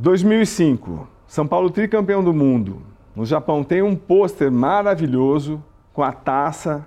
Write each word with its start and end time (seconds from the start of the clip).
2005, 0.00 1.06
São 1.26 1.46
Paulo 1.46 1.68
tricampeão 1.68 2.24
do 2.24 2.32
mundo. 2.32 2.80
No 3.14 3.26
Japão 3.26 3.62
tem 3.62 3.82
um 3.82 3.94
pôster 3.94 4.50
maravilhoso 4.50 5.62
com 5.92 6.02
a 6.02 6.10
taça. 6.10 6.86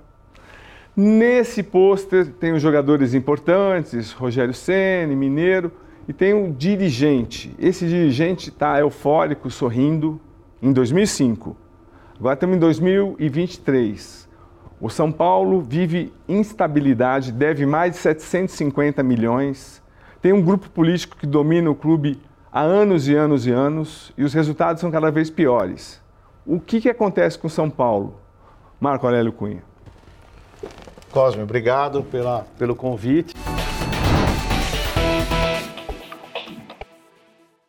Nesse 0.98 1.62
pôster 1.62 2.26
tem 2.26 2.54
os 2.54 2.62
jogadores 2.62 3.14
importantes, 3.14 4.12
Rogério 4.14 4.52
Ceni, 4.52 5.16
Mineiro, 5.16 5.72
e 6.08 6.12
tem 6.12 6.34
um 6.34 6.52
dirigente. 6.52 7.56
Esse 7.60 7.88
dirigente 7.88 8.50
está 8.50 8.80
eufórico, 8.80 9.48
sorrindo, 9.52 10.20
em 10.60 10.74
2005. 10.74 11.56
Agora 12.18 12.34
estamos 12.34 12.56
em 12.56 12.60
2023. 12.60 14.28
O 14.82 14.90
São 14.90 15.12
Paulo 15.12 15.62
vive 15.62 16.12
instabilidade, 16.28 17.32
deve 17.32 17.64
mais 17.68 17.92
de 17.92 18.00
750 18.00 19.04
milhões. 19.04 19.84
Tem 20.20 20.34
um 20.34 20.42
grupo 20.42 20.68
político 20.72 21.16
que 21.16 21.28
domina 21.28 21.70
o 21.70 21.76
clube 21.76 22.20
há 22.54 22.62
anos 22.62 23.08
e 23.08 23.16
anos 23.16 23.48
e 23.48 23.52
anos 23.52 24.14
e 24.16 24.24
os 24.24 24.32
resultados 24.32 24.80
são 24.80 24.92
cada 24.92 25.10
vez 25.10 25.32
piores. 25.32 26.00
O 26.46 26.60
que, 26.60 26.80
que 26.80 26.88
acontece 26.88 27.40
com 27.40 27.50
São 27.50 27.68
Paulo? 27.68 28.20
Marco 28.80 29.08
Aurélio 29.08 29.34
Cunha. 29.34 29.64
Cosme, 31.10 31.42
obrigado 31.42 32.04
pela, 32.04 32.46
pelo 32.60 32.76
convite. 32.76 33.34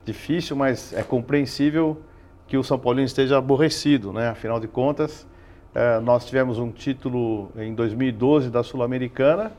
Difícil, 0.04 0.54
mas 0.54 0.92
é 0.92 1.02
compreensível 1.02 2.02
que 2.46 2.58
o 2.58 2.62
São 2.62 2.78
Paulino 2.78 3.06
esteja 3.06 3.38
aborrecido, 3.38 4.12
né? 4.12 4.28
Afinal 4.28 4.60
de 4.60 4.68
contas, 4.68 5.26
é, 5.74 5.98
nós 6.00 6.26
tivemos 6.26 6.58
um 6.58 6.70
título 6.70 7.50
em 7.56 7.74
2012 7.74 8.50
da 8.50 8.62
Sul-Americana 8.62 9.52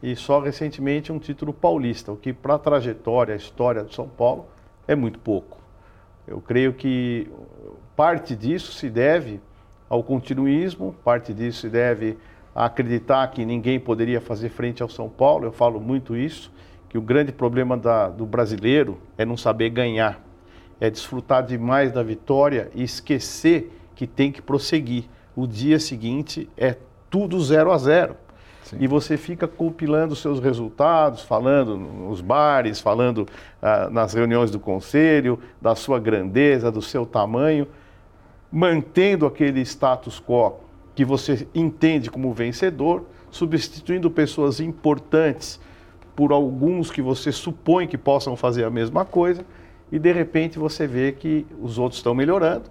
e 0.00 0.14
só 0.14 0.38
recentemente 0.38 1.10
um 1.10 1.18
título 1.18 1.52
paulista, 1.52 2.12
o 2.12 2.16
que 2.16 2.32
para 2.32 2.54
a 2.54 2.58
trajetória, 2.58 3.34
a 3.34 3.36
história 3.36 3.82
do 3.82 3.92
São 3.92 4.08
Paulo 4.08 4.46
é 4.88 4.96
muito 4.96 5.18
pouco. 5.18 5.58
Eu 6.26 6.40
creio 6.40 6.72
que 6.72 7.30
parte 7.94 8.34
disso 8.34 8.72
se 8.72 8.90
deve 8.90 9.40
ao 9.88 10.02
continuismo, 10.02 10.94
parte 11.04 11.32
disso 11.32 11.60
se 11.60 11.68
deve 11.68 12.18
a 12.54 12.64
acreditar 12.64 13.26
que 13.28 13.44
ninguém 13.44 13.78
poderia 13.78 14.20
fazer 14.20 14.48
frente 14.48 14.82
ao 14.82 14.88
São 14.88 15.08
Paulo. 15.08 15.44
Eu 15.44 15.52
falo 15.52 15.80
muito 15.80 16.16
isso, 16.16 16.52
que 16.88 16.98
o 16.98 17.02
grande 17.02 17.30
problema 17.30 17.76
da, 17.76 18.08
do 18.08 18.26
brasileiro 18.26 18.98
é 19.16 19.24
não 19.24 19.36
saber 19.36 19.70
ganhar, 19.70 20.20
é 20.80 20.90
desfrutar 20.90 21.44
demais 21.44 21.92
da 21.92 22.02
vitória 22.02 22.70
e 22.74 22.82
esquecer 22.82 23.72
que 23.94 24.06
tem 24.06 24.32
que 24.32 24.42
prosseguir. 24.42 25.04
O 25.36 25.46
dia 25.46 25.78
seguinte 25.78 26.48
é 26.56 26.76
tudo 27.10 27.40
zero 27.40 27.70
a 27.70 27.78
zero. 27.78 28.16
Sim. 28.68 28.76
E 28.80 28.86
você 28.86 29.16
fica 29.16 29.48
compilando 29.48 30.14
seus 30.14 30.40
resultados, 30.40 31.22
falando 31.22 31.74
nos 31.78 32.20
bares, 32.20 32.80
falando 32.80 33.26
ah, 33.62 33.88
nas 33.90 34.12
reuniões 34.12 34.50
do 34.50 34.60
conselho, 34.60 35.38
da 35.60 35.74
sua 35.74 35.98
grandeza, 35.98 36.70
do 36.70 36.82
seu 36.82 37.06
tamanho, 37.06 37.66
mantendo 38.52 39.24
aquele 39.24 39.62
status 39.62 40.20
quo 40.20 40.60
que 40.94 41.02
você 41.02 41.48
entende 41.54 42.10
como 42.10 42.30
vencedor, 42.34 43.06
substituindo 43.30 44.10
pessoas 44.10 44.60
importantes 44.60 45.58
por 46.14 46.30
alguns 46.30 46.90
que 46.90 47.00
você 47.00 47.32
supõe 47.32 47.86
que 47.86 47.96
possam 47.96 48.36
fazer 48.36 48.64
a 48.64 48.70
mesma 48.70 49.02
coisa, 49.02 49.46
e 49.90 49.98
de 49.98 50.12
repente 50.12 50.58
você 50.58 50.86
vê 50.86 51.12
que 51.12 51.46
os 51.58 51.78
outros 51.78 52.00
estão 52.00 52.14
melhorando, 52.14 52.64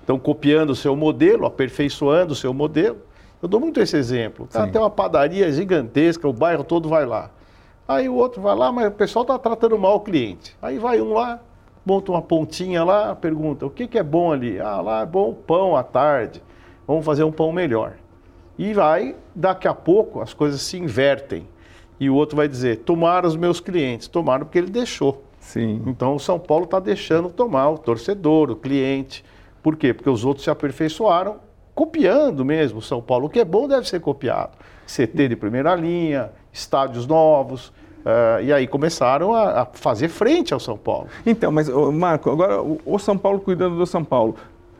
estão 0.00 0.18
copiando 0.18 0.70
o 0.70 0.76
seu 0.76 0.94
modelo, 0.94 1.46
aperfeiçoando 1.46 2.34
o 2.34 2.36
seu 2.36 2.52
modelo. 2.52 2.98
Eu 3.40 3.48
dou 3.48 3.60
muito 3.60 3.80
esse 3.80 3.96
exemplo. 3.96 4.46
Tá, 4.46 4.66
tem 4.66 4.80
uma 4.80 4.90
padaria 4.90 5.50
gigantesca, 5.52 6.26
o 6.26 6.32
bairro 6.32 6.64
todo 6.64 6.88
vai 6.88 7.06
lá. 7.06 7.30
Aí 7.86 8.08
o 8.08 8.14
outro 8.14 8.42
vai 8.42 8.54
lá, 8.54 8.70
mas 8.72 8.88
o 8.88 8.90
pessoal 8.90 9.22
está 9.22 9.38
tratando 9.38 9.78
mal 9.78 9.96
o 9.96 10.00
cliente. 10.00 10.56
Aí 10.60 10.78
vai 10.78 11.00
um 11.00 11.12
lá, 11.12 11.40
monta 11.86 12.12
uma 12.12 12.20
pontinha 12.20 12.84
lá, 12.84 13.14
pergunta: 13.14 13.64
o 13.64 13.70
que, 13.70 13.86
que 13.86 13.98
é 13.98 14.02
bom 14.02 14.32
ali? 14.32 14.60
Ah, 14.60 14.80
lá 14.80 15.02
é 15.02 15.06
bom 15.06 15.32
pão 15.32 15.76
à 15.76 15.82
tarde. 15.82 16.42
Vamos 16.86 17.04
fazer 17.04 17.24
um 17.24 17.32
pão 17.32 17.52
melhor. 17.52 17.94
E 18.58 18.74
vai, 18.74 19.14
daqui 19.34 19.68
a 19.68 19.74
pouco 19.74 20.20
as 20.20 20.34
coisas 20.34 20.60
se 20.60 20.76
invertem. 20.76 21.48
E 22.00 22.10
o 22.10 22.14
outro 22.14 22.36
vai 22.36 22.48
dizer: 22.48 22.78
tomaram 22.78 23.28
os 23.28 23.36
meus 23.36 23.60
clientes. 23.60 24.08
Tomaram 24.08 24.44
porque 24.44 24.58
ele 24.58 24.70
deixou. 24.70 25.24
Sim. 25.38 25.82
Então 25.86 26.14
o 26.16 26.20
São 26.20 26.38
Paulo 26.38 26.64
está 26.64 26.80
deixando 26.80 27.30
tomar 27.30 27.70
o 27.70 27.78
torcedor, 27.78 28.50
o 28.50 28.56
cliente. 28.56 29.24
Por 29.62 29.76
quê? 29.76 29.94
Porque 29.94 30.10
os 30.10 30.24
outros 30.24 30.44
se 30.44 30.50
aperfeiçoaram 30.50 31.36
copiando 31.78 32.44
mesmo 32.44 32.80
o 32.80 32.82
São 32.82 33.00
Paulo. 33.00 33.26
O 33.26 33.30
que 33.30 33.38
é 33.38 33.44
bom 33.44 33.68
deve 33.68 33.88
ser 33.88 34.00
copiado. 34.00 34.50
CT 34.84 35.28
de 35.28 35.36
primeira 35.36 35.76
linha, 35.76 36.32
estádios 36.52 37.06
novos. 37.06 37.68
Uh, 37.98 38.42
e 38.42 38.52
aí 38.52 38.66
começaram 38.66 39.32
a, 39.32 39.62
a, 39.62 39.64
fazer 39.64 40.08
frente 40.08 40.52
ao 40.52 40.58
São 40.58 40.76
Paulo. 40.76 41.06
Então, 41.24 41.52
mas 41.52 41.68
Marco, 41.68 42.30
agora 42.30 42.60
o 42.60 42.98
São 42.98 43.16
Paulo 43.16 43.38
cuidando 43.38 43.76
do 43.76 43.86
São 43.86 44.02
Paulo. 44.02 44.34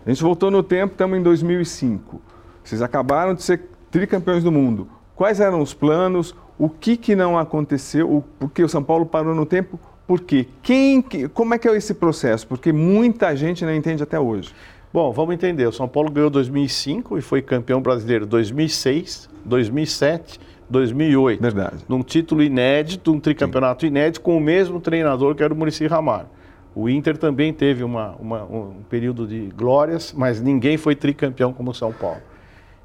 A 0.05 0.11
gente 0.11 0.21
voltou 0.21 0.51
no 0.51 0.61
tempo, 0.61 0.95
estamos 0.95 1.17
em 1.17 1.23
2005. 1.23 2.21
Vocês 2.65 2.83
acabaram 2.83 3.33
de 3.33 3.45
ser 3.45 3.69
tricampeões 3.93 4.43
do 4.43 4.51
mundo. 4.51 4.89
Quais 5.15 5.39
eram 5.39 5.61
os 5.61 5.73
planos? 5.73 6.35
O 6.59 6.69
que, 6.69 6.97
que 6.97 7.15
não 7.15 7.39
aconteceu? 7.39 8.25
Por 8.41 8.51
que 8.51 8.65
o 8.65 8.69
São 8.69 8.83
Paulo 8.83 9.07
parou 9.07 9.37
no 9.37 9.47
tempo? 9.47 9.79
Por 10.05 10.21
quê? 10.23 10.49
Quem, 10.63 11.01
como 11.33 11.55
é 11.55 11.59
que 11.59 11.69
é 11.69 11.77
esse 11.77 11.95
processo? 11.95 12.45
Porque 12.49 12.73
muita 12.73 13.37
gente 13.37 13.65
não 13.65 13.73
entende 13.73 14.03
até 14.03 14.19
hoje. 14.19 14.53
Bom, 14.99 15.13
vamos 15.13 15.33
entender. 15.33 15.65
O 15.65 15.71
São 15.71 15.87
Paulo 15.87 16.11
ganhou 16.11 16.29
2005 16.29 17.19
e 17.19 17.21
foi 17.21 17.41
campeão 17.41 17.81
brasileiro 17.81 18.27
2006, 18.27 19.31
2007, 19.45 20.41
2008. 20.69 21.41
Verdade. 21.41 21.85
Num 21.89 22.03
título 22.03 22.43
inédito, 22.43 23.13
um 23.13 23.21
tricampeonato 23.21 23.83
Sim. 23.83 23.87
inédito 23.87 24.21
com 24.21 24.37
o 24.37 24.41
mesmo 24.41 24.81
treinador 24.81 25.37
que 25.37 25.43
era 25.45 25.55
o 25.55 25.57
Murici 25.57 25.87
Ramalho. 25.87 26.27
O 26.75 26.89
Inter 26.89 27.17
também 27.17 27.53
teve 27.53 27.85
uma, 27.85 28.17
uma, 28.19 28.43
um 28.43 28.83
período 28.91 29.25
de 29.25 29.53
glórias, 29.57 30.13
mas 30.13 30.41
ninguém 30.41 30.77
foi 30.77 30.97
tricampeão 30.97 31.53
como 31.53 31.71
o 31.71 31.75
São 31.75 31.93
Paulo. 31.93 32.21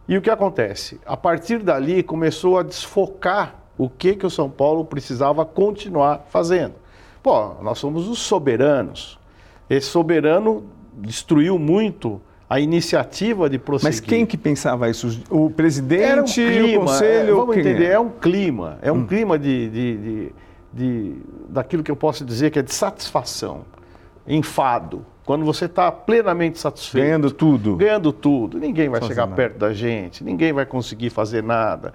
E 0.07 0.15
o 0.15 0.21
que 0.21 0.29
acontece? 0.29 1.01
A 1.07 1.17
partir 1.17 1.63
dali 1.63 2.03
começou 2.03 2.59
a 2.59 2.61
desfocar 2.61 3.55
o 3.75 3.89
que, 3.89 4.15
que 4.15 4.25
o 4.27 4.29
São 4.29 4.51
Paulo 4.51 4.85
precisava 4.85 5.43
continuar 5.47 6.27
fazendo. 6.29 6.75
Pô, 7.23 7.55
nós 7.63 7.79
somos 7.79 8.07
os 8.07 8.19
soberanos. 8.19 9.17
Esse 9.67 9.87
soberano 9.87 10.63
destruiu 10.97 11.57
muito 11.57 12.21
a 12.49 12.59
iniciativa 12.59 13.49
de 13.49 13.57
prosseguir. 13.57 13.93
Mas 13.93 13.99
quem 13.99 14.25
que 14.25 14.37
pensava 14.37 14.89
isso? 14.89 15.23
O 15.29 15.49
presidente, 15.49 16.39
um 16.39 16.45
clima, 16.45 16.83
o 16.83 16.85
conselho? 16.85 17.29
É, 17.29 17.35
vamos 17.35 17.57
entender, 17.57 17.85
é? 17.85 17.91
é? 17.93 17.99
um 17.99 18.09
clima. 18.09 18.77
É 18.81 18.91
um 18.91 18.97
hum. 18.97 19.07
clima 19.07 19.39
de, 19.39 19.69
de, 19.69 19.97
de, 19.97 20.31
de, 20.71 21.15
daquilo 21.49 21.81
que 21.81 21.89
eu 21.89 21.95
posso 21.95 22.23
dizer 22.23 22.51
que 22.51 22.59
é 22.59 22.61
de 22.61 22.73
satisfação, 22.73 23.61
enfado. 24.27 25.05
Quando 25.25 25.45
você 25.45 25.65
está 25.65 25.91
plenamente 25.91 26.59
satisfeito. 26.59 27.05
Ganhando 27.05 27.31
tudo. 27.31 27.77
Ganhando 27.77 28.11
tudo. 28.11 28.59
Ninguém 28.59 28.89
vai 28.89 29.01
chegar 29.01 29.25
nada. 29.25 29.35
perto 29.35 29.57
da 29.57 29.73
gente, 29.73 30.23
ninguém 30.23 30.51
vai 30.51 30.65
conseguir 30.65 31.09
fazer 31.09 31.41
nada. 31.41 31.93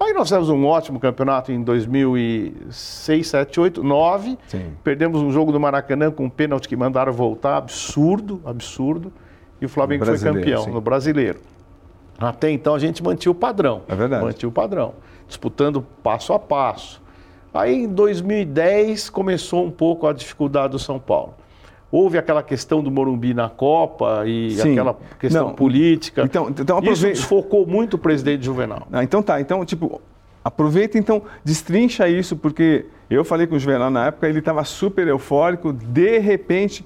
Aí 0.00 0.14
nós 0.14 0.28
tivemos 0.28 0.48
um 0.48 0.64
ótimo 0.64 0.98
campeonato 0.98 1.52
em 1.52 1.62
2006, 1.62 3.28
7, 3.28 3.60
8, 3.60 3.82
9. 3.82 4.38
Sim. 4.48 4.72
Perdemos 4.82 5.20
um 5.20 5.30
jogo 5.30 5.52
do 5.52 5.60
Maracanã 5.60 6.10
com 6.10 6.24
um 6.24 6.30
pênalti 6.30 6.66
que 6.66 6.74
mandaram 6.74 7.12
voltar, 7.12 7.58
absurdo, 7.58 8.40
absurdo. 8.46 9.12
E 9.60 9.66
o 9.66 9.68
Flamengo 9.68 10.06
foi 10.06 10.18
campeão 10.18 10.64
sim. 10.64 10.70
no 10.70 10.80
brasileiro. 10.80 11.40
Até 12.18 12.50
então 12.50 12.74
a 12.74 12.78
gente 12.78 13.02
mantinha 13.02 13.30
o 13.30 13.34
padrão. 13.34 13.82
É 13.86 13.94
verdade. 13.94 14.24
Mantinha 14.24 14.48
o 14.48 14.52
padrão, 14.52 14.94
disputando 15.28 15.82
passo 16.02 16.32
a 16.32 16.38
passo. 16.38 17.02
Aí 17.52 17.84
em 17.84 17.88
2010 17.88 19.10
começou 19.10 19.66
um 19.66 19.70
pouco 19.70 20.06
a 20.06 20.14
dificuldade 20.14 20.72
do 20.72 20.78
São 20.78 20.98
Paulo. 20.98 21.34
Houve 21.92 22.18
aquela 22.18 22.42
questão 22.42 22.82
do 22.82 22.90
Morumbi 22.90 23.34
na 23.34 23.48
Copa 23.48 24.22
e 24.24 24.52
Sim. 24.52 24.72
aquela 24.72 24.96
questão 25.18 25.48
Não. 25.48 25.54
política. 25.54 26.22
Então, 26.22 26.48
então 26.48 26.78
aproveita... 26.78 27.12
Isso 27.12 27.22
desfocou 27.22 27.66
muito 27.66 27.94
o 27.94 27.98
presidente 27.98 28.44
Juvenal. 28.44 28.86
Ah, 28.92 29.02
então 29.02 29.22
tá, 29.22 29.40
então, 29.40 29.64
tipo, 29.64 30.00
aproveita 30.44 30.96
então, 30.98 31.22
destrincha 31.44 32.08
isso, 32.08 32.36
porque 32.36 32.86
eu 33.08 33.24
falei 33.24 33.46
com 33.46 33.56
o 33.56 33.58
Juvenal 33.58 33.90
na 33.90 34.06
época, 34.06 34.28
ele 34.28 34.38
estava 34.38 34.62
super 34.64 35.08
eufórico, 35.08 35.72
de 35.72 36.18
repente, 36.18 36.84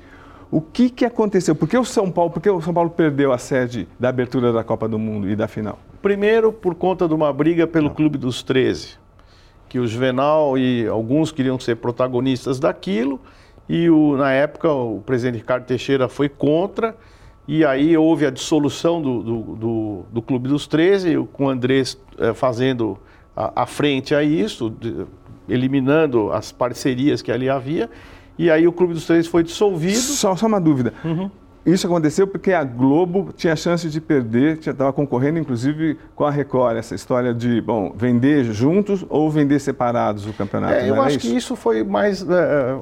o 0.51 0.61
que, 0.61 0.89
que 0.89 1.05
aconteceu? 1.05 1.55
Por 1.55 1.69
que 1.69 1.77
o 1.77 1.85
São 1.85 2.11
Paulo, 2.11 2.31
por 2.31 2.41
que 2.41 2.49
o 2.49 2.61
São 2.63 2.73
Paulo 2.73 2.91
perdeu 2.91 3.33
a 3.33 3.39
sede 3.39 3.87
da 3.99 4.09
abertura 4.09 4.53
da 4.53 4.65
Copa 4.65 4.89
do 4.89 4.99
Mundo 4.99 5.29
e 5.29 5.37
da 5.37 5.47
final? 5.47 5.79
Primeiro, 6.01 6.53
por 6.53 6.75
conta 6.75 7.07
de 7.07 7.15
uma 7.15 7.33
briga 7.33 7.67
pelo 7.67 7.89
Não. 7.89 7.95
Clube 7.95 8.17
dos 8.17 8.43
13, 8.43 8.97
que 9.69 9.79
o 9.79 9.87
Juvenal 9.87 10.57
e 10.57 10.87
alguns 10.87 11.33
queriam 11.33 11.59
ser 11.59 11.77
protagonistas 11.77 12.59
daquilo, 12.59 13.21
e 13.69 13.89
o, 13.89 14.17
na 14.17 14.31
época 14.33 14.71
o 14.71 15.01
presidente 15.05 15.39
Ricardo 15.39 15.65
Teixeira 15.65 16.09
foi 16.09 16.29
contra, 16.29 16.97
e 17.47 17.65
aí 17.65 17.97
houve 17.97 18.27
a 18.27 18.31
dissolução 18.31 19.01
do, 19.01 19.23
do, 19.23 19.41
do, 19.57 20.07
do 20.13 20.23
Clube 20.23 20.49
dos 20.49 20.67
13, 20.67 21.27
com 21.33 21.47
o 21.47 21.49
Andrés 21.49 21.99
é, 22.19 22.33
fazendo 22.33 22.99
a, 23.37 23.63
a, 23.63 23.67
frente 23.67 24.15
a 24.15 24.23
isso, 24.23 24.71
de, 24.71 25.05
eliminando 25.49 26.33
as 26.33 26.53
parcerias 26.53 27.21
que 27.21 27.31
ali 27.31 27.49
havia, 27.49 27.91
e 28.39 28.51
aí 28.51 28.67
o 28.67 28.73
Clube 28.73 28.95
dos 28.95 29.07
13 29.07 29.29
foi 29.29 29.43
dissolvido. 29.43 29.99
Só, 29.99 30.35
só 30.35 30.47
uma 30.47 30.61
dúvida. 30.61 30.93
Uhum. 31.05 31.31
Isso 31.67 31.87
aconteceu 31.87 32.27
porque 32.27 32.53
a 32.53 32.63
Globo 32.63 33.31
tinha 33.35 33.57
chance 33.57 33.89
de 33.89 34.01
perder, 34.01 34.59
estava 34.59 34.93
concorrendo 34.93 35.39
inclusive 35.39 35.97
com 36.15 36.25
a 36.25 36.31
Record, 36.31 36.77
essa 36.77 36.95
história 36.95 37.33
de, 37.33 37.61
bom, 37.61 37.93
vender 37.97 38.45
juntos 38.45 39.05
ou 39.09 39.31
vender 39.31 39.59
separados 39.59 40.27
o 40.27 40.33
campeonato. 40.33 40.75
É, 40.75 40.91
eu 40.91 41.01
acho 41.01 41.17
isso? 41.17 41.29
que 41.29 41.37
isso 41.37 41.57
foi 41.57 41.83
mais 41.83 42.23
uh, 42.23 42.27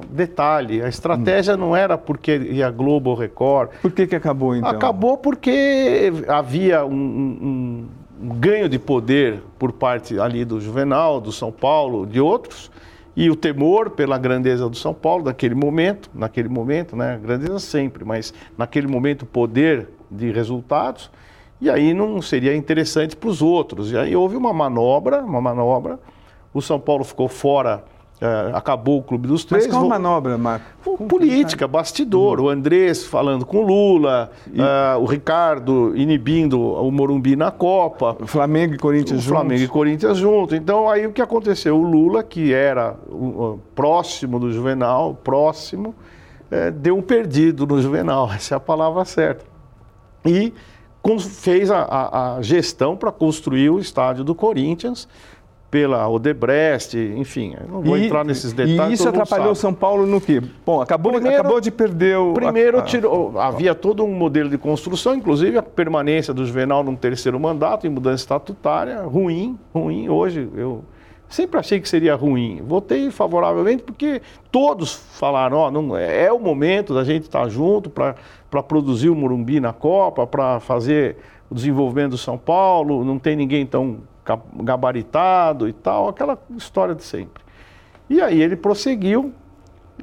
detalhe. 0.09 0.81
A 0.81 0.89
estratégia 0.89 1.55
hum. 1.55 1.57
não 1.57 1.75
era 1.75 1.97
porque 1.97 2.37
ia 2.37 2.69
Globo 2.69 3.11
ou 3.11 3.15
Record. 3.15 3.69
Por 3.81 3.91
que, 3.91 4.05
que 4.05 4.15
acabou 4.15 4.55
então? 4.55 4.69
Acabou 4.69 5.17
porque 5.17 6.11
havia 6.27 6.85
um, 6.85 6.93
um, 6.93 7.87
um 8.21 8.29
ganho 8.35 8.67
de 8.67 8.77
poder 8.77 9.41
por 9.57 9.71
parte 9.71 10.19
ali 10.19 10.43
do 10.43 10.59
Juvenal, 10.59 11.21
do 11.21 11.31
São 11.31 11.51
Paulo, 11.51 12.05
de 12.05 12.19
outros 12.19 12.69
e 13.15 13.29
o 13.29 13.35
temor 13.35 13.91
pela 13.91 14.17
grandeza 14.17 14.67
do 14.67 14.75
São 14.75 14.93
Paulo 14.93 15.25
naquele 15.25 15.55
momento, 15.55 16.09
naquele 16.13 16.49
momento, 16.49 16.95
né, 16.95 17.19
grandeza 17.21 17.59
sempre, 17.59 18.03
mas 18.03 18.33
naquele 18.57 18.87
momento 18.87 19.25
poder 19.25 19.89
de 20.09 20.31
resultados, 20.31 21.11
e 21.61 21.69
aí 21.69 21.93
não 21.93 22.21
seria 22.21 22.55
interessante 22.55 23.15
para 23.15 23.29
os 23.29 23.41
outros. 23.41 23.91
E 23.91 23.97
aí 23.97 24.15
houve 24.15 24.35
uma 24.35 24.51
manobra, 24.51 25.21
uma 25.21 25.39
manobra. 25.39 25.97
O 26.53 26.61
São 26.61 26.79
Paulo 26.79 27.03
ficou 27.03 27.29
fora 27.29 27.85
acabou 28.53 28.99
o 28.99 29.03
Clube 29.03 29.27
dos 29.27 29.43
Três. 29.43 29.67
Mas 29.67 29.75
qual 29.75 29.87
manobra, 29.87 30.37
Marco? 30.37 30.65
política, 31.07 31.67
bastidor. 31.67 32.39
Uhum. 32.39 32.45
O 32.45 32.49
Andrés 32.49 33.05
falando 33.05 33.45
com 33.45 33.57
o 33.57 33.61
Lula, 33.61 34.31
e... 34.51 34.61
uh, 34.61 34.99
o 34.99 35.05
Ricardo 35.05 35.93
inibindo 35.95 36.59
o 36.59 36.91
Morumbi 36.91 37.35
na 37.35 37.51
Copa. 37.51 38.15
O 38.19 38.27
Flamengo 38.27 38.75
e 38.75 38.77
Corinthians 38.77 39.21
juntos. 39.21 39.25
Flamengo 39.25 39.63
e 39.63 39.67
Corinthians 39.67 40.17
juntos. 40.17 40.55
Então, 40.55 40.89
aí 40.89 41.05
o 41.05 41.11
que 41.11 41.21
aconteceu? 41.21 41.77
O 41.77 41.83
Lula, 41.83 42.23
que 42.23 42.53
era 42.53 42.95
próximo 43.75 44.39
do 44.39 44.51
Juvenal, 44.51 45.15
próximo, 45.23 45.95
uh, 46.51 46.71
deu 46.71 46.97
um 46.97 47.01
perdido 47.01 47.65
no 47.65 47.81
Juvenal, 47.81 48.31
essa 48.33 48.55
é 48.55 48.57
a 48.57 48.59
palavra 48.59 49.05
certa. 49.05 49.45
E 50.25 50.53
fez 51.19 51.69
a, 51.69 51.81
a, 51.81 52.35
a 52.37 52.41
gestão 52.41 52.95
para 52.95 53.11
construir 53.11 53.69
o 53.69 53.77
estádio 53.77 54.23
do 54.23 54.33
Corinthians 54.33 55.07
pela 55.73 56.07
Odebrecht, 56.07 56.95
enfim, 56.95 57.55
não 57.67 57.81
vou 57.81 57.97
e, 57.97 58.05
entrar 58.05 58.23
nesses 58.23 58.53
detalhes. 58.53 58.91
E 58.91 58.93
isso 58.93 59.09
atrapalhou 59.09 59.55
São 59.55 59.73
Paulo 59.73 60.05
no 60.05 60.21
quê? 60.21 60.39
Bom, 60.63 60.79
acabou, 60.79 61.13
primeiro, 61.13 61.35
acabou 61.35 61.59
de 61.59 61.71
perder 61.71 62.15
o. 62.15 62.31
Primeiro, 62.31 62.77
a, 62.77 62.81
tirou, 62.83 63.39
havia 63.39 63.73
todo 63.73 64.03
um 64.03 64.13
modelo 64.13 64.51
de 64.51 64.57
construção, 64.59 65.15
inclusive 65.15 65.57
a 65.57 65.63
permanência 65.63 66.31
do 66.31 66.45
Juvenal 66.45 66.83
num 66.83 66.95
terceiro 66.95 67.39
mandato, 67.39 67.87
em 67.87 67.89
mudança 67.89 68.21
estatutária, 68.21 69.01
ruim, 69.01 69.57
ruim. 69.73 70.09
Hoje 70.09 70.47
eu 70.55 70.83
sempre 71.27 71.59
achei 71.59 71.79
que 71.79 71.89
seria 71.89 72.13
ruim. 72.13 72.61
Votei 72.61 73.09
favoravelmente 73.09 73.81
porque 73.81 74.21
todos 74.51 74.93
falaram: 74.93 75.57
ó, 75.57 75.71
não, 75.71 75.97
é 75.97 76.31
o 76.31 76.37
momento 76.37 76.93
da 76.93 77.03
gente 77.03 77.23
estar 77.23 77.49
junto 77.49 77.89
para 77.89 78.13
produzir 78.61 79.09
o 79.09 79.15
Morumbi 79.15 79.59
na 79.59 79.73
Copa, 79.73 80.27
para 80.27 80.59
fazer 80.59 81.17
o 81.49 81.55
desenvolvimento 81.55 82.11
do 82.11 82.17
São 82.19 82.37
Paulo, 82.37 83.03
não 83.03 83.17
tem 83.17 83.35
ninguém 83.35 83.65
tão 83.65 84.01
gabaritado 84.61 85.67
e 85.67 85.73
tal, 85.73 86.09
aquela 86.09 86.37
história 86.55 86.95
de 86.95 87.03
sempre. 87.03 87.43
E 88.09 88.21
aí 88.21 88.41
ele 88.41 88.55
prosseguiu, 88.55 89.33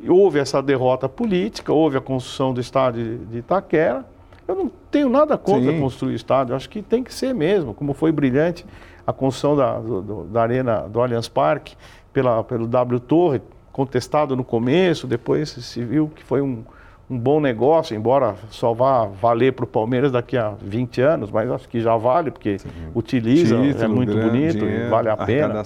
houve 0.08 0.38
essa 0.38 0.62
derrota 0.62 1.08
política, 1.08 1.72
houve 1.72 1.96
a 1.96 2.00
construção 2.00 2.52
do 2.52 2.60
estádio 2.60 3.18
de 3.18 3.38
Itaquera. 3.38 4.04
Eu 4.46 4.54
não 4.54 4.70
tenho 4.90 5.08
nada 5.08 5.38
contra 5.38 5.70
Sim. 5.70 5.80
construir 5.80 6.14
estádio, 6.14 6.54
acho 6.56 6.68
que 6.68 6.82
tem 6.82 7.04
que 7.04 7.14
ser 7.14 7.34
mesmo, 7.34 7.72
como 7.72 7.94
foi 7.94 8.10
brilhante 8.10 8.66
a 9.06 9.12
construção 9.12 9.56
da, 9.56 9.78
do, 9.78 10.24
da 10.24 10.42
arena 10.42 10.88
do 10.88 11.00
Allianz 11.00 11.28
Parque 11.28 11.76
pela, 12.12 12.42
pelo 12.42 12.66
W 12.66 13.00
Torre, 13.00 13.40
contestado 13.72 14.36
no 14.36 14.44
começo, 14.44 15.06
depois 15.06 15.50
se 15.50 15.84
viu 15.84 16.08
que 16.08 16.24
foi 16.24 16.40
um, 16.40 16.64
um 17.10 17.18
bom 17.18 17.40
negócio, 17.40 17.96
embora 17.96 18.36
só 18.50 18.72
vá 18.72 19.04
valer 19.04 19.52
para 19.52 19.64
o 19.64 19.66
Palmeiras 19.66 20.12
daqui 20.12 20.36
a 20.36 20.54
20 20.62 21.00
anos, 21.00 21.30
mas 21.30 21.50
acho 21.50 21.68
que 21.68 21.80
já 21.80 21.96
vale, 21.96 22.30
porque 22.30 22.60
Sim. 22.60 22.68
utiliza, 22.94 23.56
é 23.56 23.62
Título, 23.62 23.84
é 23.84 23.88
muito 23.88 24.12
bonito, 24.16 24.58
dinheiro, 24.60 24.90
vale 24.90 25.08
a 25.08 25.16
pena. 25.16 25.64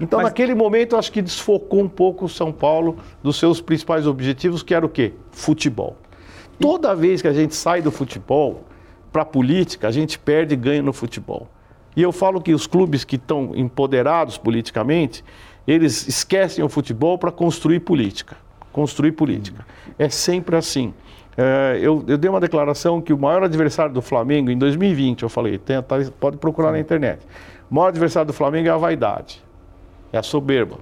Então, 0.00 0.18
mas... 0.18 0.24
naquele 0.24 0.52
momento, 0.52 0.96
acho 0.96 1.12
que 1.12 1.22
desfocou 1.22 1.80
um 1.80 1.88
pouco 1.88 2.24
o 2.24 2.28
São 2.28 2.52
Paulo 2.52 2.96
dos 3.22 3.38
seus 3.38 3.60
principais 3.60 4.04
objetivos, 4.04 4.64
que 4.64 4.74
era 4.74 4.84
o 4.84 4.88
quê? 4.88 5.12
Futebol. 5.30 5.96
Toda 6.58 6.92
vez 6.96 7.22
que 7.22 7.28
a 7.28 7.32
gente 7.32 7.54
sai 7.54 7.80
do 7.80 7.92
futebol 7.92 8.64
para 9.12 9.22
a 9.22 9.24
política, 9.24 9.86
a 9.86 9.92
gente 9.92 10.18
perde 10.18 10.54
e 10.54 10.56
ganha 10.56 10.82
no 10.82 10.92
futebol. 10.92 11.46
E 11.94 12.02
eu 12.02 12.10
falo 12.10 12.40
que 12.40 12.52
os 12.52 12.66
clubes 12.66 13.04
que 13.04 13.14
estão 13.14 13.52
empoderados 13.54 14.36
politicamente, 14.36 15.24
eles 15.68 16.08
esquecem 16.08 16.64
o 16.64 16.68
futebol 16.68 17.16
para 17.16 17.30
construir 17.30 17.80
política 17.80 18.36
construir 18.76 19.12
política. 19.12 19.66
É 19.98 20.08
sempre 20.08 20.56
assim. 20.56 20.92
É, 21.36 21.78
eu, 21.80 22.02
eu, 22.06 22.16
dei 22.16 22.30
uma 22.30 22.40
declaração 22.40 23.00
que 23.00 23.12
o 23.12 23.18
maior 23.18 23.42
adversário 23.42 23.92
do 23.92 24.00
Flamengo 24.00 24.50
em 24.50 24.56
2020, 24.56 25.22
eu 25.22 25.28
falei, 25.28 25.58
tem, 25.58 25.80
tá, 25.82 25.96
pode 26.18 26.38
procurar 26.38 26.72
na 26.72 26.78
internet. 26.78 27.20
O 27.70 27.74
maior 27.74 27.88
adversário 27.88 28.26
do 28.26 28.32
Flamengo 28.32 28.68
é 28.68 28.70
a 28.70 28.76
vaidade, 28.76 29.42
é 30.12 30.18
a 30.18 30.22
soberba. 30.22 30.78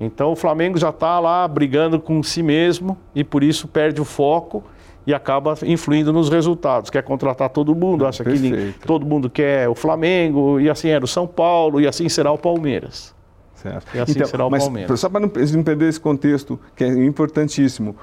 Então 0.00 0.32
o 0.32 0.36
Flamengo 0.36 0.78
já 0.78 0.88
está 0.88 1.20
lá 1.20 1.46
brigando 1.46 2.00
com 2.00 2.22
si 2.22 2.42
mesmo 2.42 2.96
e 3.14 3.22
por 3.22 3.42
isso 3.42 3.68
perde 3.68 4.00
o 4.00 4.04
foco 4.04 4.64
e 5.06 5.12
acaba 5.12 5.54
influindo 5.64 6.12
nos 6.12 6.28
resultados. 6.28 6.88
Quer 6.88 7.02
contratar 7.02 7.50
todo 7.50 7.74
mundo, 7.74 8.06
acha 8.06 8.24
Perfeito. 8.24 8.78
que 8.80 8.86
todo 8.86 9.04
mundo 9.04 9.28
quer 9.28 9.68
o 9.68 9.74
Flamengo, 9.74 10.60
e 10.60 10.70
assim 10.70 10.88
era 10.88 11.04
o 11.04 11.08
São 11.08 11.26
Paulo, 11.26 11.80
e 11.80 11.86
assim 11.86 12.08
será 12.08 12.30
o 12.32 12.38
Palmeiras. 12.38 13.14
Certo. 13.54 13.94
E 13.94 14.00
assim 14.00 14.12
então, 14.12 14.26
será 14.26 14.46
o 14.46 14.50
mas, 14.50 14.64
Palmeiras. 14.64 15.00
Só 15.00 15.08
para 15.08 15.20
não, 15.20 15.30
não 15.54 15.62
perder 15.62 15.88
esse 15.88 16.00
contexto, 16.00 16.58
que 16.74 16.84
é 16.84 16.88
importantíssimo. 16.88 17.96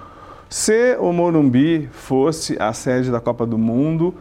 Se 0.50 0.98
o 1.00 1.14
Morumbi 1.14 1.88
fosse 1.92 2.58
a 2.60 2.74
sede 2.74 3.12
da 3.12 3.20
Copa 3.20 3.46
do 3.46 3.58
Mundo, 3.58 4.16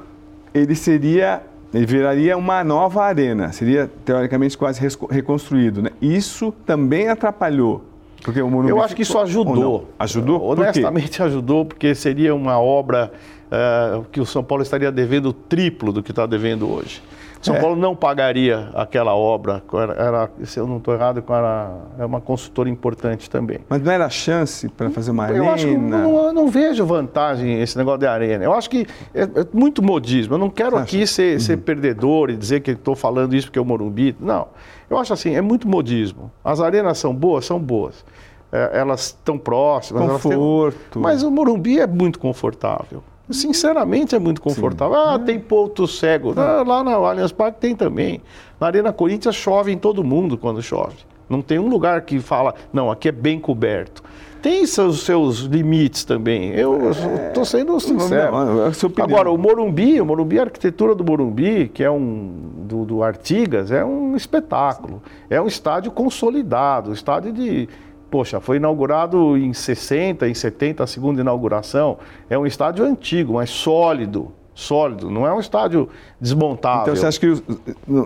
ele 0.52 0.74
seria 0.74 1.42
ele 1.72 1.84
viraria 1.84 2.36
uma 2.36 2.64
nova 2.64 3.02
arena, 3.02 3.52
seria 3.52 3.90
teoricamente 4.04 4.56
quase 4.56 4.80
reconstruído. 5.10 5.82
Né? 5.82 5.90
Isso 6.00 6.52
também 6.64 7.08
atrapalhou. 7.08 7.84
Porque 8.22 8.40
o 8.40 8.50
Morumbi 8.50 8.70
Eu 8.70 8.82
acho 8.82 8.96
que 8.96 9.02
isso 9.02 9.18
ajudou. 9.18 9.88
Ajudou? 9.98 10.42
Honestamente 10.42 11.22
ajudou, 11.22 11.64
porque 11.64 11.94
seria 11.94 12.34
uma 12.34 12.58
obra 12.58 13.12
uh, 13.46 14.04
que 14.10 14.20
o 14.20 14.26
São 14.26 14.42
Paulo 14.42 14.62
estaria 14.62 14.90
devendo 14.90 15.26
o 15.26 15.32
triplo 15.32 15.92
do 15.92 16.02
que 16.02 16.10
está 16.10 16.26
devendo 16.26 16.70
hoje. 16.70 17.02
São 17.40 17.54
é. 17.54 17.60
Paulo 17.60 17.76
não 17.76 17.94
pagaria 17.94 18.70
aquela 18.74 19.14
obra, 19.14 19.62
era, 19.96 20.30
se 20.44 20.58
eu 20.58 20.66
não 20.66 20.78
estou 20.78 20.94
errado, 20.94 21.22
era, 21.28 21.76
era 21.96 22.06
uma 22.06 22.20
consultora 22.20 22.68
importante 22.68 23.30
também. 23.30 23.60
Mas 23.68 23.82
não 23.82 23.92
era 23.92 24.08
chance 24.10 24.68
para 24.68 24.90
fazer 24.90 25.10
uma 25.10 25.28
eu 25.30 25.44
arena? 25.44 25.52
Acho 25.52 25.66
que 25.66 25.76
não, 25.76 26.26
eu 26.26 26.32
não 26.32 26.48
vejo 26.48 26.84
vantagem 26.84 27.60
esse 27.60 27.76
negócio 27.78 28.00
de 28.00 28.06
arena. 28.06 28.44
Eu 28.44 28.52
acho 28.52 28.68
que 28.68 28.86
é, 29.14 29.22
é 29.22 29.46
muito 29.52 29.82
modismo. 29.82 30.34
Eu 30.34 30.38
não 30.38 30.50
quero 30.50 30.76
aqui 30.76 31.06
ser, 31.06 31.34
uhum. 31.34 31.40
ser 31.40 31.56
perdedor 31.58 32.30
e 32.30 32.36
dizer 32.36 32.60
que 32.60 32.72
estou 32.72 32.96
falando 32.96 33.34
isso 33.34 33.46
porque 33.46 33.58
é 33.58 33.62
o 33.62 33.64
Morumbi. 33.64 34.16
Não. 34.18 34.48
Eu 34.90 34.98
acho 34.98 35.12
assim, 35.12 35.34
é 35.34 35.40
muito 35.40 35.68
modismo. 35.68 36.30
As 36.42 36.60
arenas 36.60 36.98
são 36.98 37.14
boas? 37.14 37.44
São 37.44 37.58
boas. 37.58 38.04
É, 38.50 38.80
elas 38.80 39.06
estão 39.06 39.38
próximas. 39.38 40.10
Conforto. 40.10 40.78
Têm... 40.92 41.02
Mas 41.02 41.22
o 41.22 41.30
Morumbi 41.30 41.78
é 41.78 41.86
muito 41.86 42.18
confortável. 42.18 43.02
Sinceramente 43.30 44.14
é 44.14 44.18
muito 44.18 44.40
confortável. 44.40 44.94
Sim. 44.94 45.02
Ah, 45.06 45.14
é. 45.14 45.18
tem 45.18 45.38
ponto 45.38 45.86
cego. 45.86 46.34
Ah, 46.36 46.64
lá 46.66 46.82
na 46.82 46.94
Allianz 46.94 47.32
Parque 47.32 47.60
tem 47.60 47.74
também. 47.74 48.22
Na 48.60 48.66
Arena 48.66 48.92
Corinthians 48.92 49.34
chove 49.34 49.70
em 49.72 49.78
todo 49.78 50.02
mundo 50.02 50.38
quando 50.38 50.62
chove. 50.62 50.96
Não 51.28 51.42
tem 51.42 51.58
um 51.58 51.68
lugar 51.68 52.02
que 52.02 52.20
fala, 52.20 52.54
não, 52.72 52.90
aqui 52.90 53.08
é 53.08 53.12
bem 53.12 53.38
coberto. 53.38 54.02
Tem 54.40 54.64
seus, 54.66 55.02
seus 55.02 55.40
limites 55.40 56.04
também. 56.04 56.50
Eu 56.52 56.90
estou 56.90 57.42
é, 57.42 57.44
sendo 57.44 57.78
sincero. 57.80 58.36
É 58.36 59.02
Agora, 59.02 59.30
o 59.30 59.36
Morumbi, 59.36 60.00
o 60.00 60.06
Morumbi, 60.06 60.38
a 60.38 60.44
arquitetura 60.44 60.94
do 60.94 61.04
Morumbi, 61.04 61.68
que 61.68 61.82
é 61.82 61.90
um 61.90 62.32
do, 62.58 62.84
do 62.84 63.02
Artigas, 63.02 63.72
é 63.72 63.84
um 63.84 64.14
espetáculo. 64.14 65.02
É 65.28 65.40
um 65.40 65.46
estádio 65.46 65.90
consolidado, 65.90 66.92
estádio 66.92 67.32
de 67.32 67.68
Poxa, 68.10 68.40
foi 68.40 68.56
inaugurado 68.56 69.36
em 69.36 69.52
60, 69.52 70.26
em 70.28 70.34
70, 70.34 70.82
a 70.82 70.86
segunda 70.86 71.20
inauguração. 71.20 71.98
É 72.30 72.38
um 72.38 72.46
estádio 72.46 72.84
antigo, 72.84 73.34
mas 73.34 73.50
sólido, 73.50 74.32
sólido. 74.58 75.08
Não 75.08 75.24
é 75.24 75.32
um 75.32 75.38
estádio 75.38 75.88
desmontável. 76.20 76.82
Então 76.82 76.96
você 76.96 77.06
acha 77.06 77.20
que 77.20 77.42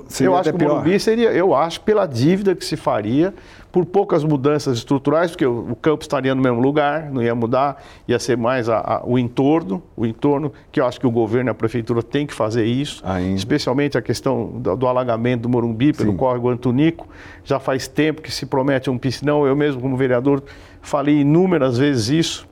seria 0.06 0.30
eu 0.30 0.36
acho 0.36 0.52
que 0.52 0.64
o 0.64 0.68
Morumbi 0.68 1.00
seria, 1.00 1.32
eu 1.32 1.54
acho, 1.54 1.80
pela 1.80 2.04
dívida 2.04 2.54
que 2.54 2.62
se 2.62 2.76
faria, 2.76 3.32
por 3.72 3.86
poucas 3.86 4.22
mudanças 4.22 4.76
estruturais, 4.76 5.30
porque 5.30 5.46
o, 5.46 5.70
o 5.70 5.74
campo 5.74 6.02
estaria 6.02 6.34
no 6.34 6.42
mesmo 6.42 6.60
lugar, 6.60 7.10
não 7.10 7.22
ia 7.22 7.34
mudar, 7.34 7.82
ia 8.06 8.18
ser 8.18 8.36
mais 8.36 8.68
a, 8.68 8.80
a, 8.80 9.02
o 9.02 9.18
entorno, 9.18 9.82
o 9.96 10.04
entorno, 10.04 10.52
que 10.70 10.78
eu 10.78 10.86
acho 10.86 11.00
que 11.00 11.06
o 11.06 11.10
governo 11.10 11.48
e 11.48 11.52
a 11.52 11.54
prefeitura 11.54 12.02
têm 12.02 12.26
que 12.26 12.34
fazer 12.34 12.66
isso, 12.66 13.02
Ainda. 13.02 13.34
especialmente 13.34 13.96
a 13.96 14.02
questão 14.02 14.52
do, 14.56 14.76
do 14.76 14.86
alagamento 14.86 15.40
do 15.40 15.48
Morumbi 15.48 15.94
pelo 15.94 16.10
Sim. 16.10 16.16
córrego 16.18 16.50
Antonico. 16.50 17.08
Já 17.44 17.58
faz 17.58 17.88
tempo 17.88 18.20
que 18.20 18.30
se 18.30 18.44
promete 18.44 18.90
um 18.90 18.98
piscinão, 18.98 19.46
eu 19.46 19.56
mesmo 19.56 19.80
como 19.80 19.96
vereador 19.96 20.42
falei 20.82 21.20
inúmeras 21.20 21.78
vezes 21.78 22.08
isso, 22.10 22.51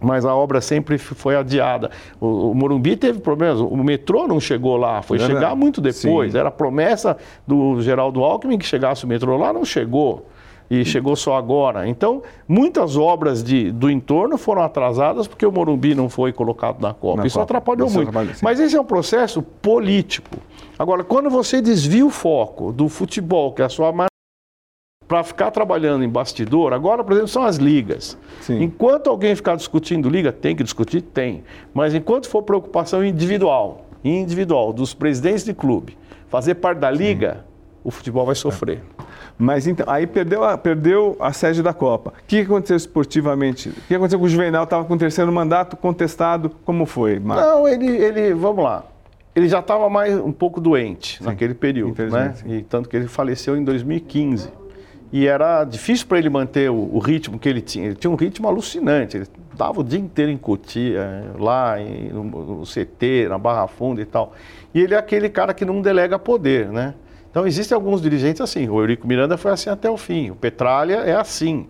mas 0.00 0.24
a 0.24 0.34
obra 0.34 0.60
sempre 0.60 0.98
foi 0.98 1.36
adiada. 1.36 1.90
O, 2.20 2.50
o, 2.50 2.54
Morumbi 2.54 2.96
teve 2.96 3.20
problemas, 3.20 3.60
o 3.60 3.76
metrô 3.76 4.26
não 4.26 4.40
chegou 4.40 4.76
lá, 4.76 5.02
foi 5.02 5.18
Verdade. 5.18 5.40
chegar 5.40 5.54
muito 5.54 5.80
depois. 5.80 6.32
Sim. 6.32 6.38
Era 6.38 6.50
promessa 6.50 7.16
do 7.46 7.80
Geraldo 7.80 8.24
Alckmin 8.24 8.58
que 8.58 8.66
chegasse 8.66 9.04
o 9.04 9.08
metrô 9.08 9.36
lá, 9.36 9.52
não 9.52 9.64
chegou. 9.64 10.26
e 10.70 10.84
chegou 10.84 11.16
só 11.16 11.36
agora. 11.36 11.88
Então, 11.88 12.22
muitas 12.46 12.96
obras 12.96 13.42
de, 13.42 13.72
do 13.72 13.90
entorno 13.90 14.38
foram 14.38 14.62
atrasadas 14.62 15.26
porque 15.26 15.44
o 15.44 15.50
Morumbi 15.50 15.96
não 15.96 16.08
foi 16.08 16.32
colocado 16.32 16.80
na 16.80 16.94
Copa. 16.94 17.18
Na 17.22 17.26
Isso 17.26 17.34
Copa. 17.34 17.44
atrapalhou 17.44 17.88
Isso 17.88 17.96
muito. 17.96 18.12
Mas 18.40 18.60
esse 18.60 18.76
é 18.76 18.80
um 18.80 18.84
processo 18.84 19.42
político. 19.42 20.38
Agora, 20.78 21.02
quando 21.02 21.28
você 21.28 21.60
desvia 21.60 22.06
o 22.06 22.10
foco 22.10 22.72
do 22.72 22.88
futebol, 22.88 23.52
que 23.52 23.62
é 23.62 23.64
a 23.64 23.68
sua 23.68 23.92
para 25.10 25.24
ficar 25.24 25.50
trabalhando 25.50 26.04
em 26.04 26.08
bastidor, 26.08 26.72
agora, 26.72 27.02
por 27.02 27.14
exemplo, 27.14 27.26
são 27.26 27.42
as 27.42 27.56
ligas. 27.56 28.16
Sim. 28.42 28.62
Enquanto 28.62 29.10
alguém 29.10 29.34
ficar 29.34 29.56
discutindo 29.56 30.08
liga, 30.08 30.30
tem 30.30 30.54
que 30.54 30.62
discutir? 30.62 31.00
Tem. 31.00 31.42
Mas 31.74 31.96
enquanto 31.96 32.28
for 32.28 32.44
preocupação 32.44 33.04
individual, 33.04 33.86
individual, 34.04 34.72
dos 34.72 34.94
presidentes 34.94 35.44
de 35.44 35.52
clube, 35.52 35.98
fazer 36.28 36.54
parte 36.54 36.78
da 36.78 36.92
liga, 36.92 37.32
Sim. 37.32 37.80
o 37.82 37.90
futebol 37.90 38.24
vai 38.24 38.36
sofrer. 38.36 38.78
É. 38.98 39.02
Mas 39.36 39.66
então, 39.66 39.84
aí 39.88 40.06
perdeu 40.06 40.44
a, 40.44 40.56
perdeu 40.56 41.16
a 41.18 41.32
sede 41.32 41.60
da 41.60 41.74
Copa. 41.74 42.10
O 42.10 42.26
que 42.28 42.42
aconteceu 42.42 42.76
esportivamente? 42.76 43.70
O 43.70 43.72
que 43.88 43.96
aconteceu 43.96 44.16
com 44.16 44.26
o 44.26 44.28
Juvenal? 44.28 44.62
Estava 44.62 44.84
com 44.84 44.94
o 44.94 44.98
terceiro 44.98 45.32
mandato 45.32 45.76
contestado. 45.76 46.52
Como 46.64 46.86
foi, 46.86 47.18
Marcos? 47.18 47.46
Não, 47.46 47.66
ele, 47.66 47.88
ele, 47.96 48.32
vamos 48.32 48.62
lá. 48.62 48.84
Ele 49.34 49.48
já 49.48 49.58
estava 49.58 49.90
mais 49.90 50.16
um 50.16 50.30
pouco 50.30 50.60
doente 50.60 51.18
sim, 51.18 51.24
naquele 51.24 51.54
período, 51.54 52.00
né? 52.10 52.32
E 52.46 52.62
tanto 52.62 52.88
que 52.88 52.96
ele 52.96 53.08
faleceu 53.08 53.56
em 53.56 53.64
2015. 53.64 54.60
E 55.12 55.26
era 55.26 55.64
difícil 55.64 56.06
para 56.06 56.18
ele 56.18 56.30
manter 56.30 56.70
o, 56.70 56.94
o, 56.94 56.98
ritmo 56.98 57.38
que 57.38 57.48
ele 57.48 57.60
tinha. 57.60 57.86
Ele 57.86 57.96
tinha 57.96 58.10
um 58.10 58.14
ritmo 58.14 58.46
alucinante. 58.46 59.16
Ele 59.16 59.26
estava 59.52 59.80
o 59.80 59.84
dia 59.84 59.98
inteiro 59.98 60.30
em 60.30 60.36
Cotia, 60.36 61.32
lá 61.36 61.80
em, 61.80 62.10
no, 62.10 62.24
no 62.24 62.62
CT, 62.64 63.26
na 63.28 63.36
Barra 63.36 63.66
Funda 63.66 64.00
e 64.00 64.04
tal. 64.04 64.32
E 64.72 64.80
ele 64.80 64.94
é 64.94 64.98
aquele 64.98 65.28
cara 65.28 65.52
que 65.52 65.64
não 65.64 65.82
delega 65.82 66.18
poder, 66.18 66.68
né? 66.68 66.94
Então, 67.28 67.46
existem 67.46 67.74
alguns 67.74 68.00
dirigentes 68.00 68.40
assim. 68.40 68.68
O 68.68 68.78
Eurico 68.78 69.06
Miranda 69.06 69.36
foi 69.36 69.50
assim 69.50 69.70
até 69.70 69.90
o 69.90 69.96
fim. 69.96 70.30
O 70.30 70.36
Petralha 70.36 70.96
é 70.96 71.14
assim. 71.14 71.66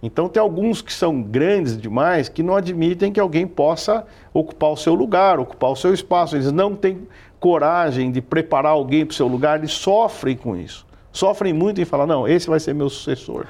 Então, 0.00 0.28
tem 0.28 0.40
alguns 0.40 0.80
que 0.80 0.92
são 0.92 1.20
grandes 1.20 1.76
demais 1.76 2.28
que 2.28 2.42
não 2.42 2.54
admitem 2.54 3.12
que 3.12 3.18
alguém 3.18 3.46
possa 3.46 4.06
ocupar 4.32 4.70
o 4.70 4.76
seu 4.76 4.94
lugar, 4.94 5.40
ocupar 5.40 5.70
o 5.70 5.76
seu 5.76 5.92
espaço. 5.92 6.36
Eles 6.36 6.52
não 6.52 6.76
têm 6.76 7.08
coragem 7.40 8.12
de 8.12 8.20
preparar 8.20 8.72
alguém 8.72 9.04
para 9.04 9.12
o 9.12 9.16
seu 9.16 9.26
lugar, 9.26 9.58
eles 9.58 9.72
sofrem 9.72 10.36
com 10.36 10.56
isso 10.56 10.86
sofrem 11.14 11.52
muito 11.52 11.80
em 11.80 11.84
falar, 11.84 12.06
não, 12.06 12.28
esse 12.28 12.50
vai 12.50 12.60
ser 12.60 12.74
meu 12.74 12.90
sucessor. 12.90 13.46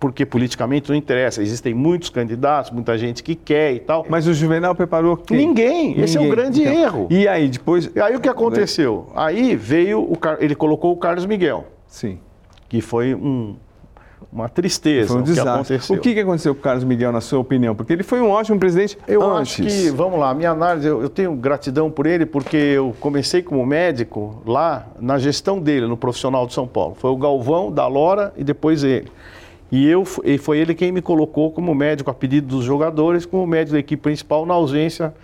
Porque 0.00 0.26
politicamente 0.26 0.88
não 0.88 0.96
interessa. 0.96 1.42
Existem 1.42 1.72
muitos 1.74 2.10
candidatos, 2.10 2.72
muita 2.72 2.98
gente 2.98 3.22
que 3.22 3.36
quer 3.36 3.74
e 3.74 3.78
tal. 3.78 4.04
Mas 4.08 4.26
o 4.26 4.34
Juvenal 4.34 4.74
preparou 4.74 5.16
quem? 5.16 5.36
Ninguém. 5.36 5.88
Ninguém. 5.88 6.04
Esse 6.04 6.16
é 6.16 6.20
um 6.20 6.28
grande 6.28 6.62
então, 6.62 6.72
erro. 6.72 7.08
E 7.10 7.28
aí, 7.28 7.48
depois. 7.48 7.90
E 7.94 8.00
aí 8.00 8.16
o 8.16 8.20
que 8.20 8.28
aconteceu? 8.28 9.12
Aí 9.14 9.54
veio, 9.54 10.00
o, 10.00 10.18
ele 10.40 10.56
colocou 10.56 10.90
o 10.92 10.96
Carlos 10.96 11.26
Miguel. 11.26 11.66
Sim. 11.86 12.18
Que 12.68 12.80
foi 12.80 13.14
um, 13.14 13.54
uma 14.32 14.48
tristeza 14.48 15.08
foi 15.08 15.18
um 15.18 15.22
desastre. 15.22 15.44
que 15.44 15.50
aconteceu. 15.50 15.96
O 15.96 16.00
que, 16.00 16.14
que 16.14 16.20
aconteceu 16.20 16.54
com 16.54 16.60
o 16.60 16.62
Carlos 16.62 16.84
Miguel, 16.84 17.12
na 17.12 17.20
sua 17.20 17.38
opinião? 17.38 17.74
Porque 17.74 17.92
ele 17.92 18.02
foi 18.02 18.20
um 18.20 18.30
ótimo 18.30 18.58
presidente 18.58 18.98
Eu 19.06 19.22
antes. 19.22 19.60
acho 19.60 19.62
que, 19.62 19.90
vamos 19.90 20.18
lá, 20.18 20.34
minha 20.34 20.50
análise, 20.50 20.86
eu, 20.86 21.02
eu, 21.02 21.08
tenho 21.08 21.34
gratidão 21.34 21.90
por 21.90 22.06
ele 22.06 22.26
porque 22.26 22.56
eu 22.56 22.94
comecei 23.00 23.42
como 23.42 23.64
médico 23.64 24.42
lá 24.46 24.86
na 25.00 25.18
gestão 25.18 25.58
dele, 25.58 25.86
no 25.86 25.96
profissional 25.96 26.46
de 26.46 26.52
São 26.52 26.66
Paulo. 26.66 26.94
Foi 26.98 27.10
o 27.10 27.16
Galvão, 27.16 27.72
da 27.72 27.86
Lora 27.86 28.32
e 28.36 28.44
depois 28.44 28.84
ele. 28.84 29.08
E, 29.70 29.88
eu, 29.88 30.04
e 30.24 30.36
foi 30.36 30.58
ele 30.58 30.74
quem 30.74 30.92
me 30.92 31.00
colocou 31.00 31.50
como 31.50 31.74
médico 31.74 32.10
a 32.10 32.14
pedido 32.14 32.46
dos 32.46 32.64
jogadores, 32.64 33.24
como 33.24 33.46
médico 33.46 33.72
da 33.72 33.78
equipe 33.78 34.02
principal 34.02 34.44
na 34.44 34.54
ausência 34.54 35.14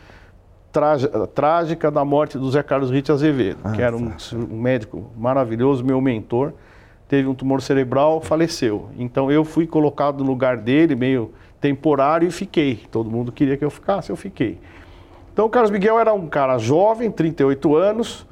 trágica 1.34 1.90
da 1.90 2.04
morte 2.04 2.38
do 2.38 2.50
Zé 2.50 2.62
Carlos 2.62 2.90
Ritt 2.90 3.10
Azevedo, 3.10 3.58
ah, 3.64 3.72
que 3.72 3.82
era 3.82 3.96
um, 3.96 4.10
tá. 4.10 4.16
um 4.34 4.60
médico 4.60 5.10
maravilhoso, 5.16 5.84
meu 5.84 6.00
mentor 6.00 6.52
teve 7.08 7.26
um 7.26 7.34
tumor 7.34 7.62
cerebral, 7.62 8.20
faleceu. 8.20 8.90
Então 8.98 9.32
eu 9.32 9.44
fui 9.44 9.66
colocado 9.66 10.22
no 10.22 10.30
lugar 10.30 10.58
dele, 10.58 10.94
meio 10.94 11.32
temporário, 11.60 12.28
e 12.28 12.30
fiquei. 12.30 12.82
Todo 12.90 13.10
mundo 13.10 13.32
queria 13.32 13.56
que 13.56 13.64
eu 13.64 13.70
ficasse, 13.70 14.10
eu 14.10 14.16
fiquei. 14.16 14.58
Então 15.32 15.46
o 15.46 15.50
Carlos 15.50 15.70
Miguel 15.70 15.98
era 15.98 16.12
um 16.12 16.26
cara 16.26 16.58
jovem, 16.58 17.10
38 17.10 17.74
anos, 17.74 18.26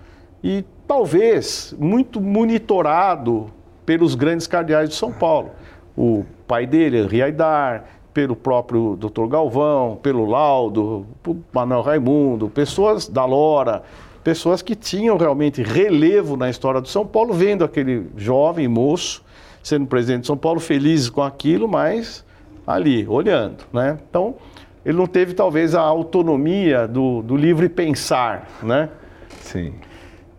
e 0.45 0.65
talvez 0.87 1.75
muito 1.79 2.21
monitorado 2.21 3.47
pelos 3.85 4.15
grandes 4.15 4.47
cardeais 4.47 4.89
de 4.91 4.95
São 4.95 5.13
Paulo. 5.13 5.51
O 5.97 6.25
pai 6.47 6.67
dele, 6.67 7.07
Riaidar, 7.07 7.85
pelo 8.13 8.35
próprio 8.35 8.97
Dr. 8.97 9.27
Galvão, 9.29 9.99
pelo 10.03 10.25
Laudo, 10.25 11.07
Manuel 11.53 11.83
Raimundo, 11.83 12.49
pessoas 12.49 13.09
da 13.09 13.25
Lora, 13.25 13.83
pessoas 14.27 14.61
que 14.61 14.75
tinham 14.75 15.17
realmente 15.17 15.63
relevo 15.63 16.37
na 16.37 16.51
história 16.51 16.81
do 16.81 16.89
São 16.89 17.07
Paulo, 17.07 17.33
vendo 17.33 17.63
aquele 17.63 18.09
jovem 18.17 18.67
moço 18.67 19.25
sendo 19.63 19.87
presidente 19.87 20.23
de 20.23 20.27
São 20.27 20.37
Paulo, 20.37 20.59
felizes 20.59 21.09
com 21.09 21.23
aquilo, 21.23 21.69
mas 21.69 22.25
ali, 22.67 23.07
olhando. 23.07 23.65
Né? 23.73 23.97
Então, 24.11 24.35
ele 24.85 24.99
não 24.99 25.07
teve 25.07 25.33
talvez 25.33 25.77
a 25.77 25.81
autonomia 25.81 26.89
do, 26.89 27.23
do 27.23 27.37
livre 27.37 27.69
pensar. 27.69 28.49
Né? 28.65 28.89
Sim. 29.43 29.75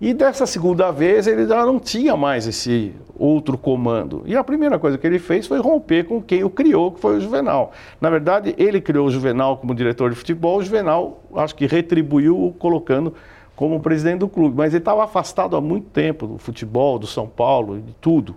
E 0.01 0.13
dessa 0.13 0.45
segunda 0.45 0.91
vez 0.91 1.25
ele 1.25 1.47
já 1.47 1.65
não 1.65 1.79
tinha 1.79 2.17
mais 2.17 2.45
esse 2.45 2.93
outro 3.17 3.57
comando. 3.57 4.21
E 4.25 4.35
a 4.35 4.43
primeira 4.43 4.77
coisa 4.77 4.97
que 4.97 5.07
ele 5.07 5.17
fez 5.17 5.47
foi 5.47 5.61
romper 5.61 6.03
com 6.03 6.21
quem 6.21 6.43
o 6.43 6.49
criou, 6.49 6.91
que 6.91 6.99
foi 6.99 7.15
o 7.15 7.21
Juvenal. 7.21 7.71
Na 8.01 8.09
verdade, 8.09 8.53
ele 8.57 8.81
criou 8.81 9.07
o 9.07 9.11
Juvenal 9.11 9.55
como 9.55 9.73
diretor 9.73 10.09
de 10.09 10.17
futebol, 10.17 10.57
o 10.57 10.63
Juvenal 10.63 11.23
acho 11.35 11.55
que 11.55 11.65
retribuiu 11.65 12.53
colocando 12.59 13.13
como 13.57 13.79
presidente 13.79 14.19
do 14.19 14.29
clube, 14.29 14.55
mas 14.55 14.71
ele 14.71 14.81
estava 14.81 15.03
afastado 15.03 15.57
há 15.57 15.59
muito 15.59 15.89
tempo 15.89 16.27
do 16.27 16.37
futebol, 16.37 16.99
do 16.99 17.07
São 17.07 17.27
Paulo, 17.27 17.81
de 17.81 17.91
tudo. 17.95 18.35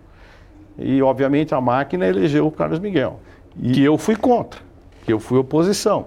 E, 0.79 1.03
obviamente, 1.03 1.55
a 1.55 1.61
máquina 1.61 2.07
elegeu 2.07 2.47
o 2.47 2.51
Carlos 2.51 2.79
Miguel, 2.79 3.21
e... 3.55 3.71
que 3.71 3.85
eu 3.85 3.99
fui 3.99 4.17
contra, 4.17 4.63
que 5.05 5.13
eu 5.13 5.21
fui 5.21 5.39
oposição. 5.39 6.07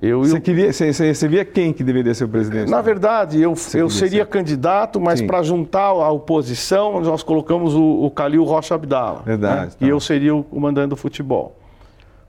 Eu, 0.00 0.20
você, 0.20 0.40
queria, 0.40 0.72
você, 0.72 0.92
você, 0.92 1.28
via 1.28 1.44
quem 1.44 1.72
que 1.72 1.82
deveria 1.82 2.14
ser 2.14 2.24
o 2.24 2.28
presidente? 2.28 2.70
Na 2.70 2.80
verdade, 2.80 3.40
eu, 3.40 3.50
eu 3.74 3.90
seria 3.90 4.24
ser. 4.24 4.26
candidato, 4.26 5.00
mas 5.00 5.20
para 5.20 5.42
juntar 5.42 5.86
a 5.86 6.10
oposição, 6.10 7.00
nós 7.00 7.22
colocamos 7.24 7.74
o, 7.74 8.04
o 8.04 8.10
Calil 8.12 8.44
Rocha 8.44 8.76
Abdala. 8.76 9.18
Né? 9.18 9.22
Verdade. 9.26 9.60
Né? 9.60 9.76
Tá. 9.78 9.86
E 9.86 9.88
eu 9.88 9.98
seria 9.98 10.34
o 10.34 10.60
mandante 10.60 10.88
do 10.88 10.96
futebol. 10.96 11.56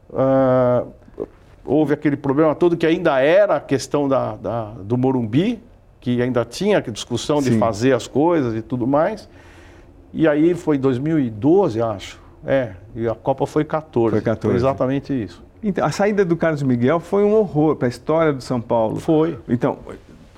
Uh, 0.09 0.87
houve 1.63 1.93
aquele 1.93 2.17
problema 2.17 2.55
todo 2.55 2.75
que 2.75 2.85
ainda 2.85 3.19
era 3.19 3.57
a 3.57 3.59
questão 3.59 4.07
da, 4.07 4.35
da 4.35 4.65
do 4.79 4.97
Morumbi, 4.97 5.59
que 6.03 6.21
ainda 6.21 6.43
tinha 6.43 6.81
discussão 6.81 7.41
de 7.41 7.51
Sim. 7.51 7.59
fazer 7.59 7.93
as 7.93 8.07
coisas 8.07 8.53
e 8.53 8.61
tudo 8.61 8.85
mais. 8.85 9.29
E 10.13 10.27
aí 10.27 10.53
foi 10.53 10.77
2012, 10.77 11.81
acho. 11.81 12.19
É, 12.45 12.73
e 12.93 13.07
a 13.07 13.15
Copa 13.15 13.47
foi 13.47 13.63
14. 13.63 14.11
Foi 14.11 14.21
14. 14.21 14.41
Foi 14.41 14.55
exatamente 14.57 15.13
isso. 15.13 15.41
Então, 15.63 15.85
a 15.85 15.91
saída 15.91 16.25
do 16.25 16.35
Carlos 16.35 16.61
Miguel 16.61 16.99
foi 16.99 17.23
um 17.23 17.33
horror 17.33 17.77
para 17.77 17.87
a 17.87 17.89
história 17.89 18.33
do 18.33 18.43
São 18.43 18.59
Paulo. 18.59 18.99
Foi. 18.99 19.39
Então, 19.47 19.77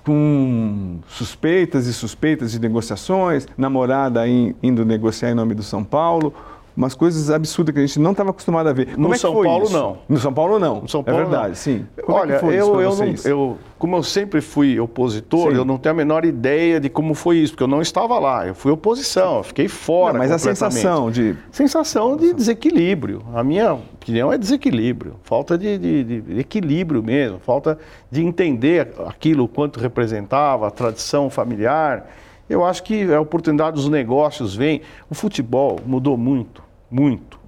com 0.05 0.99
suspeitas 1.07 1.87
e 1.87 1.93
suspeitas 1.93 2.51
de 2.51 2.59
negociações, 2.59 3.47
namorada 3.57 4.21
indo 4.27 4.85
negociar 4.85 5.31
em 5.31 5.33
nome 5.33 5.55
do 5.55 5.63
São 5.63 5.83
Paulo 5.83 6.31
umas 6.75 6.93
coisas 6.93 7.29
absurdas 7.29 7.73
que 7.73 7.79
a 7.79 7.85
gente 7.85 7.99
não 7.99 8.11
estava 8.11 8.31
acostumado 8.31 8.67
a 8.67 8.73
ver. 8.73 8.93
Como 8.93 9.07
no 9.07 9.13
é 9.13 9.17
São 9.17 9.33
Paulo 9.33 9.63
isso? 9.63 9.73
não. 9.73 9.97
No 10.09 10.19
São 10.19 10.33
Paulo 10.33 10.59
não. 10.59 10.81
No 10.81 10.89
São 10.89 11.03
Paulo 11.03 11.21
é 11.21 11.23
verdade, 11.23 11.49
não. 11.49 11.55
sim. 11.55 11.87
Como 12.03 12.17
Olha, 12.17 12.33
é 12.33 12.39
eu, 12.43 12.81
eu, 12.81 12.95
não, 12.95 13.13
eu, 13.23 13.57
como 13.79 13.95
eu 13.95 14.03
sempre 14.03 14.41
fui 14.41 14.79
opositor, 14.79 15.51
sim. 15.51 15.57
eu 15.57 15.63
não 15.63 15.77
tenho 15.77 15.93
a 15.93 15.95
menor 15.95 16.25
ideia 16.25 16.79
de 16.79 16.89
como 16.89 17.13
foi 17.13 17.37
isso, 17.37 17.53
porque 17.53 17.63
eu 17.63 17.67
não 17.67 17.81
estava 17.81 18.19
lá. 18.19 18.45
Eu 18.45 18.53
fui 18.53 18.71
oposição, 18.71 19.37
eu 19.37 19.43
fiquei 19.43 19.69
fora. 19.69 20.13
Não, 20.13 20.19
mas 20.19 20.31
a 20.31 20.37
sensação 20.37 21.09
de. 21.09 21.35
Sensação 21.49 22.17
de 22.17 22.33
desequilíbrio. 22.33 23.23
A 23.33 23.43
minha 23.43 23.73
opinião 23.73 24.31
é 24.33 24.37
desequilíbrio. 24.37 25.15
Falta 25.23 25.57
de, 25.57 25.77
de, 25.77 26.03
de 26.03 26.39
equilíbrio 26.39 27.01
mesmo, 27.01 27.39
falta 27.39 27.79
de 28.11 28.21
entender 28.21 28.91
aquilo 29.05 29.47
quanto 29.47 29.79
representava, 29.79 30.67
a 30.67 30.71
tradição 30.71 31.29
familiar. 31.29 32.09
Eu 32.47 32.63
acho 32.63 32.83
que 32.83 33.11
a 33.11 33.19
oportunidade 33.19 33.75
dos 33.75 33.89
negócios 33.89 34.55
vem. 34.55 34.81
O 35.09 35.15
futebol 35.15 35.79
mudou 35.85 36.15
muito 36.15 36.64
muito. 36.89 37.39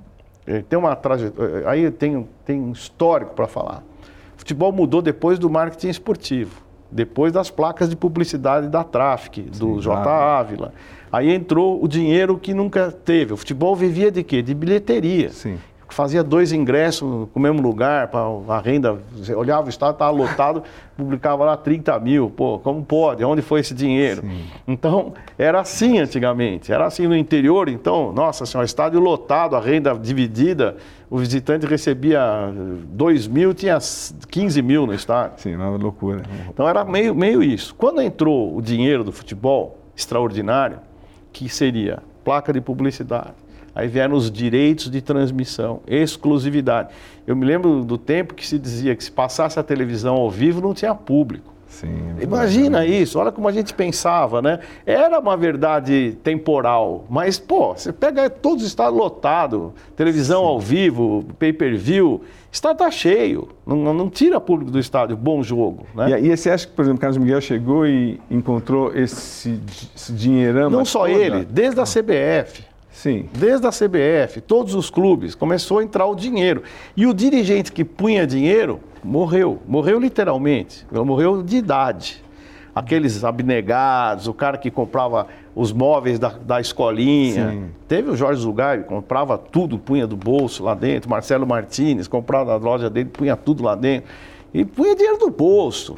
É, 0.45 0.61
tem 0.61 0.77
uma 0.77 0.95
trajetória, 0.95 1.63
é, 1.63 1.69
aí 1.69 1.91
tem, 1.91 2.27
tem 2.45 2.61
um 2.61 2.71
histórico 2.71 3.33
para 3.33 3.47
falar. 3.47 3.83
O 4.35 4.39
futebol 4.39 4.71
mudou 4.71 5.01
depois 5.01 5.37
do 5.37 5.49
marketing 5.49 5.89
esportivo, 5.89 6.61
depois 6.91 7.33
das 7.33 7.49
placas 7.49 7.89
de 7.89 7.95
publicidade 7.95 8.69
da 8.69 8.83
Traffic, 8.83 9.41
do 9.41 9.75
Sim, 9.75 9.81
J. 9.81 10.09
Ávila. 10.09 10.73
Aí 11.11 11.33
entrou 11.33 11.83
o 11.83 11.87
dinheiro 11.87 12.37
que 12.37 12.53
nunca 12.53 12.91
teve. 12.91 13.33
O 13.33 13.37
futebol 13.37 13.75
vivia 13.75 14.11
de 14.11 14.23
quê? 14.23 14.41
De 14.41 14.53
bilheteria. 14.53 15.29
Sim 15.29 15.57
fazia 15.89 16.23
dois 16.23 16.51
ingressos 16.51 17.27
no 17.33 17.41
mesmo 17.41 17.61
lugar, 17.61 18.07
para 18.09 18.21
a 18.49 18.59
renda, 18.59 18.97
você 19.15 19.33
olhava 19.33 19.67
o 19.67 19.69
estado, 19.69 19.93
estava 19.93 20.11
lotado, 20.11 20.63
publicava 20.97 21.45
lá 21.45 21.57
30 21.57 21.99
mil. 21.99 22.29
Pô, 22.29 22.59
como 22.59 22.83
pode? 22.83 23.23
Onde 23.23 23.41
foi 23.41 23.61
esse 23.61 23.73
dinheiro? 23.73 24.21
Sim. 24.21 24.45
Então, 24.67 25.13
era 25.37 25.61
assim 25.61 25.99
antigamente, 25.99 26.71
era 26.71 26.85
assim 26.85 27.07
no 27.07 27.15
interior, 27.15 27.69
então, 27.69 28.11
nossa 28.11 28.45
senhora, 28.45 28.65
estádio 28.65 28.99
lotado, 28.99 29.55
a 29.55 29.59
renda 29.59 29.93
dividida, 29.97 30.75
o 31.09 31.17
visitante 31.17 31.65
recebia 31.65 32.51
2 32.89 33.27
mil, 33.27 33.53
tinha 33.53 33.77
15 34.29 34.61
mil 34.61 34.85
no 34.85 34.93
estádio. 34.93 35.39
Sim, 35.39 35.55
uma 35.55 35.69
loucura. 35.69 36.23
Então 36.49 36.67
era 36.67 36.83
meio, 36.83 37.15
meio 37.15 37.41
isso. 37.41 37.73
Quando 37.75 38.01
entrou 38.01 38.55
o 38.55 38.61
dinheiro 38.61 39.03
do 39.03 39.11
futebol, 39.11 39.77
extraordinário, 39.95 40.79
que 41.31 41.47
seria 41.47 41.99
placa 42.23 42.51
de 42.51 42.59
publicidade, 42.59 43.33
Aí 43.77 43.87
vieram 43.87 44.15
os 44.15 44.31
direitos 44.31 44.89
de 44.89 45.01
transmissão, 45.03 45.81
exclusividade. 45.85 46.89
Eu 47.27 47.35
me 47.35 47.45
lembro 47.45 47.85
do 47.85 47.95
tempo 47.95 48.33
que 48.33 48.45
se 48.45 48.57
dizia 48.57 48.95
que 48.95 49.03
se 49.03 49.11
passasse 49.11 49.59
a 49.59 49.63
televisão 49.63 50.15
ao 50.15 50.31
vivo 50.31 50.59
não 50.59 50.73
tinha 50.73 50.95
público. 50.95 51.53
Sim, 51.67 52.15
é 52.19 52.23
Imagina 52.23 52.87
isso, 52.87 53.19
olha 53.19 53.31
como 53.31 53.47
a 53.47 53.51
gente 53.51 53.75
pensava, 53.75 54.41
né? 54.41 54.61
Era 54.83 55.19
uma 55.19 55.37
verdade 55.37 56.17
temporal, 56.23 57.05
mas, 57.07 57.37
pô, 57.37 57.75
você 57.75 57.93
pega 57.93 58.31
todos 58.31 58.63
os 58.63 58.69
estados 58.69 58.97
lotados, 58.97 59.73
televisão 59.95 60.41
Sim. 60.41 60.47
ao 60.47 60.59
vivo, 60.59 61.25
pay-per-view, 61.37 62.21
estádio 62.51 62.79
tá 62.79 62.89
cheio, 62.89 63.49
não, 63.63 63.93
não, 63.93 64.09
tira 64.09 64.41
público 64.41 64.71
do 64.71 64.79
estádio, 64.79 65.15
bom 65.15 65.43
jogo, 65.43 65.85
né? 65.93 66.19
E, 66.19 66.31
e 66.31 66.35
você 66.35 66.49
acha 66.49 66.65
que, 66.65 66.73
por 66.73 66.81
exemplo, 66.81 66.99
Carlos 66.99 67.19
Miguel 67.19 67.41
chegou 67.41 67.85
e 67.85 68.19
encontrou 68.31 68.91
esse, 68.95 69.61
esse 69.95 70.11
dinheirão? 70.13 70.71
Não 70.71 70.83
só 70.83 71.01
toda? 71.01 71.11
ele, 71.11 71.45
desde 71.45 71.79
a 71.79 71.83
CBF. 71.83 72.65
Sim. 72.97 73.29
Desde 73.31 73.67
a 73.67 73.69
CBF, 73.69 74.41
todos 74.41 74.73
os 74.73 74.89
clubes, 74.89 75.35
começou 75.35 75.77
a 75.77 75.83
entrar 75.83 76.07
o 76.07 76.15
dinheiro. 76.15 76.63
E 76.95 77.05
o 77.05 77.13
dirigente 77.13 77.71
que 77.71 77.85
punha 77.85 78.25
dinheiro 78.25 78.79
morreu, 79.03 79.61
morreu 79.67 79.99
literalmente, 79.99 80.83
morreu 80.91 81.43
de 81.43 81.57
idade. 81.57 82.23
Aqueles 82.73 83.23
abnegados, 83.23 84.27
o 84.27 84.33
cara 84.33 84.57
que 84.57 84.71
comprava 84.71 85.27
os 85.53 85.71
móveis 85.71 86.17
da, 86.17 86.29
da 86.29 86.59
escolinha. 86.59 87.51
Sim. 87.51 87.69
Teve 87.87 88.09
o 88.09 88.15
Jorge 88.15 88.41
Zugai, 88.41 88.79
comprava 88.79 89.37
tudo, 89.37 89.77
punha 89.77 90.07
do 90.07 90.17
bolso 90.17 90.63
lá 90.63 90.73
dentro. 90.73 91.07
Marcelo 91.07 91.45
Martinez, 91.45 92.07
comprava 92.07 92.57
na 92.57 92.65
loja 92.65 92.89
dele, 92.89 93.09
punha 93.09 93.35
tudo 93.35 93.63
lá 93.63 93.75
dentro. 93.75 94.09
E 94.51 94.65
punha 94.65 94.95
dinheiro 94.95 95.19
do 95.19 95.29
bolso. 95.29 95.97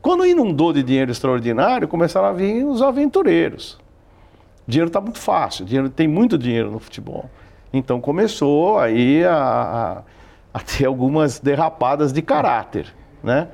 Quando 0.00 0.24
inundou 0.24 0.72
de 0.72 0.84
dinheiro 0.84 1.10
extraordinário, 1.10 1.88
começaram 1.88 2.28
a 2.28 2.32
vir 2.32 2.64
os 2.64 2.80
aventureiros 2.80 3.84
dinheiro 4.66 4.88
está 4.88 5.00
muito 5.00 5.18
fácil, 5.18 5.64
dinheiro, 5.64 5.88
tem 5.88 6.08
muito 6.08 6.36
dinheiro 6.36 6.70
no 6.70 6.78
futebol. 6.78 7.30
Então 7.72 8.00
começou 8.00 8.78
aí 8.78 9.24
a, 9.24 9.34
a, 9.34 10.02
a, 10.54 10.60
ter 10.60 10.86
algumas 10.86 11.38
derrapadas 11.38 12.12
de 12.12 12.22
caráter, 12.22 12.86
né? 13.22 13.48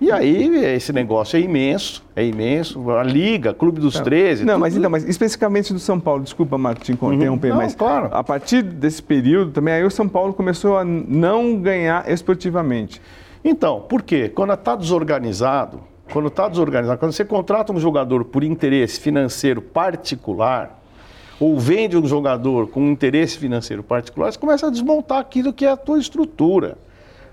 E 0.00 0.10
aí 0.10 0.64
esse 0.64 0.94
negócio 0.94 1.36
é 1.36 1.40
imenso, 1.40 2.02
é 2.16 2.24
imenso. 2.24 2.90
A 2.90 3.02
Liga, 3.02 3.52
Clube 3.52 3.80
dos 3.80 3.96
não, 3.96 4.02
13. 4.02 4.44
Não, 4.46 4.58
mas 4.58 4.74
então, 4.74 4.88
mas 4.88 5.06
especificamente 5.06 5.74
do 5.74 5.78
São 5.78 6.00
Paulo, 6.00 6.22
desculpa, 6.22 6.56
Martin, 6.56 6.96
uhum. 6.98 7.12
interromper, 7.12 7.54
mas 7.54 7.74
claro. 7.74 8.08
a 8.10 8.24
partir 8.24 8.62
desse 8.62 9.02
período 9.02 9.50
também 9.50 9.74
aí 9.74 9.84
o 9.84 9.90
São 9.90 10.08
Paulo 10.08 10.32
começou 10.32 10.78
a 10.78 10.84
não 10.84 11.60
ganhar 11.60 12.10
esportivamente. 12.10 13.00
Então, 13.44 13.80
por 13.82 14.00
quê? 14.02 14.30
Quando 14.34 14.54
está 14.54 14.74
desorganizado, 14.74 15.82
quando 16.10 16.28
está 16.28 16.48
desorganizado, 16.48 16.98
quando 16.98 17.12
você 17.12 17.24
contrata 17.24 17.72
um 17.72 17.80
jogador 17.80 18.24
por 18.24 18.44
interesse 18.44 19.00
financeiro 19.00 19.62
particular, 19.62 20.78
ou 21.38 21.58
vende 21.58 21.96
um 21.96 22.06
jogador 22.06 22.68
com 22.68 22.86
interesse 22.88 23.38
financeiro 23.38 23.82
particular, 23.82 24.30
você 24.30 24.38
começa 24.38 24.66
a 24.66 24.70
desmontar 24.70 25.18
aquilo 25.18 25.52
que 25.52 25.64
é 25.64 25.70
a 25.70 25.76
tua 25.76 25.98
estrutura. 25.98 26.76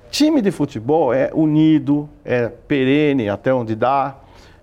Time 0.10 0.42
de 0.42 0.52
futebol 0.52 1.14
é 1.14 1.30
unido, 1.34 2.10
é 2.24 2.48
perene 2.48 3.28
até 3.28 3.54
onde 3.54 3.76
dá, 3.76 4.16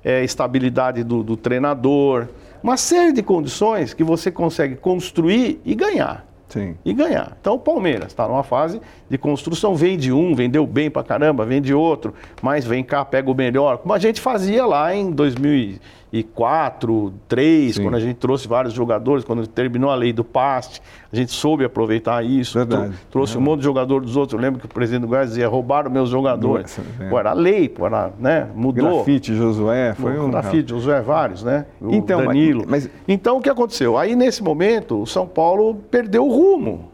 é 0.02 0.24
estabilidade 0.24 1.04
do, 1.04 1.22
do 1.22 1.36
treinador, 1.36 2.28
uma 2.62 2.78
série 2.78 3.12
de 3.12 3.22
condições 3.22 3.92
que 3.92 4.02
você 4.02 4.30
consegue 4.30 4.76
construir 4.76 5.60
e 5.66 5.74
ganhar. 5.74 6.26
Sim. 6.48 6.76
e 6.84 6.92
ganhar. 6.92 7.36
Então 7.40 7.54
o 7.54 7.58
Palmeiras 7.58 8.08
está 8.08 8.28
numa 8.28 8.42
fase 8.42 8.80
de 9.08 9.18
construção, 9.18 9.74
vende 9.74 10.12
um, 10.12 10.34
vendeu 10.34 10.66
bem 10.66 10.90
pra 10.90 11.02
caramba, 11.02 11.44
vende 11.44 11.74
outro, 11.74 12.14
mas 12.40 12.64
vem 12.64 12.84
cá, 12.84 13.04
pega 13.04 13.30
o 13.30 13.34
melhor, 13.34 13.78
como 13.78 13.92
a 13.92 13.98
gente 13.98 14.20
fazia 14.20 14.64
lá 14.64 14.94
em 14.94 15.10
2000 15.10 15.78
2004, 16.14 17.10
2003, 17.28 17.78
quando 17.78 17.94
a 17.96 18.00
gente 18.00 18.16
trouxe 18.16 18.46
vários 18.46 18.72
jogadores, 18.72 19.24
quando 19.24 19.46
terminou 19.46 19.90
a 19.90 19.94
lei 19.94 20.12
do 20.12 20.22
paste, 20.22 20.80
a 21.12 21.16
gente 21.16 21.32
soube 21.32 21.64
aproveitar 21.64 22.24
isso. 22.24 22.58
Verdade. 22.58 22.94
trouxe 23.10 23.36
um 23.36 23.40
monte 23.40 23.58
de 23.58 23.64
jogador 23.64 24.00
dos 24.00 24.16
outros. 24.16 24.38
Eu 24.38 24.42
lembro 24.44 24.60
que 24.60 24.66
o 24.66 24.68
presidente 24.68 25.02
do 25.02 25.08
Goiás 25.08 25.30
dizia, 25.30 25.48
roubaram 25.48 25.90
meus 25.90 26.08
jogadores. 26.08 26.78
Nossa, 26.78 27.04
é. 27.04 27.08
pô, 27.08 27.18
era 27.18 27.32
lei, 27.32 27.68
pô, 27.68 27.86
era, 27.86 28.12
né? 28.18 28.48
mudou. 28.54 28.96
Grafite, 28.96 29.34
Josué, 29.34 29.94
foi 29.94 30.18
um... 30.18 30.30
Grafite, 30.30 30.70
Josué, 30.70 31.00
vários, 31.00 31.42
né? 31.42 31.66
O 31.80 31.92
então, 31.92 32.24
Danilo. 32.24 32.64
Mas, 32.68 32.84
mas... 32.86 32.90
Então, 33.08 33.38
o 33.38 33.40
que 33.40 33.50
aconteceu? 33.50 33.98
Aí, 33.98 34.14
nesse 34.14 34.42
momento, 34.42 35.02
o 35.02 35.06
São 35.06 35.26
Paulo 35.26 35.74
perdeu 35.90 36.26
o 36.26 36.30
rumo. 36.30 36.92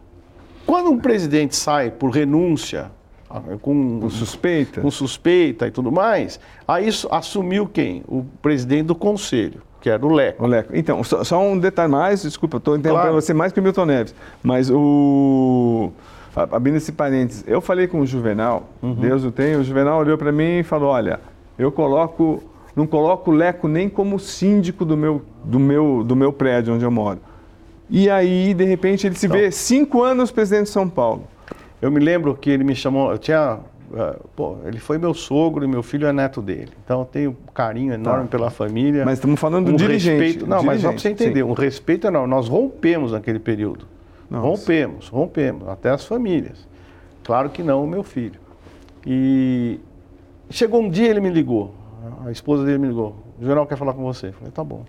Quando 0.64 0.90
um 0.90 0.98
presidente 0.98 1.56
sai 1.56 1.90
por 1.90 2.10
renúncia, 2.10 2.90
com, 3.60 4.00
com, 4.00 4.10
suspeita. 4.10 4.80
com 4.80 4.90
suspeita 4.90 5.68
e 5.68 5.70
tudo 5.70 5.92
mais, 5.92 6.40
aí 6.66 6.88
assumiu 7.10 7.66
quem? 7.66 8.02
O 8.08 8.24
presidente 8.42 8.86
do 8.86 8.94
conselho, 8.94 9.62
que 9.80 9.88
era 9.88 10.04
o 10.04 10.12
Leco. 10.12 10.44
O 10.44 10.46
Leco. 10.46 10.76
Então, 10.76 11.02
só, 11.04 11.22
só 11.22 11.40
um 11.40 11.58
detalhe 11.58 11.90
mais, 11.90 12.22
desculpa, 12.22 12.56
estou 12.56 12.76
interrompendo 12.76 13.10
claro. 13.10 13.22
você 13.22 13.32
mais 13.32 13.52
que 13.52 13.60
o 13.60 13.62
Milton 13.62 13.86
Neves, 13.86 14.14
mas 14.42 14.70
o... 14.70 15.92
Abrindo 16.34 16.76
esse 16.76 16.92
parênteses, 16.92 17.44
eu 17.46 17.60
falei 17.60 17.88
com 17.88 18.00
o 18.00 18.06
Juvenal, 18.06 18.68
uhum. 18.80 18.94
Deus 18.94 19.24
o 19.24 19.32
tem, 19.32 19.56
o 19.56 19.64
Juvenal 19.64 19.98
olhou 19.98 20.16
para 20.16 20.30
mim 20.30 20.58
e 20.58 20.62
falou, 20.62 20.90
olha, 20.90 21.18
eu 21.58 21.72
coloco, 21.72 22.42
não 22.74 22.86
coloco 22.86 23.30
o 23.30 23.34
Leco 23.34 23.66
nem 23.66 23.88
como 23.88 24.18
síndico 24.18 24.84
do 24.84 24.96
meu, 24.96 25.22
do 25.44 25.58
meu, 25.58 26.04
do 26.04 26.14
meu 26.14 26.32
prédio 26.32 26.74
onde 26.74 26.84
eu 26.84 26.90
moro. 26.90 27.18
E 27.90 28.08
aí, 28.08 28.54
de 28.54 28.64
repente, 28.64 29.08
ele 29.08 29.16
se 29.16 29.26
então. 29.26 29.36
vê 29.36 29.50
cinco 29.50 30.02
anos 30.02 30.30
presidente 30.30 30.64
de 30.64 30.70
São 30.70 30.88
Paulo. 30.88 31.24
Eu 31.80 31.90
me 31.90 32.00
lembro 32.00 32.34
que 32.34 32.50
ele 32.50 32.64
me 32.64 32.74
chamou, 32.74 33.10
eu 33.10 33.18
tinha. 33.18 33.58
Uh, 33.90 34.28
pô, 34.36 34.58
ele 34.64 34.78
foi 34.78 34.98
meu 34.98 35.12
sogro 35.12 35.64
e 35.64 35.68
meu 35.68 35.82
filho 35.82 36.06
é 36.06 36.12
neto 36.12 36.40
dele. 36.40 36.70
Então 36.84 37.00
eu 37.00 37.04
tenho 37.06 37.30
um 37.30 37.52
carinho 37.52 37.92
enorme 37.92 38.24
tá. 38.24 38.30
pela 38.30 38.50
família. 38.50 39.04
Mas 39.04 39.14
estamos 39.14 39.40
falando 39.40 39.68
um 39.68 39.72
do 39.72 39.76
dirigente. 39.76 40.22
Respeito, 40.22 40.46
não, 40.46 40.58
dirigente, 40.58 40.66
mas 40.66 40.80
só 40.82 40.88
para 40.90 40.98
você 40.98 41.08
entender, 41.08 41.42
sim. 41.42 41.50
um 41.50 41.52
respeito 41.52 42.06
é 42.06 42.10
não. 42.10 42.26
Nós 42.26 42.46
rompemos 42.46 43.12
naquele 43.12 43.40
período. 43.40 43.86
Nossa. 44.30 44.46
Rompemos, 44.46 45.08
rompemos, 45.08 45.68
até 45.68 45.90
as 45.90 46.04
famílias. 46.04 46.68
Claro 47.24 47.50
que 47.50 47.62
não 47.62 47.82
o 47.82 47.86
meu 47.86 48.04
filho. 48.04 48.38
E 49.04 49.80
chegou 50.48 50.80
um 50.80 50.88
dia 50.88 51.08
ele 51.08 51.20
me 51.20 51.30
ligou, 51.30 51.74
a 52.24 52.30
esposa 52.30 52.64
dele 52.64 52.78
me 52.78 52.88
ligou. 52.88 53.16
O 53.38 53.42
general 53.42 53.66
quer 53.66 53.76
falar 53.76 53.92
com 53.92 54.02
você. 54.02 54.28
Eu 54.28 54.32
falei, 54.34 54.52
tá 54.52 54.62
bom. 54.62 54.84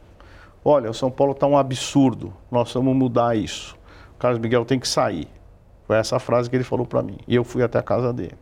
Olha, 0.64 0.90
o 0.90 0.94
São 0.94 1.10
Paulo 1.10 1.32
está 1.32 1.48
um 1.48 1.58
absurdo. 1.58 2.34
Nós 2.52 2.72
vamos 2.74 2.96
mudar 2.96 3.36
isso. 3.36 3.76
O 4.16 4.20
Carlos 4.20 4.40
Miguel 4.40 4.64
tem 4.64 4.80
que 4.80 4.88
sair. 4.88 5.28
Foi 5.92 5.98
essa 5.98 6.20
frase 6.20 6.50
que 6.50 6.56
ele 6.56 6.64
falou 6.64 6.86
para 6.86 7.04
mim. 7.04 7.18
E 7.28 7.36
eu 7.36 7.44
fui 7.44 7.62
até 7.62 7.78
a 7.78 7.82
casa 7.84 8.14
dele. 8.14 8.38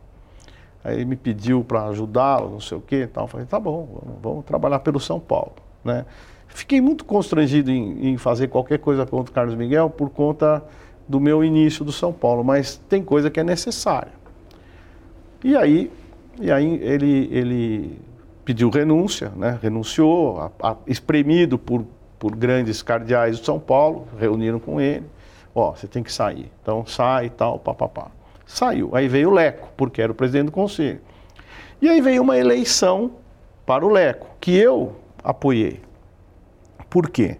Aí 0.84 0.94
ele 0.94 1.04
me 1.04 1.16
pediu 1.16 1.64
para 1.64 1.86
ajudá-lo, 1.86 2.48
não 2.48 2.60
sei 2.60 2.78
o 2.78 2.80
quê. 2.80 3.08
Tal. 3.12 3.24
Eu 3.24 3.28
falei, 3.28 3.44
tá 3.44 3.58
bom, 3.58 3.88
vamos, 3.92 4.18
vamos, 4.22 4.44
trabalhar 4.44 4.78
pelo 4.78 5.00
São 5.00 5.18
Paulo. 5.18 5.54
Né? 5.84 6.06
Fiquei 6.46 6.80
muito 6.80 7.04
constrangido 7.04 7.68
em, 7.68 8.10
em, 8.10 8.16
fazer 8.16 8.46
qualquer 8.46 8.78
coisa 8.78 9.04
contra 9.04 9.32
o 9.32 9.34
Carlos 9.34 9.56
Miguel 9.56 9.90
por 9.90 10.10
conta 10.10 10.62
do 11.08 11.18
meu 11.18 11.42
início 11.42 11.84
do 11.84 11.90
São 11.90 12.12
Paulo, 12.12 12.44
mas 12.44 12.76
tem 12.88 13.02
coisa 13.02 13.28
que 13.28 13.40
é 13.40 13.42
necessária. 13.42 14.12
E 15.42 15.56
aí, 15.56 15.90
e 16.40 16.52
aí 16.52 16.78
ele, 16.80 17.28
ele 17.32 17.98
pediu 18.44 18.70
renúncia, 18.70 19.32
né? 19.34 19.58
renunciou, 19.60 20.40
a, 20.40 20.70
a, 20.70 20.76
espremido 20.86 21.58
por, 21.58 21.84
por 22.16 22.36
grandes 22.36 22.80
cardeais 22.80 23.40
do 23.40 23.44
São 23.44 23.58
Paulo, 23.58 24.06
reuniram 24.20 24.60
com 24.60 24.80
ele 24.80 25.04
ó, 25.54 25.72
você 25.72 25.86
tem 25.86 26.02
que 26.02 26.12
sair. 26.12 26.50
Então 26.62 26.84
sai 26.86 27.26
e 27.26 27.30
tal, 27.30 27.58
papapá. 27.58 28.10
Saiu. 28.46 28.90
Aí 28.94 29.08
veio 29.08 29.30
o 29.30 29.32
Leco, 29.32 29.68
porque 29.76 30.02
era 30.02 30.10
o 30.10 30.14
presidente 30.14 30.46
do 30.46 30.52
conselho. 30.52 31.00
E 31.80 31.88
aí 31.88 32.00
veio 32.00 32.22
uma 32.22 32.36
eleição 32.36 33.12
para 33.64 33.86
o 33.86 33.88
Leco, 33.88 34.26
que 34.40 34.56
eu 34.56 34.96
apoiei. 35.22 35.80
Por 36.88 37.08
quê? 37.08 37.38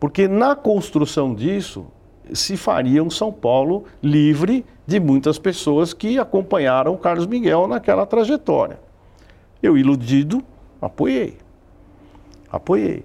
Porque 0.00 0.26
na 0.26 0.56
construção 0.56 1.34
disso 1.34 1.86
se 2.32 2.56
faria 2.56 3.02
um 3.02 3.10
São 3.10 3.32
Paulo 3.32 3.84
livre 4.02 4.64
de 4.86 4.98
muitas 4.98 5.38
pessoas 5.38 5.92
que 5.92 6.18
acompanharam 6.18 6.94
o 6.94 6.98
Carlos 6.98 7.26
Miguel 7.26 7.68
naquela 7.68 8.06
trajetória. 8.06 8.80
Eu, 9.62 9.76
iludido, 9.76 10.42
apoiei. 10.80 11.36
Apoiei. 12.50 13.04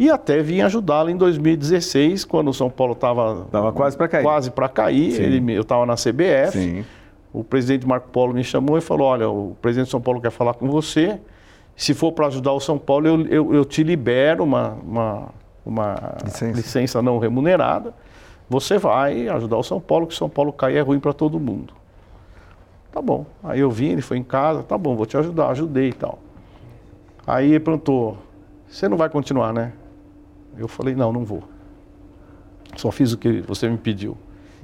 E 0.00 0.08
até 0.08 0.42
vim 0.42 0.62
ajudá-lo 0.62 1.10
em 1.10 1.16
2016, 1.18 2.24
quando 2.24 2.48
o 2.48 2.54
São 2.54 2.70
Paulo 2.70 2.94
estava 2.94 3.70
quase 3.74 3.98
para 3.98 4.08
cair. 4.08 4.22
Quase 4.22 4.50
para 4.50 4.66
cair. 4.66 5.20
Ele, 5.20 5.52
eu 5.52 5.60
estava 5.60 5.84
na 5.84 5.92
CBF. 5.92 6.52
Sim. 6.52 6.84
O 7.30 7.44
presidente 7.44 7.86
Marco 7.86 8.08
Polo 8.08 8.32
me 8.32 8.42
chamou 8.42 8.78
e 8.78 8.80
falou: 8.80 9.08
Olha, 9.08 9.28
o 9.28 9.54
presidente 9.60 9.88
de 9.88 9.90
São 9.90 10.00
Paulo 10.00 10.18
quer 10.18 10.30
falar 10.30 10.54
com 10.54 10.66
você. 10.70 11.20
Se 11.76 11.92
for 11.92 12.12
para 12.12 12.28
ajudar 12.28 12.54
o 12.54 12.60
São 12.60 12.78
Paulo, 12.78 13.06
eu, 13.06 13.26
eu, 13.26 13.54
eu 13.56 13.62
te 13.62 13.82
libero 13.82 14.42
uma, 14.42 14.70
uma, 14.82 15.28
uma 15.66 16.16
licença. 16.24 16.56
licença 16.56 17.02
não 17.02 17.18
remunerada. 17.18 17.92
Você 18.48 18.78
vai 18.78 19.28
ajudar 19.28 19.58
o 19.58 19.62
São 19.62 19.82
Paulo, 19.82 20.06
que 20.06 20.14
o 20.14 20.16
São 20.16 20.30
Paulo 20.30 20.50
cair 20.50 20.78
é 20.78 20.80
ruim 20.80 20.98
para 20.98 21.12
todo 21.12 21.38
mundo. 21.38 21.74
Tá 22.90 23.02
bom. 23.02 23.26
Aí 23.44 23.60
eu 23.60 23.70
vim, 23.70 23.90
ele 23.90 24.00
foi 24.00 24.16
em 24.16 24.24
casa, 24.24 24.62
tá 24.62 24.78
bom, 24.78 24.96
vou 24.96 25.04
te 25.04 25.18
ajudar, 25.18 25.50
ajudei 25.50 25.90
e 25.90 25.92
tal. 25.92 26.18
Aí 27.26 27.50
ele 27.50 27.60
perguntou: 27.60 28.16
Você 28.66 28.88
não 28.88 28.96
vai 28.96 29.10
continuar, 29.10 29.52
né? 29.52 29.74
Eu 30.56 30.68
falei, 30.68 30.94
não, 30.94 31.12
não 31.12 31.24
vou. 31.24 31.42
Só 32.76 32.90
fiz 32.90 33.12
o 33.12 33.18
que 33.18 33.40
você 33.40 33.68
me 33.68 33.78
pediu. 33.78 34.16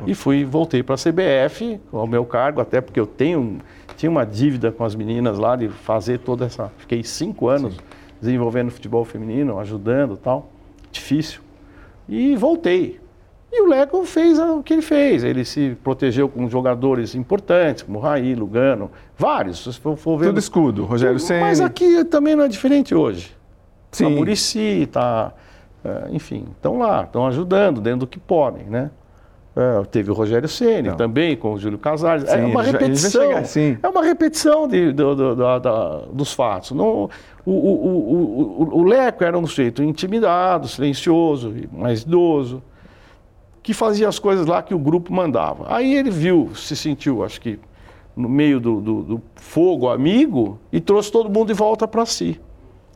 E 0.06 0.14
fui, 0.14 0.44
voltei 0.44 0.82
para 0.82 0.94
a 0.94 0.98
CBF, 0.98 1.80
ao 1.92 2.06
meu 2.06 2.24
cargo, 2.24 2.60
até 2.60 2.80
porque 2.80 3.00
eu 3.00 3.06
tenho, 3.06 3.58
tinha 3.96 4.10
uma 4.10 4.26
dívida 4.26 4.70
com 4.70 4.84
as 4.84 4.94
meninas 4.94 5.38
lá 5.38 5.56
de 5.56 5.68
fazer 5.68 6.18
toda 6.18 6.44
essa. 6.44 6.70
Fiquei 6.76 7.02
cinco 7.02 7.48
anos 7.48 7.74
Sim. 7.74 7.80
desenvolvendo 8.20 8.70
futebol 8.70 9.04
feminino, 9.04 9.58
ajudando 9.58 10.16
tal. 10.16 10.50
Difícil. 10.92 11.40
E 12.08 12.36
voltei. 12.36 13.00
E 13.50 13.62
o 13.62 13.66
Leco 13.66 14.04
fez 14.04 14.38
o 14.38 14.62
que 14.62 14.74
ele 14.74 14.82
fez. 14.82 15.24
Ele 15.24 15.44
se 15.44 15.76
protegeu 15.82 16.28
com 16.28 16.48
jogadores 16.48 17.14
importantes, 17.14 17.82
como 17.82 17.98
Raí, 17.98 18.34
Lugano, 18.34 18.90
vários. 19.16 19.64
Se 19.64 19.80
for, 19.80 19.96
for 19.96 20.18
ver... 20.18 20.26
Tudo 20.26 20.38
escudo, 20.38 20.84
Rogério 20.84 21.18
Senna. 21.18 21.40
Mas 21.40 21.60
aqui 21.60 22.04
também 22.04 22.36
não 22.36 22.44
é 22.44 22.48
diferente 22.48 22.94
hoje. 22.94 23.34
Sim. 23.92 24.04
Tá 24.04 24.10
Murici, 24.10 24.88
tá, 24.92 25.32
enfim, 26.10 26.46
estão 26.56 26.78
lá, 26.78 27.02
estão 27.02 27.26
ajudando 27.26 27.80
dentro 27.80 28.00
do 28.00 28.06
que 28.06 28.18
podem, 28.18 28.64
né? 28.64 28.90
É, 29.56 29.82
teve 29.86 30.10
o 30.10 30.14
Rogério 30.14 30.46
Ceni 30.46 30.94
também, 30.96 31.34
com 31.34 31.54
o 31.54 31.58
Júlio 31.58 31.78
Casares. 31.78 32.24
é 32.28 32.44
uma 32.44 32.62
repetição. 32.62 33.42
Chegar, 33.42 33.78
é 33.82 33.88
uma 33.88 34.04
repetição 34.04 34.68
de, 34.68 34.92
do, 34.92 35.14
do, 35.16 35.34
do, 35.34 36.06
dos 36.12 36.34
fatos. 36.34 36.72
Não, 36.72 37.08
o, 37.42 37.50
o, 37.50 38.60
o, 38.60 38.80
o, 38.80 38.82
Leco 38.82 39.24
era 39.24 39.38
um 39.38 39.46
sujeito 39.46 39.82
intimidado, 39.82 40.68
silencioso, 40.68 41.54
mais 41.72 42.02
idoso, 42.02 42.62
que 43.62 43.72
fazia 43.72 44.06
as 44.06 44.18
coisas 44.18 44.44
lá 44.44 44.62
que 44.62 44.74
o 44.74 44.78
grupo 44.78 45.10
mandava. 45.10 45.64
Aí 45.74 45.94
ele 45.94 46.10
viu, 46.10 46.50
se 46.54 46.76
sentiu, 46.76 47.24
acho 47.24 47.40
que, 47.40 47.58
no 48.14 48.28
meio 48.28 48.60
do, 48.60 48.78
do 48.82 49.22
fogo 49.36 49.88
amigo 49.88 50.58
e 50.70 50.82
trouxe 50.82 51.10
todo 51.10 51.30
mundo 51.30 51.46
de 51.46 51.54
volta 51.54 51.88
para 51.88 52.04
si, 52.04 52.38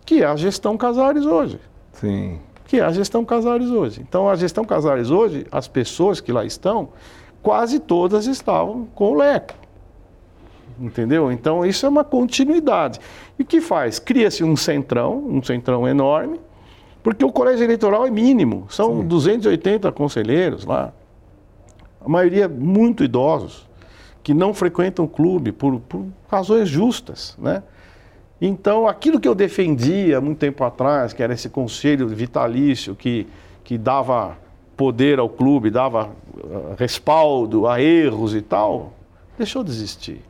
que 0.04 0.22
é 0.22 0.26
a 0.26 0.36
gestão 0.36 0.76
Casares 0.76 1.24
hoje. 1.24 1.58
Sim 1.92 2.38
que 2.70 2.78
é 2.78 2.84
a 2.84 2.92
gestão 2.92 3.24
Casares 3.24 3.68
hoje. 3.68 4.00
Então, 4.00 4.28
a 4.28 4.36
gestão 4.36 4.64
Casares 4.64 5.10
hoje, 5.10 5.44
as 5.50 5.66
pessoas 5.66 6.20
que 6.20 6.30
lá 6.30 6.44
estão, 6.44 6.90
quase 7.42 7.80
todas 7.80 8.28
estavam 8.28 8.86
com 8.94 9.10
o 9.10 9.14
Leco. 9.16 9.54
Entendeu? 10.80 11.32
Então, 11.32 11.66
isso 11.66 11.84
é 11.84 11.88
uma 11.88 12.04
continuidade. 12.04 13.00
E 13.36 13.42
o 13.42 13.44
que 13.44 13.60
faz? 13.60 13.98
Cria-se 13.98 14.44
um 14.44 14.54
centrão, 14.54 15.18
um 15.18 15.42
centrão 15.42 15.88
enorme, 15.88 16.40
porque 17.02 17.24
o 17.24 17.32
colégio 17.32 17.64
eleitoral 17.64 18.06
é 18.06 18.10
mínimo, 18.10 18.66
são 18.70 19.00
Sim. 19.00 19.08
280 19.08 19.90
conselheiros 19.90 20.64
lá, 20.64 20.92
a 22.00 22.08
maioria 22.08 22.48
muito 22.48 23.02
idosos, 23.02 23.68
que 24.22 24.32
não 24.32 24.54
frequentam 24.54 25.06
o 25.06 25.08
clube 25.08 25.50
por, 25.50 25.80
por 25.80 26.06
razões 26.28 26.68
justas, 26.68 27.36
né? 27.36 27.64
Então, 28.40 28.88
aquilo 28.88 29.20
que 29.20 29.28
eu 29.28 29.34
defendia 29.34 30.20
muito 30.20 30.38
tempo 30.38 30.64
atrás, 30.64 31.12
que 31.12 31.22
era 31.22 31.34
esse 31.34 31.50
conselho 31.50 32.08
vitalício 32.08 32.94
que, 32.94 33.26
que 33.62 33.76
dava 33.76 34.38
poder 34.76 35.18
ao 35.18 35.28
clube, 35.28 35.70
dava 35.70 36.06
uh, 36.06 36.74
respaldo 36.78 37.68
a 37.68 37.82
erros 37.82 38.34
e 38.34 38.40
tal, 38.40 38.94
deixou 39.36 39.62
de 39.62 39.70
existir. 39.70 40.22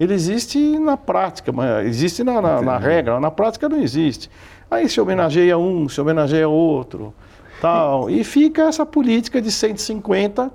Ele 0.00 0.12
existe 0.12 0.58
na 0.80 0.96
prática, 0.96 1.52
mas 1.52 1.86
existe 1.86 2.24
na, 2.24 2.42
na, 2.42 2.60
na 2.60 2.76
regra, 2.76 3.20
na 3.20 3.30
prática 3.30 3.68
não 3.68 3.80
existe. 3.80 4.28
Aí 4.68 4.88
se 4.88 5.00
homenageia 5.00 5.56
um, 5.56 5.88
se 5.88 6.00
homenageia 6.00 6.48
outro, 6.48 7.14
tal. 7.60 8.10
E 8.10 8.24
fica 8.24 8.62
essa 8.62 8.84
política 8.84 9.40
de 9.40 9.52
150 9.52 10.50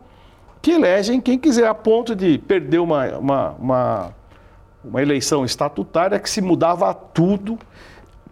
que 0.62 0.71
elegem 0.71 1.21
quem 1.21 1.39
quiser, 1.39 1.67
a 1.67 1.73
ponto 1.73 2.13
de 2.13 2.38
perder 2.38 2.79
uma, 2.79 3.17
uma, 3.17 3.49
uma 3.51 4.15
uma 4.84 5.02
eleição 5.02 5.44
estatutária 5.44 6.20
que 6.20 6.30
se 6.30 6.42
mudava 6.42 6.94
tudo, 6.94 7.58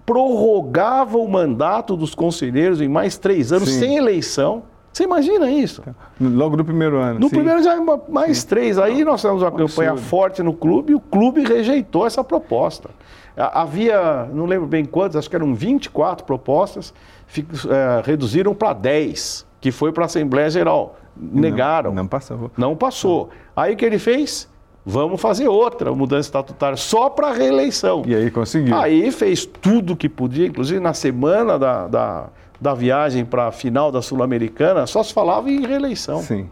prorrogava 0.06 1.18
o 1.18 1.28
mandato 1.28 1.98
dos 1.98 2.16
conselheiros 2.16 2.80
em 2.82 2.88
mais 2.88 3.18
três 3.18 3.52
anos, 3.52 3.70
sim. 3.70 3.80
sem 3.80 3.98
eleição. 3.98 4.64
Você 4.92 5.04
imagina 5.04 5.52
isso? 5.52 5.84
Logo 6.20 6.58
no 6.58 6.66
primeiro 6.66 6.98
ano. 6.98 7.20
No 7.20 7.30
sim. 7.30 7.36
primeiro 7.36 7.62
já 7.62 7.78
mais 8.10 8.40
sim. 8.40 8.48
três. 8.48 8.80
Aí 8.80 9.04
nós 9.04 9.22
tivemos 9.22 9.44
uma 9.44 9.52
campanha 9.52 9.96
forte 9.96 10.42
no 10.42 10.54
clube 10.54 10.94
e 10.94 10.96
o 10.96 11.00
clube 11.00 11.44
rejeitou 11.44 12.08
essa 12.08 12.24
proposta. 12.24 12.90
Havia, 13.36 14.28
não 14.34 14.46
lembro 14.46 14.66
bem 14.66 14.84
quantas, 14.84 15.18
acho 15.18 15.30
que 15.30 15.36
eram 15.36 15.54
24 15.54 16.26
propostas, 16.26 16.92
é, 17.38 18.02
reduziram 18.04 18.56
para 18.56 18.74
10, 18.74 19.46
que 19.62 19.72
foi 19.72 19.92
para 19.92 20.06
a 20.06 20.08
Assembleia 20.08 20.50
Geral. 20.50 20.98
Negaram. 21.16 21.92
Não, 21.92 22.04
não 22.04 22.08
passou. 22.08 22.52
Não 22.58 22.76
passou. 22.76 23.30
Aí 23.56 23.74
o 23.74 23.78
que 23.78 23.86
ele 23.86 24.00
fez? 24.00 24.50
Vamos 24.90 25.20
fazer 25.20 25.50
outra 25.50 25.94
mudança 25.94 26.30
estatutária 26.30 26.78
só 26.78 27.10
para 27.10 27.34
reeleição. 27.34 28.04
E 28.08 28.16
aí 28.16 28.32
conseguiu. 28.32 28.74
Aí 28.74 29.12
fez 29.12 29.46
tudo 29.46 29.92
o 29.92 29.98
que 29.98 30.08
podia, 30.08 30.48
inclusive 30.48 30.80
na 30.80 30.94
semana 30.94 31.60
da, 31.60 31.88
da, 31.90 32.30
da 32.62 32.74
viagem 32.74 33.26
para 33.26 33.48
a 33.48 33.52
final 33.52 33.92
da 33.92 34.02
Sul-Americana, 34.02 34.88
só 34.88 35.04
se 35.04 35.14
falava 35.14 35.52
em 35.52 35.68
reeleição. 35.68 36.22
Sim. 36.22 36.50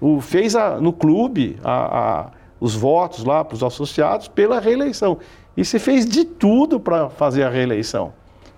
O, 0.00 0.20
fez 0.20 0.54
a, 0.54 0.80
no 0.80 0.92
clube 0.92 1.58
a, 1.64 1.98
a, 1.98 2.26
os 2.60 2.76
votos 2.76 3.24
lá 3.24 3.44
para 3.44 3.56
os 3.56 3.62
associados 3.64 4.28
pela 4.28 4.60
reeleição. 4.60 5.18
E 5.56 5.64
se 5.64 5.80
fez 5.80 6.06
de 6.06 6.24
tudo 6.24 6.78
para 6.78 7.10
fazer 7.10 7.42
a 7.42 7.50
reeleição. 7.50 8.12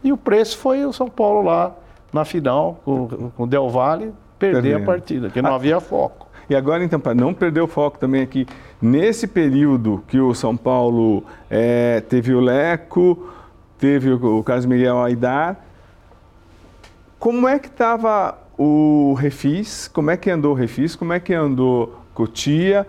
E 0.05 0.12
o 0.12 0.18
preço 0.18 0.59
foi 0.59 0.85
o 0.85 0.92
São 0.92 1.09
Paulo 1.09 1.40
lá 1.40 1.74
na 2.12 2.26
final, 2.26 2.81
com, 2.85 3.31
com 3.35 3.44
o 3.44 3.46
Del 3.46 3.70
Valle, 3.70 4.12
perder 4.38 4.76
a 4.76 4.85
partida, 4.85 5.31
que 5.31 5.40
não 5.40 5.52
ah, 5.52 5.55
havia 5.55 5.81
foco. 5.81 6.26
E 6.48 6.54
agora, 6.54 6.85
então, 6.85 7.00
para 7.00 7.14
não 7.14 7.35
perder 7.35 7.61
o 7.61 7.66
foco 7.66 7.98
também 7.98 8.22
aqui, 8.22 8.46
nesse 8.80 9.26
período 9.26 10.02
que 10.06 10.20
o 10.20 10.32
São 10.35 10.56
Paulo 10.56 11.24
é, 11.50 12.00
teve 12.00 12.32
o 12.32 12.40
Leco, 12.40 13.28
teve 13.78 14.11
o, 14.11 14.38
o 14.38 14.44
Carlos 14.44 14.66
Miguel 14.66 14.98
Aidar, 15.02 15.61
como 17.18 17.48
é 17.48 17.59
que 17.59 17.68
estava 17.68 18.38
o 18.56 19.14
Refis? 19.14 19.88
Como 19.88 20.11
é 20.11 20.16
que 20.16 20.30
andou 20.30 20.52
o 20.52 20.54
Refis? 20.54 20.94
Como 20.94 21.12
é 21.12 21.20
que 21.20 21.35
andou 21.35 22.00
Cotia? 22.14 22.87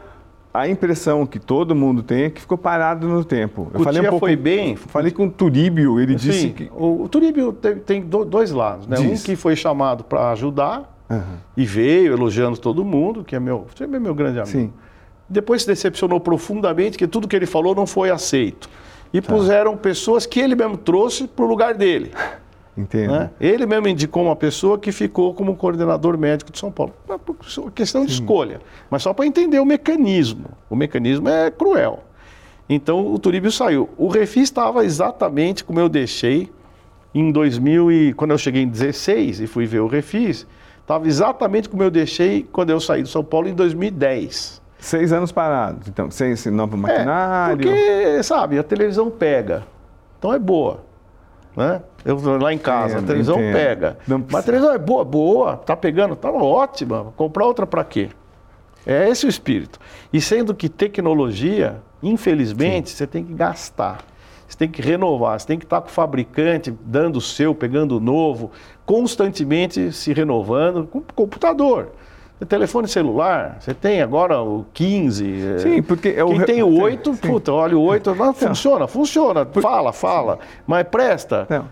A 0.54 0.68
impressão 0.68 1.26
que 1.26 1.40
todo 1.40 1.76
mundo 1.76 2.02
tem 2.02 2.24
é 2.24 2.30
que 2.30 2.42
ficou 2.42 2.58
parado 2.58 3.08
no 3.08 3.24
tempo. 3.24 3.70
Eu 3.74 3.80
falei 3.82 4.02
um 4.02 4.06
pouco, 4.06 4.20
foi 4.20 4.36
bem. 4.36 4.76
Falei 4.76 5.12
com 5.12 5.28
o 5.28 5.32
Turíbio, 5.32 6.00
ele 6.00 6.18
Sim, 6.18 6.30
disse 6.30 6.50
que. 6.50 6.72
O, 6.76 7.04
o 7.04 7.10
Turíbio 7.10 7.54
tem, 7.54 7.76
tem 7.76 8.02
dois 8.02 8.52
lados, 8.52 8.88
né? 8.88 8.98
Diz. 8.98 9.22
Um 9.22 9.24
que 9.24 9.36
foi 9.36 9.56
chamado 9.56 10.04
para 10.04 10.32
ajudar 10.32 10.97
Uhum. 11.10 11.38
E 11.56 11.66
veio 11.66 12.14
elogiando 12.14 12.58
todo 12.58 12.84
mundo, 12.84 13.24
que 13.24 13.36
é 13.36 13.40
meu, 13.40 13.66
é 13.80 13.88
meu 13.88 14.14
grande 14.14 14.40
amigo. 14.40 14.52
Sim. 14.52 14.74
Depois 15.30 15.62
se 15.62 15.68
decepcionou 15.68 16.20
profundamente 16.20 16.98
que 16.98 17.08
tudo 17.08 17.28
que 17.28 17.36
ele 17.36 17.46
falou 17.46 17.76
não 17.76 17.86
foi 17.86 18.10
aceito. 18.10 18.70
E 19.14 19.22
tá. 19.22 19.34
puseram 19.34 19.76
pessoas 19.78 20.26
que 20.26 20.40
ele 20.40 20.56
mesmo 20.56 20.78
trouxe 20.78 21.28
para 21.28 21.46
o 21.46 21.48
lugar 21.48 21.74
dele. 21.74 22.12
Entendo. 22.78 23.12
Né? 23.12 23.32
Ele 23.42 23.66
mesmo 23.66 23.88
indicou 23.88 24.24
uma 24.24 24.36
pessoa 24.36 24.78
que 24.78 24.92
ficou 24.92 25.34
como 25.34 25.56
coordenador 25.56 26.16
médico 26.16 26.52
de 26.52 26.60
São 26.60 26.72
Paulo. 26.72 26.94
Uma 27.08 27.72
questão 27.72 28.02
Sim. 28.02 28.08
de 28.08 28.14
escolha. 28.14 28.62
Mas 28.90 29.02
só 29.02 29.14
para 29.14 29.26
entender 29.26 29.60
o 29.60 29.66
mecanismo. 29.66 30.46
O 30.70 30.76
mecanismo 30.76 31.28
é 31.28 31.50
cruel. 31.50 32.04
Então 32.70 33.12
o 33.12 33.18
Turíbio 33.18 33.52
saiu. 33.52 33.90
O 33.98 34.08
Refis 34.08 34.44
estava 34.44 34.86
exatamente 34.86 35.64
como 35.64 35.80
eu 35.80 35.90
deixei 35.90 36.52
em 37.16 37.32
2000 37.32 37.92
e 37.92 38.14
quando 38.14 38.32
eu 38.32 38.38
cheguei 38.38 38.62
em 38.62 38.68
16 38.68 39.42
e 39.42 39.48
fui 39.48 39.66
ver 39.66 39.80
o 39.80 39.88
Refis, 39.88 40.46
Estava 40.88 41.06
exatamente 41.06 41.68
como 41.68 41.84
eu 41.84 41.92
deixei 41.92 42.48
quando 42.50 42.70
eu 42.70 42.80
saí 42.80 43.02
do 43.02 43.10
São 43.10 43.22
Paulo 43.22 43.50
em 43.50 43.54
2010. 43.54 44.62
Seis 44.80 45.12
anos 45.12 45.34
parados, 45.34 45.86
então, 45.86 46.10
sem 46.10 46.32
esse 46.32 46.50
novo 46.50 46.78
é, 46.78 46.80
maquinário. 46.80 47.70
É, 47.70 47.74
porque, 47.74 48.24
sabe, 48.24 48.58
a 48.58 48.64
televisão 48.64 49.12
pega. 49.12 49.64
Então 50.18 50.34
é 50.34 50.40
boa. 50.40 50.86
Né? 51.58 51.82
Eu 52.06 52.18
lá 52.38 52.54
em 52.54 52.58
casa, 52.58 53.00
a 53.00 53.02
televisão 53.02 53.36
entendo. 53.38 53.54
pega. 53.54 53.98
Mas 54.08 54.36
a 54.36 54.44
televisão 54.44 54.74
é 54.74 54.78
boa, 54.78 55.04
boa, 55.04 55.58
tá 55.58 55.76
pegando, 55.76 56.16
tá 56.16 56.32
ótima. 56.32 57.12
Comprar 57.18 57.46
outra 57.46 57.68
para 57.68 57.84
quê? 57.84 58.08
É 58.86 59.10
esse 59.10 59.26
o 59.26 59.30
espírito. 59.30 59.78
E 60.14 60.22
sendo 60.22 60.56
que 60.56 60.70
tecnologia, 60.70 61.82
infelizmente, 62.02 62.92
Sim. 62.92 62.96
você 62.96 63.08
tem 63.08 63.26
que 63.26 63.34
gastar. 63.34 64.06
Você 64.48 64.58
tem 64.58 64.70
que 64.70 64.82
renovar, 64.82 65.40
você 65.40 65.46
tem 65.46 65.60
que 65.60 65.66
estar 65.66 65.82
com 65.82 65.88
o 65.88 65.92
fabricante 65.92 66.74
dando 66.82 67.18
o 67.18 67.22
seu, 67.22 67.54
pegando 67.54 67.98
o 67.98 68.00
novo, 68.00 68.52
constantemente 68.86 69.92
se 69.92 70.14
renovando 70.14 70.88
com 70.88 71.02
computador. 71.02 71.90
Telefone 72.48 72.88
celular, 72.88 73.58
você 73.60 73.74
tem 73.74 74.00
agora 74.00 74.40
o 74.40 74.64
15. 74.72 75.56
É, 75.56 75.58
Sim, 75.58 75.82
porque 75.82 76.10
é 76.16 76.24
o. 76.24 76.28
Quem 76.30 76.42
tem 76.42 76.64
o 76.64 76.80
8, 76.80 77.16
sim, 77.16 77.20
puta, 77.20 77.52
olha 77.52 77.76
o 77.76 77.82
8, 77.82 78.14
não, 78.14 78.32
funciona, 78.32 78.88
funciona, 78.88 79.44
fala, 79.60 79.92
fala, 79.92 80.38
mas 80.68 80.88
presta. 80.88 81.48
Não. 81.50 81.66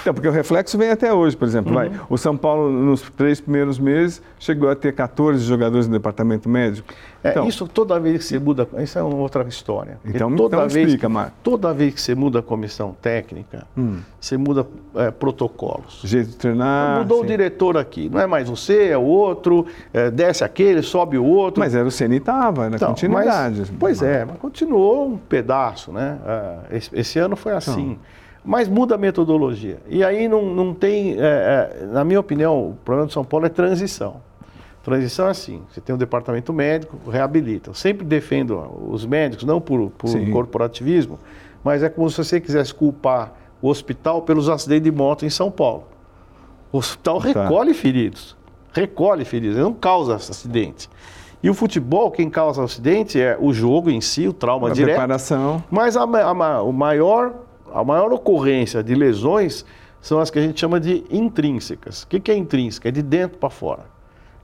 Então, 0.00 0.14
porque 0.14 0.28
o 0.28 0.30
reflexo 0.30 0.78
vem 0.78 0.90
até 0.90 1.12
hoje, 1.12 1.36
por 1.36 1.46
exemplo. 1.46 1.70
Uhum. 1.70 1.78
Vai, 1.78 2.00
o 2.08 2.16
São 2.16 2.36
Paulo, 2.36 2.70
nos 2.70 3.02
três 3.02 3.40
primeiros 3.40 3.78
meses, 3.78 4.22
chegou 4.38 4.70
a 4.70 4.76
ter 4.76 4.92
14 4.92 5.44
jogadores 5.44 5.86
no 5.86 5.92
departamento 5.92 6.48
médico. 6.48 6.92
É, 7.22 7.30
então, 7.30 7.48
isso 7.48 7.66
toda 7.66 7.98
vez 7.98 8.18
que 8.18 8.24
você 8.24 8.38
muda, 8.38 8.68
isso 8.78 8.98
é 8.98 9.02
uma 9.02 9.16
outra 9.16 9.42
história. 9.44 9.98
Então, 10.04 10.34
toda 10.36 10.56
então 10.56 10.68
vez, 10.68 10.86
explica, 10.86 11.08
Marco. 11.08 11.32
Toda 11.42 11.72
vez 11.72 11.94
que 11.94 12.00
você 12.00 12.14
muda 12.14 12.40
a 12.40 12.42
comissão 12.42 12.94
técnica, 13.00 13.66
hum. 13.76 13.98
você 14.20 14.36
muda 14.36 14.66
é, 14.94 15.10
protocolos. 15.10 16.00
Jeito 16.04 16.30
de 16.30 16.36
treinar. 16.36 16.98
Mudou 16.98 17.18
sim. 17.18 17.24
o 17.24 17.26
diretor 17.26 17.76
aqui. 17.76 18.08
Não 18.08 18.20
é 18.20 18.26
mais 18.26 18.48
você, 18.48 18.88
é 18.88 18.98
o 18.98 19.02
outro, 19.02 19.66
é, 19.92 20.10
desce 20.10 20.44
aquele, 20.44 20.82
sobe 20.82 21.16
o 21.16 21.24
outro. 21.24 21.60
Mas 21.60 21.74
era 21.74 21.86
o 21.86 21.90
Ceni 21.90 22.16
estava, 22.16 22.68
na 22.68 22.76
então, 22.76 22.88
continuidade. 22.90 23.60
Mas, 23.60 23.72
pois 23.78 24.02
é, 24.02 24.24
mas 24.24 24.36
continuou 24.36 25.08
um 25.08 25.16
pedaço, 25.16 25.92
né? 25.92 26.18
É, 26.26 26.76
esse, 26.76 26.90
esse 26.92 27.18
ano 27.18 27.36
foi 27.36 27.52
assim. 27.52 27.92
Então, 27.92 28.23
mas 28.44 28.68
muda 28.68 28.96
a 28.96 28.98
metodologia. 28.98 29.78
E 29.88 30.04
aí 30.04 30.28
não, 30.28 30.54
não 30.54 30.74
tem, 30.74 31.16
é, 31.18 31.80
é, 31.82 31.86
na 31.86 32.04
minha 32.04 32.20
opinião, 32.20 32.70
o 32.70 32.74
problema 32.84 33.06
de 33.06 33.12
São 33.12 33.24
Paulo 33.24 33.46
é 33.46 33.48
transição. 33.48 34.20
Transição 34.82 35.28
é 35.28 35.30
assim, 35.30 35.62
você 35.70 35.80
tem 35.80 35.94
um 35.94 35.98
departamento 35.98 36.52
médico, 36.52 36.98
reabilita. 37.10 37.70
Eu 37.70 37.74
sempre 37.74 38.04
defendo 38.04 38.60
os 38.86 39.06
médicos, 39.06 39.44
não 39.46 39.58
por, 39.60 39.90
por 39.90 40.30
corporativismo, 40.30 41.18
mas 41.64 41.82
é 41.82 41.88
como 41.88 42.10
se 42.10 42.18
você 42.18 42.38
quisesse 42.38 42.74
culpar 42.74 43.32
o 43.62 43.68
hospital 43.68 44.20
pelos 44.20 44.50
acidentes 44.50 44.84
de 44.84 44.92
moto 44.92 45.24
em 45.24 45.30
São 45.30 45.50
Paulo. 45.50 45.84
O 46.70 46.78
hospital 46.78 47.18
tá. 47.20 47.44
recolhe 47.44 47.72
feridos. 47.72 48.36
recolhe 48.74 49.24
feridas, 49.24 49.56
ele 49.56 49.64
não 49.64 49.72
causa 49.72 50.16
acidente. 50.16 50.90
E 51.42 51.48
o 51.48 51.54
futebol, 51.54 52.10
quem 52.10 52.28
causa 52.28 52.62
acidente 52.62 53.20
é 53.20 53.38
o 53.40 53.52
jogo 53.52 53.90
em 53.90 54.00
si, 54.00 54.26
o 54.26 54.32
trauma 54.32 54.68
A 54.68 54.72
direto. 54.72 54.96
preparação. 54.96 55.62
Mas 55.70 55.96
a, 55.96 56.02
a 56.02 56.62
o 56.62 56.72
maior, 56.72 57.34
a 57.74 57.82
maior 57.82 58.12
ocorrência 58.12 58.84
de 58.84 58.94
lesões 58.94 59.64
são 60.00 60.20
as 60.20 60.30
que 60.30 60.38
a 60.38 60.42
gente 60.42 60.60
chama 60.60 60.78
de 60.78 61.04
intrínsecas. 61.10 62.04
O 62.04 62.06
que, 62.06 62.20
que 62.20 62.30
é 62.30 62.36
intrínseca? 62.36 62.88
É 62.88 62.92
de 62.92 63.02
dentro 63.02 63.36
para 63.38 63.50
fora. 63.50 63.86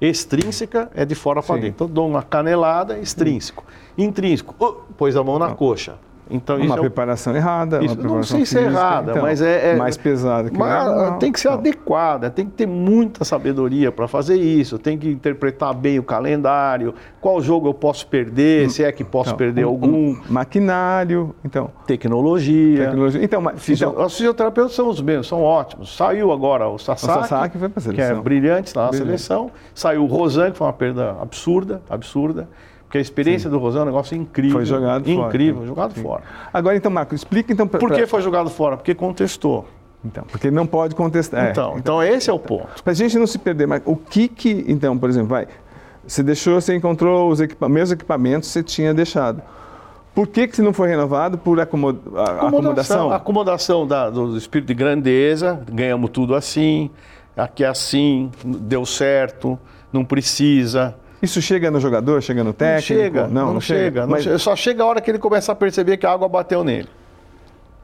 Extrínseca 0.00 0.90
é 0.94 1.04
de 1.04 1.14
fora 1.14 1.40
para 1.40 1.54
dentro. 1.56 1.68
Então, 1.68 1.86
dou 1.86 2.08
uma 2.08 2.22
canelada, 2.22 2.98
extrínseco. 2.98 3.64
Intrínseco, 3.96 4.54
uh, 4.58 4.92
pôs 4.94 5.14
a 5.14 5.22
mão 5.22 5.38
na 5.38 5.54
coxa. 5.54 5.96
Então, 6.30 6.56
Uma 6.56 6.64
isso 6.64 6.74
é 6.74 6.76
o- 6.76 6.80
preparação 6.82 7.34
errada. 7.36 7.76
isso, 7.78 7.86
uma 7.86 7.94
não 7.94 8.00
preparação 8.02 8.36
sei 8.36 8.46
se 8.46 8.58
é 8.58 8.62
errada, 8.62 9.10
então, 9.10 9.22
mas 9.22 9.42
é, 9.42 9.72
é- 9.72 9.76
Mais 9.76 9.96
pesada 9.96 10.48
que 10.48 10.56
mas 10.58 10.86
não, 10.86 11.18
tem 11.18 11.32
que 11.32 11.40
ser 11.40 11.48
não. 11.48 11.54
adequada, 11.56 12.30
tem 12.30 12.46
que 12.46 12.52
ter 12.52 12.66
muita 12.66 13.24
sabedoria 13.24 13.90
para 13.90 14.06
fazer 14.06 14.36
isso, 14.36 14.78
tem 14.78 14.96
que 14.96 15.08
interpretar 15.08 15.74
bem 15.74 15.98
o 15.98 16.02
calendário, 16.02 16.94
qual 17.20 17.40
jogo 17.40 17.68
eu 17.68 17.74
posso 17.74 18.06
perder, 18.06 18.70
se 18.70 18.84
é 18.84 18.92
que 18.92 19.02
posso 19.02 19.30
Então, 19.30 19.38
perder 19.38 19.64
um- 19.64 19.68
algum, 19.68 19.88
um 20.10 20.20
maquinário, 20.30 21.34
então, 21.44 21.70
tecnologia. 21.86 22.84
tecnologia. 22.86 23.24
Então, 23.24 23.40
mas, 23.40 23.60
Fisio- 23.62 23.88
então 23.90 24.04
Os 24.06 24.16
fisioterapeutas 24.16 24.72
são 24.74 24.88
os 24.88 25.00
mesmos, 25.02 25.26
são 25.28 25.42
ótimos. 25.42 25.96
Saiu 25.96 26.30
agora 26.32 26.68
o 26.68 26.78
Sasaki, 26.78 27.18
O 27.18 27.22
Sasaki 27.28 27.58
foi 27.58 27.68
pra 27.68 27.82
que 27.82 27.88
é 27.88 27.92
seleção. 28.04 28.22
brilhante 28.22 28.74
na 28.76 28.86
Brilhante. 28.88 29.06
seleção. 29.06 29.50
Saiu 29.74 30.04
o 30.04 30.06
Rosan, 30.06 30.50
que 30.52 30.58
foi 30.58 30.66
uma 30.66 30.72
perda 30.72 31.16
absurda, 31.20 31.82
absurda. 31.88 32.48
Porque 32.90 32.98
a 32.98 33.00
experiência 33.00 33.48
do 33.48 33.56
Rosan 33.56 33.78
é 33.78 33.82
um 33.82 33.86
negócio 33.86 34.16
incrível. 34.16 34.56
Foi 34.56 34.64
jogado 34.66 35.04
fora. 35.04 35.28
Incrível, 35.28 35.64
jogado 35.64 35.94
Sim. 35.94 36.02
fora. 36.02 36.22
agora 36.52 36.76
então, 36.76 36.90
Marco, 36.90 37.14
explica 37.14 37.52
então 37.52 37.64
pra- 37.68 37.78
Por 37.78 37.92
que 37.92 38.04
foi 38.04 38.20
jogado 38.20 38.50
fora? 38.50 38.76
Porque 38.76 38.96
contestou. 38.96 39.64
então, 40.04 40.24
porque 40.28 40.50
não 40.50 40.66
pode 40.66 40.96
contestar. 40.96 41.46
é. 41.46 41.50
então, 41.52 41.74
então 41.78 42.02
esse 42.02 42.28
é 42.28 42.32
o 42.32 42.38
ponto. 42.38 42.82
Para 42.82 42.90
a 42.90 42.96
gente 42.96 43.16
não 43.16 43.28
se 43.28 43.38
perder, 43.38 43.68
mas 43.68 43.80
o 43.84 43.94
que 43.94 44.26
que, 44.26 44.64
então, 44.66 44.98
por 44.98 45.08
exemplo, 45.08 45.28
vai, 45.28 45.46
você 46.04 46.20
deixou, 46.20 46.60
você 46.60 46.74
encontrou 46.74 47.30
os 47.30 47.40
equipa 47.40 47.68
mesmos 47.68 47.92
equipamentos 47.92 48.48
que 48.48 48.54
você 48.54 48.62
tinha 48.64 48.92
deixado. 48.92 49.40
Por 50.12 50.26
que 50.26 50.48
que 50.48 50.60
não 50.60 50.72
foi 50.72 50.88
renovado? 50.88 51.38
Por 51.38 51.60
acomo- 51.60 51.96
a- 52.16 52.48
acomodação? 52.48 53.12
Acomodação 53.12 53.86
da- 53.86 54.10
do 54.10 54.36
espírito 54.36 54.66
de 54.66 54.74
grandeza, 54.74 55.62
ganhamos 55.70 56.10
tudo 56.10 56.34
assim, 56.34 56.90
aqui 57.36 57.62
é 57.62 57.68
assim, 57.68 58.32
deu 58.44 58.84
certo, 58.84 59.56
não 59.92 60.04
precisa. 60.04 60.96
Isso 61.22 61.40
chega 61.42 61.70
no 61.70 61.78
jogador, 61.80 62.22
chega 62.22 62.40
no 62.40 62.46
Não 62.48 62.52
técnico? 62.54 62.86
chega, 63.02 63.26
não, 63.28 63.52
não 63.54 63.60
chega. 63.60 64.02
não 64.02 64.08
Mas- 64.10 64.24
chega. 64.24 64.38
Só 64.38 64.56
chega 64.56 64.82
a 64.82 64.86
hora 64.86 65.00
que 65.00 65.10
ele 65.10 65.18
começa 65.18 65.52
a 65.52 65.54
perceber 65.54 65.96
que 65.98 66.06
a 66.06 66.12
água 66.12 66.28
bateu 66.28 66.64
nele. 66.64 66.88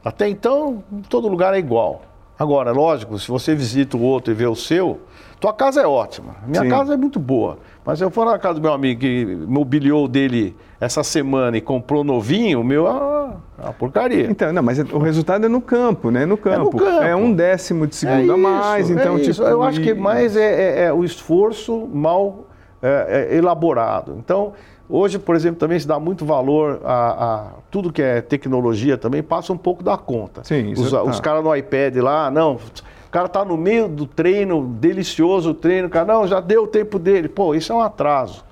Até 0.03 0.27
então, 0.29 0.83
todo 1.09 1.27
lugar 1.27 1.53
é 1.53 1.59
igual. 1.59 2.01
Agora, 2.39 2.71
lógico, 2.71 3.17
se 3.17 3.27
você 3.27 3.55
visita 3.55 3.97
o 3.97 4.01
outro 4.01 4.31
e 4.31 4.35
vê 4.35 4.45
o 4.45 4.55
seu, 4.55 4.99
tua 5.39 5.51
casa 5.51 5.81
é 5.81 5.87
ótima. 5.87 6.35
Minha 6.45 6.63
Sim. 6.63 6.69
casa 6.69 6.93
é 6.93 6.97
muito 6.97 7.19
boa. 7.19 7.57
Mas 7.83 7.97
se 7.97 8.03
eu 8.05 8.11
for 8.11 8.25
na 8.25 8.37
casa 8.37 8.55
do 8.55 8.61
meu 8.61 8.73
amigo 8.73 8.99
que 9.01 9.25
mobiliou 9.47 10.07
dele 10.07 10.55
essa 10.79 11.03
semana 11.03 11.57
e 11.57 11.61
comprou 11.61 12.03
novinho, 12.03 12.61
o 12.61 12.63
meu 12.63 12.85
é 12.87 12.91
uma, 12.91 13.41
é 13.59 13.63
uma 13.63 13.73
porcaria. 13.73 14.27
Então, 14.29 14.53
não, 14.53 14.61
mas 14.61 14.77
é- 14.77 14.83
o 14.93 14.99
resultado 14.99 15.45
é 15.45 15.49
no 15.49 15.61
campo, 15.61 16.11
né? 16.11 16.25
No 16.25 16.37
campo. 16.37 16.77
campo. 16.77 17.01
É 17.01 17.15
um 17.15 17.33
décimo 17.33 17.87
de 17.87 17.95
segundo 17.95 18.33
a 18.33 18.37
mais, 18.37 18.89
isso, 18.89 18.99
então 18.99 19.15
é 19.15 19.19
tipo. 19.19 19.31
isso. 19.31 19.43
Eu 19.43 19.63
acho 19.63 19.81
que 19.81 19.93
mais 19.95 20.35
é, 20.35 20.81
é- 20.83 20.83
é 20.85 20.93
o 20.93 21.03
esforço 21.03 21.87
mal 21.91 22.45
é, 22.81 23.29
é, 23.31 23.35
elaborado. 23.35 24.15
Então, 24.17 24.53
hoje, 24.89 25.19
por 25.19 25.35
exemplo, 25.35 25.59
também 25.59 25.79
se 25.79 25.87
dá 25.87 25.99
muito 25.99 26.25
valor 26.25 26.81
a, 26.83 27.09
a 27.09 27.45
tudo 27.71 27.91
que 27.91 28.01
é 28.01 28.21
tecnologia 28.21 28.97
também 28.97 29.23
passa 29.23 29.51
um 29.51 29.57
pouco 29.57 29.83
da 29.83 29.97
conta. 29.97 30.43
Sim, 30.43 30.71
isso 30.71 30.83
os, 30.83 30.91
tá. 30.91 31.03
os 31.03 31.19
caras 31.19 31.43
no 31.43 31.55
iPad 31.55 31.95
lá, 31.97 32.29
não. 32.29 32.55
O 32.55 33.09
cara 33.09 33.27
tá 33.27 33.43
no 33.45 33.55
meio 33.55 33.87
do 33.87 34.05
treino, 34.05 34.67
delicioso 34.79 35.51
o 35.51 35.53
treino, 35.53 35.87
o 35.87 35.89
cara, 35.89 36.05
não, 36.05 36.27
já 36.27 36.39
deu 36.39 36.63
o 36.63 36.67
tempo 36.67 36.99
dele. 36.99 37.27
Pô, 37.27 37.55
isso 37.55 37.71
é 37.71 37.75
um 37.75 37.81
atraso. 37.81 38.43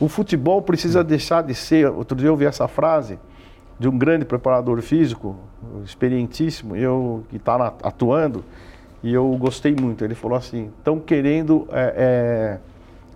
O 0.00 0.08
futebol 0.08 0.62
precisa 0.62 1.02
deixar 1.02 1.42
de 1.42 1.54
ser. 1.54 1.88
Outro 1.90 2.16
dia 2.16 2.28
eu 2.28 2.32
ouvi 2.32 2.44
essa 2.44 2.66
frase 2.68 3.18
de 3.78 3.88
um 3.88 3.96
grande 3.96 4.24
preparador 4.24 4.80
físico, 4.82 5.36
experientíssimo, 5.84 6.74
eu 6.74 7.24
que 7.28 7.36
está 7.36 7.74
atuando, 7.82 8.44
e 9.02 9.12
eu 9.12 9.28
gostei 9.36 9.74
muito. 9.74 10.04
Ele 10.04 10.14
falou 10.14 10.36
assim: 10.36 10.70
estão 10.78 10.98
querendo, 10.98 11.66
é, 11.70 11.94
é, 11.96 12.58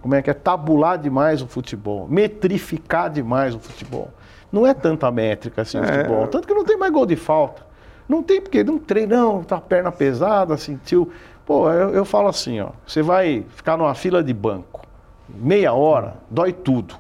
como 0.03 0.15
é 0.15 0.21
que 0.21 0.29
é, 0.29 0.35
tabular 0.35 0.99
demais 0.99 1.41
o 1.41 1.47
futebol, 1.47 2.07
metrificar 2.09 3.09
demais 3.09 3.55
o 3.55 3.59
futebol. 3.61 4.11
Não 4.51 4.67
é 4.67 4.75
tanta 4.75 5.11
métrica 5.11 5.63
assim 5.63 5.79
o 5.79 5.85
É. 5.85 5.87
futebol, 5.99 6.27
tanto 6.27 6.47
que 6.47 6.53
não 6.53 6.65
tem 6.65 6.77
mais 6.77 6.93
gol 6.93 7.07
de 7.07 7.17
falta. 7.17 7.63
Não 8.09 8.23
tem 8.23 8.41
porque 8.41 8.63
não 8.65 8.79
treina, 8.79 9.17
não, 9.17 9.43
tá 9.43 9.57
a 9.57 9.61
perna 9.61 9.91
pesada, 9.93 10.57
sentiu. 10.57 11.11
Pô, 11.47 11.71
eu, 11.71 11.91
eu 11.95 12.05
falo 12.05 12.29
assim, 12.29 12.61
ó, 12.61 12.71
você 12.87 13.01
vai 13.01 13.47
ficar 13.49 13.77
numa 13.79 13.95
fila 13.95 14.23
de 14.23 14.35
banco, 14.35 14.83
meia 15.29 15.73
hora, 15.73 16.15
dói 16.31 16.53
tudo. 16.53 16.95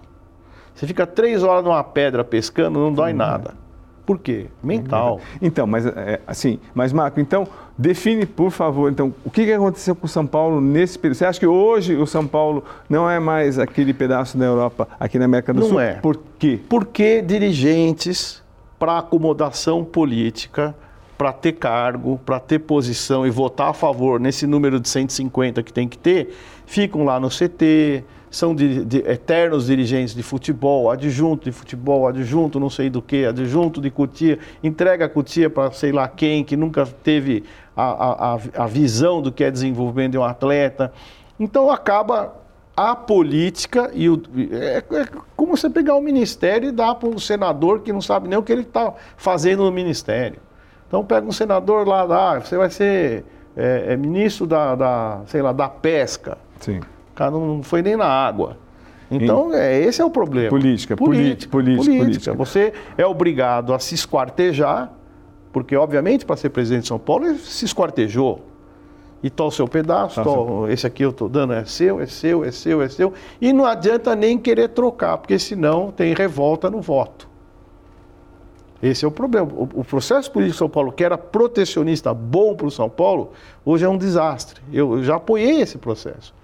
Você 0.75 0.87
fica 0.87 1.07
três 1.07 1.43
horas 1.43 1.63
numa 1.65 1.85
pedra 1.85 2.25
pescando, 2.25 2.79
não 2.79 2.93
dói 2.93 3.13
nada. 3.13 3.55
Por 4.05 4.19
quê? 4.19 4.47
Mental. 4.63 5.21
Então, 5.41 5.67
mas 5.67 5.87
é, 5.87 6.21
assim, 6.27 6.59
mas 6.75 6.93
Marco, 6.93 7.21
então 7.21 7.47
define, 7.77 8.27
por 8.27 8.51
favor, 8.51 8.91
então, 8.91 9.15
o 9.25 9.31
que, 9.31 9.45
que 9.45 9.53
aconteceu 9.53 9.95
com 9.95 10.07
o 10.07 10.09
São 10.09 10.27
Paulo 10.27 10.61
nesse 10.61 10.99
período? 10.99 11.17
Você 11.17 11.25
acha 11.25 11.41
que 11.41 11.47
hoje 11.47 11.97
o 11.97 12.07
São 12.07 12.27
Paulo 12.27 12.65
não 12.89 13.09
é 13.09 13.19
mais 13.19 13.59
aquele 13.59 13.93
pedaço 13.95 14.37
da 14.37 14.45
Europa 14.45 14.89
aqui 14.99 15.19
na 15.19 15.25
América 15.25 15.53
do 15.53 15.61
Não 15.61 15.69
Sul? 15.69 15.81
é. 15.81 15.95
Por 15.95 16.19
quê? 16.39 16.61
Porque 16.69 17.23
dirigentes, 17.23 18.43
para 18.79 18.99
acomodação 18.99 19.85
política, 19.85 20.75
para 21.17 21.33
ter 21.33 21.53
cargo, 21.53 22.21
para 22.25 22.41
ter 22.41 22.59
posição 22.59 23.27
e 23.27 23.31
votar 23.31 23.69
a 23.71 23.73
favor 23.73 24.19
nesse 24.19 24.47
número 24.47 24.81
de 24.81 24.89
150 24.89 25.63
que 25.63 25.73
tem 25.73 25.89
que 25.89 25.97
ter, 25.97 26.35
ficam 26.67 27.05
lá 27.05 27.21
no 27.21 27.29
CT, 27.29 28.05
são 28.33 28.55
de, 28.55 28.85
de- 28.85 28.99
eternos 29.09 29.67
dirigentes 29.67 30.15
de 30.15 30.23
futebol, 30.23 30.91
adjunto 30.91 31.45
de 31.45 31.53
futebol, 31.53 32.09
adjunto 32.09 32.59
não 32.59 32.71
sei 32.71 32.89
do 32.91 33.01
que, 33.03 33.27
adjunto 33.27 33.81
de 33.81 33.91
cutia, 33.91 34.39
entrega 34.65 35.05
a 35.05 35.09
cutia 35.09 35.49
para 35.51 35.71
sei 35.71 35.93
lá 35.93 36.09
quem, 36.09 36.43
que 36.43 36.57
nunca 36.57 36.85
teve 37.05 37.45
a, 37.77 38.33
a, 38.35 38.39
a- 38.65 38.67
visão 38.67 39.21
do 39.23 39.31
que 39.31 39.45
é 39.45 39.51
desenvolvimento 39.51 40.13
de 40.13 40.19
um 40.19 40.25
atleta. 40.25 40.93
Então 41.39 41.71
acaba 41.71 42.35
a 42.75 42.97
política 42.97 43.91
e 43.93 44.09
o, 44.09 44.23
é, 44.51 44.79
é 44.79 45.07
como 45.37 45.55
você 45.55 45.69
pegar 45.69 45.95
o 45.95 46.01
ministério 46.01 46.71
e 46.71 46.73
dar 46.73 46.95
para 46.95 47.11
um 47.11 47.19
senador 47.19 47.81
que 47.81 47.93
não 47.93 48.01
sabe 48.01 48.29
nem 48.29 48.39
o 48.39 48.43
que 48.43 48.51
ele 48.51 48.63
está 48.63 48.95
fazendo 49.17 49.63
no 49.65 49.71
ministério. 49.71 50.39
Então 50.89 51.05
pega 51.05 51.27
um 51.27 51.33
senador 51.33 51.87
lá, 51.87 52.03
ah, 52.37 52.39
você 52.41 52.57
vai 52.57 52.71
ser 52.71 53.25
é, 53.55 53.85
é, 53.89 53.97
ministro 53.97 54.47
da, 54.47 54.75
da, 54.75 55.21
sei 55.27 55.43
lá, 55.43 55.53
da 55.53 55.69
pesca. 55.69 56.39
Sim. 56.61 56.81
Não 57.31 57.57
não 57.57 57.63
foi 57.63 57.83
nem 57.83 57.97
na 57.97 58.07
água. 58.07 58.59
Então, 59.11 59.53
é, 59.53 59.79
esse 59.79 60.01
é 60.01 60.05
o 60.05 60.11
problema. 60.11 60.49
Política, 60.49 60.97
política, 60.97 61.51
política, 61.51 61.99
política. 61.99 62.33
Você 62.33 62.73
é 62.97 63.05
obrigado 63.05 63.75
a 63.75 63.79
se 63.79 63.95
esquartejar, 63.95 64.91
porque, 65.53 65.77
obviamente, 65.77 66.25
para 66.25 66.37
ser 66.37 66.49
presidente 66.49 66.83
de 66.83 66.89
São 66.89 66.99
Paulo, 66.99 67.27
ele 67.27 67.39
se 67.39 67.65
esquartejou. 67.65 68.41
E 69.23 69.31
tó 69.31 69.47
o 69.47 69.51
seu 69.53 69.69
pedaço, 69.69 70.21
Tá 70.21 70.73
esse 70.73 70.85
aqui 70.85 71.05
eu 71.05 71.11
estou 71.11 71.29
dando 71.29 71.53
é 71.53 71.65
seu, 71.65 72.01
é 72.01 72.07
seu, 72.07 72.45
é 72.45 72.51
seu, 72.51 72.83
é 72.83 72.89
seu. 72.89 73.13
E 73.41 73.53
não 73.53 73.65
adianta 73.65 74.17
nem 74.17 74.37
querer 74.37 74.71
trocar, 74.71 75.19
porque 75.19 75.39
senão 75.39 75.93
tem 75.93 76.13
revolta 76.13 76.69
no 76.69 76.81
voto. 76.81 77.29
Esse 78.83 79.05
é 79.05 79.09
o 79.09 79.13
problema. 79.13 79.47
O, 79.53 79.69
o 79.75 79.85
processo 79.85 80.29
político 80.33 80.55
de 80.55 80.59
São 80.59 80.69
Paulo, 80.69 80.91
que 80.91 81.05
era 81.05 81.17
protecionista 81.17 82.13
bom 82.13 82.57
para 82.57 82.67
o 82.67 82.71
São 82.71 82.89
Paulo, 82.89 83.31
hoje 83.65 83.85
é 83.85 83.89
um 83.89 83.97
desastre. 83.97 84.61
Eu, 84.73 84.95
eu 84.97 85.05
já 85.05 85.17
apoiei 85.17 85.61
esse 85.61 85.79
processo. 85.79 86.35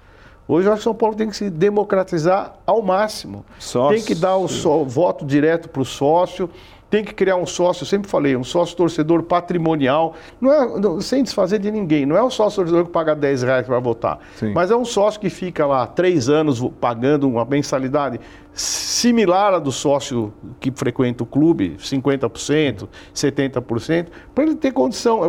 Hoje 0.49 0.67
eu 0.67 0.73
acho 0.73 0.81
que 0.81 0.85
São 0.85 0.95
Paulo 0.95 1.15
tem 1.15 1.29
que 1.29 1.37
se 1.37 1.51
democratizar 1.51 2.55
ao 2.67 2.81
máximo. 2.81 3.45
Sócio. 3.59 3.95
Tem 3.97 4.05
que 4.05 4.15
dar 4.15 4.37
o 4.39 4.49
só- 4.49 4.83
voto 4.83 5.27
direto 5.27 5.69
para 5.69 5.83
o 5.83 5.85
sócio, 5.85 6.49
tem 6.89 7.05
que 7.05 7.13
criar 7.13 7.37
um 7.37 7.45
sócio, 7.45 7.83
eu 7.83 7.87
sempre 7.87 8.11
falei, 8.11 8.35
um 8.35 8.43
sócio 8.43 8.75
torcedor 8.75 9.23
patrimonial, 9.25 10.15
não 10.41 10.51
é, 10.51 10.81
não- 10.81 11.01
sem 11.03 11.23
desfazer 11.23 11.59
de 11.59 11.71
ninguém, 11.71 12.07
não 12.07 12.17
é 12.17 12.23
o 12.23 12.31
sócio 12.31 12.63
torcedor 12.63 12.87
que 12.87 12.91
paga 12.91 13.15
10 13.15 13.43
reais 13.43 13.67
para 13.67 13.79
votar, 13.79 14.21
Sim. 14.37 14.55
mas 14.55 14.71
é 14.71 14.77
um 14.77 14.87
sócio 14.87 15.21
que 15.21 15.29
fica 15.29 15.67
lá 15.67 15.87
três 15.87 16.31
anos 16.31 16.67
pagando 16.81 17.29
uma 17.29 17.45
mensalidade 17.45 18.19
similar 18.55 19.53
à 19.53 19.59
do 19.59 19.71
sócio 19.71 20.33
que 20.59 20.73
frequenta 20.75 21.23
o 21.23 21.27
clube, 21.27 21.77
50%, 21.79 22.89
70%, 23.15 24.07
para 24.35 24.45
ele 24.45 24.55
ter 24.55 24.73
condição. 24.73 25.21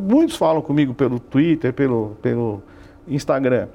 Muitos 0.00 0.34
falam 0.36 0.60
comigo 0.60 0.92
pelo 0.92 1.20
Twitter, 1.20 1.72
pelo, 1.72 2.16
pelo 2.20 2.60
Instagram. 3.06 3.68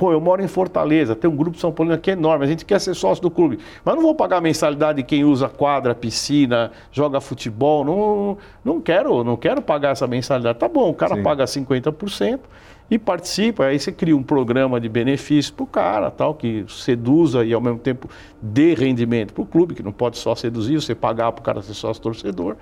Pô, 0.00 0.12
eu 0.12 0.20
moro 0.20 0.42
em 0.42 0.48
Fortaleza, 0.48 1.14
tem 1.14 1.28
um 1.28 1.36
grupo 1.36 1.58
São 1.58 1.70
Paulino 1.70 1.94
aqui 1.94 2.12
enorme, 2.12 2.42
a 2.42 2.48
gente 2.48 2.64
quer 2.64 2.80
ser 2.80 2.94
sócio 2.94 3.20
do 3.20 3.30
clube. 3.30 3.58
Mas 3.84 3.94
não 3.94 4.00
vou 4.00 4.14
pagar 4.14 4.38
a 4.38 4.40
mensalidade 4.40 4.96
de 4.96 5.02
quem 5.02 5.24
usa 5.24 5.46
quadra, 5.46 5.94
piscina, 5.94 6.72
joga 6.90 7.20
futebol. 7.20 7.84
Não, 7.84 8.38
não 8.64 8.80
quero, 8.80 9.22
não 9.22 9.36
quero 9.36 9.60
pagar 9.60 9.90
essa 9.90 10.06
mensalidade. 10.06 10.58
Tá 10.58 10.66
bom, 10.66 10.88
o 10.88 10.94
cara 10.94 11.16
Sim. 11.16 11.22
paga 11.22 11.44
50% 11.44 12.40
e 12.90 12.98
participa, 12.98 13.66
aí 13.66 13.78
você 13.78 13.92
cria 13.92 14.16
um 14.16 14.22
programa 14.22 14.80
de 14.80 14.88
benefício 14.88 15.52
para 15.52 15.64
o 15.64 15.66
cara, 15.66 16.10
tal, 16.10 16.34
que 16.34 16.64
seduza 16.66 17.44
e 17.44 17.52
ao 17.52 17.60
mesmo 17.60 17.78
tempo 17.78 18.08
dê 18.40 18.72
rendimento 18.72 19.34
para 19.34 19.42
o 19.42 19.46
clube, 19.46 19.74
que 19.74 19.82
não 19.82 19.92
pode 19.92 20.16
só 20.16 20.34
seduzir, 20.34 20.80
você 20.80 20.94
pagar 20.94 21.30
para 21.30 21.40
o 21.40 21.44
cara 21.44 21.62
ser 21.62 21.74
sócio 21.74 22.02
torcedor, 22.02 22.56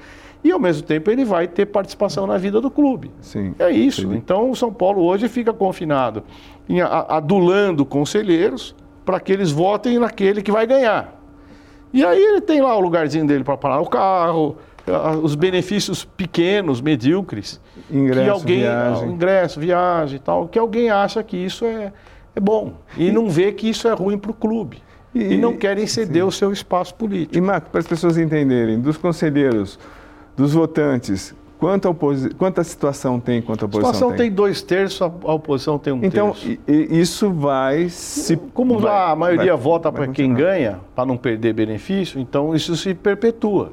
e 0.44 0.52
ao 0.52 0.58
mesmo 0.58 0.82
tempo 0.82 1.10
ele 1.10 1.24
vai 1.24 1.48
ter 1.48 1.66
participação 1.66 2.26
na 2.26 2.36
vida 2.36 2.60
do 2.60 2.70
clube. 2.70 3.10
Sim. 3.20 3.54
É 3.58 3.70
isso. 3.70 4.02
Entendi. 4.02 4.18
Então 4.18 4.50
o 4.50 4.54
São 4.54 4.72
Paulo 4.72 5.02
hoje 5.02 5.28
fica 5.28 5.52
confinado, 5.52 6.22
em 6.68 6.80
adulando 6.80 7.84
conselheiros 7.84 8.74
para 9.04 9.18
que 9.18 9.32
eles 9.32 9.50
votem 9.50 9.98
naquele 9.98 10.42
que 10.42 10.52
vai 10.52 10.66
ganhar. 10.66 11.14
E 11.92 12.04
aí 12.04 12.22
ele 12.22 12.40
tem 12.42 12.60
lá 12.60 12.76
o 12.76 12.80
lugarzinho 12.80 13.26
dele 13.26 13.42
para 13.42 13.56
parar 13.56 13.80
o 13.80 13.86
carro, 13.86 14.56
os 15.22 15.34
benefícios 15.34 16.04
pequenos, 16.04 16.80
medíocres, 16.80 17.60
Ingresso, 17.90 18.22
que 18.24 18.28
alguém, 18.30 18.60
viagem. 18.60 19.08
ingresso, 19.10 19.60
viagem 19.60 20.16
e 20.16 20.18
tal, 20.18 20.48
que 20.48 20.58
alguém 20.58 20.90
acha 20.90 21.22
que 21.22 21.36
isso 21.36 21.64
é, 21.64 21.92
é 22.36 22.40
bom 22.40 22.74
e, 22.96 23.10
não 23.10 23.28
vê 23.30 23.52
que 23.52 23.68
isso 23.68 23.88
é 23.88 23.92
ruim 23.92 24.18
para 24.18 24.30
o 24.30 24.34
clube. 24.34 24.82
E, 25.14 25.34
E- 25.34 25.36
não 25.38 25.56
querem 25.56 25.86
ceder 25.86 26.24
o 26.26 26.30
seu 26.30 26.52
espaço 26.52 26.94
político. 26.94 27.36
E, 27.36 27.40
Marco, 27.40 27.70
para 27.70 27.80
as 27.80 27.86
pessoas 27.86 28.18
entenderem, 28.18 28.78
dos 28.78 28.98
conselheiros, 28.98 29.78
dos 30.36 30.52
votantes, 30.52 31.34
quanta, 31.58 31.88
oposi... 31.90 32.30
quanta 32.30 32.62
situação 32.64 33.18
tem 33.20 33.42
quanto 33.42 33.62
a 33.62 33.64
A 33.64 33.66
oposição 33.66 33.92
situação 33.92 34.16
tem 34.16 34.30
dois 34.30 34.62
terços, 34.62 35.02
a 35.02 35.06
a 35.06 35.34
oposição 35.34 35.78
tem 35.78 35.92
um 35.92 36.04
Então, 36.04 36.30
terço. 36.32 36.48
i- 36.68 37.00
isso 37.00 37.30
vai 37.30 37.88
se... 37.88 38.36
Como 38.54 38.78
vai- 38.78 39.12
a 39.12 39.16
maioria 39.16 39.54
vai- 39.54 39.62
vota 39.62 39.90
para 39.92 40.06
quem 40.08 40.32
ganha, 40.32 40.80
para 40.94 41.04
não 41.06 41.16
perder 41.16 41.52
benefício, 41.52 42.20
então 42.20 42.54
isso 42.54 42.76
se 42.76 42.94
perpetua. 42.94 43.72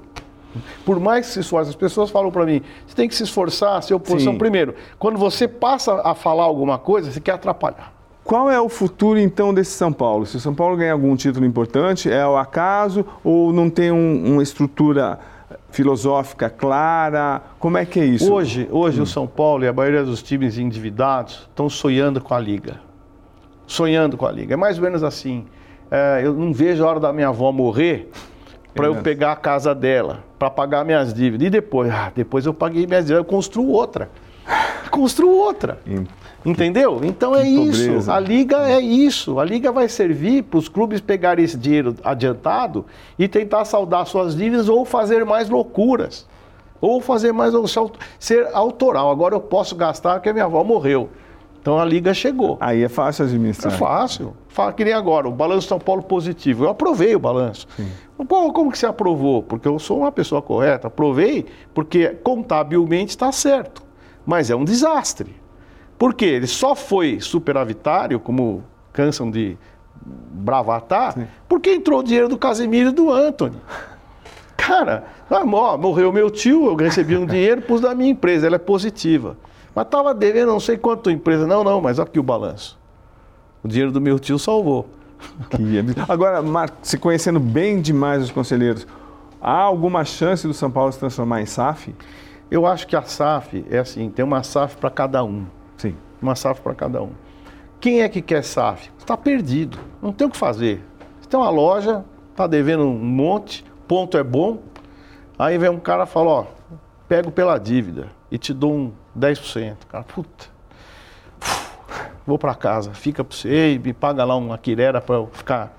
Por 0.85 0.99
mais 1.01 1.27
que 1.27 1.33
se 1.33 1.39
esforce, 1.41 1.69
as 1.69 1.75
pessoas 1.75 2.09
falam 2.09 2.31
para 2.31 2.45
mim, 2.45 2.61
você 2.87 2.95
tem 2.95 3.07
que 3.09 3.15
se 3.15 3.23
esforçar, 3.23 3.83
ser 3.83 3.93
oposição 3.93 4.33
Sim. 4.33 4.39
primeiro. 4.39 4.73
Quando 4.97 5.17
você 5.17 5.47
passa 5.47 6.01
a 6.01 6.15
falar 6.15 6.43
alguma 6.45 6.77
coisa, 6.77 7.11
você 7.11 7.19
quer 7.19 7.33
atrapalhar. 7.33 7.93
Qual 8.23 8.49
é 8.49 8.59
o 8.59 8.69
futuro, 8.69 9.19
então, 9.19 9.53
desse 9.53 9.71
São 9.71 9.91
Paulo? 9.93 10.25
Se 10.25 10.37
o 10.37 10.39
São 10.39 10.55
Paulo 10.55 10.75
ganhar 10.77 10.93
algum 10.93 11.15
título 11.15 11.45
importante, 11.45 12.09
é 12.09 12.21
ao 12.21 12.37
acaso 12.37 13.05
ou 13.23 13.53
não 13.53 13.69
tem 13.69 13.91
um- 13.91 14.33
uma 14.33 14.41
estrutura 14.41 15.19
filosófica 15.69 16.49
clara? 16.49 17.41
Como 17.59 17.77
é 17.77 17.85
que 17.85 17.99
é 17.99 18.05
isso? 18.05 18.31
Hoje, 18.31 18.67
hoje 18.71 19.01
o 19.01 19.05
São 19.05 19.27
Paulo 19.27 19.63
e 19.63 19.67
a 19.67 19.73
maioria 19.73 20.03
dos 20.03 20.23
times 20.23 20.57
endividados 20.57 21.47
estão 21.49 21.69
sonhando 21.69 22.21
com 22.21 22.33
a 22.33 22.39
Liga. 22.39 22.79
Sonhando 23.67 24.17
com 24.17 24.25
a 24.25 24.31
Liga. 24.31 24.53
É 24.53 24.57
mais 24.57 24.77
ou 24.77 24.83
menos 24.83 25.03
assim. 25.03 25.45
É, 25.89 26.21
eu 26.23 26.33
não 26.33 26.53
vejo 26.53 26.83
a 26.83 26.89
hora 26.89 26.99
da 26.99 27.13
minha 27.13 27.27
avó 27.29 27.51
morrer 27.51 28.09
para 28.73 28.87
eu 28.87 28.95
pegar 28.97 29.31
a 29.31 29.35
casa 29.35 29.73
dela, 29.73 30.23
para 30.37 30.49
pagar 30.49 30.83
minhas 30.83 31.13
dívidas. 31.13 31.47
E 31.47 31.49
depois? 31.49 31.89
Ah, 31.89 32.11
depois 32.13 32.45
eu 32.45 32.53
paguei 32.53 32.85
minhas 32.85 33.05
dívidas, 33.05 33.25
eu 33.25 33.25
construo 33.25 33.69
outra. 33.69 34.09
Construo 34.95 35.31
outra. 35.37 35.79
Em- 35.85 36.07
Entendeu? 36.45 37.01
Então 37.03 37.35
é 37.35 37.41
Que 37.41 37.47
isso. 37.49 37.83
pobreza. 37.85 38.13
A 38.13 38.19
liga 38.19 38.69
é 38.69 38.79
isso. 38.79 39.39
A 39.39 39.43
liga 39.43 39.71
vai 39.71 39.89
servir 39.89 40.43
para 40.43 40.59
os 40.59 40.69
clubes 40.69 41.01
pegarem 41.01 41.43
esse 41.43 41.57
dinheiro 41.57 41.95
adiantado 42.03 42.85
e 43.17 43.27
tentar 43.27 43.65
saldar 43.65 44.05
suas 44.05 44.35
dívidas 44.35 44.69
ou 44.69 44.85
fazer 44.85 45.25
mais 45.25 45.49
loucuras. 45.49 46.27
Ou 46.79 47.01
fazer 47.01 47.31
mais 47.31 47.53
ser 48.19 48.47
autoral. 48.53 49.09
Agora 49.09 49.33
eu 49.35 49.39
posso 49.41 49.75
gastar 49.75 50.13
porque 50.15 50.29
a 50.29 50.33
minha 50.33 50.45
avó 50.45 50.63
morreu. 50.63 51.09
Então 51.59 51.79
a 51.79 51.83
liga 51.85 52.13
chegou. 52.13 52.57
Aí 52.59 52.83
é 52.83 52.89
fácil 52.89 53.23
É 53.23 53.27
administrar. 53.27 53.73
fácil. 53.75 54.33
Fala 54.47 54.71
que 54.71 54.85
nem 54.85 54.93
agora, 54.93 55.27
o 55.27 55.31
balanço 55.31 55.67
São 55.67 55.79
Paulo 55.79 56.03
positivo. 56.03 56.65
Eu 56.65 56.69
aprovei 56.69 57.15
o 57.15 57.19
balanço. 57.19 57.67
Pô, 58.29 58.53
como 58.53 58.71
que 58.71 58.77
você 58.77 58.85
aprovou? 58.85 59.41
Porque 59.41 59.67
eu 59.67 59.79
sou 59.79 59.97
uma 59.99 60.11
pessoa 60.11 60.43
correta. 60.43 60.87
Aprovei 60.87 61.45
porque 61.73 62.09
contabilmente 62.23 63.09
está 63.09 63.31
certo. 63.31 63.83
Mas 64.25 64.49
é 64.49 64.55
um 64.55 64.65
desastre. 64.65 65.35
Por 65.97 66.13
quê? 66.13 66.25
Ele 66.25 66.47
só 66.47 66.75
foi 66.75 67.19
superavitário, 67.21 68.19
como 68.19 68.63
cansam 68.91 69.29
de 69.29 69.57
bravatar, 70.05 71.15
porque 71.47 71.71
entrou 71.71 71.99
o 71.99 72.03
dinheiro 72.03 72.27
do 72.27 72.37
Casemiro 72.37 72.89
e 72.89 72.93
do 72.93 73.11
Anthony. 73.11 73.57
Cara, 74.57 75.05
ah, 75.29 75.43
ó, 75.45 75.77
morreu 75.77 76.11
meu 76.11 76.29
tio, 76.29 76.65
eu 76.65 76.75
recebi 76.75 77.15
um 77.15 77.25
dinheiro, 77.25 77.61
pus 77.61 77.81
da 77.81 77.93
minha 77.93 78.11
empresa, 78.11 78.47
ela 78.47 78.55
é 78.55 78.59
positiva. 78.59 79.37
Mas 79.75 79.85
estava 79.85 80.13
devendo 80.13 80.47
não 80.47 80.59
sei 80.59 80.77
quanto 80.77 81.11
empresa. 81.11 81.45
Não, 81.45 81.63
não, 81.63 81.81
mas 81.81 81.99
aqui 81.99 82.17
o 82.17 82.23
balanço. 82.23 82.79
O 83.61 83.67
dinheiro 83.67 83.91
do 83.91 83.99
meu 83.99 84.17
tio 84.17 84.39
salvou. 84.39 84.87
Agora, 86.07 86.41
Marco, 86.41 86.77
se 86.81 86.97
conhecendo 86.97 87.39
bem 87.39 87.81
demais 87.81 88.23
os 88.23 88.31
conselheiros, 88.31 88.87
há 89.41 89.57
alguma 89.57 90.05
chance 90.05 90.47
do 90.47 90.53
São 90.53 90.71
Paulo 90.71 90.91
se 90.91 90.99
transformar 90.99 91.41
em 91.41 91.45
SAF? 91.45 91.93
Eu 92.55 92.65
acho 92.65 92.87
que 92.87 92.95
a 92.95 93.01
SAF 93.01 93.65
é 93.69 93.79
assim, 93.79 94.09
tem 94.09 94.23
uma 94.23 94.41
SAF 94.41 94.77
para 94.77 94.89
cada 94.89 95.21
um. 95.21 95.45
Sim. 95.75 95.93
Uma 96.21 96.37
SAF 96.37 96.61
para 96.61 96.73
cada 96.73 97.03
um. 97.03 97.11
Quem 97.81 98.01
é 98.01 98.07
que 98.07 98.21
quer 98.21 98.45
SAF? 98.45 98.93
Está 98.97 99.17
perdido, 99.17 99.77
não 100.01 100.13
tem 100.13 100.25
o 100.25 100.29
que 100.29 100.37
fazer. 100.37 100.81
Você 101.19 101.27
tem 101.27 101.37
uma 101.37 101.49
loja, 101.49 102.05
está 102.31 102.47
devendo 102.47 102.83
um 102.85 102.97
monte, 102.97 103.65
ponto 103.85 104.17
é 104.17 104.23
bom, 104.23 104.59
aí 105.37 105.57
vem 105.57 105.69
um 105.69 105.81
cara 105.81 106.03
e 106.03 106.07
fala, 106.07 106.29
ó, 106.31 106.45
pego 107.09 107.29
pela 107.29 107.57
dívida 107.57 108.07
e 108.31 108.37
te 108.37 108.53
dou 108.53 108.73
um 108.73 108.93
10%. 109.19 109.75
Cara, 109.89 110.05
puta, 110.05 110.45
vou 112.25 112.39
para 112.39 112.55
casa, 112.55 112.93
fica 112.93 113.21
para 113.21 113.35
você 113.35 113.73
e 113.73 113.79
me 113.79 113.91
paga 113.91 114.23
lá 114.23 114.37
uma 114.37 114.57
quirera 114.57 115.01
para 115.01 115.15
eu 115.15 115.29
ficar 115.33 115.77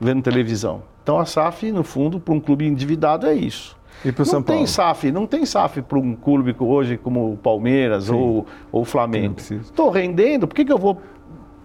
vendo 0.00 0.24
televisão. 0.24 0.82
Então 1.04 1.20
a 1.20 1.24
SAF, 1.24 1.70
no 1.70 1.84
fundo, 1.84 2.18
para 2.18 2.34
um 2.34 2.40
clube 2.40 2.66
endividado 2.66 3.28
é 3.28 3.34
isso. 3.34 3.75
E 4.08 4.12
para 4.12 4.22
o 4.22 4.24
Não 4.24 4.30
São 4.30 4.42
tem 4.42 4.56
Paulo? 4.56 4.68
SAF, 4.68 5.10
não 5.10 5.26
tem 5.26 5.44
SAF 5.44 5.82
para 5.82 5.98
um 5.98 6.14
clube 6.14 6.54
hoje 6.60 6.96
como 6.96 7.32
o 7.32 7.36
Palmeiras 7.36 8.08
ou, 8.08 8.18
ou 8.20 8.46
o 8.70 8.78
Não 8.78 8.84
Flamengo. 8.84 9.34
Estou 9.40 9.90
rendendo, 9.90 10.46
por 10.46 10.54
que, 10.54 10.64
que 10.64 10.72
eu 10.72 10.78
vou 10.78 10.98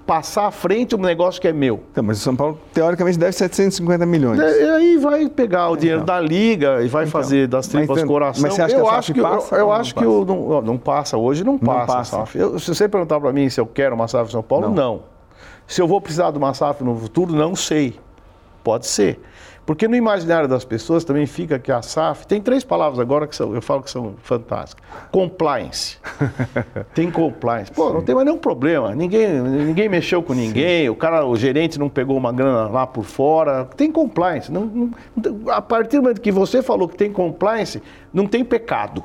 passar 0.08 0.48
à 0.48 0.52
frente 0.52 0.96
um 0.96 1.00
negócio 1.00 1.40
que 1.40 1.48
é 1.48 1.54
meu? 1.54 1.82
Então, 1.92 2.04
mas 2.04 2.18
o 2.18 2.22
São 2.22 2.36
Paulo, 2.36 2.58
teoricamente, 2.74 3.20
deve 3.20 3.32
750 3.34 4.06
milhões. 4.08 4.40
E 4.40 4.44
aí 4.44 4.98
vai 4.98 5.30
pegar 5.30 5.70
o 5.70 5.78
dinheiro 5.78 6.04
da 6.04 6.20
liga 6.20 6.82
e 6.84 6.88
vai 6.88 7.06
fazer 7.06 7.48
das 7.48 7.68
Então. 7.68 7.80
tripas 7.82 7.98
então- 8.00 8.08
coração. 8.08 8.42
mas 8.42 8.54
você 8.56 8.62
acha 8.64 8.74
que 8.76 8.82
eu 8.82 8.88
a 8.90 8.96
acho 8.98 9.14
que, 9.14 9.20
eu- 9.20 9.24
passa 9.24 9.56
eu, 9.56 9.66
não 9.68 9.72
acho 9.74 9.96
que 9.96 10.06
o- 10.06 10.26
não, 10.26 10.62
não 10.64 10.78
passa 10.78 11.18
hoje, 11.18 11.44
não 11.44 11.58
passa. 11.60 11.86
passa. 11.94 12.18
SAF. 12.18 12.38
Eu- 12.40 12.58
se 12.60 12.74
você 12.74 12.90
perguntar 12.90 13.20
para 13.20 13.32
mim 13.32 13.48
se 13.50 13.62
eu 13.62 13.68
quero 13.68 13.94
uma 13.94 14.08
SAF 14.08 14.30
em 14.30 14.32
São 14.32 14.42
Paulo, 14.44 14.68
Não. 14.70 14.74
não. 14.74 15.02
Se 15.68 15.80
eu 15.82 15.88
vou 15.88 16.02
precisar 16.02 16.32
de 16.32 16.38
uma 16.40 16.54
SAF 16.56 16.84
no 16.84 16.96
futuro, 16.96 17.34
não 17.34 17.56
sei. 17.56 18.00
Pode 18.64 18.88
ser. 18.88 19.20
Porque 19.72 19.88
no 19.88 19.96
imaginário 19.96 20.50
das 20.50 20.66
pessoas 20.66 21.06
também 21.06 21.26
fica 21.26 21.58
que 21.58 21.72
a 21.72 21.82
SAF 21.82 22.28
tem 22.28 22.42
três 22.42 22.62
palavras 22.62 23.00
agora 23.00 23.26
que 23.26 23.34
são, 23.34 23.56
eu 23.56 23.62
falo 23.62 23.82
que 23.82 23.90
são 23.90 24.16
fantásticas. 24.22 24.86
Compliance. 25.14 25.98
tem 26.94 27.10
compliance. 27.10 27.72
Pô, 27.72 27.94
não 27.94 28.02
tem 28.02 28.14
mais 28.14 28.26
nenhum 28.26 28.38
problema. 28.38 28.94
Ninguém, 28.94 29.30
ninguém 29.30 29.88
mexeu 29.88 30.22
com 30.22 30.34
ninguém, 30.34 30.90
o 30.90 30.96
cara, 30.96 31.26
o 31.26 31.38
gerente 31.38 31.80
não 31.80 31.88
pegou 31.88 32.18
uma 32.18 32.34
grana 32.34 32.68
lá 32.68 32.86
por 32.86 33.06
fora. 33.06 33.64
Tem 33.78 33.90
compliance. 33.90 34.52
Não- 34.52 34.92
não- 35.16 35.50
a 35.54 35.62
partir 35.62 35.96
do 35.96 36.02
momento 36.04 36.20
que 36.20 36.34
você 36.34 36.62
falou 36.62 36.90
que 36.90 36.98
tem 36.98 37.10
compliance, 37.10 37.82
não 38.14 38.28
tem 38.28 38.44
pecado. 38.44 39.02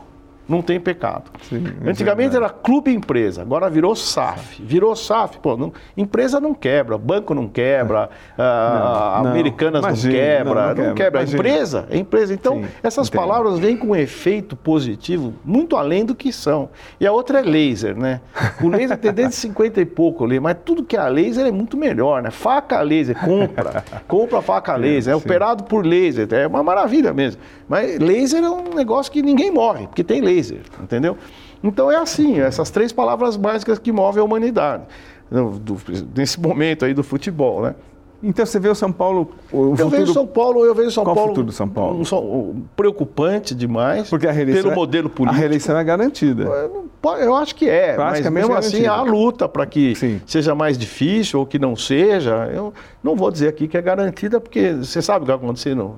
Não 0.49 0.63
tem 0.63 0.79
pecado. 0.79 1.25
Sim, 1.49 1.65
é 1.85 1.91
Antigamente 1.91 2.31
verdade. 2.31 2.37
era 2.55 2.63
clube 2.63 2.93
empresa, 2.95 3.43
agora 3.43 3.69
virou 3.69 3.97
SAF. 3.97 4.63
Virou 4.63 4.95
SAF, 4.95 5.39
pô, 5.41 5.57
não- 5.57 5.73
empresa 5.97 6.41
não 6.41 6.55
quebra, 6.55 6.97
banco 6.97 7.35
não 7.35 7.49
quebra, 7.49 8.09
ah, 8.39 9.17
Não, 9.19 9.25
não. 9.25 9.31
Americanas 9.33 9.83
Imagina, 9.85 10.13
não 10.13 10.21
quebra, 10.21 10.67
não, 10.69 10.75
quebra, 10.95 10.95
quebra. 10.95 11.23
Empresa 11.25 11.87
é 11.91 11.99
empresa. 11.99 12.33
Então, 12.33 12.57
Sim, 12.63 12.67
essas 12.83 13.09
entendo. 13.09 13.21
palavras 13.21 13.59
vêm 13.59 13.77
com 13.77 13.89
um 13.89 13.97
efeito 13.97 14.55
positivo 14.55 15.35
muito 15.45 15.77
além 15.77 16.05
do 16.05 16.15
que 16.15 16.33
são. 16.33 16.69
E 17.01 17.07
a 17.07 17.11
outra 17.13 17.41
é 17.41 17.43
laser, 17.43 17.97
né? 17.97 18.21
O 18.63 18.69
laser 18.69 18.97
tem 18.99 19.13
desde 19.13 19.35
50 19.47 19.81
e 19.81 19.85
pouco 19.85 20.25
ali, 20.25 20.39
mas 20.39 20.57
tudo 20.65 20.85
que 20.85 20.97
é 20.97 21.01
a 21.01 21.09
laser 21.09 21.45
é 21.47 21.51
muito 21.51 21.77
melhor, 21.77 22.23
né? 22.23 22.31
Faca 22.31 22.81
laser, 22.83 23.17
compra. 23.19 23.85
compra 24.07 24.41
faca 24.43 24.77
laser, 24.77 25.13
é 25.13 25.19
sim. 25.19 25.25
operado 25.25 25.65
por 25.65 25.85
laser, 25.85 26.29
é 26.33 26.47
uma 26.47 26.63
maravilha 26.63 27.13
mesmo. 27.13 27.41
Mas 27.69 27.99
laser 27.99 28.45
é 28.45 28.49
um 28.51 28.75
negócio 28.75 29.11
que 29.11 29.21
ninguém 29.23 29.51
morre, 29.51 29.89
porque 29.89 30.05
tem 30.05 30.21
laser, 30.21 30.36
entendeu? 30.83 31.17
Então 31.63 31.91
é 31.91 31.97
assim, 31.97 32.39
essas 32.41 32.71
três 32.71 32.93
palavras 32.93 33.37
básicas 33.37 33.79
que 33.79 33.91
movem 33.93 34.21
a 34.21 34.25
humanidade. 34.25 34.85
do- 35.31 35.77
nesse 36.17 36.41
momento 36.41 36.85
aí 36.85 36.95
do 36.95 37.03
futebol, 37.03 37.61
né? 37.63 37.75
Então, 38.23 38.47
você 38.47 38.59
vê 38.59 38.69
o 38.71 38.75
São 38.75 38.91
Paulo... 38.91 39.31
O 39.53 39.65
Eu 39.73 39.77
futuro... 39.77 39.91
vejo 39.91 40.13
São 40.15 40.27
Paulo, 40.27 40.65
eu 40.65 40.75
vejo 40.75 40.91
São 40.91 41.05
Qual 41.05 41.13
o 41.13 41.17
Paulo, 41.17 41.31
futuro 41.31 41.47
do 41.49 41.53
São 41.53 41.69
Paulo? 41.69 42.01
um 42.01 42.17
um 42.51 42.63
preocupante 42.75 43.55
demais 43.55 44.09
Porque 44.09 44.27
a 44.27 44.33
reeleição... 44.33 44.63
pelo 44.63 44.73
é- 44.73 44.77
modelo 44.77 45.11
político. 45.11 45.37
A 45.37 45.39
reeleição 45.39 45.77
é 45.79 45.85
garantida. 45.85 46.45
Eu 46.45 46.87
Eu 47.21 47.37
acho 47.37 47.55
que 47.55 47.69
é, 47.69 47.97
mas 47.97 48.29
mesmo 48.31 48.55
assim 48.55 48.87
há 48.87 48.97
garantida. 48.97 49.17
luta 49.17 49.49
para 49.49 49.67
que 49.67 49.95
Sim. 49.95 50.21
seja 50.27 50.55
mais 50.55 50.79
difícil 50.79 51.39
ou 51.41 51.47
que 51.47 51.59
não 51.59 51.77
seja. 51.77 52.51
Eu 52.53 52.73
não 53.03 53.15
vou 53.15 53.31
dizer 53.31 53.49
aqui 53.49 53.69
que 53.69 53.77
é 53.77 53.83
garantida, 53.83 54.41
porque 54.41 54.73
você 54.73 55.01
sabe 55.03 55.19
o 55.19 55.21
que 55.21 55.27
vai 55.27 55.37
acontecer 55.37 55.77
no, 55.77 55.97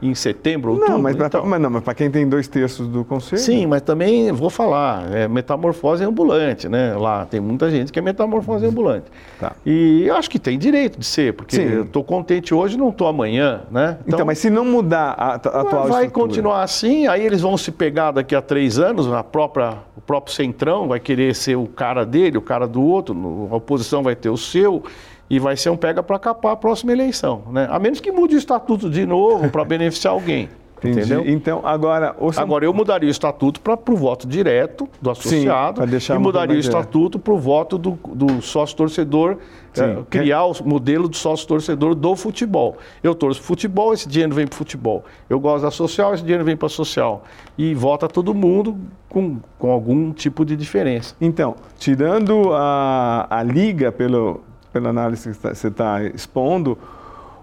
em 0.00 0.14
setembro, 0.14 0.72
outubro. 0.72 0.92
Não, 0.92 1.02
mas 1.02 1.16
para 1.16 1.26
então. 1.26 1.44
mas 1.44 1.60
não, 1.60 1.70
mas 1.70 1.82
para 1.82 1.94
quem 1.94 2.10
tem 2.10 2.28
dois 2.28 2.46
terços 2.46 2.86
do 2.86 3.04
conselho... 3.04 3.42
Sim, 3.42 3.66
mas 3.66 3.82
também 3.82 4.30
vou 4.30 4.48
falar, 4.48 5.12
é 5.12 5.26
metamorfose 5.26 6.04
ambulante, 6.04 6.68
né? 6.68 6.94
Lá 6.94 7.26
tem 7.26 7.40
muita 7.40 7.68
gente 7.70 7.92
que 7.92 7.98
é 7.98 8.02
metamorfose 8.02 8.64
ambulante. 8.64 9.06
Tá. 9.40 9.52
E 9.66 10.04
eu 10.06 10.14
acho 10.14 10.30
que 10.30 10.38
tem 10.38 10.58
direito 10.58 10.98
de 10.98 11.04
ser, 11.04 11.32
porque 11.32 11.56
Sim. 11.56 11.62
eu 11.62 11.82
estou 11.82 12.04
contente 12.04 12.54
hoje, 12.54 12.76
não 12.76 12.90
estou 12.90 13.08
amanhã, 13.08 13.62
né? 13.70 13.98
Então, 14.06 14.24
mas 14.24 14.38
se 14.38 14.48
não 14.50 14.64
mudar 14.64 15.14
a, 15.18 15.32
a 15.32 15.34
atual 15.34 15.88
vai 15.88 16.04
estrutura- 16.04 16.10
continuar 16.10 16.62
assim, 16.62 17.06
aí 17.06 17.24
eles 17.24 17.40
vão 17.40 17.56
se 17.56 17.72
pegar 17.72 18.12
daqui 18.12 18.34
a 18.34 18.40
três 18.40 18.78
anos, 18.78 19.12
a 19.12 19.24
própria, 19.24 19.74
o 19.96 20.00
próprio 20.00 20.34
centrão 20.34 20.86
vai 20.86 21.00
querer 21.00 21.34
ser 21.34 21.56
o 21.56 21.66
cara 21.66 22.06
dele, 22.06 22.38
o 22.38 22.42
cara 22.42 22.68
do 22.68 22.82
outro, 22.82 23.48
a 23.50 23.56
oposição 23.56 24.02
vai 24.02 24.14
ter 24.14 24.30
o 24.30 24.36
seu, 24.36 24.82
e 25.30 25.38
vai 25.38 25.56
ser 25.56 25.70
um 25.70 25.76
pega 25.76 26.02
para 26.02 26.18
capar 26.18 26.52
a 26.52 26.56
próxima 26.56 26.92
eleição. 26.92 27.42
Né? 27.50 27.66
A 27.70 27.78
menos 27.78 28.00
que 28.00 28.10
mude 28.10 28.34
o 28.34 28.38
estatuto 28.38 28.88
de 28.88 29.04
novo 29.06 29.50
para 29.50 29.64
beneficiar 29.64 30.14
alguém. 30.14 30.48
Entendi. 30.78 31.00
Entendeu? 31.00 31.24
Então, 31.26 31.60
agora. 31.64 32.14
São... 32.32 32.42
Agora, 32.42 32.64
eu 32.64 32.72
mudaria 32.72 33.08
o 33.08 33.10
estatuto 33.10 33.60
para 33.60 33.74
o 33.74 33.96
voto 33.96 34.26
direto 34.26 34.88
do 35.00 35.10
associado 35.10 35.82
Sim, 36.00 36.12
e 36.14 36.18
mudaria 36.18 36.56
o 36.56 36.58
estatuto 36.58 37.18
para 37.18 37.32
o 37.32 37.38
voto 37.38 37.76
do, 37.76 37.98
do 38.14 38.40
sócio-torcedor, 38.40 39.38
é, 39.76 39.98
criar 40.08 40.44
o 40.44 40.54
modelo 40.64 41.08
do 41.08 41.16
sócio-torcedor 41.16 41.94
do 41.94 42.14
futebol. 42.14 42.76
Eu 43.02 43.14
torço 43.14 43.42
futebol, 43.42 43.92
esse 43.92 44.08
dinheiro 44.08 44.34
vem 44.34 44.46
para 44.46 44.56
futebol. 44.56 45.04
Eu 45.28 45.40
gosto 45.40 45.64
da 45.64 45.70
social, 45.70 46.14
esse 46.14 46.22
dinheiro 46.22 46.44
vem 46.44 46.56
para 46.56 46.68
social. 46.68 47.24
E 47.56 47.74
vota 47.74 48.06
todo 48.06 48.32
mundo 48.34 48.78
com, 49.08 49.38
com 49.58 49.72
algum 49.72 50.12
tipo 50.12 50.44
de 50.44 50.56
diferença. 50.56 51.14
Então, 51.20 51.56
tirando 51.76 52.52
a, 52.52 53.26
a 53.28 53.42
liga 53.42 53.90
pelo, 53.90 54.42
pela 54.72 54.90
análise 54.90 55.30
que 55.30 55.36
você 55.36 55.68
está 55.68 56.02
expondo 56.02 56.78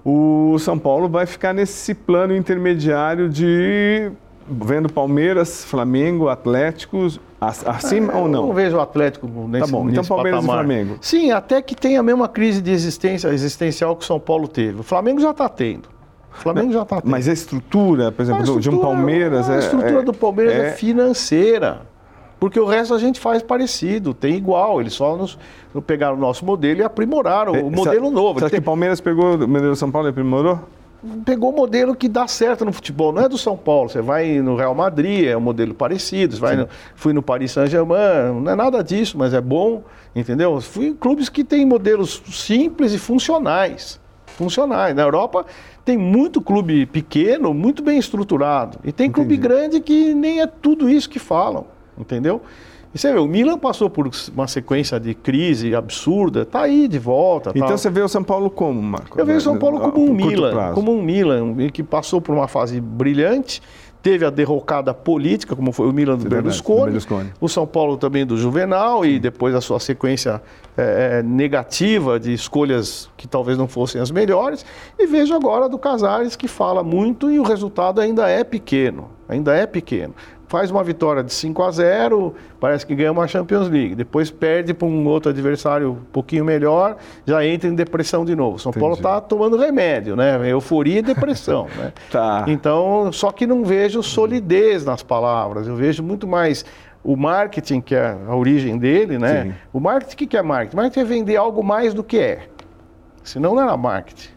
o 0.06 0.58
São 0.60 0.78
Paulo 0.78 1.10
vai 1.10 1.26
ficar 1.26 1.52
nesse 1.52 1.96
plano 1.96 2.36
intermediário 2.36 3.28
de 3.28 4.12
vendo 4.48 4.88
Palmeiras, 4.88 5.66
Flamengo, 5.66 6.30
Atléticos 6.30 7.20
acima 7.42 8.14
é, 8.14 8.16
ou 8.16 8.28
não? 8.28 8.42
Eu 8.42 8.48
não 8.48 8.54
vejo 8.54 8.78
o 8.78 8.80
Atlético 8.80 9.28
nesse 9.48 9.66
Tá 9.66 9.72
bom, 9.72 9.90
então 9.90 10.04
Palmeiras 10.04 10.42
patamar. 10.42 10.64
e 10.64 10.68
Flamengo. 10.68 10.98
Sim, 11.02 11.32
até 11.32 11.60
que 11.60 11.74
tem 11.74 11.98
a 11.98 12.04
mesma 12.04 12.28
crise 12.28 12.62
de 12.62 12.72
existência 12.72 13.30
existencial 13.30 13.96
que 13.96 14.04
o 14.04 14.06
São 14.06 14.20
Paulo 14.20 14.48
teve. 14.48 14.82
O 14.82 14.84
Flamengo 14.84 15.20
já 15.20 15.32
está 15.32 15.50
tendo. 15.50 15.90
O 16.32 16.38
Flamengo 16.38 16.72
já 16.72 16.84
está 16.84 17.02
tendo. 17.02 17.10
Mas 17.10 17.28
a 17.28 17.34
estrutura, 17.34 18.12
por 18.12 18.22
exemplo, 18.22 18.44
estrutura, 18.44 18.62
de 18.62 18.70
um 18.70 18.80
Palmeiras... 18.80 19.50
A 19.50 19.58
estrutura 19.58 20.00
é, 20.00 20.04
do 20.04 20.14
Palmeiras 20.14 20.54
é, 20.54 20.68
é 20.68 20.72
financeira. 20.74 21.82
Porque 22.40 22.60
o 22.60 22.66
resto 22.66 22.94
a 22.94 23.00
gente 23.00 23.20
faz 23.20 23.42
parecido, 23.42 24.14
tem 24.14 24.36
igual. 24.36 24.82
Eles 24.82 24.94
só 24.94 25.16
nos, 25.16 25.38
pegaram 25.86 26.16
o 26.16 26.20
nosso 26.20 26.46
modelo 26.46 26.82
e 26.82 26.84
aprimoraram 26.84 27.56
é, 27.56 27.62
o 27.62 27.72
modelo 27.72 28.12
novo. 28.12 28.40
Acha 28.40 28.50
tem... 28.50 28.60
que 28.60 28.64
o 28.64 28.66
Palmeiras 28.66 29.00
pegou 29.00 29.36
o 29.36 29.48
modelo 29.48 29.76
São 29.76 29.90
Paulo 29.90 30.08
e 30.08 30.12
aprimorou? 30.12 30.60
Pegou 31.24 31.52
o 31.52 31.56
modelo 31.56 31.96
que 31.96 32.10
dá 32.10 32.28
certo 32.28 32.66
no 32.66 32.74
futebol, 32.74 33.14
não 33.14 33.24
é 33.24 33.30
do 33.30 33.38
São 33.38 33.56
Paulo. 33.56 33.90
Você 33.90 34.02
vai 34.02 34.40
no 34.40 34.56
Real 34.56 34.74
Madrid, 34.74 35.28
é 35.28 35.38
um 35.38 35.42
modelo 35.42 35.74
parecido. 35.74 36.36
Você 36.36 36.42
vai 36.42 36.56
no, 36.56 36.68
fui 36.96 37.14
no 37.14 37.22
Paris 37.22 37.52
Saint-Germain, 37.52 38.42
não 38.42 38.52
é 38.52 38.56
nada 38.56 38.84
disso, 38.84 39.18
mas 39.18 39.34
é 39.34 39.40
bom, 39.40 39.84
entendeu? 40.16 40.60
Fui 40.62 40.88
em 40.88 40.94
clubes 40.96 41.30
que 41.30 41.44
têm 41.44 41.64
modelos 41.66 42.22
simples 42.32 42.92
e 42.92 42.98
funcionais. 42.98 44.00
Funcionais. 44.26 44.96
Na 44.96 45.04
Europa 45.04 45.46
tem 45.86 45.96
muito 45.96 46.42
clube 46.42 46.88
pequeno, 46.88 47.54
muito 47.54 47.84
bem 47.84 48.00
estruturado. 48.00 48.80
E 48.84 48.92
tem 48.92 49.08
Entendi. 49.08 49.14
clube 49.14 49.38
grande 49.38 49.80
que 49.80 50.14
nem 50.16 50.42
é 50.42 50.48
tudo 50.48 50.90
isso 50.90 51.08
que 51.08 51.20
falam 51.20 51.75
entendeu? 51.98 52.42
E 52.96 52.98
você 52.98 53.12
vê, 53.12 53.20
o 53.20 53.28
Milan 53.28 53.58
passou 53.58 53.90
por 53.90 54.10
uma 54.34 54.48
sequência 54.48 54.98
de 54.98 55.14
crise 55.14 55.76
absurda, 55.76 56.46
tá 56.46 56.62
aí 56.62 56.88
de 56.88 56.98
volta. 56.98 57.50
Então 57.54 57.68
tá. 57.68 57.78
você 57.78 57.90
vê 57.90 58.00
o 58.00 58.08
São 58.08 58.24
Paulo 58.24 58.50
como, 58.50 58.82
Marco? 58.82 59.20
Eu 59.20 59.26
vejo 59.26 59.40
o 59.40 59.42
São 59.42 59.58
Paulo 59.60 59.82
como 59.82 60.10
um 60.10 60.14
Milan, 60.14 60.74
como 60.74 60.94
um 60.94 61.02
Milan 61.02 61.56
que 61.74 61.84
passou 61.84 62.22
por 62.22 62.34
uma 62.34 62.48
fase 62.48 62.80
brilhante, 62.80 63.62
teve 64.02 64.24
a 64.24 64.30
derrocada 64.30 64.94
política, 64.94 65.58
como 65.58 65.74
foi 65.74 65.90
o 65.90 65.92
Milan 65.92 66.16
do, 66.16 66.30
Berlusconi, 66.30 66.86
Berlusconi, 66.86 67.34
o 67.42 67.50
São 67.50 67.68
Paulo 67.68 67.98
também 67.98 68.26
do 68.26 68.38
Juvenal 68.38 69.04
e 69.04 69.20
depois 69.20 69.54
a 69.54 69.60
sua 69.60 69.80
sequência 69.80 70.42
é, 70.78 71.22
negativa 71.22 72.18
de 72.18 72.32
escolhas 72.32 73.10
que 73.18 73.28
talvez 73.28 73.58
não 73.58 73.68
fossem 73.68 74.00
as 74.00 74.10
melhores. 74.10 74.66
E 74.98 75.06
vejo 75.06 75.34
agora 75.34 75.68
do 75.68 75.78
Casares 75.78 76.38
que 76.38 76.48
fala 76.48 76.82
muito 76.82 77.30
e 77.30 77.42
o 77.42 77.44
resultado 77.44 78.00
ainda 78.00 78.30
é 78.30 78.44
pequeno, 78.44 79.10
ainda 79.28 79.54
é 79.54 79.66
pequeno 79.66 80.14
faz 80.48 80.72
uma 80.72 80.84
vitória 80.84 81.24
de 81.24 81.34
5 81.34 81.64
a 81.64 81.72
0, 81.72 82.36
parece 82.60 82.86
que 82.86 82.96
ganha 82.96 83.12
uma 83.12 83.28
Champions 83.28 83.70
League. 83.70 83.96
Depois 83.96 84.30
perde 84.30 84.74
para 84.74 84.88
um 84.88 85.06
outro 85.08 85.30
adversário 85.30 85.92
um 85.92 86.06
pouquinho 86.12 86.46
melhor, 86.46 86.98
já 87.26 87.46
entra 87.46 87.70
em 87.70 87.76
depressão 87.76 88.24
de 88.26 88.36
novo. 88.36 88.60
São 88.60 88.70
Entendi. 88.70 88.82
Paulo 88.82 88.96
está 88.96 89.20
tomando 89.22 89.58
remédio, 89.58 90.16
né? 90.16 90.40
Euforia 90.50 91.00
e 91.00 91.02
depressão, 91.02 91.68
né? 91.78 91.94
tá. 92.12 92.46
Então, 92.48 93.12
só 93.12 93.32
que 93.32 93.48
não 93.48 93.64
vejo 93.64 94.02
solidez 94.04 94.86
nas 94.86 95.04
palavras. 95.04 95.68
Eu 95.68 95.76
vejo 95.76 96.04
muito 96.04 96.28
mais 96.28 96.66
o 97.04 97.16
marketing, 97.16 97.82
que 97.82 97.96
é 97.96 98.18
a 98.28 98.36
origem 98.36 98.78
dele, 98.78 99.18
né? 99.18 99.44
Sim. 99.44 99.54
O 99.72 99.80
marketing, 99.80 100.26
o 100.26 100.28
que 100.28 100.38
é 100.38 100.42
marketing? 100.42 100.76
Marketing 100.76 101.00
é 101.00 101.04
vender 101.04 101.36
algo 101.36 101.64
mais 101.64 101.94
do 101.94 102.04
que 102.04 102.18
é. 102.18 102.48
Senão 103.24 103.56
não 103.56 103.62
era 103.62 103.78
marketing. 103.78 104.30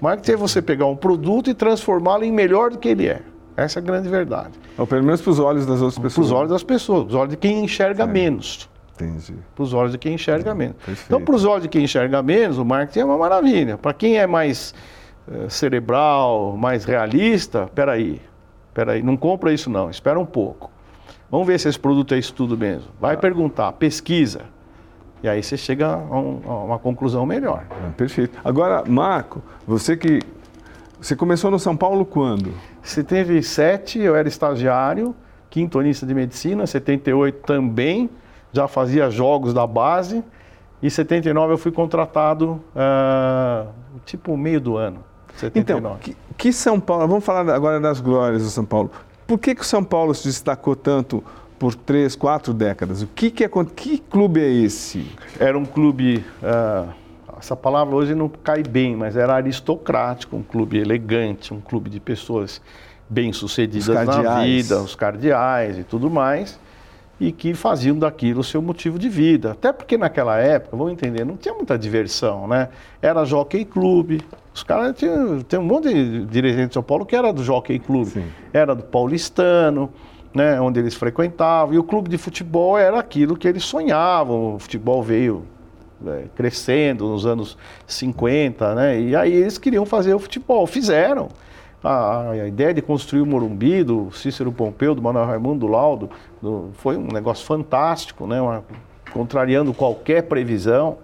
Marketing 0.00 0.32
é 0.32 0.36
você 0.36 0.60
pegar 0.60 0.86
um 0.86 0.96
produto 0.96 1.48
e 1.48 1.54
transformá-lo 1.54 2.24
em 2.24 2.32
melhor 2.32 2.70
do 2.70 2.78
que 2.78 2.88
ele 2.88 3.06
é. 3.06 3.22
Essa 3.56 3.78
é 3.78 3.82
a 3.82 3.84
grande 3.84 4.08
verdade. 4.08 4.52
Ou 4.76 4.86
pelo 4.86 5.02
menos 5.02 5.20
para 5.20 5.30
os 5.30 5.38
olhos 5.38 5.64
das 5.64 5.80
outras 5.80 5.98
pessoas. 5.98 6.14
Para 6.14 6.22
os 6.22 6.32
olhos 6.32 6.50
das 6.50 6.62
pessoas, 6.62 7.02
para 7.04 7.08
os 7.08 7.14
olhos 7.14 7.30
de 7.30 7.36
quem 7.36 7.64
enxerga 7.64 8.04
é. 8.04 8.06
menos. 8.06 8.68
Entendi. 8.94 9.34
Para 9.54 9.62
os 9.62 9.74
olhos 9.74 9.92
de 9.92 9.98
quem 9.98 10.14
enxerga 10.14 10.54
menos. 10.54 10.76
Perfeito. 10.76 11.04
Então, 11.06 11.20
para 11.22 11.34
os 11.34 11.44
olhos 11.44 11.62
de 11.62 11.68
quem 11.68 11.84
enxerga 11.84 12.22
menos, 12.22 12.58
o 12.58 12.64
marketing 12.64 13.00
é 13.00 13.04
uma 13.04 13.18
maravilha. 13.18 13.78
Para 13.78 13.92
quem 13.92 14.18
é 14.18 14.26
mais 14.26 14.74
uh, 15.28 15.50
cerebral, 15.50 16.56
mais 16.56 16.84
realista, 16.84 17.68
peraí, 17.74 18.20
peraí, 18.74 19.02
não 19.02 19.16
compra 19.16 19.52
isso 19.52 19.68
não, 19.70 19.90
espera 19.90 20.18
um 20.18 20.26
pouco. 20.26 20.70
Vamos 21.30 21.46
ver 21.46 21.58
se 21.58 21.68
esse 21.68 21.78
produto 21.78 22.14
é 22.14 22.18
isso 22.18 22.32
tudo 22.32 22.56
mesmo. 22.56 22.88
Vai 23.00 23.14
ah. 23.14 23.18
perguntar, 23.18 23.72
pesquisa. 23.72 24.42
E 25.22 25.28
aí 25.28 25.42
você 25.42 25.56
chega 25.56 25.88
a, 25.88 25.96
um, 25.96 26.40
a 26.46 26.64
uma 26.64 26.78
conclusão 26.78 27.26
melhor. 27.26 27.64
Ah, 27.70 27.90
perfeito. 27.96 28.38
Agora, 28.44 28.84
Marco, 28.86 29.42
você 29.66 29.96
que 29.96 30.20
você 31.00 31.14
começou 31.14 31.50
no 31.50 31.58
São 31.58 31.76
Paulo 31.76 32.04
quando? 32.04 32.52
77 32.82 33.98
eu 33.98 34.16
era 34.16 34.28
estagiário, 34.28 35.14
quintonista 35.50 36.06
de 36.06 36.14
medicina, 36.14 36.66
78 36.66 37.40
também, 37.46 38.08
já 38.52 38.66
fazia 38.66 39.10
jogos 39.10 39.52
da 39.52 39.66
base, 39.66 40.24
e 40.82 40.90
79 40.90 41.54
eu 41.54 41.58
fui 41.58 41.72
contratado 41.72 42.62
uh, 42.74 43.68
tipo 44.04 44.36
meio 44.36 44.60
do 44.60 44.76
ano. 44.76 45.04
79. 45.36 45.78
Então, 45.78 45.98
que, 45.98 46.16
que, 46.36 46.52
São 46.52 46.80
Paulo, 46.80 47.06
vamos 47.06 47.24
falar 47.24 47.48
agora 47.54 47.78
das 47.78 48.00
glórias 48.00 48.42
do 48.42 48.48
São 48.48 48.64
Paulo. 48.64 48.90
Por 49.26 49.38
que, 49.38 49.54
que 49.54 49.62
o 49.62 49.64
São 49.64 49.84
Paulo 49.84 50.14
se 50.14 50.24
destacou 50.28 50.74
tanto 50.74 51.22
por 51.58 51.74
três, 51.74 52.16
quatro 52.16 52.54
décadas? 52.54 53.02
O 53.02 53.06
que, 53.06 53.30
que, 53.30 53.44
é, 53.44 53.50
que 53.74 53.98
clube 53.98 54.40
é 54.40 54.50
esse? 54.50 55.06
Era 55.38 55.58
um 55.58 55.64
clube... 55.64 56.24
Uh, 56.42 57.05
essa 57.38 57.56
palavra 57.56 57.94
hoje 57.94 58.14
não 58.14 58.28
cai 58.28 58.62
bem, 58.62 58.96
mas 58.96 59.16
era 59.16 59.34
aristocrático, 59.34 60.36
um 60.36 60.42
clube 60.42 60.78
elegante, 60.78 61.52
um 61.52 61.60
clube 61.60 61.90
de 61.90 62.00
pessoas 62.00 62.60
bem-sucedidas 63.08 64.06
na 64.06 64.42
vida, 64.42 64.80
os 64.80 64.94
cardeais 64.94 65.78
e 65.78 65.84
tudo 65.84 66.10
mais, 66.10 66.58
e 67.20 67.30
que 67.30 67.54
faziam 67.54 67.98
daquilo 67.98 68.40
o 68.40 68.44
seu 68.44 68.60
motivo 68.60 68.98
de 68.98 69.08
vida. 69.08 69.52
Até 69.52 69.72
porque 69.72 69.96
naquela 69.96 70.38
época, 70.38 70.76
vamos 70.76 70.92
entender, 70.92 71.24
não 71.24 71.36
tinha 71.36 71.54
muita 71.54 71.78
diversão, 71.78 72.48
né? 72.48 72.68
Era 73.00 73.24
jockey 73.24 73.64
clube, 73.64 74.20
os 74.52 74.62
caras 74.62 74.96
tinham, 74.96 75.40
tem 75.42 75.58
um 75.58 75.64
monte 75.64 75.92
de 75.92 76.24
dirigentes 76.26 76.68
de 76.68 76.74
São 76.74 76.82
Paulo 76.82 77.06
que 77.06 77.14
era 77.14 77.32
do 77.32 77.44
jockey 77.44 77.78
clube, 77.78 78.10
Sim. 78.10 78.26
era 78.52 78.74
do 78.74 78.82
paulistano, 78.82 79.90
né, 80.34 80.60
onde 80.60 80.78
eles 80.80 80.94
frequentavam, 80.94 81.74
e 81.74 81.78
o 81.78 81.84
clube 81.84 82.10
de 82.10 82.18
futebol 82.18 82.76
era 82.76 82.98
aquilo 82.98 83.36
que 83.36 83.48
eles 83.48 83.64
sonhavam. 83.64 84.56
O 84.56 84.58
futebol 84.58 85.02
veio 85.02 85.44
é, 86.06 86.24
crescendo 86.34 87.08
nos 87.08 87.24
anos 87.24 87.56
50, 87.86 88.74
né? 88.74 89.00
E 89.00 89.16
aí 89.16 89.32
eles 89.32 89.58
queriam 89.58 89.86
fazer 89.86 90.14
o 90.14 90.18
futebol, 90.18 90.66
fizeram. 90.66 91.28
A, 91.84 92.30
a 92.30 92.48
ideia 92.48 92.74
de 92.74 92.82
construir 92.82 93.20
o 93.20 93.26
Morumbi, 93.26 93.84
do 93.84 94.10
Cícero 94.10 94.50
Pompeu, 94.50 94.94
do 94.94 95.00
Manuel 95.00 95.26
Raimundo 95.26 95.60
do 95.60 95.66
Laudo, 95.68 96.10
do, 96.42 96.70
foi 96.74 96.96
um 96.96 97.06
negócio 97.06 97.46
fantástico, 97.46 98.26
né? 98.26 98.40
Uma, 98.40 98.64
contrariando 99.12 99.72
qualquer 99.72 100.22
previsão. 100.22 100.98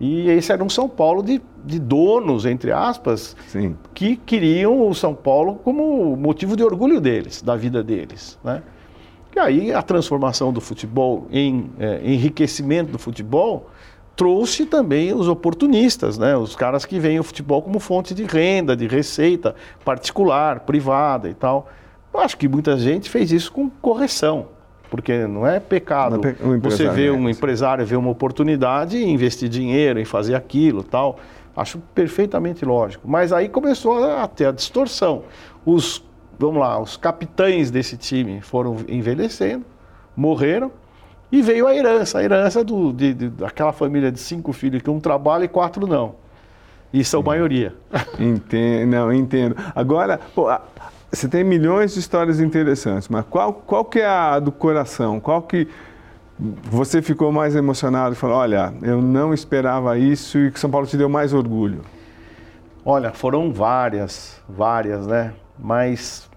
E 0.00 0.28
esse 0.28 0.50
era 0.52 0.62
um 0.62 0.68
São 0.68 0.88
Paulo 0.88 1.22
de, 1.22 1.40
de 1.64 1.78
donos, 1.78 2.44
entre 2.46 2.72
aspas, 2.72 3.36
Sim. 3.46 3.76
que 3.94 4.16
queriam 4.16 4.88
o 4.88 4.94
São 4.94 5.14
Paulo 5.14 5.56
como 5.62 6.16
motivo 6.16 6.56
de 6.56 6.64
orgulho 6.64 7.00
deles, 7.00 7.40
da 7.40 7.54
vida 7.54 7.82
deles. 7.82 8.38
Né? 8.42 8.62
E 9.36 9.38
aí 9.38 9.72
a 9.72 9.82
transformação 9.82 10.52
do 10.52 10.60
futebol 10.60 11.26
em 11.30 11.70
é, 11.78 12.00
enriquecimento 12.04 12.92
do 12.92 12.98
futebol 12.98 13.70
trouxe 14.16 14.64
também 14.66 15.12
os 15.12 15.28
oportunistas, 15.28 16.18
né? 16.18 16.36
os 16.36 16.54
caras 16.54 16.84
que 16.84 16.98
veem 16.98 17.18
o 17.18 17.22
futebol 17.24 17.60
como 17.62 17.80
fonte 17.80 18.14
de 18.14 18.24
renda, 18.24 18.76
de 18.76 18.86
receita 18.86 19.54
particular, 19.84 20.60
privada 20.60 21.28
e 21.28 21.34
tal. 21.34 21.68
Eu 22.12 22.20
acho 22.20 22.36
que 22.36 22.48
muita 22.48 22.76
gente 22.78 23.10
fez 23.10 23.32
isso 23.32 23.50
com 23.50 23.68
correção, 23.68 24.46
porque 24.88 25.26
não 25.26 25.46
é 25.46 25.58
pecado 25.58 26.26
é 26.26 26.32
pe 26.32 26.58
você 26.58 26.88
ver 26.88 27.10
um 27.10 27.28
empresário 27.28 27.84
ver 27.84 27.96
uma 27.96 28.10
oportunidade 28.10 28.96
e 28.96 29.04
investir 29.04 29.48
dinheiro 29.48 29.98
em 29.98 30.04
fazer 30.04 30.34
aquilo 30.34 30.82
tal. 30.82 31.18
Acho 31.56 31.78
perfeitamente 31.94 32.64
lógico. 32.64 33.08
Mas 33.08 33.32
aí 33.32 33.48
começou 33.48 34.04
a 34.04 34.26
ter 34.26 34.46
a 34.46 34.52
distorção. 34.52 35.22
Os, 35.64 36.04
vamos 36.38 36.60
lá, 36.60 36.80
os 36.80 36.96
capitães 36.96 37.70
desse 37.70 37.96
time 37.96 38.40
foram 38.40 38.76
envelhecendo, 38.88 39.64
morreram, 40.16 40.70
e 41.34 41.42
veio 41.42 41.66
a 41.66 41.74
herança, 41.74 42.20
a 42.20 42.22
herança 42.22 42.62
do, 42.62 42.92
de, 42.92 43.12
de, 43.12 43.28
daquela 43.28 43.72
família 43.72 44.12
de 44.12 44.20
cinco 44.20 44.52
filhos 44.52 44.80
que 44.80 44.88
um 44.88 45.00
trabalha 45.00 45.42
e 45.42 45.48
quatro 45.48 45.84
não. 45.84 46.14
E 46.92 47.02
são 47.02 47.22
Sim. 47.22 47.26
maioria. 47.26 47.74
Entendo, 48.20 48.88
não, 48.88 49.12
entendo. 49.12 49.56
Agora, 49.74 50.20
pô, 50.32 50.46
você 51.10 51.26
tem 51.26 51.42
milhões 51.42 51.94
de 51.94 51.98
histórias 51.98 52.38
interessantes, 52.38 53.08
mas 53.08 53.24
qual, 53.28 53.52
qual 53.52 53.84
que 53.84 53.98
é 53.98 54.06
a 54.06 54.38
do 54.38 54.52
coração? 54.52 55.18
Qual 55.18 55.42
que 55.42 55.66
você 56.70 57.02
ficou 57.02 57.32
mais 57.32 57.56
emocionado 57.56 58.14
e 58.14 58.16
falou: 58.16 58.36
olha, 58.36 58.72
eu 58.80 59.02
não 59.02 59.34
esperava 59.34 59.98
isso 59.98 60.38
e 60.38 60.52
que 60.52 60.60
São 60.60 60.70
Paulo 60.70 60.86
te 60.86 60.96
deu 60.96 61.08
mais 61.08 61.32
orgulho? 61.32 61.80
Olha, 62.84 63.10
foram 63.10 63.52
várias, 63.52 64.40
várias, 64.48 65.04
né? 65.04 65.32
Mas 65.58 66.28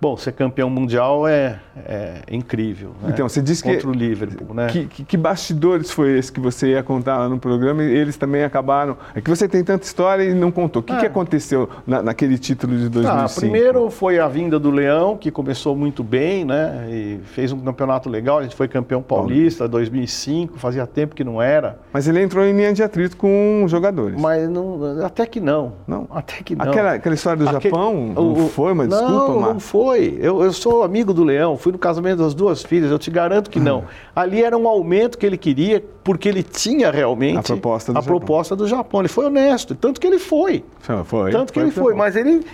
Bom, 0.00 0.16
ser 0.16 0.32
campeão 0.32 0.70
mundial 0.70 1.28
é, 1.28 1.60
é 1.86 2.22
incrível. 2.30 2.90
Né? 3.02 3.10
Então, 3.12 3.28
você 3.28 3.42
disse 3.42 3.62
Contra 3.62 3.80
que. 3.80 3.86
o 3.86 3.92
Liverpool, 3.92 4.54
né? 4.54 4.68
Que, 4.68 4.86
que, 4.86 5.04
que, 5.04 5.16
bastidores 5.16 5.90
foi 5.90 6.18
esse 6.18 6.30
que 6.30 6.40
você 6.40 6.68
ia 6.68 6.82
contar 6.82 7.18
lá 7.18 7.28
no 7.28 7.38
programa 7.38 7.82
e 7.82 7.90
eles 7.90 8.16
também 8.16 8.44
acabaram. 8.44 8.96
É 9.14 9.20
que 9.20 9.28
você 9.28 9.48
tem 9.48 9.62
tanta 9.62 9.84
história 9.84 10.22
e 10.22 10.34
não 10.34 10.50
contou. 10.50 10.80
O 10.80 10.82
que, 10.82 10.96
que 10.96 11.04
é. 11.04 11.08
aconteceu 11.08 11.68
na, 11.86 12.02
naquele 12.02 12.38
título 12.38 12.76
de 12.76 12.88
2005? 12.88 13.10
Ah, 13.10 13.40
primeiro 13.40 13.90
foi 13.90 14.18
a 14.18 14.28
vinda 14.28 14.58
do 14.58 14.70
Leão, 14.70 15.16
que 15.16 15.30
começou 15.30 15.74
muito 15.74 16.02
bem, 16.02 16.44
né? 16.44 16.86
E 16.90 17.20
fez 17.24 17.52
um 17.52 17.60
campeonato 17.60 18.08
legal. 18.08 18.38
A 18.38 18.42
gente 18.42 18.54
foi 18.54 18.68
campeão 18.68 19.02
paulista 19.02 19.64
em 19.64 19.68
2005, 19.68 20.58
fazia 20.58 20.86
tempo 20.86 21.14
que 21.14 21.24
não 21.24 21.42
era. 21.42 21.78
Mas 21.92 22.08
ele 22.08 22.22
entrou 22.22 22.44
em 22.44 22.56
linha 22.56 22.72
de 22.72 22.82
atrito 22.82 23.16
com 23.16 23.64
jogadores. 23.66 24.20
Mas 24.20 24.48
não, 24.48 25.04
até 25.04 25.26
que 25.26 25.40
não. 25.40 25.72
Não? 25.86 26.06
Até 26.10 26.42
que 26.42 26.54
não. 26.54 26.64
Aquela, 26.64 26.94
aquela 26.94 27.14
história 27.14 27.44
do 27.44 27.48
Aquele, 27.48 27.74
Japão, 27.74 28.12
o, 28.16 28.38
não 28.38 28.48
foi 28.48 28.72
uma 28.72 28.86
desculpa, 28.86 29.12
Não, 29.12 29.40
não 29.40 29.60
foi 29.60 29.80
foi. 29.80 30.18
Eu, 30.20 30.42
eu 30.42 30.52
sou 30.52 30.82
amigo 30.82 31.12
do 31.14 31.24
Leão, 31.24 31.56
fui 31.56 31.69
no 31.70 31.78
casamento 31.78 32.18
das 32.18 32.34
duas 32.34 32.62
filhas, 32.62 32.90
eu 32.90 32.98
te 32.98 33.10
garanto 33.10 33.50
que 33.50 33.60
não. 33.60 33.80
Hum. 33.80 33.84
Ali 34.14 34.42
era 34.42 34.56
um 34.56 34.68
aumento 34.68 35.18
que 35.18 35.26
ele 35.26 35.36
queria, 35.36 35.82
porque 36.02 36.28
ele 36.28 36.42
tinha 36.42 36.90
realmente 36.90 37.38
a 37.38 37.42
proposta 37.42 37.92
do, 37.92 37.98
a 37.98 38.02
Japão. 38.02 38.18
Proposta 38.18 38.56
do 38.56 38.68
Japão. 38.68 39.00
Ele 39.00 39.08
foi 39.08 39.26
honesto, 39.26 39.74
tanto 39.74 40.00
que 40.00 40.06
ele 40.06 40.18
foi. 40.18 40.64
Foi. 41.04 41.30
Tanto 41.30 41.52
que 41.52 41.58
foi, 41.58 41.68
ele 41.68 41.72
foi, 41.72 41.94
mas 41.94 42.16
ele 42.16 42.44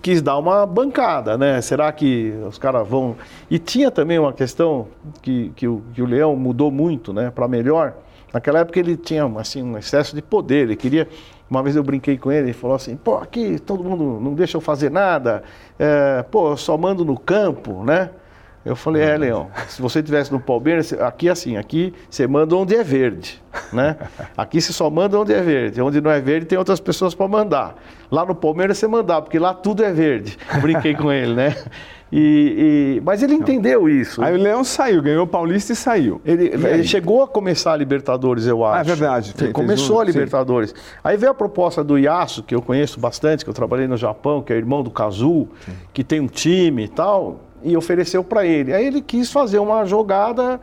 quis 0.00 0.22
dar 0.22 0.38
uma 0.38 0.64
bancada, 0.64 1.36
né? 1.36 1.60
Será 1.60 1.92
que 1.92 2.32
os 2.48 2.58
caras 2.58 2.86
vão. 2.86 3.16
E 3.50 3.58
tinha 3.58 3.90
também 3.90 4.18
uma 4.18 4.32
questão 4.32 4.88
que, 5.20 5.52
que, 5.54 5.68
o, 5.68 5.82
que 5.94 6.00
o 6.00 6.06
Leão 6.06 6.34
mudou 6.36 6.70
muito, 6.70 7.12
né, 7.12 7.30
para 7.30 7.46
melhor. 7.46 7.94
Naquela 8.32 8.60
época 8.60 8.80
ele 8.80 8.96
tinha 8.96 9.30
assim, 9.36 9.62
um 9.62 9.76
excesso 9.76 10.16
de 10.16 10.22
poder, 10.22 10.62
ele 10.62 10.76
queria 10.76 11.06
uma 11.52 11.62
vez 11.62 11.76
eu 11.76 11.82
brinquei 11.82 12.16
com 12.16 12.32
ele, 12.32 12.46
ele 12.46 12.52
falou 12.54 12.74
assim, 12.74 12.96
pô, 12.96 13.18
aqui 13.18 13.58
todo 13.58 13.84
mundo 13.84 14.18
não 14.18 14.32
deixa 14.32 14.56
eu 14.56 14.60
fazer 14.60 14.90
nada, 14.90 15.42
é, 15.78 16.22
pô, 16.22 16.52
eu 16.52 16.56
só 16.56 16.78
mando 16.78 17.04
no 17.04 17.18
campo, 17.18 17.84
né? 17.84 18.08
Eu 18.64 18.76
falei, 18.76 19.02
é, 19.02 19.16
Leão, 19.18 19.50
se 19.68 19.82
você 19.82 19.98
estivesse 19.98 20.30
no 20.30 20.38
Palmeiras, 20.38 20.92
aqui 20.92 21.28
é 21.28 21.32
assim, 21.32 21.56
aqui 21.56 21.92
você 22.08 22.28
manda 22.28 22.54
onde 22.54 22.76
é 22.76 22.84
verde, 22.84 23.42
né? 23.72 23.96
Aqui 24.36 24.60
você 24.60 24.72
só 24.72 24.88
manda 24.88 25.18
onde 25.18 25.32
é 25.32 25.40
verde, 25.42 25.82
onde 25.82 26.00
não 26.00 26.10
é 26.10 26.20
verde 26.20 26.46
tem 26.46 26.56
outras 26.56 26.78
pessoas 26.78 27.12
para 27.12 27.26
mandar. 27.26 27.74
Lá 28.08 28.24
no 28.24 28.36
Palmeiras 28.36 28.78
você 28.78 28.86
mandar, 28.86 29.22
porque 29.22 29.38
lá 29.38 29.52
tudo 29.52 29.82
é 29.82 29.92
verde. 29.92 30.38
Brinquei 30.62 30.94
com 30.94 31.10
ele, 31.10 31.34
né? 31.34 31.56
E, 32.12 32.98
e, 32.98 33.00
mas 33.00 33.22
ele 33.22 33.34
entendeu 33.34 33.88
isso. 33.88 34.22
Aí 34.22 34.34
o 34.34 34.36
Leão 34.36 34.62
saiu, 34.62 35.02
ganhou 35.02 35.24
o 35.24 35.26
Paulista 35.26 35.72
e 35.72 35.76
saiu. 35.76 36.20
Ele, 36.24 36.54
e 36.54 36.66
ele 36.66 36.84
chegou 36.84 37.22
a 37.22 37.26
começar 37.26 37.72
a 37.72 37.76
Libertadores, 37.76 38.46
eu 38.46 38.64
acho. 38.64 38.76
Ah, 38.76 38.80
é 38.80 38.84
verdade. 38.84 39.34
Ele 39.40 39.52
começou 39.52 39.96
um, 39.96 40.00
a 40.00 40.04
Libertadores. 40.04 40.70
Sim. 40.70 40.76
Aí 41.02 41.16
veio 41.16 41.32
a 41.32 41.34
proposta 41.34 41.82
do 41.82 41.98
Iaço, 41.98 42.42
que 42.42 42.54
eu 42.54 42.60
conheço 42.60 43.00
bastante, 43.00 43.44
que 43.44 43.50
eu 43.50 43.54
trabalhei 43.54 43.88
no 43.88 43.96
Japão, 43.96 44.42
que 44.42 44.52
é 44.52 44.56
irmão 44.56 44.82
do 44.82 44.90
Kazu, 44.90 45.48
que 45.92 46.04
tem 46.04 46.20
um 46.20 46.26
time 46.26 46.84
e 46.84 46.88
tal, 46.88 47.40
e 47.62 47.76
ofereceu 47.76 48.22
para 48.22 48.44
ele. 48.44 48.72
Aí 48.72 48.86
ele 48.86 49.00
quis 49.00 49.30
fazer 49.30 49.58
uma 49.58 49.84
jogada 49.84 50.60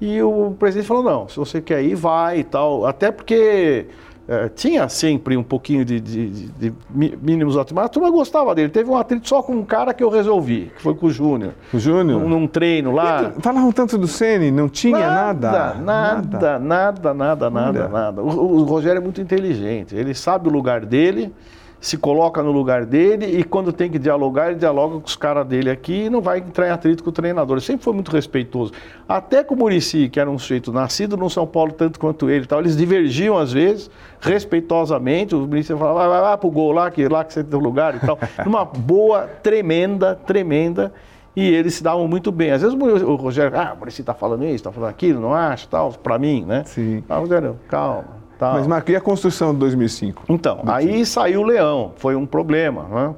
e 0.00 0.22
o 0.22 0.54
presidente 0.58 0.86
falou: 0.86 1.02
não, 1.02 1.28
se 1.28 1.36
você 1.36 1.60
quer 1.60 1.82
ir, 1.82 1.94
vai 1.94 2.40
e 2.40 2.44
tal. 2.44 2.86
Até 2.86 3.10
porque 3.10 3.86
é, 4.28 4.46
tinha 4.50 4.88
sempre 4.90 5.38
um 5.38 5.42
pouquinho 5.42 5.86
de, 5.86 5.98
de, 5.98 6.28
de, 6.28 6.48
de 6.70 6.74
mínimos 7.22 7.56
atritos, 7.56 7.74
mas 7.74 7.86
a 7.86 7.88
turma 7.88 8.10
gostava 8.10 8.54
dele. 8.54 8.68
Teve 8.68 8.90
um 8.90 8.96
atrito 8.96 9.26
só 9.26 9.42
com 9.42 9.54
um 9.54 9.64
cara 9.64 9.94
que 9.94 10.04
eu 10.04 10.10
resolvi, 10.10 10.70
que 10.76 10.82
foi 10.82 10.94
com 10.94 11.06
o 11.06 11.10
Júnior. 11.10 11.54
O 11.72 11.78
Júnior? 11.78 12.20
Num, 12.20 12.28
num, 12.28 12.46
treino 12.46 12.92
lá. 12.92 13.32
E, 13.36 13.40
falavam 13.40 13.72
tanto 13.72 13.96
do 13.96 14.06
Ceni, 14.06 14.50
não 14.50 14.68
tinha 14.68 14.98
nada? 14.98 15.50
Nada, 15.50 15.78
nada, 15.80 16.58
nada, 16.58 17.14
nada, 17.14 17.50
nada, 17.50 17.88
nada. 17.88 18.22
O, 18.22 18.58
o 18.58 18.64
Rogério 18.64 18.98
é 18.98 19.02
muito 19.02 19.20
inteligente, 19.20 19.96
ele 19.96 20.12
sabe 20.12 20.46
o 20.46 20.52
lugar 20.52 20.84
dele 20.84 21.32
se 21.80 21.96
coloca 21.96 22.42
no 22.42 22.50
lugar 22.50 22.84
dele 22.84 23.38
e 23.38 23.44
quando 23.44 23.72
tem 23.72 23.90
que 23.90 23.98
dialogar, 23.98 24.48
ele 24.48 24.58
dialoga 24.58 24.98
com 24.98 25.06
os 25.06 25.16
caras 25.16 25.46
dele 25.46 25.70
aqui 25.70 26.04
e 26.04 26.10
não 26.10 26.20
vai 26.20 26.38
entrar 26.38 26.66
em 26.66 26.70
atrito 26.70 27.04
com 27.04 27.10
o 27.10 27.12
treinador. 27.12 27.56
Ele 27.56 27.64
sempre 27.64 27.84
foi 27.84 27.94
muito 27.94 28.10
respeitoso. 28.10 28.72
Até 29.08 29.44
com 29.44 29.54
o 29.54 29.58
Murici, 29.58 30.08
que 30.08 30.18
era 30.18 30.28
um 30.28 30.38
sujeito 30.38 30.72
nascido 30.72 31.16
no 31.16 31.30
São 31.30 31.46
Paulo 31.46 31.72
tanto 31.72 32.00
quanto 32.00 32.28
ele 32.28 32.46
tal, 32.46 32.60
eles 32.60 32.76
divergiam 32.76 33.38
às 33.38 33.52
vezes, 33.52 33.90
respeitosamente. 34.20 35.34
O 35.34 35.46
Murici 35.46 35.72
falava, 35.76 35.94
vai, 35.94 36.08
vai, 36.08 36.20
vai 36.20 36.38
pro 36.38 36.50
gol 36.50 36.72
lá, 36.72 36.90
que 36.90 37.06
lá 37.06 37.24
que 37.24 37.32
você 37.32 37.44
tem 37.44 37.58
o 37.58 37.62
lugar 37.62 37.94
e 37.94 38.00
tal. 38.00 38.18
Numa 38.44 38.64
boa, 38.64 39.28
tremenda, 39.42 40.16
tremenda. 40.16 40.92
E 41.36 41.48
eles 41.48 41.74
se 41.74 41.84
davam 41.84 42.08
muito 42.08 42.32
bem. 42.32 42.50
Às 42.50 42.62
vezes 42.62 42.76
o 42.76 43.14
Rogério, 43.14 43.56
ah, 43.56 43.72
o 43.72 43.78
Murici 43.78 44.02
tá 44.02 44.14
falando 44.14 44.44
isso, 44.44 44.64
tá 44.64 44.72
falando 44.72 44.90
aquilo, 44.90 45.20
não 45.20 45.32
acha, 45.32 45.68
tal, 45.70 45.92
para 45.92 46.18
mim, 46.18 46.44
né? 46.44 46.64
Sim. 46.66 47.04
Ah, 47.08 47.18
Rogério, 47.18 47.56
calma 47.68 48.17
Tal. 48.38 48.54
Mas, 48.54 48.66
Marco, 48.68 48.90
e 48.90 48.96
a 48.96 49.00
construção 49.00 49.52
de 49.52 49.58
2005? 49.58 50.22
Então, 50.28 50.62
aí 50.66 51.04
saiu 51.04 51.40
o 51.40 51.44
Leão, 51.44 51.92
foi 51.96 52.14
um 52.14 52.24
problema, 52.24 52.84
né? 52.84 53.14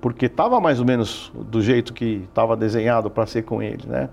Porque 0.00 0.26
estava 0.26 0.60
mais 0.60 0.78
ou 0.78 0.86
menos 0.86 1.32
do 1.34 1.60
jeito 1.60 1.92
que 1.92 2.24
estava 2.28 2.56
desenhado 2.56 3.10
para 3.10 3.26
ser 3.26 3.42
com 3.42 3.60
ele, 3.60 3.82
né? 3.86 4.08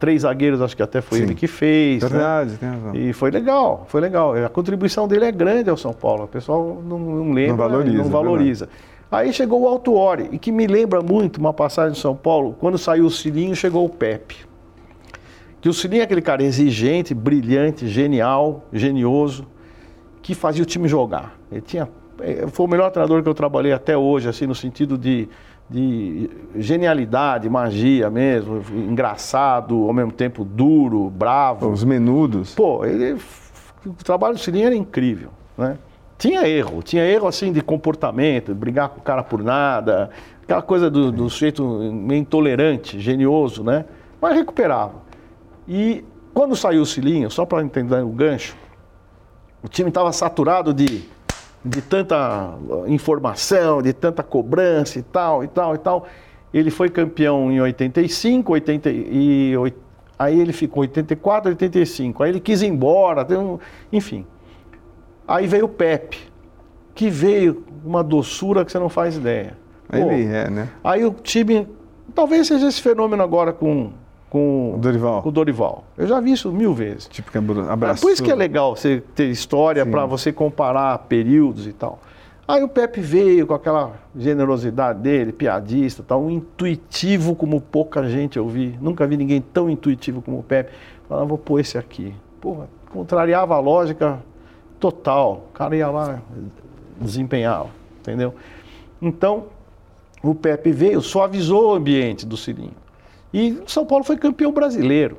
Três 0.00 0.22
zagueiros, 0.22 0.60
acho 0.60 0.76
que 0.76 0.82
até 0.82 1.00
foi 1.00 1.18
Sim. 1.18 1.24
ele 1.24 1.34
que 1.36 1.46
fez. 1.46 2.02
Né? 2.02 2.08
Verdade, 2.08 2.50
né? 2.50 2.56
tem 2.58 2.68
razão. 2.68 2.94
E 2.96 3.12
foi 3.12 3.30
legal, 3.30 3.84
foi 3.86 4.00
legal. 4.00 4.34
A 4.34 4.48
contribuição 4.48 5.06
dele 5.06 5.26
é 5.26 5.30
grande 5.30 5.70
ao 5.70 5.76
São 5.76 5.92
Paulo. 5.92 6.24
O 6.24 6.28
pessoal 6.28 6.82
não, 6.84 6.98
não 6.98 7.32
lembra, 7.32 7.52
não 7.52 7.56
valoriza. 7.56 8.02
Não 8.02 8.10
valoriza. 8.10 8.68
Aí 9.08 9.32
chegou 9.32 9.62
o 9.62 9.68
Altuori, 9.68 10.30
e 10.32 10.38
que 10.38 10.50
me 10.50 10.66
lembra 10.66 11.00
muito 11.00 11.36
uma 11.36 11.52
passagem 11.52 11.92
de 11.92 11.98
São 11.98 12.16
Paulo, 12.16 12.56
quando 12.58 12.76
saiu 12.78 13.04
o 13.04 13.10
Cilinho, 13.10 13.54
chegou 13.54 13.84
o 13.84 13.88
Pepe. 13.88 14.36
Que 15.60 15.68
o 15.68 15.72
Cilinho 15.72 16.00
é 16.00 16.04
aquele 16.04 16.22
cara 16.22 16.42
exigente, 16.42 17.14
brilhante, 17.14 17.86
genial, 17.86 18.64
genioso 18.72 19.46
que 20.22 20.34
fazia 20.34 20.62
o 20.62 20.66
time 20.66 20.88
jogar. 20.88 21.36
Ele 21.50 21.60
tinha, 21.60 21.88
é, 22.20 22.46
foi 22.46 22.66
o 22.66 22.68
melhor 22.68 22.90
treinador 22.90 23.22
que 23.22 23.28
eu 23.28 23.34
trabalhei 23.34 23.72
até 23.72 23.96
hoje, 23.96 24.28
assim, 24.28 24.46
no 24.46 24.54
sentido 24.54 24.96
de, 24.96 25.28
de 25.68 26.30
genialidade, 26.56 27.48
magia 27.50 28.08
mesmo, 28.08 28.62
engraçado, 28.70 29.86
ao 29.86 29.92
mesmo 29.92 30.12
tempo 30.12 30.44
duro, 30.44 31.10
bravo. 31.10 31.68
Os 31.68 31.82
menudos. 31.82 32.54
Pô, 32.54 32.84
ele, 32.84 33.18
o 33.84 34.04
trabalho 34.04 34.34
do 34.34 34.40
Silinho 34.40 34.66
era 34.66 34.76
incrível, 34.76 35.30
né? 35.58 35.76
Tinha 36.16 36.46
erro, 36.46 36.84
tinha 36.84 37.04
erro 37.04 37.26
assim 37.26 37.52
de 37.52 37.60
comportamento, 37.60 38.54
brigar 38.54 38.90
com 38.90 39.00
o 39.00 39.02
cara 39.02 39.24
por 39.24 39.42
nada, 39.42 40.08
aquela 40.44 40.62
coisa 40.62 40.88
do, 40.88 41.10
do 41.10 41.28
sujeito 41.28 41.64
meio 41.92 42.20
intolerante, 42.20 43.00
genioso, 43.00 43.64
né? 43.64 43.84
Mas 44.20 44.36
recuperava. 44.36 45.02
E 45.66 46.04
quando 46.32 46.54
saiu 46.54 46.82
o 46.82 46.86
Silinho, 46.86 47.28
só 47.28 47.44
para 47.44 47.60
entender 47.64 48.04
o 48.04 48.08
gancho, 48.10 48.56
o 49.62 49.68
time 49.68 49.88
estava 49.88 50.12
saturado 50.12 50.74
de, 50.74 51.04
de 51.64 51.82
tanta 51.82 52.54
informação, 52.86 53.80
de 53.80 53.92
tanta 53.92 54.22
cobrança 54.22 54.98
e 54.98 55.02
tal, 55.02 55.44
e 55.44 55.48
tal, 55.48 55.74
e 55.74 55.78
tal. 55.78 56.06
Ele 56.52 56.70
foi 56.70 56.90
campeão 56.90 57.50
em 57.50 57.60
85, 57.60 58.52
80, 58.52 58.90
e 58.90 59.54
aí 60.18 60.38
ele 60.38 60.52
ficou 60.52 60.82
84, 60.82 61.50
85. 61.50 62.22
Aí 62.22 62.30
ele 62.30 62.40
quis 62.40 62.60
ir 62.62 62.66
embora, 62.66 63.26
um, 63.38 63.58
enfim. 63.92 64.26
Aí 65.26 65.46
veio 65.46 65.66
o 65.66 65.68
Pepe, 65.68 66.18
que 66.94 67.08
veio 67.08 67.64
uma 67.84 68.02
doçura 68.02 68.64
que 68.64 68.72
você 68.72 68.78
não 68.78 68.88
faz 68.88 69.16
ideia. 69.16 69.56
Pô, 69.88 69.96
ele 69.96 70.24
é, 70.24 70.50
né? 70.50 70.68
Aí 70.82 71.04
o 71.04 71.12
time, 71.12 71.68
talvez 72.14 72.48
seja 72.48 72.66
esse 72.66 72.82
fenômeno 72.82 73.22
agora 73.22 73.52
com 73.52 73.92
com 74.32 74.76
o 74.76 74.78
Dorival. 74.78 75.20
Com 75.20 75.30
Dorival. 75.30 75.84
Eu 75.94 76.06
já 76.06 76.18
vi 76.18 76.32
isso 76.32 76.50
mil 76.50 76.72
vezes. 76.72 77.06
Tipo 77.06 77.30
que 77.30 77.36
abraçou. 77.36 77.84
É 77.84 78.00
por 78.00 78.10
isso 78.10 78.22
que 78.22 78.30
é 78.30 78.34
legal 78.34 78.74
você 78.74 79.02
ter 79.14 79.28
história 79.28 79.84
para 79.84 80.06
você 80.06 80.32
comparar 80.32 80.96
períodos 81.00 81.66
e 81.66 81.72
tal. 81.74 82.00
Aí 82.48 82.62
o 82.62 82.68
Pepe 82.68 83.02
veio 83.02 83.46
com 83.46 83.52
aquela 83.52 83.92
generosidade 84.16 85.00
dele, 85.00 85.34
piadista, 85.34 86.02
tal, 86.02 86.22
um 86.22 86.30
intuitivo 86.30 87.36
como 87.36 87.60
pouca 87.60 88.08
gente 88.08 88.38
eu 88.38 88.48
vi. 88.48 88.74
Nunca 88.80 89.06
vi 89.06 89.18
ninguém 89.18 89.42
tão 89.42 89.68
intuitivo 89.68 90.22
como 90.22 90.38
o 90.38 90.42
Pepe. 90.42 90.72
Falava, 91.06 91.26
vou 91.26 91.36
pôr 91.36 91.60
esse 91.60 91.76
aqui. 91.76 92.14
Porra, 92.40 92.70
contrariava 92.90 93.54
a 93.54 93.60
lógica 93.60 94.18
total. 94.80 95.44
O 95.50 95.52
cara 95.52 95.76
ia 95.76 95.90
lá, 95.90 96.22
desempenhava, 96.98 97.68
entendeu? 98.00 98.34
Então, 99.00 99.48
o 100.22 100.34
Pepe 100.34 100.72
veio, 100.72 101.02
suavizou 101.02 101.72
o 101.72 101.74
ambiente 101.74 102.24
do 102.24 102.38
Cirinho. 102.38 102.81
E 103.32 103.62
São 103.66 103.86
Paulo 103.86 104.04
foi 104.04 104.16
campeão 104.16 104.52
brasileiro 104.52 105.18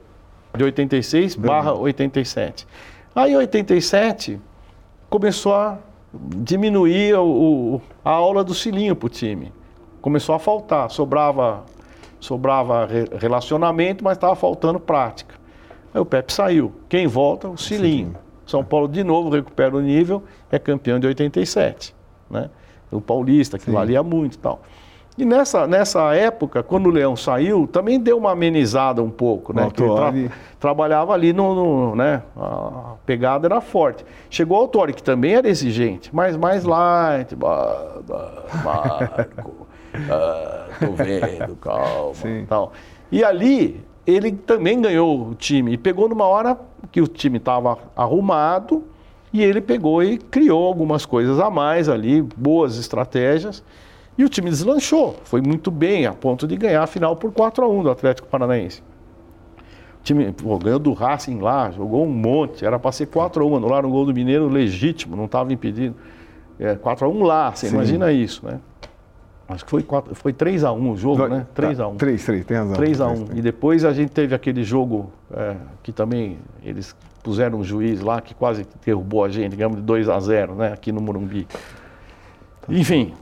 de 0.55 0.63
86 0.63 1.35
barra 1.35 1.73
87. 1.73 2.67
Aí 3.15 3.33
em 3.33 3.37
87 3.37 4.39
começou 5.09 5.53
a 5.53 5.77
diminuir 6.13 7.15
o, 7.15 7.25
o, 7.75 7.81
a 8.05 8.11
aula 8.11 8.43
do 8.43 8.53
cilinho 8.53 8.95
para 8.95 9.07
o 9.07 9.09
time. 9.09 9.51
Começou 10.01 10.35
a 10.35 10.39
faltar, 10.39 10.91
sobrava, 10.91 11.63
sobrava 12.19 12.87
relacionamento, 13.19 14.03
mas 14.03 14.17
estava 14.17 14.35
faltando 14.35 14.79
prática. 14.79 15.35
Aí 15.93 16.01
o 16.01 16.05
Pepe 16.05 16.33
saiu. 16.33 16.73
Quem 16.89 17.07
volta? 17.07 17.47
O 17.47 17.57
cilinho. 17.57 18.15
São 18.45 18.63
Paulo 18.63 18.87
de 18.87 19.03
novo 19.03 19.29
recupera 19.29 19.75
o 19.75 19.81
nível, 19.81 20.23
é 20.51 20.59
campeão 20.59 20.99
de 20.99 21.07
87. 21.07 21.95
Né? 22.29 22.49
O 22.91 22.99
Paulista, 22.99 23.57
que 23.57 23.65
Sim. 23.65 23.71
valia 23.71 24.03
muito 24.03 24.35
e 24.35 24.37
tal. 24.37 24.61
E 25.15 25.23
nessa, 25.25 25.67
nessa 25.67 26.13
época, 26.15 26.63
quando 26.63 26.87
o 26.87 26.89
Leão 26.89 27.15
saiu, 27.15 27.67
também 27.67 27.99
deu 27.99 28.17
uma 28.17 28.31
amenizada 28.31 29.01
um 29.03 29.11
pouco, 29.11 29.53
né? 29.53 29.69
Que 29.71 29.83
ele 29.83 29.93
tra- 29.95 30.13
trabalhava 30.59 31.13
ali 31.13 31.31
no, 31.31 31.53
no- 31.53 31.95
né? 31.95 32.23
A 32.35 32.95
pegada 33.05 33.45
era 33.47 33.61
forte. 33.61 34.03
Chegou 34.27 34.57
o 34.57 34.61
Autori, 34.61 34.91
que 34.91 35.03
também 35.03 35.35
era 35.35 35.47
exigente, 35.47 36.09
mas 36.11 36.35
mais 36.35 36.63
light, 36.63 37.35
ba- 37.35 38.01
ba- 38.07 38.43
Marco, 38.63 39.67
ah, 40.09 40.65
tô 40.79 40.91
vendo, 40.93 41.55
calma, 41.57 42.15
Sim. 42.15 42.45
tal. 42.49 42.73
E 43.11 43.23
ali 43.23 43.83
ele 44.07 44.31
também 44.31 44.81
ganhou 44.81 45.27
o 45.29 45.35
time 45.35 45.73
e 45.73 45.77
pegou 45.77 46.09
numa 46.09 46.25
hora 46.25 46.57
que 46.91 46.99
o 46.99 47.07
time 47.07 47.37
estava 47.37 47.77
arrumado 47.95 48.83
e 49.31 49.43
ele 49.43 49.61
pegou 49.61 50.01
e 50.03 50.17
criou 50.17 50.65
algumas 50.65 51.05
coisas 51.05 51.39
a 51.39 51.51
mais 51.51 51.87
ali, 51.87 52.21
boas 52.35 52.79
estratégias. 52.79 53.63
E 54.17 54.23
o 54.23 54.29
time 54.29 54.49
deslanchou, 54.49 55.19
foi 55.23 55.41
muito 55.41 55.71
bem, 55.71 56.05
a 56.05 56.13
ponto 56.13 56.47
de 56.47 56.55
ganhar 56.55 56.83
a 56.83 56.87
final 56.87 57.15
por 57.15 57.31
4 57.31 57.65
a 57.65 57.67
1 57.67 57.83
do 57.83 57.89
Atlético 57.89 58.27
Paranaense. 58.27 58.81
O 59.99 60.03
time 60.03 60.31
pô, 60.31 60.57
ganhou 60.59 60.79
do 60.79 60.93
Racing 60.93 61.39
lá, 61.39 61.71
jogou 61.71 62.05
um 62.05 62.11
monte, 62.11 62.65
era 62.65 62.77
para 62.77 62.91
ser 62.91 63.07
4 63.07 63.43
a 63.43 63.47
1 63.47 63.55
anularam 63.55 63.89
o 63.89 63.91
gol 63.91 64.05
do 64.05 64.13
Mineiro 64.13 64.47
legítimo, 64.47 65.15
não 65.15 65.25
estava 65.25 65.51
impedido. 65.51 65.95
É, 66.59 66.75
4 66.75 67.05
a 67.05 67.09
1 67.09 67.23
lá, 67.23 67.51
você 67.51 67.67
Sim. 67.67 67.75
imagina 67.75 68.11
isso, 68.11 68.45
né? 68.45 68.59
Acho 69.47 69.65
que 69.65 69.71
foi, 69.71 69.83
4, 69.83 70.15
foi 70.15 70.31
3 70.31 70.63
a 70.63 70.71
1 70.71 70.91
o 70.91 70.97
jogo, 70.97 71.27
né? 71.27 71.47
3 71.53 71.79
a 71.79 71.87
1 71.87 71.95
3, 71.95 72.25
3, 72.25 72.45
tem 72.45 72.57
razão. 72.57 72.73
3 72.73 73.01
a 73.01 73.07
1 73.07 73.15
Três, 73.25 73.39
E 73.39 73.41
depois 73.41 73.85
a 73.85 73.91
gente 73.91 74.11
teve 74.11 74.33
aquele 74.35 74.63
jogo 74.63 75.11
é, 75.31 75.55
que 75.81 75.91
também 75.91 76.37
eles 76.63 76.95
puseram 77.23 77.59
um 77.59 77.63
juiz 77.63 78.01
lá 78.01 78.21
que 78.21 78.33
quase 78.33 78.65
derrubou 78.85 79.23
a 79.23 79.29
gente, 79.29 79.51
digamos, 79.51 79.77
de 79.77 79.83
2 79.83 80.09
a 80.09 80.19
0 80.19 80.55
né? 80.55 80.73
Aqui 80.73 80.91
no 80.91 81.01
Morumbi. 81.01 81.47
Enfim, 82.69 83.13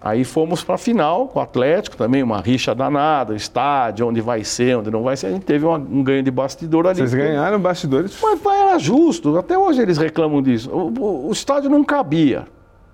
aí 0.00 0.24
fomos 0.24 0.62
para 0.62 0.74
a 0.74 0.78
final 0.78 1.28
com 1.28 1.38
o 1.38 1.42
Atlético, 1.42 1.96
também 1.96 2.22
uma 2.22 2.40
rixa 2.40 2.74
danada, 2.74 3.34
estádio, 3.34 4.06
onde 4.08 4.20
vai 4.20 4.44
ser, 4.44 4.76
onde 4.78 4.90
não 4.90 5.02
vai 5.02 5.16
ser. 5.16 5.26
A 5.28 5.30
gente 5.30 5.44
teve 5.44 5.64
uma- 5.64 5.78
um 5.78 6.02
ganho 6.02 6.22
de 6.22 6.30
bastidor 6.30 6.86
ali. 6.86 6.96
Vocês 6.98 7.14
ganharam 7.14 7.58
bastidores. 7.58 8.18
Mas 8.22 8.40
era 8.44 8.78
justo, 8.78 9.36
até 9.38 9.56
hoje 9.58 9.80
eles 9.82 9.98
reclamam 9.98 10.42
disso. 10.42 10.70
O, 10.70 10.92
o- 10.98 11.28
o 11.28 11.32
estádio 11.32 11.68
não 11.70 11.82
cabia. 11.84 12.46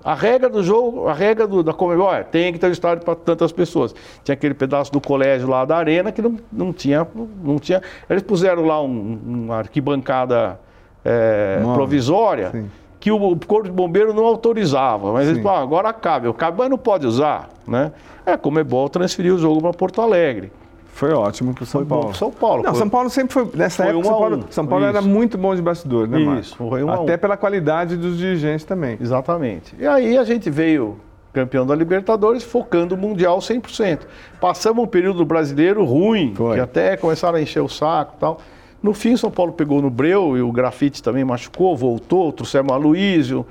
A 0.05 0.15
regra 0.15 0.49
do 0.49 0.63
jogo, 0.63 1.09
a 1.09 1.13
regra 1.13 1.49
do- 1.49 1.65
da 1.65 1.73
Comebol 1.73 2.15
é, 2.15 2.23
tem 2.23 2.53
que 2.53 2.61
ter 2.61 2.69
um 2.69 2.71
estádio 2.73 3.05
para 3.05 3.17
tantas 3.17 3.51
pessoas. 3.51 3.93
Tinha 4.23 4.35
aquele 4.35 4.55
pedaço 4.55 4.93
do 4.93 5.01
colégio 5.01 5.49
lá 5.49 5.65
da 5.65 5.77
arena 5.77 6.13
que 6.13 6.23
não, 6.23 6.37
não, 6.53 6.73
tinha, 6.73 7.05
não 7.43 7.59
tinha. 7.59 7.83
Eles 8.09 8.23
puseram 8.23 8.65
lá 8.65 8.81
um- 8.81 9.19
uma 9.27 9.57
arquibancada 9.59 10.61
é, 11.05 11.61
provisória 11.75 12.51
sim. 12.51 12.71
Que 13.07 13.11
o, 13.13 13.25
o 13.25 13.37
Corpo 13.47 13.69
de 13.69 13.71
Bombeiro 13.71 14.13
não 14.13 14.25
autorizava. 14.25 15.13
Mas 15.13 15.27
eles 15.27 15.37
Sim. 15.37 15.43
falaram, 15.45 15.61
"Ah, 15.61 15.65
agora 15.65 15.93
cabe. 15.93 16.33
Cabe, 16.33 16.59
mas 16.59 16.69
não 16.69 16.77
pode 16.77 17.07
usar. 17.07 17.49
Né? 17.65 17.93
É, 18.27 18.33
a 18.33 18.37
Comebol 18.39 18.89
transferiu 18.89 19.37
o 19.37 19.39
jogo 19.39 19.61
para 19.61 19.73
Porto 19.73 20.03
Alegre. 20.03 20.51
Foi 20.89 21.13
ótimo 21.13 21.55
pro 21.55 21.65
São 21.65 21.83
Foi 21.83 21.87
bom 21.89 22.01
Paulo. 22.01 22.15
São 22.17 22.31
Paulo. 22.33 22.63
Não, 22.65 22.71
Foi- 22.71 22.79
São 22.81 22.89
Paulo 22.89 23.09
sempre 23.09 23.33
foi. 23.33 23.49
Nessa 23.55 23.85
Foi 23.85 23.93
época, 23.93 24.01
um 24.01 24.11
São 24.11 24.19
Paulo, 24.19 24.37
um. 24.39 24.43
São 24.51 24.67
Paulo 24.67 24.85
era 24.87 25.01
muito 25.01 25.39
bom 25.39 25.55
de 25.55 25.63
bastidor, 25.63 26.09
né, 26.09 26.19
Marcos? 26.19 26.47
Isso, 26.49 26.57
foi 26.57 26.83
um 26.83 26.91
Até 26.91 27.17
pela 27.17 27.37
qualidade 27.37 27.97
dos 27.97 28.19
dirigentes 28.19 28.65
também. 28.67 28.99
Exatamente. 29.01 29.77
E 29.79 29.87
aí 29.87 30.19
a 30.19 30.25
gente 30.25 30.51
veio 30.51 30.97
campeão 31.33 31.65
da 31.65 31.77
Libertadores, 31.77 32.43
focando 32.43 32.97
o 32.97 32.99
Mundial 32.99 33.39
100%. 33.39 34.01
Passamos 34.41 34.83
um 34.83 34.87
período 34.89 35.25
brasileiro 35.25 35.85
ruim, 35.85 36.35
Foi. 36.35 36.55
que 36.57 36.61
até 36.61 36.97
começaram 36.97 37.37
a 37.39 37.41
encher 37.41 37.61
o 37.63 37.69
saco 37.69 38.15
e 38.17 38.19
tal. 38.21 38.39
No 38.83 38.93
fim, 38.93 39.17
São 39.17 39.31
Paulo 39.31 39.53
pegou 39.53 39.81
no 39.83 39.91
breu 39.91 40.37
e 40.37 40.43
o 40.43 40.53
grafite 40.53 41.03
também 41.03 41.25
machucou, 41.25 41.77
voltou, 41.77 42.33
trouxemos 42.33 42.71
o 42.71 42.75
Aloísio. 42.75 43.47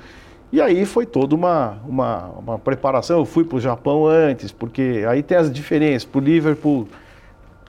E 0.51 0.61
aí 0.61 0.85
foi 0.85 1.05
toda 1.05 1.35
uma, 1.35 1.77
uma, 1.85 2.29
uma 2.39 2.59
preparação. 2.59 3.19
Eu 3.19 3.25
fui 3.25 3.43
para 3.43 3.57
o 3.57 3.59
Japão 3.59 4.05
antes, 4.05 4.51
porque 4.51 5.03
aí 5.07 5.21
tem 5.21 5.37
as 5.37 5.51
diferenças. 5.51 6.05
Para 6.05 6.19
o 6.19 6.23
Liverpool, 6.23 6.87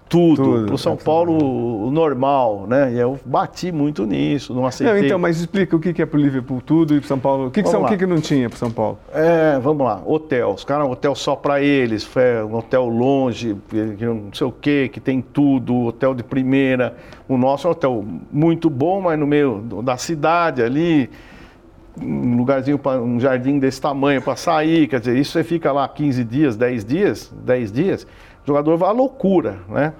tudo. 0.08 0.36
Tudo, 0.36 0.66
para 0.66 0.74
o 0.74 0.78
São 0.78 0.94
é, 0.94 0.96
Paulo, 0.96 1.86
o 1.86 1.90
normal, 1.90 2.66
né? 2.68 2.92
E 2.92 2.98
eu 2.98 3.18
bati 3.24 3.72
muito 3.72 4.06
nisso, 4.06 4.54
não 4.54 4.66
aceitei. 4.66 5.00
Não, 5.00 5.06
então, 5.06 5.18
mas 5.18 5.38
explica 5.40 5.74
o 5.76 5.80
que 5.80 5.92
que 5.92 6.02
é 6.02 6.06
pro 6.06 6.18
Liverpool 6.18 6.60
tudo 6.60 6.94
e 6.94 6.98
pro 6.98 7.08
São 7.08 7.18
Paulo. 7.18 7.46
O 7.46 7.50
que, 7.50 7.62
que, 7.62 7.68
são, 7.68 7.82
o 7.82 7.86
que, 7.86 7.96
que 7.96 8.06
não 8.06 8.20
tinha 8.20 8.48
pro 8.48 8.58
São 8.58 8.70
Paulo? 8.70 8.98
É, 9.12 9.58
vamos 9.58 9.84
lá, 9.84 10.00
hotel. 10.04 10.50
Os 10.50 10.64
caras, 10.64 10.88
hotel 10.88 11.14
só 11.14 11.34
para 11.34 11.60
eles, 11.60 12.04
foi 12.04 12.42
um 12.44 12.54
hotel 12.56 12.86
longe, 12.86 13.56
que 13.68 14.04
não 14.04 14.32
sei 14.32 14.46
o 14.46 14.52
quê, 14.52 14.88
que 14.92 15.00
tem 15.00 15.20
tudo, 15.20 15.86
hotel 15.86 16.14
de 16.14 16.22
primeira. 16.22 16.96
O 17.28 17.36
nosso 17.36 17.66
é 17.66 17.70
um 17.70 17.72
hotel 17.72 18.04
muito 18.30 18.70
bom, 18.70 19.00
mas 19.00 19.18
no 19.18 19.26
meio 19.26 19.60
da 19.82 19.96
cidade 19.96 20.62
ali, 20.62 21.10
um 22.00 22.36
lugarzinho, 22.36 22.78
pra, 22.78 23.00
um 23.00 23.18
jardim 23.18 23.58
desse 23.58 23.80
tamanho 23.80 24.20
para 24.20 24.36
sair, 24.36 24.86
quer 24.86 25.00
dizer, 25.00 25.16
isso 25.16 25.32
você 25.32 25.42
fica 25.42 25.72
lá 25.72 25.88
15 25.88 26.24
dias, 26.24 26.56
10 26.56 26.84
dias, 26.84 27.34
10 27.44 27.72
dias, 27.72 28.06
jogador 28.46 28.76
vai 28.76 28.88
à 28.88 28.92
loucura, 28.92 29.58
né? 29.68 29.92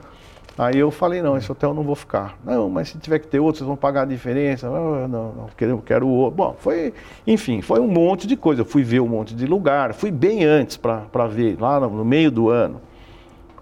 Aí 0.58 0.78
eu 0.78 0.90
falei, 0.90 1.20
não, 1.20 1.36
esse 1.36 1.52
hotel 1.52 1.70
eu 1.70 1.74
não 1.74 1.82
vou 1.82 1.94
ficar. 1.94 2.38
Não, 2.42 2.70
mas 2.70 2.88
se 2.88 2.98
tiver 2.98 3.18
que 3.18 3.26
ter 3.26 3.38
outro, 3.38 3.58
vocês 3.58 3.66
vão 3.66 3.76
pagar 3.76 4.02
a 4.02 4.04
diferença. 4.06 4.66
Ah, 4.66 5.06
não, 5.06 5.32
não, 5.32 5.46
quero, 5.54 5.82
quero 5.84 6.08
outro. 6.08 6.34
Bom, 6.34 6.56
foi, 6.58 6.94
enfim, 7.26 7.60
foi 7.60 7.78
um 7.78 7.86
monte 7.86 8.26
de 8.26 8.36
coisa. 8.36 8.62
Eu 8.62 8.64
fui 8.64 8.82
ver 8.82 9.00
um 9.00 9.08
monte 9.08 9.34
de 9.34 9.44
lugar, 9.46 9.92
fui 9.92 10.10
bem 10.10 10.44
antes 10.44 10.78
para 10.78 11.26
ver, 11.26 11.60
lá 11.60 11.78
no, 11.78 11.90
no 11.90 12.04
meio 12.06 12.30
do 12.30 12.48
ano. 12.48 12.80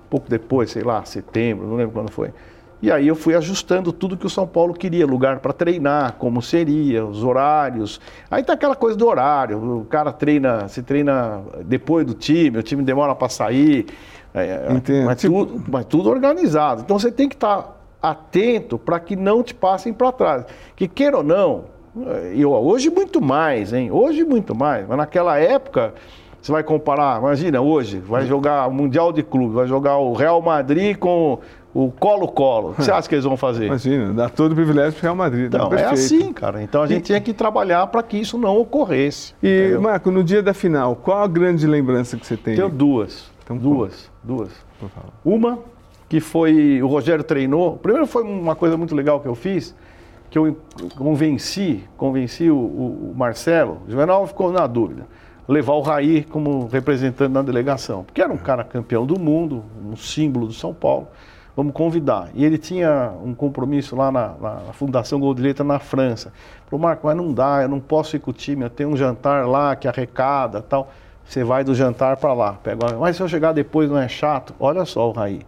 Pouco 0.09 0.31
depois, 0.31 0.71
sei 0.71 0.85
lá, 0.85 1.05
setembro, 1.05 1.67
não 1.67 1.75
lembro 1.75 1.93
quando 1.93 2.13
foi. 2.13 2.31
E 2.81 2.93
aí 2.93 3.09
eu 3.09 3.17
fui 3.17 3.35
ajustando 3.35 3.93
tudo 3.93 4.17
que 4.17 4.27
o 4.27 4.31
São 4.31 4.47
Paulo 4.47 4.75
queria, 4.75 5.07
lugar 5.07 5.41
para 5.41 5.53
treinar, 5.53 6.17
como 6.19 6.43
seria, 6.43 7.05
os 7.05 7.25
horários. 7.25 8.01
Aí 8.31 8.45
tá 8.45 8.53
aquela 8.53 8.77
coisa 8.77 8.97
do 8.97 9.07
horário, 9.07 9.81
o 9.81 9.85
cara 9.87 10.13
treina, 10.13 10.69
se 10.69 10.83
treina 10.83 11.43
depois 11.65 12.07
do 12.07 12.15
time, 12.15 12.59
o 12.59 12.63
time 12.63 12.83
demora 12.83 13.15
para 13.15 13.29
sair. 13.31 13.87
É, 14.35 14.67
Entendo. 14.73 15.07
Mas, 15.07 15.21
Tipo- 15.21 15.47
tudo, 15.47 15.65
mas 15.71 15.85
tudo 15.87 16.11
organizado. 16.11 16.83
Então 16.83 16.99
você 16.99 17.11
tem 17.13 17.29
que 17.29 17.37
estar 17.37 17.81
atento 18.03 18.77
para 18.79 18.99
que 18.99 19.15
não 19.17 19.43
te 19.43 19.55
passem 19.55 19.93
para 19.93 20.11
trás. 20.13 20.45
Que 20.77 20.89
queira 20.89 21.19
ou 21.19 21.23
não, 21.23 21.65
eu, 22.35 22.51
hoje 22.53 22.91
muito 22.91 23.21
mais, 23.21 23.73
hein? 23.73 23.91
Hoje 23.93 24.25
muito 24.25 24.55
mais. 24.55 24.87
Mas 24.89 24.99
naquela 24.99 25.39
época, 25.39 25.95
você 26.43 26.51
vai 26.53 26.63
comparar, 26.63 27.19
imagina, 27.21 27.61
hoje, 27.61 27.99
vai 28.01 28.27
jogar 28.27 28.67
o 28.69 28.73
Mundial 28.73 29.13
de 29.13 29.23
Clube, 29.23 29.55
vai 29.55 29.67
jogar 29.69 29.97
o 29.99 30.13
Real 30.13 30.43
Madrid 30.43 30.97
com 30.99 31.39
o 31.73 31.91
Colo-Colo. 31.91 32.71
O 32.71 32.75
que 32.75 32.85
você 32.85 32.91
acha 32.93 33.09
que 33.09 33.15
eles 33.15 33.25
vão 33.25 33.37
fazer? 33.37 33.67
Imagina, 33.67 34.13
dá 34.13 34.29
todo 34.29 34.53
o 34.53 34.55
privilégio 34.55 34.93
pro 34.93 35.03
Real 35.03 35.17
Madrid. 35.17 35.47
Então, 35.47 35.61
Não, 35.61 35.67
é 35.67 35.71
perfeito. 35.89 35.95
assim, 35.95 36.33
cara. 36.33 36.63
Então 36.63 36.83
a 36.83 36.87
gente 36.87 37.05
tinha 37.05 37.21
que 37.21 37.33
trabalhar 37.33 37.87
para 37.87 38.03
que 38.03 38.17
isso 38.19 38.37
não 38.37 38.59
ocorresse. 38.59 39.33
E, 39.43 39.47
entendeu? 39.61 39.81
Marco, 39.81 40.11
no 40.11 40.23
dia 40.23 40.43
da 40.43 40.53
final, 40.53 40.95
qual 40.97 41.23
a 41.23 41.27
grande 41.29 41.67
lembrança 41.67 42.17
que 42.17 42.27
você 42.27 42.37
tem? 42.37 42.55
Tenho 42.57 42.69
duas. 42.69 43.33
Então, 43.45 43.57
duas, 43.57 44.11
duas. 44.23 44.51
Uma 45.25 45.59
que 46.09 46.19
foi 46.21 46.83
o 46.83 46.87
Rogério 46.87 47.23
treinou. 47.25 47.77
Primeiro 47.77 48.07
foi 48.07 48.23
uma 48.23 48.55
coisa 48.57 48.77
muito 48.77 48.95
legal 48.95 49.21
que 49.21 49.29
eu 49.29 49.35
fiz, 49.35 49.75
que 50.31 50.39
eu 50.39 50.57
convenci, 50.97 51.85
convenci 51.97 52.51
o, 52.51 52.57
o- 52.57 53.11
o 53.13 53.15
Marcelo. 53.17 53.83
O 53.87 53.91
Juvenal 53.91 54.27
ficou 54.27 54.51
na 54.53 54.67
dúvida. 54.67 55.07
Levar 55.47 55.75
o 55.75 55.83
Raí 55.83 56.25
como 56.25 56.67
representante 56.69 57.31
na 57.33 57.43
delegação, 57.43 58.03
porque 58.03 58.23
era 58.23 58.33
um 58.33 58.37
cara 58.39 58.65
campeão 58.65 59.05
do 59.05 59.19
mundo, 59.21 59.63
um 59.85 59.95
símbolo 59.95 60.47
do 60.47 60.55
São 60.55 60.73
Paulo. 60.73 61.07
Vamos 61.55 61.73
convidar. 61.75 62.31
E 62.35 62.45
ele 62.45 62.57
tinha 62.59 63.13
um 63.23 63.35
compromisso 63.35 63.95
lá 63.95 64.11
na, 64.11 64.35
na 64.41 64.57
Fundação 64.73 65.21
Gol 65.21 65.35
Letra 65.39 65.63
na 65.63 65.79
França. 65.79 66.33
Falou, 66.69 66.83
Marco, 66.83 67.07
mas 67.07 67.17
não 67.17 67.33
dá, 67.33 67.61
eu 67.63 67.69
não 67.69 67.79
posso 67.79 68.17
ir 68.17 68.21
com 68.21 68.31
o 68.31 68.35
time, 68.35 68.65
eu 68.65 68.71
tenho 68.71 68.89
um 68.89 68.97
jantar 68.97 69.47
lá 69.47 69.77
que 69.77 69.87
arrecada 69.87 70.61
tal. 70.63 70.91
Você 71.27 71.43
vai 71.43 71.65
do 71.65 71.75
jantar 71.75 72.17
para 72.17 72.33
lá. 72.33 72.53
Pega, 72.63 72.97
mas 72.99 73.17
se 73.17 73.23
eu 73.23 73.29
chegar 73.29 73.53
depois 73.53 73.91
não 73.91 73.99
é 73.99 74.09
chato? 74.09 74.55
Olha 74.59 74.85
só 74.85 75.09
o 75.09 75.13
Raí. 75.13 75.41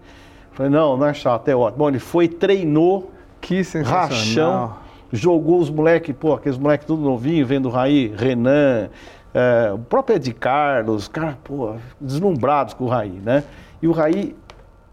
Falei, 0.53 0.73
não, 0.73 0.97
não 0.97 1.07
é 1.07 1.13
chato, 1.13 1.49
é 1.49 1.55
ótimo. 1.55 1.79
Bom, 1.79 1.89
ele 1.89 1.99
foi, 1.99 2.29
treinou, 2.29 3.13
Que 3.43 3.63
sensacional. 3.63 4.09
rachão, 4.09 4.77
jogou 5.13 5.59
os 5.59 5.69
moleques, 5.69 6.15
pô, 6.19 6.33
aqueles 6.33 6.57
moleques 6.57 6.87
tudo 6.87 7.03
novinho, 7.03 7.47
vendo 7.47 7.67
o 7.67 7.71
Raí, 7.71 8.13
Renan, 8.17 8.89
é, 9.35 9.71
o 9.71 9.79
próprio 9.79 10.17
Ed 10.17 10.33
Carlos, 10.33 11.09
cara, 11.09 11.39
pô, 11.45 11.75
deslumbrados 12.01 12.73
com 12.73 12.85
o 12.85 12.89
Raí, 12.89 13.21
né? 13.23 13.45
E 13.83 13.87
o 13.87 13.93
Raí, 13.93 14.35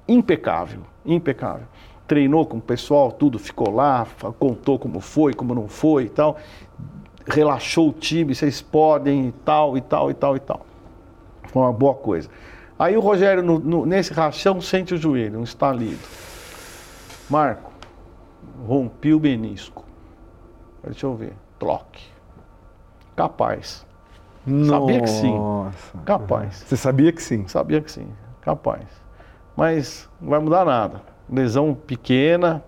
impecável, 0.05 0.81
impecável. 1.05 1.65
Treinou 2.05 2.45
com 2.45 2.57
o 2.57 2.61
pessoal, 2.61 3.09
tudo, 3.09 3.39
ficou 3.39 3.73
lá, 3.73 4.05
contou 4.37 4.77
como 4.77 4.99
foi, 4.99 5.33
como 5.33 5.55
não 5.55 5.69
foi 5.69 6.03
e 6.03 6.09
tal. 6.09 6.37
Relaxou 7.25 7.87
o 7.87 7.93
time, 7.93 8.35
vocês 8.35 8.61
podem 8.61 9.29
e 9.29 9.31
tal, 9.31 9.77
e 9.77 9.81
tal, 9.81 10.11
e 10.11 10.13
tal, 10.13 10.35
e 10.35 10.39
tal. 10.41 10.65
Foi 11.53 11.61
uma 11.61 11.71
boa 11.71 11.93
coisa. 11.93 12.29
Aí 12.79 12.97
o 12.97 12.99
Rogério, 12.99 13.43
no- 13.43 13.59
no- 13.59 13.85
nesse 13.85 14.11
rachão, 14.11 14.59
sente 14.59 14.95
o 14.95 14.97
joelho, 14.97 15.39
um 15.39 15.43
estalido. 15.43 16.01
Marco, 17.29 17.71
rompi 18.67 19.13
o 19.13 19.19
menisco. 19.19 19.85
Deixa 20.83 21.05
eu 21.05 21.13
ver. 21.15 21.33
Troque. 21.59 22.03
Capaz. 23.15 23.85
Sabia 24.67 24.99
que 24.99 25.07
sim. 25.09 25.37
Nossa. 25.37 25.97
Capaz. 26.03 26.55
Você 26.67 26.75
sabia 26.75 27.11
que 27.11 27.21
sim? 27.21 27.47
Sabia 27.47 27.79
que 27.79 27.91
sim. 27.91 28.07
Capaz. 28.41 28.83
Mas 29.55 30.09
não 30.19 30.31
vai 30.31 30.39
mudar 30.39 30.65
nada. 30.65 31.01
Lesão 31.29 31.73
pequena. 31.73 32.63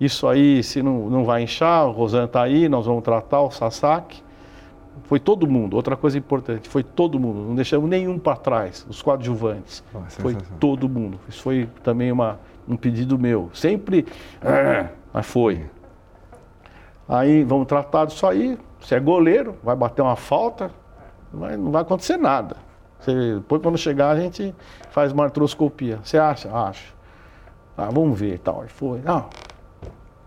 Isso 0.00 0.26
aí, 0.26 0.62
se 0.62 0.82
não, 0.82 1.08
não 1.08 1.24
vai 1.24 1.42
inchar, 1.42 1.86
o 1.86 1.92
Rosana 1.92 2.24
está 2.24 2.42
aí, 2.42 2.68
nós 2.68 2.86
vamos 2.86 3.04
tratar 3.04 3.42
o 3.42 3.50
Sasaki. 3.50 4.23
Foi 5.04 5.20
todo 5.20 5.46
mundo. 5.46 5.74
Outra 5.74 5.96
coisa 5.96 6.16
importante, 6.16 6.68
foi 6.68 6.82
todo 6.82 7.18
mundo. 7.18 7.40
Não 7.48 7.54
deixamos 7.54 7.88
nenhum 7.90 8.18
para 8.18 8.36
trás, 8.36 8.86
os 8.88 9.02
coadjuvantes. 9.02 9.84
Oh, 9.92 10.00
foi 10.08 10.36
todo 10.58 10.88
mundo. 10.88 11.18
Isso 11.28 11.42
foi 11.42 11.68
também 11.82 12.10
uma, 12.10 12.38
um 12.66 12.76
pedido 12.76 13.18
meu. 13.18 13.50
Sempre, 13.52 14.06
é, 14.40 14.88
mas 15.12 15.26
foi. 15.26 15.66
Aí 17.08 17.44
vamos 17.44 17.66
tratar 17.66 18.06
disso 18.06 18.26
aí. 18.26 18.58
Você 18.80 18.94
é 18.94 19.00
goleiro, 19.00 19.56
vai 19.62 19.76
bater 19.76 20.02
uma 20.02 20.16
falta, 20.16 20.70
vai, 21.32 21.56
não 21.56 21.70
vai 21.70 21.82
acontecer 21.82 22.16
nada. 22.16 22.56
Você, 23.00 23.34
depois, 23.34 23.60
quando 23.60 23.76
chegar, 23.76 24.10
a 24.10 24.20
gente 24.20 24.54
faz 24.90 25.12
uma 25.12 25.24
artroscopia. 25.24 25.98
Você 26.02 26.16
acha? 26.16 26.50
Acho. 26.50 26.94
Ah, 27.76 27.90
vamos 27.90 28.18
ver 28.18 28.34
e 28.34 28.38
tal. 28.38 28.64
Foi. 28.68 29.00
Não, 29.00 29.26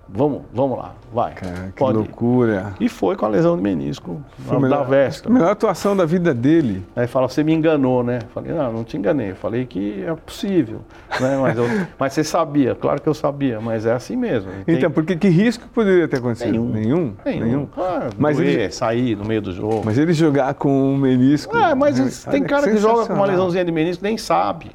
Vamos, 0.10 0.44
vamos 0.54 0.78
lá, 0.78 0.94
vai. 1.14 1.34
Cara, 1.34 1.68
que 1.68 1.80
Pode 1.80 1.98
loucura. 1.98 2.74
E 2.80 2.88
foi 2.88 3.16
com 3.16 3.26
a 3.26 3.30
lesão 3.30 3.58
de 3.58 3.62
menisco 3.62 4.22
foi 4.40 4.60
melhor, 4.60 4.80
da 4.80 4.84
véspera. 4.84 5.30
A 5.30 5.34
melhor 5.34 5.52
atuação 5.52 5.96
da 5.96 6.06
vida 6.06 6.34
dele. 6.34 6.86
Aí 6.96 7.08
fala, 7.08 7.28
você 7.28 7.44
me 7.44 7.54
enganou, 7.54 8.04
né? 8.04 8.20
Falei, 8.34 8.54
não, 8.54 8.72
não 8.72 8.84
te 8.84 8.96
enganei. 8.96 9.34
Falei 9.34 9.66
que 9.66 10.04
é 10.06 10.14
possível. 10.16 10.80
Né? 11.20 11.38
Mas, 11.38 11.58
eu, 11.58 11.66
mas 12.00 12.14
você 12.14 12.24
sabia, 12.24 12.74
claro 12.74 13.02
que 13.02 13.08
eu 13.08 13.14
sabia, 13.14 13.60
mas 13.60 13.86
é 13.86 13.92
assim 13.92 14.16
mesmo. 14.16 14.50
Então, 14.68 14.90
porque 14.90 15.16
que 15.16 15.28
risco 15.28 15.68
poderia 15.74 16.08
ter 16.08 16.18
acontecido? 16.18 16.52
Nenhum. 16.52 16.70
Nenhum? 16.72 17.14
Nenhum. 17.26 17.46
Nenhum. 17.46 17.68
Ah, 17.78 18.10
mas 18.18 18.38
doer, 18.38 18.50
ele 18.50 18.72
sair 18.72 19.16
no 19.16 19.26
meio 19.26 19.42
do 19.42 19.52
jogo. 19.52 19.82
Mas 19.84 19.98
ele 19.98 20.14
jogar 20.14 20.54
com 20.54 20.72
um 20.72 20.98
menisco. 20.98 21.56
É, 21.56 21.76
mas 21.76 22.26
tem 22.26 22.44
cara 22.44 22.70
que 22.70 22.78
joga 22.78 23.06
com 23.08 23.14
uma 23.14 23.26
lesãozinha 23.26 23.66
de 23.66 23.72
menisco 23.72 24.04
nem 24.04 24.18
sabe. 24.18 24.72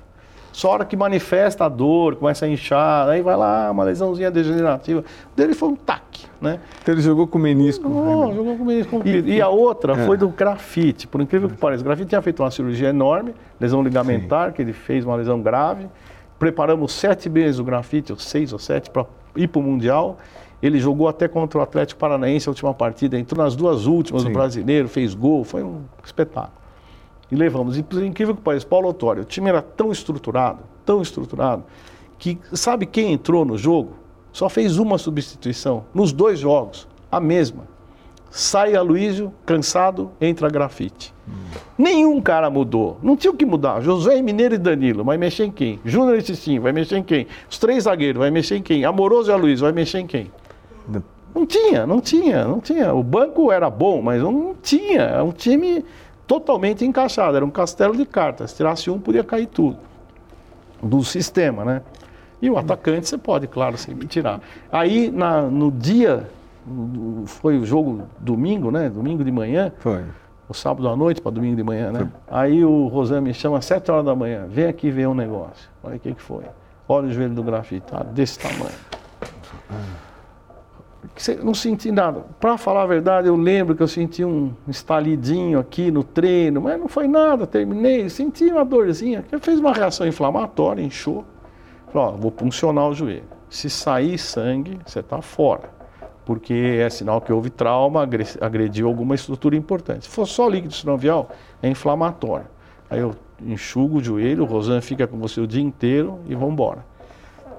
Só 0.53 0.70
hora 0.70 0.84
que 0.84 0.94
manifesta 0.94 1.64
a 1.64 1.68
dor, 1.68 2.16
começa 2.16 2.44
a 2.44 2.48
inchar, 2.48 3.09
aí 3.09 3.22
vai 3.22 3.34
lá, 3.36 3.70
uma 3.70 3.84
lesãozinha 3.84 4.30
degenerativa. 4.30 5.00
O 5.00 5.36
dele 5.36 5.55
foi 5.55 5.70
um 5.70 5.74
taque, 5.74 6.26
né? 6.40 6.61
Então 6.82 6.94
ele 6.94 7.00
jogou 7.00 7.26
com 7.26 7.38
menisco. 7.38 7.88
Não, 7.88 8.28
né? 8.28 8.34
jogou 8.34 8.59
com 8.59 8.64
menisco 8.64 9.03
E, 9.03 9.36
e 9.36 9.40
a 9.40 9.48
outra 9.48 9.94
é. 9.94 10.07
foi 10.07 10.18
do 10.18 10.28
grafite, 10.28 11.07
por 11.07 11.22
incrível 11.22 11.48
que 11.48 11.57
pareça. 11.57 11.80
O 11.80 11.84
grafite 11.84 12.11
tinha 12.11 12.20
feito 12.20 12.42
uma 12.42 12.50
cirurgia 12.50 12.90
enorme, 12.90 13.34
lesão 13.59 13.82
ligamentar, 13.82 14.48
Sim. 14.48 14.53
que 14.57 14.62
ele 14.62 14.74
fez 14.74 15.07
uma 15.07 15.16
lesão 15.16 15.40
grave. 15.40 15.88
Preparamos 16.38 16.92
sete 16.92 17.30
meses 17.30 17.59
o 17.59 17.64
grafite, 17.64 18.12
ou 18.12 18.18
seis 18.18 18.53
ou 18.53 18.59
sete, 18.59 18.90
para 18.90 19.07
ir 19.34 19.48
para 19.48 19.59
o 19.59 19.62
Mundial. 19.62 20.18
Ele 20.62 20.78
jogou 20.78 21.09
até 21.09 21.26
contra 21.26 21.59
o 21.59 21.62
Atlético 21.62 21.98
Paranaense 21.98 22.48
a 22.48 22.50
última 22.50 22.74
partida, 22.74 23.18
entrou 23.18 23.42
nas 23.42 23.57
duas 23.57 23.86
últimas 23.86 24.22
Sim. 24.22 24.28
do 24.28 24.34
brasileiro, 24.34 24.86
fez 24.86 25.14
gol, 25.14 25.42
foi 25.44 25.62
um 25.62 25.80
espetáculo 26.05 26.61
e 27.33 27.35
levamos. 27.35 27.78
E 27.78 27.83
por 27.83 28.03
incrível 28.05 28.37
que 28.37 28.43
pareça, 28.43 28.66
Paulo 28.66 28.87
Autório, 28.87 29.22
o 29.22 29.24
time 29.24 29.49
era 29.49 29.62
tão 29.62 29.91
estruturado, 29.91 30.61
tão 30.85 31.01
estruturado, 31.01 31.64
que 32.18 32.39
sabe 32.53 32.85
quem 32.85 33.14
entrou 33.14 33.45
no 33.45 33.57
jogo? 33.57 33.95
Só 34.33 34.49
fez 34.49 34.78
uma 34.78 34.99
substituição, 34.99 35.85
nos 35.95 36.12
dois 36.12 36.39
jogos, 36.39 36.87
a 37.11 37.18
mesma. 37.18 37.66
Sai 38.30 38.74
Aloysio, 38.74 39.33
cansado, 39.45 40.11
entra 40.20 40.49
Grafite. 40.49 41.12
Hum. 41.28 41.33
Nenhum 41.76 42.20
cara 42.20 42.49
mudou. 42.49 42.99
Não 43.03 43.14
tinha 43.14 43.30
o 43.30 43.37
que 43.37 43.45
mudar. 43.45 43.83
José 43.83 44.22
Mineiro 44.22 44.55
e 44.55 44.59
Danilo, 44.59 45.05
vai 45.05 45.18
mexer 45.18 45.45
em 45.45 45.51
quem? 45.51 45.80
Júnior 45.85 46.16
e 46.16 46.22
Cicinho, 46.22 46.62
vai 46.62 46.72
mexer 46.72 46.97
em 46.97 47.03
quem? 47.03 47.26
Os 47.51 47.59
três 47.59 47.85
zagueiros, 47.85 48.20
vai 48.20 48.30
mexer 48.30 48.57
em 48.57 48.62
quem? 48.62 48.85
Amoroso 48.85 49.30
e 49.30 49.35
Aloysio, 49.35 49.64
vai 49.64 49.72
mexer 49.72 49.99
em 49.99 50.07
quem? 50.07 50.30
Não 51.35 51.47
tinha, 51.47 51.87
não 51.87 52.01
tinha, 52.01 52.45
não 52.47 52.61
tinha. 52.61 52.95
O 52.95 53.03
banco 53.03 53.51
era 53.51 53.68
bom, 53.70 54.03
mas 54.03 54.22
não 54.22 54.55
tinha. 54.62 55.03
É 55.03 55.22
um 55.22 55.33
time 55.33 55.85
totalmente 56.33 56.83
encaixado, 56.83 57.37
era 57.37 57.45
um 57.45 57.51
castelo 57.51 57.95
de 57.95 58.07
cartas. 58.07 58.53
Se 58.53 58.57
tirasse 58.57 58.91
um, 58.91 58.99
podia 58.99 59.22
cair 59.22 59.47
tudo. 59.47 59.76
Do 60.83 61.05
sistema, 61.05 61.64
né? 61.64 61.83
E 62.41 62.49
o 62.49 62.57
atacante 62.57 63.07
você 63.07 63.18
pode, 63.18 63.47
claro, 63.47 63.76
sempre 63.76 64.07
tirar. 64.07 64.41
Aí, 64.70 65.11
na, 65.11 65.43
no 65.43 65.70
dia, 65.70 66.26
foi 67.26 67.59
o 67.59 67.66
jogo 67.66 68.03
domingo, 68.18 68.70
né? 68.70 68.89
Domingo 68.89 69.22
de 69.22 69.30
manhã. 69.30 69.72
Foi. 69.78 70.03
O 70.49 70.55
sábado 70.55 70.89
à 70.89 70.97
noite 70.97 71.20
para 71.20 71.30
domingo 71.30 71.55
de 71.55 71.62
manhã, 71.62 71.93
né? 71.93 71.99
Foi. 72.01 72.09
Aí 72.30 72.64
o 72.64 72.89
Rosane 72.89 73.28
me 73.28 73.35
chama 73.35 73.59
às 73.59 73.66
7 73.66 73.91
horas 73.91 74.07
da 74.07 74.16
manhã. 74.16 74.47
Vem 74.49 74.66
aqui 74.66 74.91
ver 74.91 75.07
um 75.07 75.14
negócio. 75.14 75.68
Olha 75.85 75.97
o 75.97 76.01
que, 76.01 76.14
que 76.14 76.22
foi. 76.22 76.45
Olha 76.89 77.09
o 77.09 77.12
joelho 77.12 77.35
do 77.35 77.43
grafite, 77.43 77.87
tá 77.87 78.03
desse 78.03 78.39
tamanho. 78.39 78.72
Não 81.42 81.53
senti 81.53 81.90
nada. 81.90 82.24
Para 82.38 82.57
falar 82.57 82.82
a 82.82 82.86
verdade, 82.86 83.28
eu 83.28 83.36
lembro 83.36 83.74
que 83.74 83.82
eu 83.82 83.88
senti 83.88 84.24
um 84.24 84.55
estalidinho 84.68 85.59
aqui 85.59 85.90
no 85.90 86.05
treino, 86.05 86.61
mas 86.61 86.78
não 86.78 86.88
foi 86.88 87.09
nada. 87.09 87.46
Terminei, 87.46 88.09
senti 88.09 88.44
uma 88.44 88.64
dorzinha. 88.64 89.24
Eu 89.30 89.40
fez 89.40 89.59
uma 89.59 89.72
reação 89.72 90.07
inflamatória, 90.07 90.80
inchou. 90.80 91.24
Falei, 91.92 92.09
ó, 92.09 92.11
vou 92.12 92.30
puncionar 92.30 92.88
o 92.88 92.94
joelho. 92.94 93.24
Se 93.50 93.68
sair 93.68 94.16
sangue, 94.16 94.78
você 94.86 95.00
está 95.00 95.20
fora. 95.20 95.70
Porque 96.24 96.78
é 96.80 96.88
sinal 96.88 97.20
que 97.20 97.32
houve 97.32 97.50
trauma, 97.50 98.09
agrediu 98.40 98.86
alguma 98.86 99.14
estrutura 99.14 99.57
importante. 99.57 100.05
Se 100.05 100.11
for 100.11 100.26
só 100.26 100.48
líquido 100.48 100.72
sinovial, 100.72 101.30
é 101.61 101.68
inflamatório. 101.68 102.46
Aí 102.88 103.00
eu 103.00 103.14
enxugo 103.44 103.98
o 103.98 104.03
joelho, 104.03 104.44
o 104.44 104.46
Rosan 104.46 104.80
fica 104.80 105.07
com 105.07 105.18
você 105.18 105.40
o 105.40 105.46
dia 105.46 105.62
inteiro 105.62 106.20
e 106.28 106.34
vamos 106.34 106.53
embora. 106.53 106.84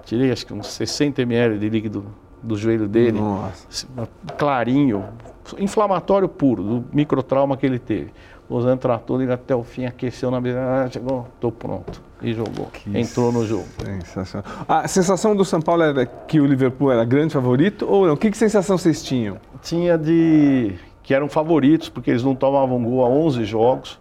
Tirei 0.06 0.32
acho 0.32 0.46
que 0.46 0.54
uns 0.54 0.68
60 0.68 1.22
ml 1.22 1.60
de 1.60 1.70
líquido 1.70 2.06
do 2.44 2.56
joelho 2.56 2.88
dele. 2.88 3.20
Nossa. 3.20 3.88
Clarinho, 4.38 5.06
inflamatório 5.58 6.28
puro, 6.28 6.64
do 6.64 6.86
microtrauma 6.94 7.58
que 7.58 7.66
ele 7.66 7.80
teve. 7.80 8.12
O 8.50 8.76
tratou 8.76 9.22
ele 9.22 9.32
até 9.32 9.56
o 9.56 9.64
fim, 9.64 9.86
aqueceu 9.86 10.30
na 10.30 10.40
beira, 10.40 10.84
ah, 10.84 10.90
chegou, 10.90 11.26
estou 11.34 11.52
pronto. 11.52 12.02
E 12.22 12.34
jogou. 12.34 12.68
Que 12.68 12.98
Entrou 12.98 13.32
no 13.32 13.46
jogo. 13.46 13.66
Sensação. 14.04 14.44
A 14.68 14.88
sensação 14.88 15.36
do 15.36 15.44
São 15.44 15.62
Paulo 15.62 15.82
era 15.82 16.06
que 16.06 16.40
o 16.40 16.46
Liverpool 16.46 16.92
era 16.92 17.04
grande 17.04 17.34
favorito 17.34 17.86
ou 17.90 18.06
não? 18.06 18.16
Que, 18.16 18.30
que 18.30 18.38
sensação 18.38 18.78
vocês 18.78 19.02
tinham? 19.02 19.38
Tinha 19.62 19.98
de 19.98 20.76
que 21.02 21.14
eram 21.14 21.28
favoritos, 21.28 21.90
porque 21.90 22.12
eles 22.12 22.24
não 22.24 22.36
tomavam 22.36 22.82
gol 22.82 23.04
há 23.04 23.10
11 23.10 23.44
jogos. 23.44 24.00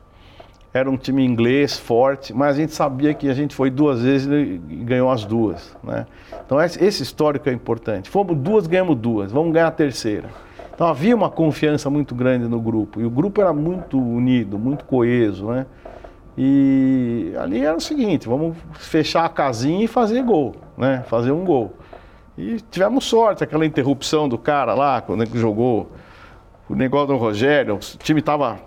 Era 0.74 0.90
um 0.90 0.96
time 0.96 1.22
inglês 1.22 1.78
forte, 1.78 2.32
mas 2.32 2.56
a 2.56 2.60
gente 2.60 2.72
sabia 2.72 3.12
que 3.12 3.28
a 3.28 3.34
gente 3.34 3.54
foi 3.54 3.68
duas 3.68 4.02
vezes 4.02 4.26
e 4.26 4.56
ganhou 4.76 5.10
as 5.10 5.24
duas. 5.24 5.76
Né? 5.84 6.06
Então 6.46 6.58
esse 6.60 7.02
histórico 7.02 7.48
é 7.48 7.52
importante. 7.52 8.08
Fomos 8.08 8.36
duas, 8.38 8.66
ganhamos 8.66 8.96
duas, 8.96 9.30
vamos 9.30 9.52
ganhar 9.52 9.66
a 9.66 9.72
terceira. 9.72 10.30
Então 10.74 10.86
havia 10.86 11.14
uma 11.14 11.28
confiança 11.28 11.90
muito 11.90 12.14
grande 12.14 12.48
no 12.48 12.58
grupo. 12.58 13.00
E 13.00 13.04
o 13.04 13.10
grupo 13.10 13.40
era 13.42 13.52
muito 13.52 13.98
unido, 14.00 14.58
muito 14.58 14.86
coeso. 14.86 15.46
Né? 15.48 15.66
E 16.38 17.34
ali 17.38 17.62
era 17.62 17.76
o 17.76 17.80
seguinte, 17.80 18.26
vamos 18.26 18.56
fechar 18.74 19.26
a 19.26 19.28
casinha 19.28 19.84
e 19.84 19.86
fazer 19.86 20.22
gol, 20.22 20.54
né? 20.78 21.04
fazer 21.06 21.32
um 21.32 21.44
gol. 21.44 21.74
E 22.36 22.56
tivemos 22.70 23.04
sorte, 23.04 23.44
aquela 23.44 23.66
interrupção 23.66 24.26
do 24.26 24.38
cara 24.38 24.72
lá, 24.72 25.02
quando 25.02 25.22
ele 25.22 25.38
jogou 25.38 25.90
o 26.66 26.74
negócio 26.74 27.08
do 27.08 27.16
Rogério, 27.16 27.74
o 27.74 27.78
time 27.78 28.20
estava 28.20 28.58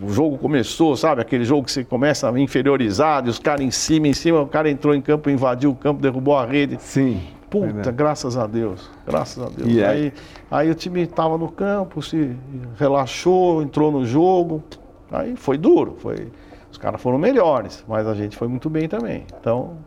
o 0.00 0.12
jogo 0.12 0.38
começou, 0.38 0.96
sabe? 0.96 1.20
Aquele 1.20 1.44
jogo 1.44 1.64
que 1.64 1.72
você 1.72 1.84
começa 1.84 2.28
inferiorizado, 2.38 3.28
e 3.28 3.30
os 3.30 3.38
caras 3.38 3.60
em 3.60 3.70
cima, 3.70 4.08
em 4.08 4.12
cima, 4.12 4.40
o 4.40 4.46
cara 4.46 4.70
entrou 4.70 4.94
em 4.94 5.00
campo, 5.00 5.30
invadiu 5.30 5.70
o 5.70 5.74
campo, 5.74 6.00
derrubou 6.00 6.36
a 6.36 6.44
rede. 6.44 6.76
Sim. 6.80 7.20
Puta, 7.50 7.66
verdade. 7.66 7.96
graças 7.96 8.36
a 8.36 8.46
Deus, 8.46 8.90
graças 9.06 9.42
a 9.42 9.48
Deus. 9.48 9.70
Yeah. 9.70 9.92
Aí, 9.94 10.12
aí 10.50 10.70
o 10.70 10.74
time 10.74 11.02
estava 11.02 11.38
no 11.38 11.50
campo, 11.50 12.02
se 12.02 12.36
relaxou, 12.78 13.62
entrou 13.62 13.90
no 13.90 14.04
jogo. 14.04 14.62
Aí 15.10 15.34
foi 15.34 15.56
duro, 15.56 15.96
foi. 15.98 16.28
Os 16.70 16.76
caras 16.76 17.00
foram 17.00 17.16
melhores, 17.16 17.82
mas 17.88 18.06
a 18.06 18.14
gente 18.14 18.36
foi 18.36 18.48
muito 18.48 18.68
bem 18.68 18.86
também. 18.86 19.24
Então, 19.40 19.78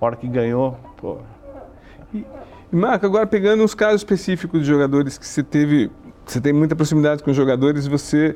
a 0.00 0.04
hora 0.06 0.16
que 0.16 0.26
ganhou, 0.26 0.78
pô. 0.96 1.18
E, 2.14 2.24
Marco, 2.72 3.04
agora 3.04 3.26
pegando 3.26 3.62
uns 3.62 3.74
casos 3.74 4.00
específicos 4.00 4.60
de 4.60 4.66
jogadores 4.66 5.18
que 5.18 5.26
você 5.26 5.42
teve, 5.42 5.90
você 6.24 6.40
tem 6.40 6.54
muita 6.54 6.74
proximidade 6.74 7.22
com 7.22 7.30
os 7.30 7.36
jogadores, 7.36 7.86
você 7.86 8.34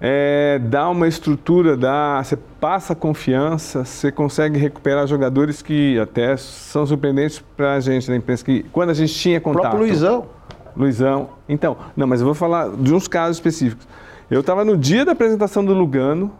é, 0.00 0.58
dá 0.58 0.88
uma 0.88 1.08
estrutura, 1.08 1.76
dá, 1.76 2.22
você 2.22 2.36
passa 2.60 2.94
confiança, 2.94 3.84
você 3.84 4.10
consegue 4.10 4.58
recuperar 4.58 5.06
jogadores 5.06 5.62
que 5.62 5.98
até 5.98 6.36
são 6.36 6.86
surpreendentes 6.86 7.42
para 7.56 7.74
a 7.74 7.80
gente 7.80 8.10
na 8.10 8.16
imprensa, 8.16 8.44
que 8.44 8.64
quando 8.72 8.90
a 8.90 8.94
gente 8.94 9.14
tinha 9.14 9.40
contato. 9.40 9.58
O 9.58 9.62
próprio 9.62 9.86
Luizão. 9.86 10.26
Luizão. 10.76 11.28
Então, 11.48 11.76
não, 11.96 12.06
mas 12.06 12.20
eu 12.20 12.26
vou 12.26 12.34
falar 12.34 12.70
de 12.70 12.92
uns 12.92 13.06
casos 13.06 13.36
específicos. 13.36 13.86
Eu 14.30 14.40
estava 14.40 14.64
no 14.64 14.76
dia 14.76 15.04
da 15.04 15.12
apresentação 15.12 15.64
do 15.64 15.72
Lugano, 15.72 16.32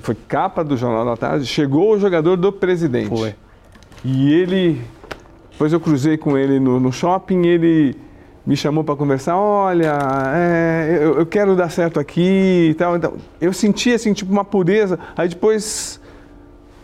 foi 0.00 0.14
capa 0.14 0.62
do 0.62 0.76
Jornal 0.76 1.04
da 1.04 1.16
Tarde, 1.16 1.46
chegou 1.46 1.94
o 1.94 1.98
jogador 1.98 2.36
do 2.36 2.52
presidente. 2.52 3.08
Foi. 3.08 3.34
E 4.04 4.32
ele, 4.32 4.82
depois 5.50 5.72
eu 5.72 5.80
cruzei 5.80 6.16
com 6.16 6.36
ele 6.36 6.60
no, 6.60 6.78
no 6.78 6.92
shopping, 6.92 7.46
ele 7.46 7.96
me 8.48 8.56
chamou 8.56 8.82
para 8.82 8.96
conversar, 8.96 9.36
olha, 9.36 9.92
é, 10.34 11.00
eu, 11.02 11.18
eu, 11.18 11.26
quero 11.26 11.54
dar 11.54 11.70
certo 11.70 12.00
aqui 12.00 12.68
e 12.70 12.74
tal. 12.74 12.96
Então, 12.96 13.12
eu 13.38 13.52
senti 13.52 13.92
assim, 13.92 14.14
tipo, 14.14 14.32
uma 14.32 14.42
pureza. 14.42 14.98
Aí 15.14 15.28
depois 15.28 16.00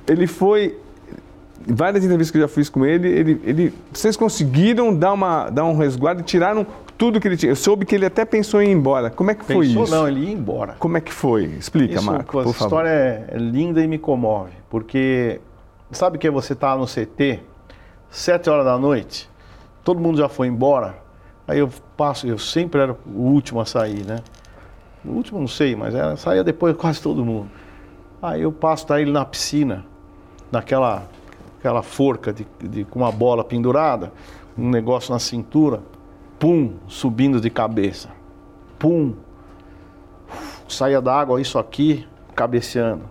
ele 0.06 0.26
foi. 0.26 0.78
Várias 1.66 2.04
entrevistas 2.04 2.30
que 2.30 2.36
eu 2.36 2.42
já 2.42 2.48
fiz 2.48 2.68
com 2.68 2.84
ele, 2.84 3.08
ele, 3.08 3.40
ele, 3.42 3.74
vocês 3.90 4.14
conseguiram 4.14 4.94
dar, 4.94 5.14
uma, 5.14 5.48
dar 5.48 5.64
um 5.64 5.78
resguardo 5.78 6.20
e 6.20 6.22
tiraram 6.22 6.66
tudo 6.98 7.18
que 7.18 7.26
ele 7.26 7.38
tinha. 7.38 7.52
Eu 7.52 7.56
soube 7.56 7.86
que 7.86 7.94
ele 7.94 8.04
até 8.04 8.26
pensou 8.26 8.60
em 8.60 8.68
ir 8.68 8.72
embora. 8.72 9.08
Como 9.08 9.30
é 9.30 9.34
que 9.34 9.46
pensou, 9.46 9.62
foi 9.62 9.84
isso? 9.84 9.90
Não, 9.90 10.06
ele 10.06 10.26
ia 10.26 10.32
embora. 10.32 10.76
Como 10.78 10.98
é 10.98 11.00
que 11.00 11.10
foi? 11.10 11.44
Explica, 11.44 11.94
isso, 11.94 12.04
Marco. 12.04 12.40
Essa 12.40 12.50
história 12.50 12.90
é 13.26 13.38
linda 13.38 13.82
e 13.82 13.88
me 13.88 13.96
comove, 13.96 14.52
porque 14.68 15.40
sabe 15.90 16.18
que 16.18 16.28
você 16.28 16.52
está 16.52 16.76
no 16.76 16.84
CT, 16.84 17.40
sete 18.10 18.50
horas 18.50 18.66
da 18.66 18.76
noite, 18.76 19.30
todo 19.82 19.98
mundo 19.98 20.18
já 20.18 20.28
foi 20.28 20.48
embora, 20.48 21.02
Aí 21.46 21.58
eu 21.58 21.68
passo, 21.96 22.26
eu 22.26 22.38
sempre 22.38 22.80
era 22.80 22.92
o 22.92 23.20
último 23.20 23.60
a 23.60 23.66
sair, 23.66 24.04
né? 24.04 24.20
No 25.04 25.12
último 25.12 25.38
não 25.38 25.48
sei, 25.48 25.76
mas 25.76 25.94
era, 25.94 26.16
saía 26.16 26.42
depois 26.42 26.74
quase 26.78 27.00
todo 27.00 27.24
mundo. 27.24 27.50
Aí 28.22 28.42
eu 28.42 28.52
passo 28.52 28.86
tá 28.86 29.00
ele 29.00 29.12
na 29.12 29.24
piscina, 29.24 29.84
naquela 30.50 31.06
aquela 31.64 31.82
forca 31.82 32.30
de, 32.30 32.46
de, 32.62 32.84
com 32.84 32.98
uma 32.98 33.10
bola 33.10 33.42
pendurada, 33.42 34.12
um 34.56 34.68
negócio 34.68 35.12
na 35.12 35.18
cintura, 35.18 35.80
pum, 36.38 36.74
subindo 36.86 37.40
de 37.40 37.48
cabeça. 37.48 38.10
Pum. 38.78 39.14
Saía 40.68 41.00
da 41.00 41.14
água, 41.18 41.40
isso 41.40 41.58
aqui, 41.58 42.06
cabeceando. 42.34 43.04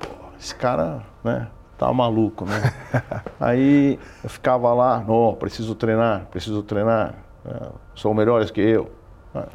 Pô, 0.00 0.08
esse 0.40 0.54
cara, 0.54 1.02
né? 1.22 1.48
Tá 1.76 1.92
maluco, 1.92 2.46
né? 2.46 2.72
Aí 3.38 3.98
eu 4.24 4.30
ficava 4.30 4.72
lá, 4.72 5.04
não, 5.06 5.36
preciso 5.38 5.74
treinar, 5.74 6.26
preciso 6.30 6.62
treinar. 6.62 7.14
É, 7.48 7.70
são 7.96 8.12
melhores 8.12 8.50
que 8.50 8.60
eu. 8.60 8.90
Ah, 9.34 9.48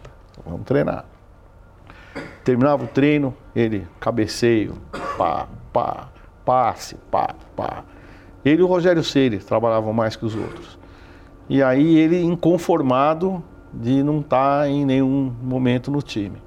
vamos 0.45 0.65
treinar. 0.65 1.05
Terminava 2.43 2.83
o 2.83 2.87
treino, 2.87 3.35
ele 3.55 3.87
cabeceio, 3.99 4.75
pá, 5.17 5.47
pá, 5.71 6.09
passe, 6.43 6.95
pá, 7.11 7.35
pá. 7.55 7.83
Ele 8.43 8.61
e 8.61 8.63
o 8.63 8.67
Rogério 8.67 9.03
Ceni 9.03 9.37
trabalhavam 9.37 9.93
mais 9.93 10.15
que 10.15 10.25
os 10.25 10.35
outros. 10.35 10.77
E 11.47 11.61
aí 11.61 11.97
ele 11.97 12.21
inconformado 12.21 13.43
de 13.71 14.03
não 14.03 14.19
estar 14.19 14.61
tá 14.61 14.69
em 14.69 14.85
nenhum 14.85 15.33
momento 15.41 15.91
no 15.91 16.01
time. 16.01 16.41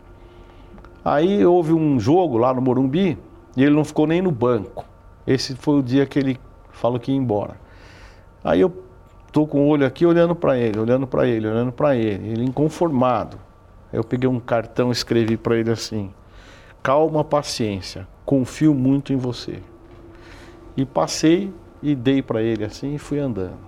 Aí 1.05 1.45
houve 1.47 1.73
um 1.73 1.99
jogo 1.99 2.37
lá 2.37 2.53
no 2.53 2.61
Morumbi 2.61 3.17
e 3.57 3.63
ele 3.63 3.75
não 3.75 3.85
ficou 3.85 4.07
nem 4.07 4.21
no 4.21 4.31
banco. 4.31 4.85
Esse 5.27 5.55
foi 5.55 5.79
o 5.79 5.83
dia 5.83 6.05
que 6.07 6.19
ele 6.19 6.41
falou 6.71 6.99
que 6.99 7.13
ia 7.13 7.17
embora. 7.17 7.57
Aí 8.45 8.61
eu 8.61 8.86
tô 9.37 9.47
com 9.47 9.67
o 9.67 9.69
olho 9.69 9.87
aqui 9.87 10.07
olhando 10.07 10.35
para 10.35 10.57
ele, 10.57 10.79
olhando 10.79 11.07
para 11.07 11.27
ele, 11.27 11.47
olhando 11.47 11.71
para 11.71 11.95
ele, 11.95 12.27
ele 12.27 12.43
inconformado. 12.43 13.37
Eu 13.93 14.03
peguei 14.03 14.27
um 14.27 14.41
cartão 14.41 14.91
escrevi 14.91 15.37
para 15.37 15.59
ele 15.59 15.71
assim: 15.71 16.11
"Calma, 16.83 17.23
paciência, 17.23 18.09
confio 18.25 18.73
muito 18.73 19.13
em 19.13 19.17
você". 19.17 19.59
E 20.75 20.87
passei 20.87 21.53
e 21.83 21.95
dei 21.95 22.23
para 22.23 22.41
ele 22.41 22.65
assim 22.65 22.95
e 22.95 22.99
fui 22.99 23.19
andando. 23.19 23.59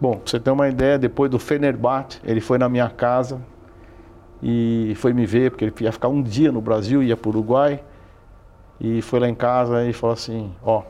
Bom, 0.00 0.16
pra 0.16 0.22
você 0.26 0.40
ter 0.40 0.50
uma 0.50 0.68
ideia, 0.68 0.98
depois 0.98 1.30
do 1.30 1.38
Fenerbahçe, 1.38 2.18
ele 2.24 2.40
foi 2.40 2.58
na 2.58 2.68
minha 2.68 2.90
casa 2.90 3.40
e 4.42 4.94
foi 4.96 5.12
me 5.12 5.24
ver, 5.24 5.52
porque 5.52 5.64
ele 5.64 5.74
ia 5.80 5.92
ficar 5.92 6.08
um 6.08 6.20
dia 6.20 6.50
no 6.50 6.60
Brasil, 6.60 7.04
ia 7.04 7.16
para 7.16 7.28
o 7.28 7.30
Uruguai. 7.30 7.84
E 8.80 9.00
foi 9.00 9.20
lá 9.20 9.28
em 9.28 9.34
casa 9.36 9.86
e 9.86 9.92
falou 9.92 10.14
assim: 10.14 10.52
Ó, 10.60 10.82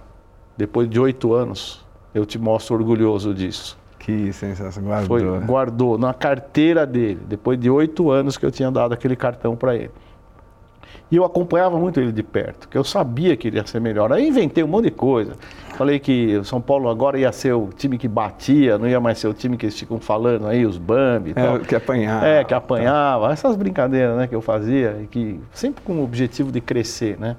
depois 0.56 0.88
de 0.88 0.98
oito 0.98 1.34
anos, 1.34 1.86
eu 2.14 2.24
te 2.24 2.38
mostro 2.38 2.74
orgulhoso 2.74 3.34
disso. 3.34 3.77
Que 4.08 4.32
sensação, 4.32 4.82
guardou. 4.82 5.06
Foi, 5.18 5.40
guardou 5.40 5.98
na 5.98 6.14
carteira 6.14 6.86
dele, 6.86 7.20
depois 7.28 7.60
de 7.60 7.68
oito 7.68 8.10
anos 8.10 8.38
que 8.38 8.46
eu 8.46 8.50
tinha 8.50 8.70
dado 8.70 8.94
aquele 8.94 9.14
cartão 9.14 9.54
para 9.54 9.76
ele. 9.76 9.90
E 11.10 11.16
eu 11.16 11.26
acompanhava 11.26 11.78
muito 11.78 12.00
ele 12.00 12.10
de 12.10 12.22
perto, 12.22 12.70
que 12.70 12.78
eu 12.78 12.82
sabia 12.82 13.36
que 13.36 13.48
ele 13.48 13.58
ia 13.58 13.66
ser 13.66 13.82
melhor. 13.82 14.10
Aí 14.10 14.26
inventei 14.26 14.64
um 14.64 14.66
monte 14.66 14.84
de 14.86 14.92
coisa. 14.92 15.34
Falei 15.76 15.98
que 15.98 16.38
o 16.38 16.44
São 16.44 16.58
Paulo 16.58 16.88
agora 16.88 17.18
ia 17.18 17.30
ser 17.32 17.52
o 17.52 17.68
time 17.68 17.98
que 17.98 18.08
batia, 18.08 18.78
não 18.78 18.88
ia 18.88 18.98
mais 18.98 19.18
ser 19.18 19.28
o 19.28 19.34
time 19.34 19.58
que 19.58 19.66
eles 19.66 19.78
ficam 19.78 20.00
falando 20.00 20.46
aí, 20.46 20.64
os 20.64 20.78
Bambi 20.78 21.28
e 21.28 21.32
é, 21.32 21.34
tal. 21.34 21.60
Que 21.60 21.76
apanhava. 21.76 22.26
É, 22.26 22.44
que 22.44 22.54
apanhava. 22.54 23.30
Essas 23.30 23.56
brincadeiras 23.56 24.16
né, 24.16 24.26
que 24.26 24.34
eu 24.34 24.40
fazia, 24.40 25.06
que 25.10 25.38
sempre 25.52 25.84
com 25.84 25.96
o 25.96 26.02
objetivo 26.02 26.50
de 26.50 26.62
crescer, 26.62 27.18
né? 27.18 27.36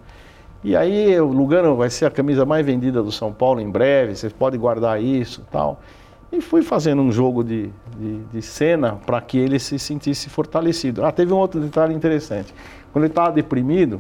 E 0.64 0.76
aí 0.76 1.20
o 1.20 1.30
Lugano 1.30 1.76
vai 1.76 1.90
ser 1.90 2.06
a 2.06 2.12
camisa 2.12 2.46
mais 2.46 2.64
vendida 2.64 3.02
do 3.02 3.12
São 3.12 3.34
Paulo 3.34 3.60
em 3.60 3.72
breve, 3.72 4.16
vocês 4.16 4.32
podem 4.32 4.60
guardar 4.60 5.02
isso 5.02 5.44
tal. 5.50 5.80
E 6.32 6.42
fui 6.42 6.62
fazendo 6.62 7.02
um 7.02 7.12
jogo 7.12 7.44
de, 7.44 7.72
de, 7.98 8.20
de 8.26 8.42
cena 8.42 9.00
para 9.06 9.20
que 9.20 9.38
ele 9.38 9.58
se 9.60 9.80
sentisse 9.80 10.30
fortalecido. 10.30 11.04
Ah, 11.04 11.12
teve 11.12 11.34
um 11.34 11.38
outro 11.38 11.60
detalhe 11.60 11.94
interessante. 11.94 12.54
Quando 12.92 13.06
ele 13.06 13.12
estava 13.12 13.32
deprimido, 13.32 14.00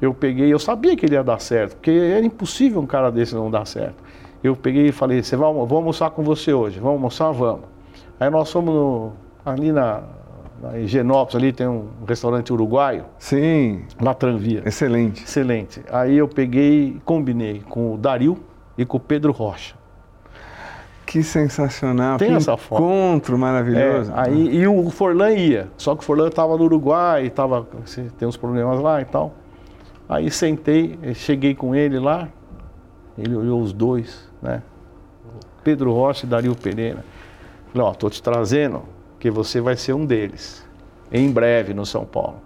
eu 0.00 0.14
peguei, 0.14 0.52
eu 0.52 0.58
sabia 0.58 0.96
que 0.96 1.06
ele 1.06 1.14
ia 1.14 1.24
dar 1.24 1.40
certo, 1.40 1.76
porque 1.76 1.90
era 1.90 2.24
impossível 2.24 2.80
um 2.80 2.86
cara 2.86 3.10
desse 3.10 3.34
não 3.34 3.50
dar 3.50 3.66
certo. 3.66 3.96
Eu 4.44 4.54
peguei 4.54 4.88
e 4.88 4.92
falei, 4.92 5.22
você 5.22 5.34
vai, 5.34 5.52
vou 5.52 5.76
almoçar 5.76 6.10
com 6.10 6.22
você 6.22 6.52
hoje, 6.52 6.78
vamos 6.78 6.94
almoçar? 6.94 7.32
Vamos. 7.32 7.64
Aí 8.20 8.30
nós 8.30 8.50
fomos 8.50 8.74
no, 8.74 9.12
ali 9.44 9.72
na, 9.72 10.02
na 10.62 10.78
Higienópolis, 10.78 11.34
ali 11.34 11.52
tem 11.52 11.66
um 11.66 11.88
restaurante 12.06 12.52
uruguaio. 12.52 13.06
Sim. 13.18 13.84
La 14.00 14.14
Tranvia. 14.14 14.62
Excelente. 14.64 15.24
Excelente. 15.24 15.82
Aí 15.90 16.16
eu 16.16 16.28
peguei 16.28 16.88
e 16.88 17.00
combinei 17.04 17.62
com 17.68 17.94
o 17.94 17.98
Dario 17.98 18.38
e 18.76 18.84
com 18.84 18.98
o 18.98 19.00
Pedro 19.00 19.32
Rocha. 19.32 19.74
Que 21.06 21.22
sensacional, 21.22 22.18
Tem 22.18 22.30
que 22.30 22.34
essa 22.34 22.56
foto. 22.56 22.82
encontro 22.82 23.38
maravilhoso. 23.38 24.10
É, 24.10 24.14
aí, 24.20 24.56
e 24.56 24.66
o 24.66 24.90
Forlan 24.90 25.30
ia, 25.30 25.68
só 25.76 25.94
que 25.94 26.02
o 26.02 26.04
Forlan 26.04 26.26
estava 26.26 26.56
no 26.56 26.64
Uruguai, 26.64 27.30
tava, 27.30 27.66
tem 28.18 28.26
uns 28.26 28.36
problemas 28.36 28.80
lá 28.80 29.00
e 29.00 29.04
tal. 29.04 29.32
Aí 30.08 30.30
sentei, 30.30 30.98
cheguei 31.14 31.54
com 31.54 31.74
ele 31.74 31.98
lá, 32.00 32.28
ele 33.16 33.34
olhou 33.36 33.60
os 33.60 33.72
dois, 33.72 34.28
né? 34.42 34.62
Pedro 35.62 35.92
Rocha 35.92 36.26
e 36.26 36.28
Dario 36.28 36.54
Pereira. 36.54 37.04
Falei, 37.72 37.86
ó, 37.86 37.94
tô 37.94 38.10
te 38.10 38.22
trazendo, 38.22 38.82
que 39.18 39.30
você 39.30 39.60
vai 39.60 39.76
ser 39.76 39.92
um 39.92 40.04
deles, 40.04 40.66
em 41.10 41.30
breve 41.30 41.72
no 41.72 41.86
São 41.86 42.04
Paulo. 42.04 42.36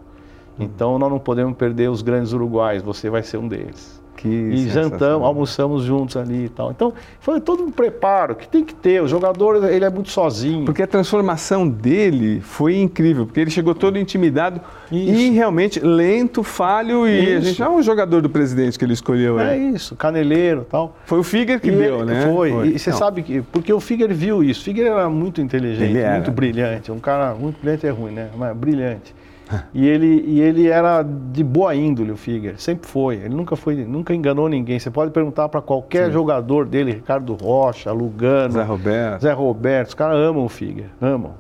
Então 0.59 0.99
nós 0.99 1.11
não 1.11 1.19
podemos 1.19 1.57
perder 1.57 1.91
os 1.91 2.03
grandes 2.03 2.33
uruguais, 2.33 2.83
você 2.83 3.09
vai 3.09 3.23
ser 3.23 3.39
um 3.39 3.49
deles. 3.49 4.00
Que 4.21 4.29
e 4.29 4.69
jantamos, 4.69 5.27
almoçamos 5.27 5.83
juntos 5.83 6.15
ali 6.15 6.45
e 6.45 6.49
tal. 6.51 6.71
Então, 6.71 6.93
foi 7.21 7.41
todo 7.41 7.63
um 7.63 7.71
preparo 7.71 8.35
que 8.35 8.47
tem 8.47 8.63
que 8.63 8.75
ter. 8.75 9.03
O 9.03 9.09
jogador, 9.09 9.65
ele 9.71 9.83
é 9.83 9.89
muito 9.89 10.11
sozinho. 10.11 10.67
Porque 10.67 10.83
a 10.83 10.87
transformação 10.87 11.67
dele 11.67 12.41
foi 12.43 12.77
incrível, 12.77 13.25
porque 13.25 13.41
ele 13.41 13.51
chegou 13.51 13.75
todo 13.75 13.99
intimidado 13.99 14.61
isso. 14.93 15.11
e 15.11 15.31
realmente 15.31 15.81
lento, 15.81 16.43
falho 16.43 17.09
e 17.09 17.19
isso. 17.19 17.37
a 17.37 17.41
gente 17.41 17.63
é 17.63 17.69
um 17.71 17.83
jogador 17.83 18.21
do 18.21 18.29
presidente 18.29 18.79
que 18.79 18.85
ele 18.85 18.93
escolheu. 18.93 19.41
É, 19.41 19.57
é. 19.57 19.59
isso, 19.59 19.97
caneleiro 19.97 20.67
tal. 20.71 20.95
Foi 21.07 21.19
o 21.19 21.23
Figuer 21.23 21.59
que 21.59 21.69
e 21.69 21.73
deu, 21.73 22.05
né? 22.05 22.27
Foi. 22.27 22.51
foi. 22.51 22.69
E 22.69 22.79
você 22.79 22.93
sabe 22.93 23.23
que, 23.23 23.41
porque 23.41 23.73
o 23.73 23.81
Figuer 23.81 24.13
viu 24.13 24.45
isso. 24.45 24.71
O 24.71 24.81
era 24.81 25.09
muito 25.09 25.41
inteligente, 25.41 25.95
muito 25.95 26.31
brilhante. 26.31 26.93
Um 26.93 27.01
cara 27.01 27.35
muito 27.35 27.59
brilhante 27.59 27.87
é 27.87 27.91
ruim, 27.91 28.13
né? 28.13 28.29
Mas 28.37 28.55
brilhante. 28.55 29.15
e, 29.75 29.87
ele, 29.87 30.25
e 30.27 30.41
ele 30.41 30.69
era 30.69 31.03
de 31.03 31.43
boa 31.43 31.75
índole, 31.75 32.13
o 32.13 32.17
Figuer, 32.17 32.55
sempre 32.59 32.89
foi. 32.89 33.17
Ele 33.17 33.35
nunca 33.35 33.57
foi, 33.57 33.77
nunca 33.85 34.15
enganou 34.15 34.49
ninguém. 34.49 34.79
Você 34.79 34.91
pode 34.91 35.11
perguntar 35.11 35.49
para 35.49 35.61
qualquer 35.61 36.07
Sim. 36.07 36.13
jogador 36.13 36.67
dele, 36.67 36.93
Ricardo 36.93 37.35
Rocha, 37.35 37.93
Lugano, 37.93 38.53
Zé 38.53 38.63
Roberto. 38.63 39.23
Zé 39.23 39.33
Roberto, 39.33 39.89
os 39.89 39.95
caras 39.95 40.19
amam 40.19 40.45
o 40.45 40.49
Figuer, 40.49 40.91
amam. 41.01 41.35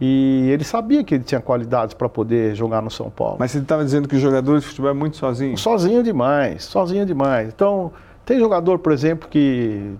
E 0.00 0.48
ele 0.52 0.62
sabia 0.62 1.02
que 1.02 1.16
ele 1.16 1.24
tinha 1.24 1.40
qualidades 1.40 1.92
para 1.92 2.08
poder 2.08 2.54
jogar 2.54 2.80
no 2.80 2.90
São 2.90 3.10
Paulo. 3.10 3.36
Mas 3.38 3.50
você 3.50 3.58
estava 3.58 3.84
dizendo 3.84 4.08
que 4.08 4.14
o 4.14 4.20
jogador 4.20 4.60
de 4.60 4.64
futebol 4.64 4.90
é 4.90 4.94
muito 4.94 5.16
sozinho? 5.16 5.58
Sozinho 5.58 6.04
demais, 6.04 6.64
sozinho 6.64 7.04
demais. 7.04 7.48
Então, 7.48 7.90
tem 8.28 8.38
jogador, 8.38 8.78
por 8.78 8.92
exemplo, 8.92 9.26
que 9.26 9.94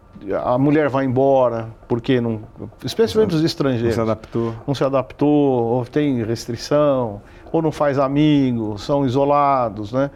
a 0.45 0.59
mulher 0.59 0.91
vai 0.91 1.07
embora, 1.07 1.71
porque 1.89 2.21
não. 2.21 2.43
Especialmente 2.85 3.35
os 3.35 3.43
estrangeiros. 3.43 3.97
Não 3.97 4.05
se 4.05 4.11
adaptou. 4.11 4.55
Não 4.67 4.75
se 4.75 4.85
adaptou, 4.85 5.63
ou 5.65 5.87
tem 5.87 6.23
restrição, 6.23 7.23
ou 7.51 7.63
não 7.63 7.73
faz 7.73 7.99
amigos, 7.99 8.83
são 8.83 9.07
isolados, 9.07 9.95
né? 9.95 10.11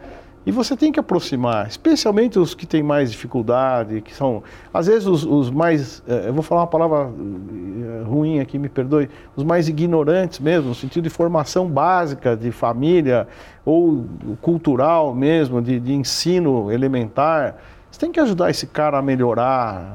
E 0.45 0.51
você 0.51 0.77
tem 0.77 0.91
que 0.91 0.99
aproximar, 0.99 1.67
especialmente 1.67 2.37
os 2.37 2.53
que 2.53 2.67
têm 2.67 2.83
mais 2.83 3.09
dificuldade, 3.09 4.01
que 4.01 4.13
são, 4.13 4.43
às 4.71 4.85
vezes, 4.85 5.07
os, 5.07 5.25
os 5.25 5.49
mais, 5.49 6.03
eh, 6.05 6.25
eu 6.27 6.33
vou 6.33 6.43
falar 6.43 6.61
uma 6.61 6.67
palavra 6.67 7.09
eh, 7.09 8.03
ruim 8.03 8.41
aqui, 8.41 8.59
me 8.59 8.69
perdoe, 8.69 9.09
os 9.37 9.43
mais 9.43 9.69
ignorantes 9.69 10.39
mesmo, 10.39 10.69
no 10.69 10.75
sentido 10.75 11.05
de 11.05 11.09
formação 11.09 11.67
básica 11.67 12.35
de 12.35 12.51
família, 12.51 13.25
ou 13.65 14.05
cultural 14.41 15.15
mesmo, 15.15 15.61
de, 15.61 15.79
de 15.79 15.93
ensino 15.93 16.69
elementar. 16.71 17.55
Você 17.93 17.99
tem 17.99 18.11
que 18.11 18.19
ajudar 18.19 18.49
esse 18.49 18.65
cara 18.65 18.97
a 18.97 19.03
melhorar, 19.03 19.85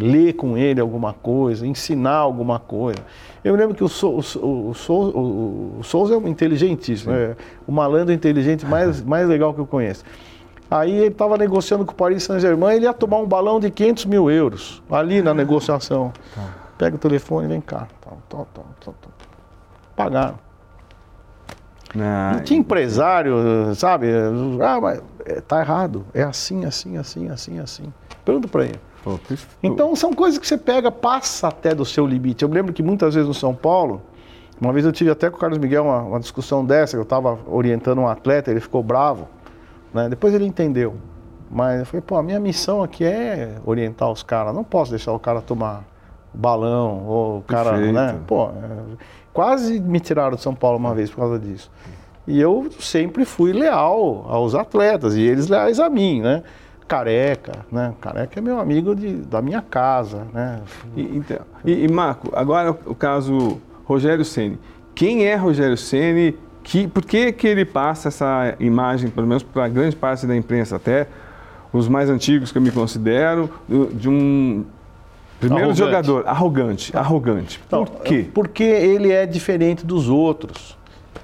ler 0.00 0.32
com 0.32 0.58
ele 0.58 0.80
alguma 0.80 1.12
coisa, 1.12 1.64
ensinar 1.64 2.16
alguma 2.16 2.58
coisa. 2.58 2.98
Eu 3.44 3.52
me 3.52 3.60
lembro 3.60 3.72
que 3.72 3.84
o, 3.84 3.88
Sou, 3.88 4.20
o, 4.42 4.72
o, 4.92 5.76
o 5.78 5.84
Souza 5.84 6.14
é 6.14 6.18
um 6.18 6.26
inteligentíssimo, 6.26 7.12
é 7.12 7.36
o 7.64 7.70
malandro 7.70 8.12
inteligente 8.12 8.66
mais, 8.66 9.00
mais 9.06 9.28
legal 9.28 9.54
que 9.54 9.60
eu 9.60 9.66
conheço. 9.66 10.02
Aí 10.68 10.90
ele 10.90 11.06
estava 11.06 11.38
negociando 11.38 11.86
com 11.86 11.92
o 11.92 11.94
Paris 11.94 12.24
Saint-Germain, 12.24 12.74
ele 12.74 12.86
ia 12.86 12.92
tomar 12.92 13.18
um 13.18 13.26
balão 13.26 13.60
de 13.60 13.70
500 13.70 14.06
mil 14.06 14.28
euros, 14.28 14.82
ali 14.90 15.22
na 15.22 15.32
negociação. 15.32 16.12
Tá. 16.34 16.52
Pega 16.76 16.96
o 16.96 16.98
telefone, 16.98 17.46
vem 17.46 17.60
cá. 17.60 17.86
Pagaram. 19.94 20.34
Ah, 21.96 22.40
tinha 22.44 22.58
empresário, 22.58 23.36
sabe? 23.76 24.08
Ah, 24.60 24.80
mas 24.80 25.00
tá 25.40 25.60
errado. 25.60 26.06
É 26.14 26.22
assim, 26.22 26.64
assim, 26.64 26.96
assim, 26.96 27.28
assim, 27.28 27.58
assim. 27.58 27.92
Pergunta 28.24 28.48
para 28.48 28.64
ele. 28.64 28.80
Então 29.62 29.94
são 29.94 30.12
coisas 30.12 30.38
que 30.38 30.46
você 30.46 30.58
pega, 30.58 30.90
passa 30.90 31.48
até 31.48 31.74
do 31.74 31.84
seu 31.84 32.06
limite. 32.06 32.42
Eu 32.42 32.48
me 32.48 32.54
lembro 32.54 32.72
que 32.72 32.82
muitas 32.82 33.14
vezes 33.14 33.28
no 33.28 33.34
São 33.34 33.54
Paulo, 33.54 34.02
uma 34.60 34.72
vez 34.72 34.84
eu 34.84 34.92
tive 34.92 35.10
até 35.10 35.30
com 35.30 35.36
o 35.36 35.40
Carlos 35.40 35.58
Miguel 35.58 35.84
uma, 35.84 36.02
uma 36.02 36.20
discussão 36.20 36.64
dessa, 36.64 36.96
eu 36.96 37.02
estava 37.02 37.38
orientando 37.46 37.98
um 37.98 38.08
atleta, 38.08 38.50
ele 38.50 38.60
ficou 38.60 38.82
bravo. 38.82 39.28
Né? 39.94 40.08
Depois 40.08 40.34
ele 40.34 40.44
entendeu. 40.44 40.96
Mas 41.48 41.80
eu 41.80 41.86
falei, 41.86 42.02
pô, 42.02 42.16
a 42.16 42.22
minha 42.22 42.40
missão 42.40 42.82
aqui 42.82 43.04
é 43.04 43.56
orientar 43.64 44.10
os 44.10 44.22
caras. 44.22 44.52
Não 44.52 44.64
posso 44.64 44.90
deixar 44.90 45.12
o 45.12 45.18
cara 45.18 45.40
tomar 45.40 45.84
balão, 46.34 47.06
ou 47.06 47.38
o 47.38 47.42
cara, 47.42 47.70
Perfeito. 47.70 47.94
né? 47.94 48.18
Pô, 48.26 48.48
é, 48.48 48.96
quase 49.32 49.80
me 49.80 50.00
tiraram 50.00 50.36
de 50.36 50.42
São 50.42 50.54
Paulo 50.54 50.76
uma 50.76 50.94
vez 50.94 51.10
por 51.10 51.18
causa 51.18 51.38
disso. 51.38 51.70
E 52.26 52.40
eu 52.40 52.68
sempre 52.80 53.24
fui 53.24 53.52
leal 53.52 54.26
aos 54.28 54.54
atletas 54.54 55.14
e 55.14 55.22
eles 55.22 55.48
leais 55.48 55.78
a 55.78 55.88
mim, 55.88 56.20
né? 56.20 56.42
Careca, 56.88 57.64
né? 57.70 57.94
Careca 58.00 58.38
é 58.38 58.42
meu 58.42 58.58
amigo 58.58 58.94
de, 58.94 59.14
da 59.14 59.40
minha 59.40 59.62
casa, 59.62 60.26
né? 60.32 60.60
E, 60.96 61.02
então, 61.02 61.38
e, 61.64 61.84
e 61.84 61.88
Marco, 61.88 62.30
agora 62.32 62.76
o 62.86 62.94
caso 62.94 63.60
Rogério 63.84 64.24
Ceni. 64.24 64.58
Quem 64.94 65.24
é 65.24 65.36
Rogério 65.36 65.76
Ceni? 65.76 66.36
Que, 66.62 66.88
por 66.88 67.04
que, 67.04 67.30
que 67.32 67.46
ele 67.46 67.64
passa 67.64 68.08
essa 68.08 68.56
imagem, 68.58 69.08
pelo 69.08 69.26
menos 69.26 69.44
para 69.44 69.68
grande 69.68 69.94
parte 69.94 70.26
da 70.26 70.34
imprensa, 70.34 70.74
até 70.74 71.06
os 71.72 71.88
mais 71.88 72.10
antigos 72.10 72.50
que 72.50 72.58
eu 72.58 72.62
me 72.62 72.72
considero, 72.72 73.48
de 73.92 74.08
um 74.08 74.64
primeiro 75.38 75.66
arrogante. 75.66 75.78
jogador 75.78 76.26
arrogante, 76.26 76.96
arrogante. 76.96 77.60
Por 77.68 77.88
quê? 78.02 78.26
Porque 78.34 78.64
ele 78.64 79.12
é 79.12 79.26
diferente 79.26 79.86
dos 79.86 80.08
outros 80.08 80.76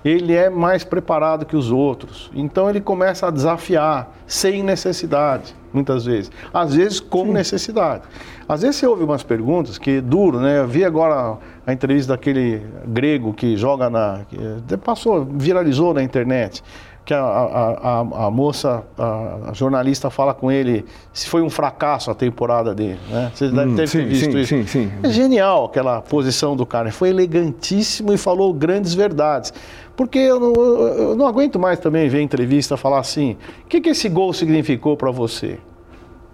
ele 0.05 0.35
é 0.35 0.51
mais 0.51 0.85
preparado 0.85 1.45
que 1.45 1.57
os 1.57 1.71
outros. 1.71 2.31
Então 2.35 2.69
ele 2.69 2.81
começa 2.81 3.27
a 3.27 3.31
desafiar 3.31 4.13
sem 4.27 4.63
necessidade, 4.63 5.55
muitas 5.73 6.05
vezes. 6.05 6.31
Às 6.53 6.75
vezes 6.75 7.01
com 7.01 7.27
Sim. 7.27 7.33
necessidade. 7.33 8.03
Às 8.49 8.63
vezes 8.63 8.77
você 8.77 8.87
ouve 8.87 9.05
umas 9.05 9.23
perguntas 9.23 9.79
que 9.79 9.91
é 9.91 10.01
duro, 10.01 10.41
né? 10.41 10.59
Eu 10.59 10.69
vi 10.69 10.85
agora 10.85 11.39
a 11.67 11.73
entrevista 11.73 12.13
daquele 12.13 12.63
grego 12.87 13.33
que 13.33 13.57
joga 13.57 13.89
na. 13.89 14.21
Que 14.29 14.77
passou, 14.77 15.25
viralizou 15.25 15.95
na 15.95 16.03
internet 16.03 16.63
que 17.05 17.13
a, 17.13 17.21
a, 17.21 17.73
a, 17.73 18.27
a 18.27 18.31
moça, 18.31 18.85
a, 18.97 19.53
jornalista 19.53 20.09
fala 20.09 20.33
com 20.33 20.53
ele 20.53 20.85
se 21.13 21.29
foi 21.29 21.43
um 21.43 21.51
fracasso 21.51 22.11
a 22.11 22.15
temporada 22.15 22.75
dele, 22.75 23.01
né? 23.11 23.33
Você 23.35 23.49
deve 23.49 23.71
hum, 23.71 23.77
ter 23.77 23.89
sim, 23.89 24.05
visto 24.07 24.33
sim, 24.33 24.39
isso. 24.39 24.49
Sim, 24.49 24.67
sim. 24.67 24.93
É 25.03 25.09
genial 25.11 25.65
aquela 25.65 26.01
posição 26.01 26.55
do 26.55 26.65
cara. 26.65 26.93
Foi 26.93 27.09
elegantíssimo 27.09 28.13
e 28.13 28.19
falou 28.19 28.55
grandes 28.55 28.95
verdades. 28.95 29.53
Porque 29.97 30.19
eu 30.19 30.41
não, 30.41 30.53
eu 30.53 31.17
não 31.17 31.27
aguento 31.27 31.59
mais 31.59 31.79
também 31.79 32.09
ver 32.09 32.21
entrevista 32.21 32.77
falar 32.77 33.01
assim, 33.01 33.37
o 33.65 33.69
que, 33.69 33.81
que 33.81 33.91
esse 33.91 34.09
gol 34.09 34.33
significou 34.33 34.97
para 34.97 35.11
você? 35.11 35.59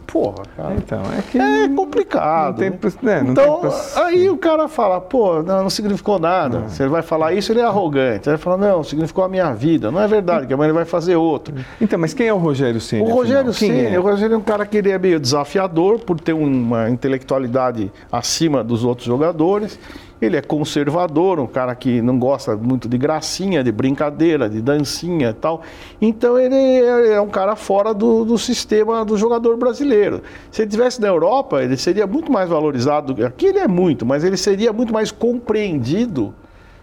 Porra, 0.08 0.42
cara. 0.56 0.74
Então, 0.74 1.02
é 1.18 1.20
que. 1.20 1.38
É 1.38 1.68
complicado. 1.68 2.62
Não 2.62 2.70
tem, 2.70 2.90
né? 3.02 3.22
Não 3.22 3.32
então, 3.32 3.60
tem 3.60 4.02
aí 4.02 4.30
o 4.30 4.38
cara 4.38 4.66
fala, 4.66 5.02
pô, 5.02 5.42
não, 5.42 5.64
não 5.64 5.70
significou 5.70 6.18
nada. 6.18 6.60
Não. 6.60 6.68
Se 6.70 6.82
ele 6.82 6.88
vai 6.88 7.02
falar 7.02 7.34
isso, 7.34 7.52
ele 7.52 7.60
é 7.60 7.64
arrogante. 7.64 8.26
Ele 8.26 8.38
fala, 8.38 8.56
não, 8.56 8.82
significou 8.82 9.22
a 9.22 9.28
minha 9.28 9.52
vida. 9.52 9.90
Não 9.90 10.00
é 10.00 10.08
verdade, 10.08 10.46
que 10.46 10.54
amanhã 10.54 10.68
ele 10.68 10.74
vai 10.74 10.86
fazer 10.86 11.16
outro. 11.16 11.54
Então, 11.78 11.98
mas 11.98 12.14
quem 12.14 12.26
é 12.26 12.32
o 12.32 12.38
Rogério 12.38 12.80
Ceni? 12.80 13.02
O 13.02 13.14
Rogério 13.14 13.52
Ceni, 13.52 13.84
é? 13.94 13.98
o 13.98 14.02
Rogério 14.02 14.34
é 14.34 14.38
um 14.38 14.42
cara 14.42 14.64
que 14.64 14.78
ele 14.78 14.90
é 14.90 14.98
meio 14.98 15.20
desafiador 15.20 15.98
por 15.98 16.18
ter 16.18 16.32
uma 16.32 16.88
intelectualidade 16.88 17.92
acima 18.10 18.64
dos 18.64 18.84
outros 18.84 19.06
jogadores. 19.06 19.78
Ele 20.20 20.36
é 20.36 20.42
conservador, 20.42 21.38
um 21.38 21.46
cara 21.46 21.74
que 21.74 22.02
não 22.02 22.18
gosta 22.18 22.56
muito 22.56 22.88
de 22.88 22.98
gracinha, 22.98 23.62
de 23.62 23.70
brincadeira, 23.70 24.48
de 24.48 24.60
dancinha 24.60 25.30
e 25.30 25.34
tal. 25.34 25.62
Então 26.00 26.38
ele 26.38 26.54
é, 26.54 27.12
é 27.12 27.20
um 27.20 27.28
cara 27.28 27.54
fora 27.54 27.94
do, 27.94 28.24
do 28.24 28.36
sistema 28.36 29.04
do 29.04 29.16
jogador 29.16 29.56
brasileiro. 29.56 30.22
Se 30.50 30.62
ele 30.62 30.68
estivesse 30.68 31.00
na 31.00 31.06
Europa, 31.06 31.62
ele 31.62 31.76
seria 31.76 32.06
muito 32.06 32.32
mais 32.32 32.48
valorizado. 32.48 33.24
Aqui 33.24 33.46
ele 33.46 33.58
é 33.58 33.68
muito, 33.68 34.04
mas 34.04 34.24
ele 34.24 34.36
seria 34.36 34.72
muito 34.72 34.92
mais 34.92 35.12
compreendido 35.12 36.34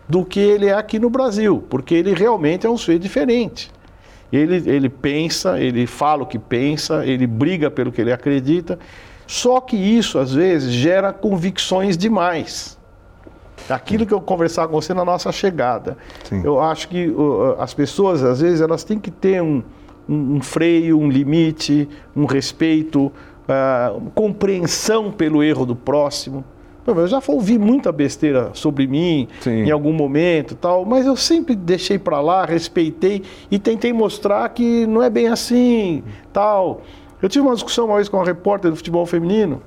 do 0.07 0.23
que 0.23 0.39
ele 0.39 0.67
é 0.67 0.73
aqui 0.73 0.99
no 0.99 1.09
Brasil, 1.09 1.63
porque 1.69 1.93
ele 1.93 2.13
realmente 2.13 2.65
é 2.65 2.69
um 2.69 2.77
sujeito 2.77 3.01
diferente. 3.01 3.71
Ele, 4.31 4.69
ele 4.69 4.89
pensa, 4.89 5.59
ele 5.59 5.85
fala 5.87 6.23
o 6.23 6.25
que 6.25 6.39
pensa, 6.39 7.05
ele 7.05 7.27
briga 7.27 7.69
pelo 7.69 7.91
que 7.91 8.01
ele 8.01 8.11
acredita. 8.11 8.77
Só 9.27 9.59
que 9.59 9.75
isso, 9.75 10.19
às 10.19 10.33
vezes, 10.33 10.71
gera 10.71 11.11
convicções 11.11 11.97
demais. 11.97 12.74
Aquilo 13.69 14.05
que 14.05 14.13
eu 14.13 14.21
conversar 14.21 14.67
com 14.67 14.73
você 14.73 14.93
na 14.93 15.03
nossa 15.03 15.31
chegada. 15.31 15.97
Sim. 16.23 16.41
Eu 16.43 16.59
acho 16.59 16.87
que 16.87 17.07
uh, 17.07 17.55
as 17.59 17.73
pessoas, 17.73 18.23
às 18.23 18.41
vezes, 18.41 18.61
elas 18.61 18.83
têm 18.83 18.99
que 18.99 19.09
ter 19.09 19.41
um, 19.41 19.63
um, 20.07 20.35
um 20.35 20.41
freio, 20.41 20.99
um 20.99 21.09
limite, 21.09 21.89
um 22.15 22.25
respeito, 22.25 23.11
uh, 23.45 24.01
compreensão 24.13 25.11
pelo 25.11 25.43
erro 25.43 25.65
do 25.65 25.75
próximo. 25.75 26.43
Eu 26.85 27.07
já 27.07 27.19
ouvi 27.27 27.57
muita 27.57 27.91
besteira 27.91 28.51
sobre 28.53 28.85
mim 28.85 29.27
Sim. 29.39 29.63
em 29.63 29.71
algum 29.71 29.91
momento 29.91 30.53
tal, 30.53 30.85
mas 30.85 31.07
eu 31.07 31.15
sempre 31.15 31.55
deixei 31.55 31.97
para 31.97 32.21
lá, 32.21 32.45
respeitei 32.45 33.23
e 33.49 33.57
tentei 33.57 33.91
mostrar 33.91 34.47
que 34.49 34.85
não 34.85 35.01
é 35.01 35.09
bem 35.09 35.27
assim, 35.27 36.03
tal. 36.31 36.81
Eu 37.19 37.27
tive 37.27 37.43
uma 37.43 37.55
discussão 37.55 37.85
uma 37.85 37.95
vez 37.95 38.07
com 38.07 38.17
uma 38.17 38.25
repórter 38.25 38.69
do 38.69 38.77
futebol 38.77 39.03
feminino 39.07 39.63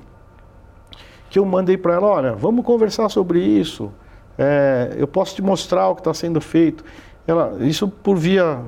que 1.29 1.39
eu 1.39 1.45
mandei 1.45 1.77
para 1.77 1.95
ela, 1.95 2.07
olha, 2.07 2.31
vamos 2.33 2.65
conversar 2.65 3.09
sobre 3.09 3.39
isso. 3.39 3.91
É, 4.37 4.95
eu 4.97 5.07
posso 5.07 5.35
te 5.35 5.41
mostrar 5.41 5.89
o 5.89 5.95
que 5.95 6.01
está 6.01 6.13
sendo 6.13 6.39
feito. 6.39 6.83
Ela, 7.27 7.57
isso 7.59 7.87
por 7.87 8.17
via 8.17 8.59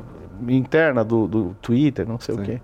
interna 0.48 1.04
do, 1.04 1.28
do 1.28 1.56
Twitter, 1.62 2.08
não 2.08 2.20
sei 2.20 2.36
Sim. 2.36 2.42
o 2.42 2.44
quê. 2.44 2.62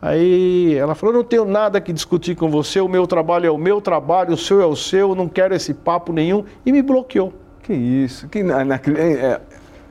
Aí 0.00 0.74
ela 0.74 0.94
falou: 0.94 1.14
não 1.14 1.24
tenho 1.24 1.44
nada 1.44 1.80
que 1.80 1.92
discutir 1.92 2.34
com 2.34 2.48
você, 2.48 2.80
o 2.80 2.88
meu 2.88 3.06
trabalho 3.06 3.46
é 3.46 3.50
o 3.50 3.58
meu 3.58 3.80
trabalho, 3.80 4.32
o 4.32 4.36
seu 4.36 4.62
é 4.62 4.66
o 4.66 4.76
seu, 4.76 5.14
não 5.14 5.28
quero 5.28 5.54
esse 5.54 5.74
papo 5.74 6.12
nenhum, 6.12 6.44
e 6.64 6.72
me 6.72 6.80
bloqueou. 6.80 7.32
Que 7.62 7.74
isso? 7.74 8.26
Que, 8.28 8.42
na, 8.42 8.64
na, 8.64 8.76
é, 8.76 9.40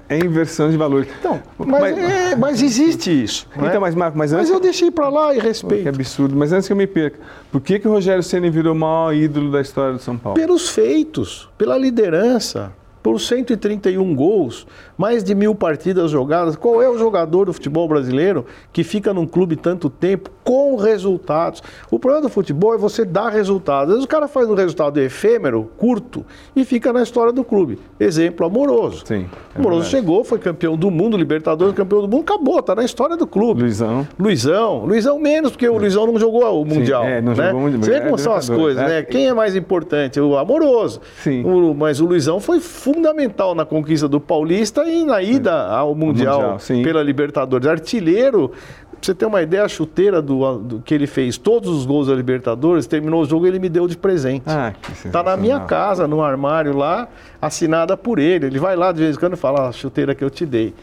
é 0.09 0.17
inversão 0.17 0.71
de 0.71 0.75
valores. 0.75 1.07
Então, 1.19 1.39
mas, 1.57 1.67
mas, 1.69 1.97
é, 1.97 2.35
mas 2.35 2.61
existe 2.61 3.23
isso. 3.23 3.47
Então, 3.55 3.69
é? 3.69 3.79
mas 3.79 3.93
Marco, 3.93 4.17
mas 4.17 4.33
antes... 4.33 4.49
Mas 4.49 4.55
eu 4.55 4.59
deixei 4.59 4.89
para 4.89 5.07
lá 5.07 5.35
e 5.35 5.39
respeito. 5.39 5.83
Que 5.83 5.89
absurdo. 5.89 6.35
Mas 6.35 6.51
antes 6.51 6.67
que 6.67 6.73
eu 6.73 6.77
me 6.77 6.87
perca, 6.87 7.19
por 7.51 7.61
que, 7.61 7.79
que 7.79 7.87
o 7.87 7.91
Rogério 7.91 8.23
Ceni 8.23 8.49
virou 8.49 8.73
o 8.73 8.77
maior 8.77 9.13
ídolo 9.13 9.51
da 9.51 9.61
história 9.61 9.93
do 9.93 9.99
São 9.99 10.17
Paulo? 10.17 10.39
Pelos 10.39 10.69
feitos, 10.69 11.47
pela 11.57 11.77
liderança, 11.77 12.73
por 13.01 13.19
131 13.19 14.15
gols, 14.15 14.67
mais 14.97 15.23
de 15.23 15.33
mil 15.33 15.55
partidas 15.55 16.11
jogadas. 16.11 16.55
Qual 16.55 16.81
é 16.81 16.89
o 16.89 16.97
jogador 16.97 17.45
do 17.45 17.53
futebol 17.53 17.87
brasileiro 17.87 18.45
que 18.73 18.83
fica 18.83 19.13
num 19.13 19.25
clube 19.25 19.55
tanto 19.55 19.89
tempo 19.89 20.29
com 20.43 20.75
resultados? 20.75 21.63
O 21.89 21.97
problema 21.97 22.27
do 22.27 22.29
futebol 22.29 22.73
é 22.73 22.77
você 22.77 23.05
dar 23.05 23.29
resultados. 23.29 23.89
Às 23.89 23.95
vezes 23.95 24.05
o 24.05 24.07
cara 24.07 24.27
faz 24.27 24.49
um 24.49 24.53
resultado 24.53 24.99
efêmero, 24.99 25.69
curto, 25.77 26.25
e 26.55 26.65
fica 26.65 26.91
na 26.91 27.01
história 27.01 27.31
do 27.31 27.43
clube. 27.43 27.79
Exemplo, 27.99 28.45
Amoroso. 28.45 29.03
Sim. 29.05 29.27
É 29.55 29.59
Amoroso 29.59 29.83
verdade. 29.83 29.89
chegou, 29.89 30.23
foi 30.23 30.39
campeão 30.39 30.75
do 30.75 30.91
mundo, 30.91 31.17
Libertadores, 31.17 31.73
campeão 31.75 32.01
do 32.01 32.07
mundo, 32.07 32.21
acabou, 32.21 32.61
tá 32.61 32.75
na 32.75 32.83
história 32.83 33.15
do 33.15 33.25
clube. 33.25 33.61
Luizão. 33.61 34.07
Luizão. 34.19 34.85
Luizão 34.85 35.19
menos, 35.19 35.51
porque 35.51 35.67
o 35.67 35.77
Luizão 35.77 36.05
não 36.07 36.19
jogou 36.19 36.61
o 36.61 36.65
Mundial. 36.65 37.03
Sim, 37.03 37.09
é, 37.09 37.21
não 37.21 37.33
né? 37.33 37.45
jogou 37.45 37.59
o 37.59 37.63
Mundial. 37.63 37.83
Você 37.83 37.91
vê 37.91 38.01
como 38.01 38.17
são 38.17 38.33
as 38.33 38.49
coisas, 38.49 38.83
né? 38.83 39.03
Quem 39.03 39.27
é 39.27 39.33
mais 39.33 39.55
importante? 39.55 40.19
O 40.19 40.37
Amoroso. 40.37 41.01
Sim. 41.23 41.43
O, 41.43 41.73
mas 41.73 41.99
o 42.01 42.05
Luizão 42.05 42.39
foi 42.39 42.59
fundamental 42.93 43.53
na 43.53 43.65
conquista 43.65 44.07
do 44.07 44.19
Paulista 44.19 44.83
e 44.89 45.03
na 45.03 45.21
ida 45.21 45.67
ao 45.67 45.93
Mundial, 45.93 46.53
mundial 46.53 46.83
pela 46.83 47.03
Libertadores. 47.03 47.67
Artilheiro, 47.67 48.49
pra 48.49 48.97
você 48.99 49.13
ter 49.13 49.25
uma 49.25 49.41
ideia, 49.41 49.63
a 49.63 49.67
chuteira 49.67 50.21
do, 50.21 50.57
do, 50.57 50.79
que 50.79 50.93
ele 50.93 51.05
fez, 51.05 51.37
todos 51.37 51.69
os 51.69 51.85
gols 51.85 52.07
da 52.07 52.15
Libertadores, 52.15 52.87
terminou 52.87 53.21
o 53.21 53.25
jogo 53.25 53.45
e 53.45 53.49
ele 53.49 53.59
me 53.59 53.69
deu 53.69 53.87
de 53.87 53.95
presente. 53.95 54.43
Ah, 54.47 54.73
tá 55.11 55.21
na 55.21 55.37
minha 55.37 55.59
casa, 55.61 56.07
no 56.07 56.23
armário 56.23 56.75
lá, 56.75 57.07
assinada 57.39 57.95
por 57.95 58.17
ele. 58.17 58.47
Ele 58.47 58.59
vai 58.59 58.75
lá 58.75 58.91
de 58.91 58.99
vez 58.99 59.15
em 59.15 59.19
quando 59.19 59.33
e 59.33 59.37
fala 59.37 59.69
a 59.69 59.71
chuteira 59.71 60.15
que 60.15 60.23
eu 60.23 60.29
te 60.29 60.45
dei. 60.45 60.73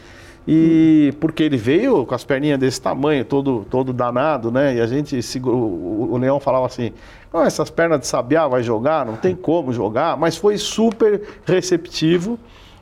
E 0.47 1.13
porque 1.19 1.43
ele 1.43 1.57
veio 1.57 2.05
com 2.05 2.15
as 2.15 2.23
perninhas 2.23 2.57
desse 2.57 2.81
tamanho, 2.81 3.25
todo, 3.25 3.67
todo 3.69 3.91
danado, 3.91 4.49
né? 4.49 4.75
E 4.75 4.81
a 4.81 4.87
gente 4.87 5.19
o, 5.43 6.09
o 6.13 6.17
Leão 6.17 6.39
falava 6.39 6.65
assim: 6.65 6.93
oh, 7.37 7.43
essas 7.43 7.69
pernas 7.69 8.01
de 8.01 8.07
sabiá 8.07 8.47
vai 8.47 8.63
jogar, 8.63 9.05
não 9.05 9.15
tem 9.15 9.35
como 9.35 9.71
jogar, 9.71 10.17
mas 10.17 10.37
foi 10.37 10.57
super 10.57 11.21
receptivo 11.45 12.39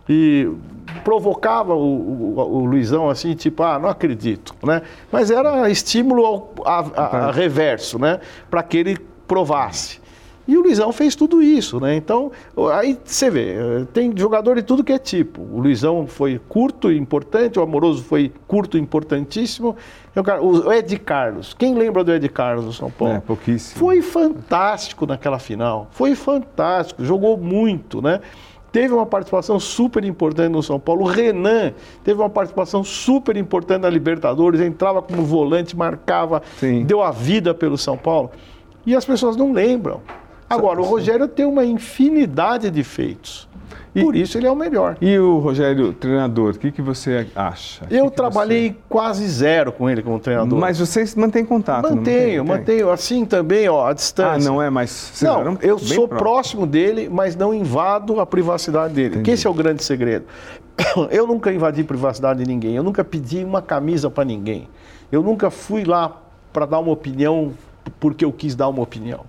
e 0.08 0.50
provocava 1.04 1.74
o, 1.74 2.36
o, 2.36 2.40
o, 2.40 2.66
Luizão 2.66 3.10
assim, 3.10 3.34
tipo, 3.34 3.64
ah, 3.64 3.80
não 3.80 3.90
acredito, 3.90 4.56
né? 4.64 4.82
Mas 5.12 5.32
era 5.32 5.70
estímulo 5.70 6.26
ao, 6.26 6.54
a, 6.64 6.80
a, 6.96 7.28
a 7.28 7.32
reverso, 7.32 7.98
né? 7.98 8.20
Para 8.50 8.62
que 8.64 8.78
ele 8.78 8.98
provasse. 9.28 10.00
E 10.48 10.58
o 10.58 10.62
Luizão 10.62 10.92
fez 10.92 11.16
tudo 11.16 11.42
isso, 11.42 11.80
né? 11.80 11.96
Então, 11.96 12.32
aí 12.72 12.98
você 13.04 13.30
vê, 13.30 13.56
tem 13.94 14.16
jogador 14.16 14.56
de 14.56 14.64
tudo 14.64 14.84
que 14.84 14.94
é 14.94 15.00
tipo. 15.00 15.42
O 15.42 15.60
Luizão 15.60 16.06
foi 16.06 16.40
curto 16.48 16.92
e 16.92 16.98
importante, 16.98 17.58
o 17.58 17.64
Amoroso 17.64 18.04
foi 18.04 18.32
curto 18.48 18.78
e 18.78 18.82
importantíssimo. 18.82 19.76
O 20.42 20.72
Ed 20.72 20.98
Carlos, 21.00 21.54
quem 21.54 21.74
lembra 21.76 22.04
do 22.04 22.14
Ed 22.14 22.30
Carlos 22.30 22.66
do 22.66 22.74
São 22.74 22.92
Paulo? 22.92 23.16
É, 23.16 23.20
pouquíssimo. 23.20 23.80
Foi 23.80 24.02
fantástico 24.02 25.06
naquela 25.06 25.40
final, 25.40 25.88
foi 25.92 26.16
fantástico, 26.16 27.04
jogou 27.04 27.38
muito, 27.38 28.02
né? 28.02 28.22
teve 28.76 28.94
uma 28.94 29.06
participação 29.06 29.58
super 29.58 30.04
importante 30.04 30.52
no 30.52 30.62
São 30.62 30.78
Paulo. 30.78 31.04
O 31.04 31.08
Renan 31.08 31.72
teve 32.04 32.20
uma 32.20 32.30
participação 32.30 32.84
super 32.84 33.38
importante 33.38 33.84
na 33.84 33.90
Libertadores, 33.90 34.60
entrava 34.60 35.02
como 35.02 35.24
volante, 35.24 35.78
marcava, 35.78 36.42
Sim. 36.58 36.84
deu 36.84 37.02
a 37.02 37.10
vida 37.10 37.54
pelo 37.54 37.78
São 37.78 37.98
Paulo. 37.98 38.32
E 38.86 38.94
as 38.94 39.06
pessoas 39.06 39.38
não 39.38 39.54
lembram. 39.54 40.02
Agora, 40.50 40.80
o 40.80 40.84
Rogério 40.84 41.28
tem 41.28 41.46
uma 41.46 41.66
infinidade 41.66 42.70
de 42.70 42.84
feitos. 42.84 43.48
E, 43.96 44.04
Por 44.04 44.14
isso 44.14 44.38
ele 44.38 44.46
é 44.46 44.52
o 44.52 44.56
melhor. 44.56 44.98
E 45.00 45.18
o 45.18 45.40
Rogério, 45.40 45.94
treinador, 45.94 46.54
o 46.54 46.60
que, 46.60 46.70
que 46.70 46.82
você 46.82 47.28
acha? 47.34 47.86
Eu 47.90 48.10
que 48.10 48.18
trabalhei 48.18 48.72
você... 48.72 48.76
quase 48.90 49.26
zero 49.26 49.72
com 49.72 49.90
ele 49.90 50.04
como 50.04 50.20
treinador. 50.20 50.60
Mas 50.60 50.80
vocês 50.80 51.16
mantêm 51.16 51.46
contato? 51.46 51.84
Mantenho, 51.84 52.44
mantém? 52.44 52.60
mantenho. 52.60 52.92
Assim 52.92 53.24
também, 53.24 53.70
ó, 53.70 53.88
à 53.88 53.94
distância. 53.94 54.50
Ah, 54.50 54.52
não 54.52 54.62
é 54.62 54.70
mais... 54.70 55.14
Não, 55.22 55.58
eu 55.62 55.80
sou 55.80 56.08
próximo. 56.08 56.08
próximo 56.08 56.68
dele, 56.68 57.08
mas 57.10 57.38
não 57.38 57.54
invado 57.54 58.20
a 58.20 58.26
privacidade 58.26 58.94
dele. 58.94 59.08
Entendi. 59.08 59.24
Que 59.24 59.32
esse 59.32 59.48
é 59.48 59.50
o 59.50 59.54
grande 59.54 59.82
segredo. 59.82 60.26
Eu 61.10 61.26
nunca 61.26 61.54
invadi 61.54 61.82
a 61.82 61.86
privacidade 61.86 62.44
de 62.44 62.50
ninguém. 62.50 62.76
Eu 62.76 62.84
nunca 62.84 63.02
pedi 63.02 63.46
uma 63.46 63.62
camisa 63.62 64.10
para 64.10 64.26
ninguém. 64.26 64.68
Eu 65.10 65.24
nunca 65.24 65.50
fui 65.50 65.86
lá 65.86 66.22
para 66.52 66.66
dar 66.66 66.80
uma 66.80 66.92
opinião 66.92 67.54
porque 68.00 68.26
eu 68.26 68.32
quis 68.34 68.56
dar 68.56 68.68
uma 68.68 68.82
opinião. 68.82 69.22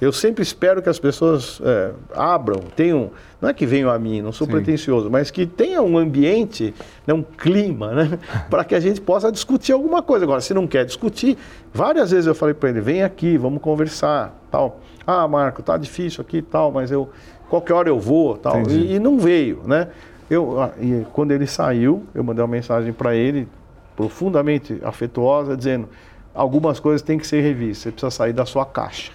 Eu 0.00 0.12
sempre 0.12 0.42
espero 0.42 0.82
que 0.82 0.88
as 0.88 0.98
pessoas 0.98 1.60
é, 1.64 1.92
abram, 2.14 2.60
tenham, 2.74 3.10
não 3.40 3.48
é 3.48 3.54
que 3.54 3.64
venham 3.64 3.88
a 3.88 3.98
mim, 3.98 4.20
não 4.20 4.32
sou 4.32 4.46
Sim. 4.46 4.52
pretencioso, 4.52 5.08
mas 5.08 5.30
que 5.30 5.46
tenha 5.46 5.80
um 5.82 5.96
ambiente, 5.96 6.74
né, 7.06 7.14
um 7.14 7.22
clima, 7.22 7.92
né, 7.92 8.18
para 8.50 8.64
que 8.64 8.74
a 8.74 8.80
gente 8.80 9.00
possa 9.00 9.30
discutir 9.30 9.72
alguma 9.72 10.02
coisa. 10.02 10.24
Agora, 10.24 10.40
se 10.40 10.52
não 10.52 10.66
quer 10.66 10.84
discutir, 10.84 11.38
várias 11.72 12.10
vezes 12.10 12.26
eu 12.26 12.34
falei 12.34 12.54
para 12.54 12.70
ele, 12.70 12.80
vem 12.80 13.02
aqui, 13.02 13.38
vamos 13.38 13.62
conversar, 13.62 14.34
tal. 14.50 14.80
Ah, 15.06 15.28
Marco, 15.28 15.62
tá 15.62 15.76
difícil 15.76 16.22
aqui, 16.22 16.42
tal, 16.42 16.72
mas 16.72 16.90
eu 16.90 17.08
qualquer 17.48 17.74
hora 17.74 17.88
eu 17.88 17.98
vou, 17.98 18.36
tal. 18.36 18.62
E, 18.68 18.94
e, 18.94 18.98
não 18.98 19.18
veio, 19.18 19.62
né? 19.64 19.88
Eu, 20.28 20.60
ah, 20.60 20.72
e 20.80 21.06
quando 21.12 21.30
ele 21.30 21.46
saiu, 21.46 22.04
eu 22.14 22.24
mandei 22.24 22.42
uma 22.42 22.50
mensagem 22.50 22.92
para 22.92 23.14
ele 23.14 23.46
profundamente 23.94 24.80
afetuosa, 24.82 25.56
dizendo 25.56 25.88
algumas 26.34 26.80
coisas 26.80 27.00
têm 27.00 27.16
que 27.16 27.26
ser 27.26 27.42
revistas, 27.42 27.78
você 27.78 27.90
precisa 27.92 28.10
sair 28.10 28.32
da 28.32 28.44
sua 28.44 28.66
caixa. 28.66 29.12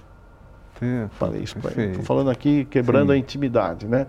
Falei 1.11 1.41
isso 1.43 1.57
para 1.59 1.71
ele. 1.71 1.91
Estou 1.91 2.05
falando 2.05 2.29
aqui 2.29 2.65
quebrando 2.65 3.07
Sim. 3.07 3.13
a 3.13 3.17
intimidade, 3.17 3.87
né? 3.87 4.07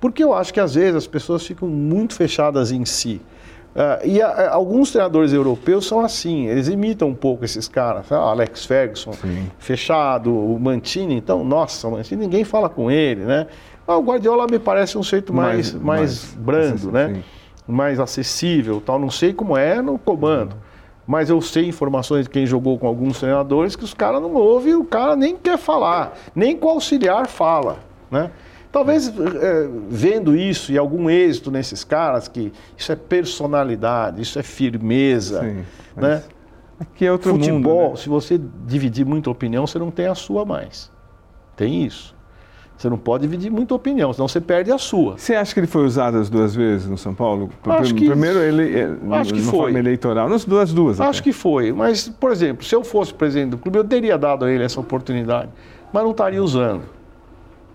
Porque 0.00 0.22
eu 0.22 0.34
acho 0.34 0.52
que 0.52 0.60
às 0.60 0.74
vezes 0.74 0.96
as 0.96 1.06
pessoas 1.06 1.46
ficam 1.46 1.68
muito 1.68 2.14
fechadas 2.14 2.72
em 2.72 2.84
si. 2.84 3.20
Uh, 3.74 4.06
e 4.06 4.20
a, 4.20 4.28
a, 4.28 4.54
alguns 4.54 4.90
treinadores 4.90 5.32
europeus 5.32 5.86
são 5.86 6.00
assim, 6.00 6.46
eles 6.46 6.68
imitam 6.68 7.08
um 7.08 7.14
pouco 7.14 7.44
esses 7.44 7.68
caras. 7.68 8.10
Alex 8.12 8.66
Ferguson, 8.66 9.12
Sim. 9.12 9.50
fechado, 9.58 10.34
o 10.34 10.58
Mantini, 10.60 11.14
então, 11.14 11.42
nossa, 11.42 11.88
o 11.88 11.92
Mantini, 11.92 12.22
ninguém 12.22 12.44
fala 12.44 12.68
com 12.68 12.90
ele, 12.90 13.22
né? 13.22 13.46
Ah, 13.86 13.96
o 13.96 14.02
Guardiola 14.02 14.46
me 14.50 14.58
parece 14.58 14.98
um 14.98 15.02
jeito 15.02 15.32
mais, 15.32 15.72
mais, 15.72 15.82
mais 15.82 16.34
brando, 16.34 16.92
né? 16.92 17.14
Sim. 17.14 17.24
Mais 17.66 18.00
acessível, 18.00 18.82
tal. 18.84 18.98
Não 18.98 19.10
sei 19.10 19.32
como 19.32 19.56
é 19.56 19.80
no 19.80 19.98
comando. 19.98 20.52
Uhum 20.52 20.71
mas 21.06 21.30
eu 21.30 21.40
sei 21.40 21.66
informações 21.66 22.24
de 22.24 22.30
quem 22.30 22.46
jogou 22.46 22.78
com 22.78 22.86
alguns 22.86 23.18
treinadores 23.18 23.76
que 23.76 23.84
os 23.84 23.94
caras 23.94 24.20
não 24.22 24.34
ouvem, 24.34 24.74
o 24.74 24.84
cara 24.84 25.16
nem 25.16 25.36
quer 25.36 25.58
falar, 25.58 26.16
nem 26.34 26.56
com 26.56 26.66
o 26.68 26.70
auxiliar 26.70 27.26
fala, 27.26 27.78
né? 28.10 28.30
Talvez 28.70 29.08
é, 29.08 29.68
vendo 29.88 30.34
isso 30.34 30.72
e 30.72 30.78
algum 30.78 31.10
êxito 31.10 31.50
nesses 31.50 31.84
caras, 31.84 32.26
que 32.26 32.50
isso 32.76 32.90
é 32.90 32.96
personalidade, 32.96 34.22
isso 34.22 34.38
é 34.38 34.42
firmeza, 34.42 35.40
Sim, 35.40 35.64
né? 35.94 36.22
Aqui 36.80 37.06
é 37.06 37.12
outro 37.12 37.32
Futebol, 37.32 37.82
mundo, 37.82 37.90
né? 37.90 37.96
se 37.96 38.08
você 38.08 38.40
dividir 38.66 39.04
muita 39.04 39.30
opinião, 39.30 39.66
você 39.66 39.78
não 39.78 39.90
tem 39.90 40.06
a 40.06 40.14
sua 40.14 40.44
mais. 40.44 40.90
Tem 41.54 41.84
isso. 41.84 42.14
Você 42.82 42.90
não 42.90 42.98
pode 42.98 43.22
dividir 43.22 43.48
muita 43.48 43.76
opinião, 43.76 44.12
senão 44.12 44.26
você 44.26 44.40
perde 44.40 44.72
a 44.72 44.76
sua. 44.76 45.16
Você 45.16 45.36
acha 45.36 45.54
que 45.54 45.60
ele 45.60 45.68
foi 45.68 45.84
usado 45.84 46.16
as 46.18 46.28
duas 46.28 46.52
vezes 46.52 46.88
no 46.88 46.98
São 46.98 47.14
Paulo? 47.14 47.48
Acho 47.64 47.94
que, 47.94 48.06
Primeiro 48.06 48.40
ele 48.40 48.76
eh, 48.76 48.88
acho 49.12 49.32
que 49.32 49.40
foi. 49.40 49.50
forma 49.52 49.78
eleitoral, 49.78 50.28
nas 50.28 50.44
duas 50.44 50.72
duas. 50.72 51.00
Acho 51.00 51.20
até. 51.20 51.30
que 51.30 51.32
foi, 51.32 51.70
mas 51.70 52.08
por 52.08 52.32
exemplo, 52.32 52.64
se 52.64 52.74
eu 52.74 52.82
fosse 52.82 53.14
presidente 53.14 53.50
do 53.50 53.58
clube, 53.58 53.78
eu 53.78 53.84
teria 53.84 54.18
dado 54.18 54.44
a 54.44 54.50
ele 54.50 54.64
essa 54.64 54.80
oportunidade, 54.80 55.48
mas 55.92 56.02
não 56.02 56.10
estaria 56.10 56.42
usando. 56.42 56.82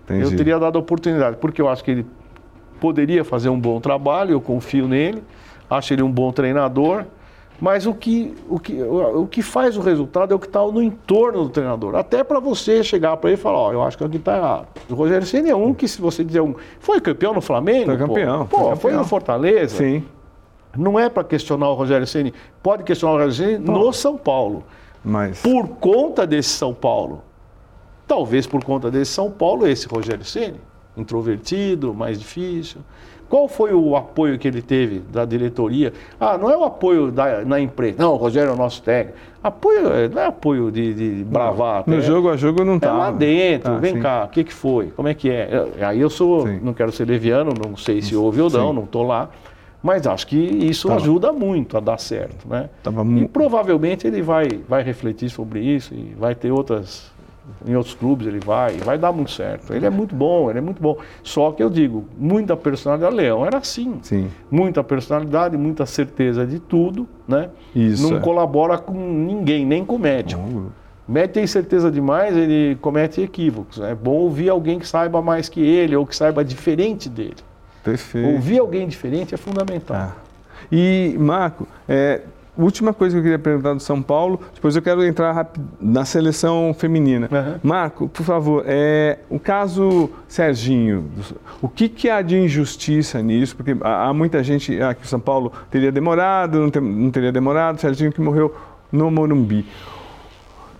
Entendi. 0.04 0.24
Eu 0.24 0.36
teria 0.36 0.58
dado 0.58 0.76
a 0.76 0.78
oportunidade, 0.78 1.38
porque 1.38 1.62
eu 1.62 1.70
acho 1.70 1.82
que 1.82 1.90
ele 1.90 2.06
poderia 2.78 3.24
fazer 3.24 3.48
um 3.48 3.58
bom 3.58 3.80
trabalho, 3.80 4.32
eu 4.32 4.42
confio 4.42 4.86
nele, 4.86 5.22
acho 5.70 5.94
ele 5.94 6.02
um 6.02 6.12
bom 6.12 6.30
treinador. 6.32 7.06
Mas 7.60 7.86
o 7.86 7.94
que, 7.94 8.34
o 8.48 8.60
que, 8.60 8.80
o 8.82 9.26
que 9.26 9.42
faz 9.42 9.76
o 9.76 9.80
resultado 9.80 10.32
é 10.32 10.36
o 10.36 10.38
que 10.38 10.46
está 10.46 10.64
no 10.64 10.80
entorno 10.80 11.42
do 11.44 11.50
treinador. 11.50 11.96
Até 11.96 12.22
para 12.22 12.38
você 12.38 12.84
chegar 12.84 13.16
para 13.16 13.30
ele 13.30 13.38
e 13.38 13.42
falar, 13.42 13.58
ó, 13.58 13.68
oh, 13.68 13.72
eu 13.72 13.82
acho 13.82 13.98
que 13.98 14.04
aqui 14.04 14.16
está 14.16 14.36
errado. 14.36 14.68
O 14.88 14.94
Rogério 14.94 15.26
Senna 15.26 15.48
é 15.48 15.54
um 15.54 15.74
que, 15.74 15.88
se 15.88 16.00
você 16.00 16.22
dizer 16.22 16.40
um. 16.40 16.54
Foi 16.78 17.00
campeão 17.00 17.34
no 17.34 17.40
Flamengo? 17.40 17.86
Foi 17.86 17.96
campeão. 17.96 18.46
Pô, 18.46 18.56
foi, 18.56 18.64
campeão. 18.64 18.76
foi 18.76 18.92
no 18.92 19.04
Fortaleza? 19.04 19.76
Sim. 19.76 20.04
Não 20.76 20.98
é 20.98 21.08
para 21.08 21.24
questionar 21.24 21.68
o 21.68 21.74
Rogério 21.74 22.06
Ceni. 22.06 22.32
Pode 22.62 22.84
questionar 22.84 23.14
o 23.14 23.18
Rogério 23.24 23.34
Ceni 23.34 23.64
no 23.64 23.92
São 23.92 24.16
Paulo. 24.16 24.62
Mas... 25.04 25.42
Por 25.42 25.66
conta 25.68 26.26
desse 26.26 26.50
São 26.50 26.72
Paulo. 26.72 27.22
Talvez 28.06 28.46
por 28.46 28.62
conta 28.62 28.90
desse 28.90 29.12
São 29.12 29.30
Paulo, 29.30 29.66
esse 29.66 29.86
Rogério 29.88 30.24
Ceni, 30.24 30.60
introvertido, 31.00 31.94
mais 31.94 32.18
difícil. 32.18 32.80
Qual 33.28 33.46
foi 33.46 33.74
o 33.74 33.94
apoio 33.94 34.38
que 34.38 34.48
ele 34.48 34.62
teve 34.62 35.00
da 35.00 35.24
diretoria? 35.26 35.92
Ah, 36.18 36.38
não 36.38 36.50
é 36.50 36.56
o 36.56 36.64
apoio 36.64 37.12
da, 37.12 37.44
na 37.44 37.60
empresa. 37.60 37.96
Não, 37.98 38.14
o 38.14 38.16
Rogério 38.16 38.50
é 38.50 38.52
o 38.54 38.56
nosso 38.56 38.82
técnico. 38.82 39.18
Apoio, 39.42 39.92
é, 39.92 40.08
não 40.08 40.22
é 40.22 40.26
apoio 40.26 40.70
de, 40.70 40.94
de 40.94 41.24
bravata. 41.24 41.90
No 41.90 41.98
é, 41.98 42.00
jogo 42.00 42.30
a 42.30 42.36
jogo 42.36 42.64
não 42.64 42.76
está. 42.76 42.88
É 42.88 42.92
lá 42.92 43.10
dentro. 43.10 43.72
Ah, 43.72 43.78
Vem 43.78 43.94
sim. 43.94 44.00
cá, 44.00 44.24
o 44.24 44.28
que, 44.28 44.44
que 44.44 44.52
foi? 44.52 44.86
Como 44.96 45.08
é 45.08 45.14
que 45.14 45.30
é? 45.30 45.66
Aí 45.80 46.00
eu 46.00 46.08
sou, 46.08 46.46
sim. 46.46 46.58
não 46.62 46.72
quero 46.72 46.90
ser 46.90 47.06
leviano, 47.06 47.52
não 47.52 47.76
sei 47.76 48.00
se 48.00 48.16
houve 48.16 48.40
ou 48.40 48.48
não, 48.48 48.70
sim. 48.70 48.74
não 48.74 48.84
estou 48.84 49.06
lá. 49.06 49.28
Mas 49.82 50.06
acho 50.06 50.26
que 50.26 50.36
isso 50.36 50.88
Tava. 50.88 51.00
ajuda 51.00 51.32
muito 51.32 51.76
a 51.76 51.80
dar 51.80 51.98
certo, 51.98 52.48
né? 52.48 52.68
Tava 52.82 53.04
e 53.04 53.28
provavelmente 53.28 54.06
ele 54.06 54.22
vai, 54.22 54.48
vai 54.68 54.82
refletir 54.82 55.30
sobre 55.30 55.60
isso 55.60 55.94
e 55.94 56.16
vai 56.18 56.34
ter 56.34 56.50
outras 56.50 57.12
em 57.66 57.74
outros 57.74 57.94
clubes 57.94 58.26
ele 58.26 58.40
vai, 58.40 58.76
vai 58.78 58.98
dar 58.98 59.12
muito 59.12 59.30
certo. 59.30 59.72
Ele 59.72 59.86
é 59.86 59.90
muito 59.90 60.14
bom, 60.14 60.50
ele 60.50 60.58
é 60.58 60.62
muito 60.62 60.82
bom. 60.82 60.96
Só 61.22 61.52
que 61.52 61.62
eu 61.62 61.70
digo, 61.70 62.04
muita 62.16 62.56
personalidade. 62.56 63.14
Leão 63.14 63.44
era 63.44 63.58
assim. 63.58 63.98
Sim. 64.02 64.28
Muita 64.50 64.82
personalidade, 64.84 65.56
muita 65.56 65.86
certeza 65.86 66.46
de 66.46 66.58
tudo, 66.58 67.08
né? 67.26 67.50
Isso. 67.74 68.08
Não 68.08 68.18
é. 68.18 68.20
colabora 68.20 68.78
com 68.78 68.94
ninguém, 68.94 69.66
nem 69.66 69.84
com 69.84 69.96
o 69.96 69.98
médico. 69.98 70.40
O 71.08 71.12
médico 71.12 71.34
tem 71.34 71.46
certeza 71.46 71.90
demais, 71.90 72.36
ele 72.36 72.76
comete 72.80 73.20
equívocos. 73.22 73.80
É 73.80 73.94
bom 73.94 74.16
ouvir 74.16 74.50
alguém 74.50 74.78
que 74.78 74.86
saiba 74.86 75.22
mais 75.22 75.48
que 75.48 75.60
ele 75.60 75.96
ou 75.96 76.06
que 76.06 76.14
saiba 76.14 76.44
diferente 76.44 77.08
dele. 77.08 77.36
Perfeito. 77.82 78.28
Ouvir 78.28 78.58
alguém 78.58 78.86
diferente 78.86 79.34
é 79.34 79.38
fundamental. 79.38 79.96
Ah. 79.96 80.12
E, 80.70 81.16
Marco, 81.18 81.66
é, 81.88 82.20
última 82.62 82.92
coisa 82.92 83.14
que 83.14 83.18
eu 83.18 83.22
queria 83.22 83.38
perguntar 83.38 83.74
do 83.74 83.80
São 83.80 84.02
Paulo, 84.02 84.40
depois 84.54 84.74
eu 84.74 84.82
quero 84.82 85.04
entrar 85.04 85.52
na 85.80 86.04
seleção 86.04 86.74
feminina. 86.76 87.28
Uhum. 87.30 87.60
Marco, 87.62 88.08
por 88.08 88.24
favor, 88.24 88.64
é, 88.66 89.18
o 89.30 89.38
caso 89.38 90.10
Serginho, 90.26 91.04
o 91.62 91.68
que, 91.68 91.88
que 91.88 92.10
há 92.10 92.20
de 92.20 92.36
injustiça 92.36 93.22
nisso? 93.22 93.56
Porque 93.56 93.76
há 93.80 94.12
muita 94.12 94.42
gente 94.42 94.80
ah, 94.82 94.94
que 94.94 95.04
o 95.04 95.08
São 95.08 95.20
Paulo 95.20 95.52
teria 95.70 95.92
demorado, 95.92 96.58
não, 96.58 96.70
ter, 96.70 96.82
não 96.82 97.10
teria 97.10 97.32
demorado, 97.32 97.80
Serginho 97.80 98.12
que 98.12 98.20
morreu 98.20 98.54
no 98.90 99.10
Morumbi. 99.10 99.64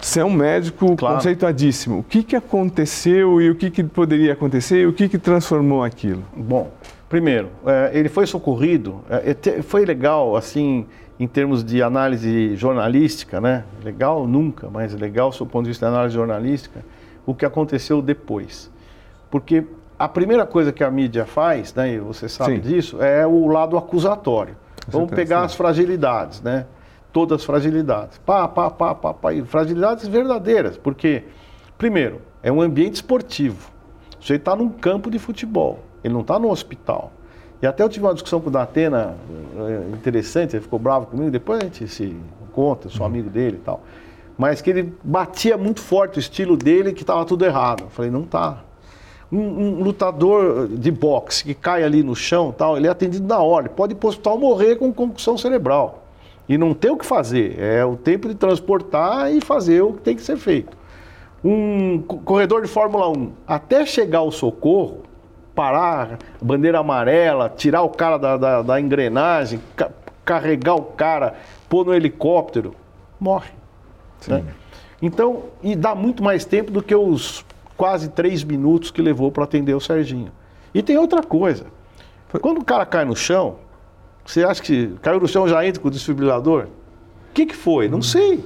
Você 0.01 0.21
é 0.21 0.25
um 0.25 0.33
médico 0.33 0.97
claro. 0.97 1.17
conceituadíssimo. 1.17 1.99
O 1.99 2.03
que, 2.05 2.23
que 2.23 2.37
aconteceu 2.37 3.41
e 3.41 3.51
o 3.51 3.55
que, 3.55 3.71
que 3.71 3.83
poderia 3.83 4.33
acontecer 4.33 4.83
e 4.83 4.87
o 4.87 4.93
que, 4.93 5.09
que 5.09 5.19
transformou 5.19 5.83
aquilo? 5.83 6.23
Bom, 6.37 6.71
primeiro, 7.09 7.49
é, 7.67 7.91
ele 7.93 8.09
foi 8.09 8.27
socorrido. 8.27 9.01
É, 9.11 9.63
foi 9.63 9.85
legal, 9.85 10.37
assim, 10.37 10.87
em 11.19 11.27
termos 11.27 11.65
de 11.65 11.83
análise 11.83 12.55
jornalística, 12.55 13.41
né? 13.41 13.65
Legal 13.83 14.27
nunca, 14.27 14.69
mas 14.71 14.95
legal 14.95 15.31
do 15.31 15.47
ponto 15.47 15.65
de 15.65 15.71
vista 15.71 15.87
de 15.87 15.93
análise 15.93 16.15
jornalística, 16.15 16.85
o 17.27 17.35
que 17.35 17.45
aconteceu 17.45 18.01
depois. 18.01 18.71
Porque 19.31 19.65
a 19.99 20.09
primeira 20.09 20.47
coisa 20.47 20.73
que 20.73 20.85
a 20.85 20.91
mídia 20.91 21.27
faz, 21.27 21.75
né, 21.75 21.95
e 21.95 21.99
você 21.99 22.29
sabe 22.29 22.57
Sim. 22.57 22.61
disso, 22.61 23.03
é 23.03 23.27
o 23.27 23.49
lado 23.49 23.77
acusatório. 23.77 24.57
Vamos 24.87 25.11
pegar 25.11 25.43
as 25.43 25.55
fragilidades, 25.55 26.41
né? 26.41 26.67
Todas 27.13 27.41
as 27.41 27.45
fragilidades. 27.45 28.17
Pá, 28.19 28.47
pá, 28.47 28.71
pá, 28.71 28.95
pá, 28.95 29.13
pá. 29.13 29.33
E 29.35 29.43
fragilidades 29.45 30.07
verdadeiras, 30.07 30.79
porque, 30.79 31.25
primeiro, 31.77 32.23
é 32.43 32.51
um 32.51 32.63
ambiente 32.63 32.95
esportivo. 32.95 33.71
Você 34.21 34.35
está 34.35 34.55
num 34.55 34.69
campo 34.69 35.11
de 35.11 35.19
futebol, 35.19 35.81
ele 36.03 36.15
não 36.15 36.23
está 36.23 36.39
no 36.39 36.51
hospital. 36.51 37.13
E 37.61 37.67
até 37.67 37.83
eu 37.83 37.89
tive 37.89 38.07
uma 38.07 38.15
discussão 38.15 38.41
com 38.41 38.49
o 38.49 38.53
Datena 38.53 39.17
eh, 39.59 39.91
interessante, 39.93 40.55
ele 40.55 40.63
ficou 40.63 40.79
bravo 40.79 41.07
comigo, 41.07 41.31
depois 41.31 41.61
a 41.61 41.65
gente 41.65 41.89
se 41.89 42.17
conta, 42.53 42.89
sou 42.89 43.01
uhum. 43.01 43.07
amigo 43.07 43.29
dele 43.29 43.57
e 43.57 43.65
tal. 43.65 43.83
Mas 44.37 44.61
que 44.61 44.71
ele 44.71 44.95
batia 45.03 45.59
muito 45.59 45.81
forte 45.81 46.19
o 46.19 46.21
estilo 46.21 46.57
dele, 46.57 46.93
que 46.93 47.03
estava 47.03 47.25
tudo 47.25 47.45
errado. 47.45 47.85
Eu 47.85 47.91
falei, 47.91 48.11
não 48.11 48.23
tá. 48.23 48.63
Um, 49.31 49.41
um, 49.41 49.83
lutador 49.83 50.69
de 50.69 50.91
boxe 50.91 51.45
que 51.45 51.53
cai 51.53 51.83
ali 51.83 52.03
no 52.03 52.17
chão 52.17 52.51
tal, 52.51 52.77
ele 52.77 52.87
é 52.87 52.91
atendido 52.91 53.27
na 53.27 53.39
hora, 53.41 53.67
ele 53.67 53.75
pode 53.75 53.93
ir 53.93 53.97
para 53.97 54.07
o 54.07 54.09
hospital 54.09 54.39
morrer 54.39 54.77
com 54.77 54.91
concussão 54.93 55.37
cerebral. 55.37 56.05
E 56.49 56.57
não 56.57 56.73
tem 56.73 56.91
o 56.91 56.97
que 56.97 57.05
fazer, 57.05 57.59
é 57.61 57.85
o 57.85 57.95
tempo 57.95 58.27
de 58.27 58.35
transportar 58.35 59.31
e 59.31 59.41
fazer 59.43 59.83
o 59.83 59.93
que 59.93 60.01
tem 60.01 60.17
que 60.17 60.23
ser 60.23 60.39
feito. 60.39 60.75
Um 61.45 62.01
corredor 62.01 62.63
de 62.63 62.69
Fórmula 62.69 63.11
1, 63.11 63.33
até 63.47 63.85
chegar 63.85 64.23
o 64.23 64.31
socorro, 64.31 65.03
parar, 65.59 66.21
bandeira 66.41 66.79
amarela, 66.79 67.49
tirar 67.49 67.83
o 67.83 67.89
cara 67.89 68.17
da, 68.17 68.37
da, 68.37 68.63
da 68.63 68.81
engrenagem, 68.81 69.61
ca 69.75 69.91
carregar 70.25 70.77
o 70.77 70.83
cara, 70.83 71.35
pôr 71.69 71.85
no 71.85 71.93
helicóptero, 71.93 72.77
morre. 73.19 73.51
Né? 74.29 74.45
Então, 75.03 75.45
e 75.61 75.75
dá 75.75 75.97
muito 75.97 76.23
mais 76.23 76.45
tempo 76.45 76.71
do 76.71 76.81
que 76.81 76.95
os 76.95 77.45
quase 77.77 78.11
três 78.11 78.45
minutos 78.45 78.93
que 78.93 79.03
levou 79.03 79.33
para 79.33 79.43
atender 79.43 79.75
o 79.75 79.81
Serginho. 79.81 80.31
E 80.73 80.81
tem 80.81 80.97
outra 80.97 81.25
coisa. 81.25 81.67
Quando 82.41 82.59
o 82.59 82.65
cara 82.65 82.87
cai 82.87 83.05
no 83.05 83.17
chão, 83.17 83.57
você 84.25 84.45
acha 84.45 84.63
que 84.63 84.95
caiu 85.03 85.19
no 85.19 85.27
chão 85.27 85.49
já 85.49 85.67
entra 85.67 85.83
com 85.83 85.89
o 85.89 85.91
desfibrilador? 85.91 86.67
O 87.31 87.33
que, 87.35 87.47
que 87.47 87.57
foi? 87.57 87.89
Não 87.89 88.03
sei. 88.03 88.45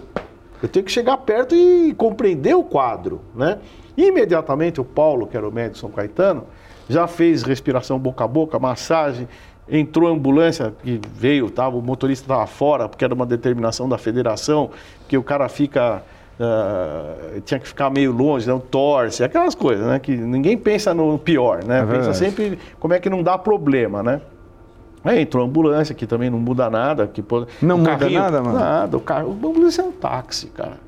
Eu 0.62 0.68
tenho 0.68 0.86
que 0.86 0.92
chegar 0.92 1.18
perto 1.18 1.54
e 1.54 1.92
compreender 1.94 2.54
o 2.54 2.62
quadro, 2.62 3.20
né? 3.34 3.58
Imediatamente 3.96 4.80
o 4.80 4.84
Paulo, 4.84 5.26
que 5.26 5.36
era 5.36 5.46
o 5.46 5.52
médico 5.52 5.78
São 5.78 5.90
Caetano, 5.90 6.46
já 6.92 7.06
fez 7.06 7.42
respiração 7.42 7.98
boca 7.98 8.24
a 8.24 8.28
boca, 8.28 8.58
massagem, 8.58 9.28
entrou 9.68 10.08
a 10.08 10.12
ambulância 10.12 10.72
que 10.82 11.00
veio, 11.14 11.50
tava, 11.50 11.76
o 11.76 11.82
motorista 11.82 12.24
estava 12.24 12.46
fora, 12.46 12.88
porque 12.88 13.04
era 13.04 13.14
uma 13.14 13.26
determinação 13.26 13.88
da 13.88 13.98
federação, 13.98 14.70
que 15.08 15.16
o 15.16 15.22
cara 15.22 15.48
fica. 15.48 16.02
Uh, 16.40 17.40
tinha 17.42 17.60
que 17.60 17.68
ficar 17.68 17.90
meio 17.90 18.10
longe, 18.10 18.48
não 18.48 18.58
torce, 18.58 19.22
aquelas 19.22 19.54
coisas, 19.54 19.86
né? 19.86 19.98
Que 19.98 20.16
ninguém 20.16 20.56
pensa 20.56 20.92
no 20.92 21.18
pior, 21.18 21.62
né? 21.62 21.80
É 21.80 21.86
pensa 21.86 22.14
sempre 22.14 22.58
como 22.80 22.94
é 22.94 22.98
que 22.98 23.08
não 23.08 23.22
dá 23.22 23.36
problema, 23.38 24.02
né? 24.02 24.20
Aí 25.04 25.20
entrou 25.22 25.44
a 25.44 25.46
ambulância, 25.46 25.94
que 25.94 26.06
também 26.06 26.30
não 26.30 26.38
muda 26.38 26.70
nada. 26.70 27.06
Que 27.06 27.22
pode... 27.22 27.48
Não 27.60 27.78
muda 27.78 27.96
carrinho, 27.96 28.20
nada, 28.20 28.42
mano? 28.42 28.58
Nada. 28.58 28.96
O, 28.96 29.00
carro, 29.00 29.30
a 29.30 29.32
ambulância 29.32 29.82
é 29.82 29.84
um 29.84 29.92
táxi, 29.92 30.46
cara. 30.48 30.78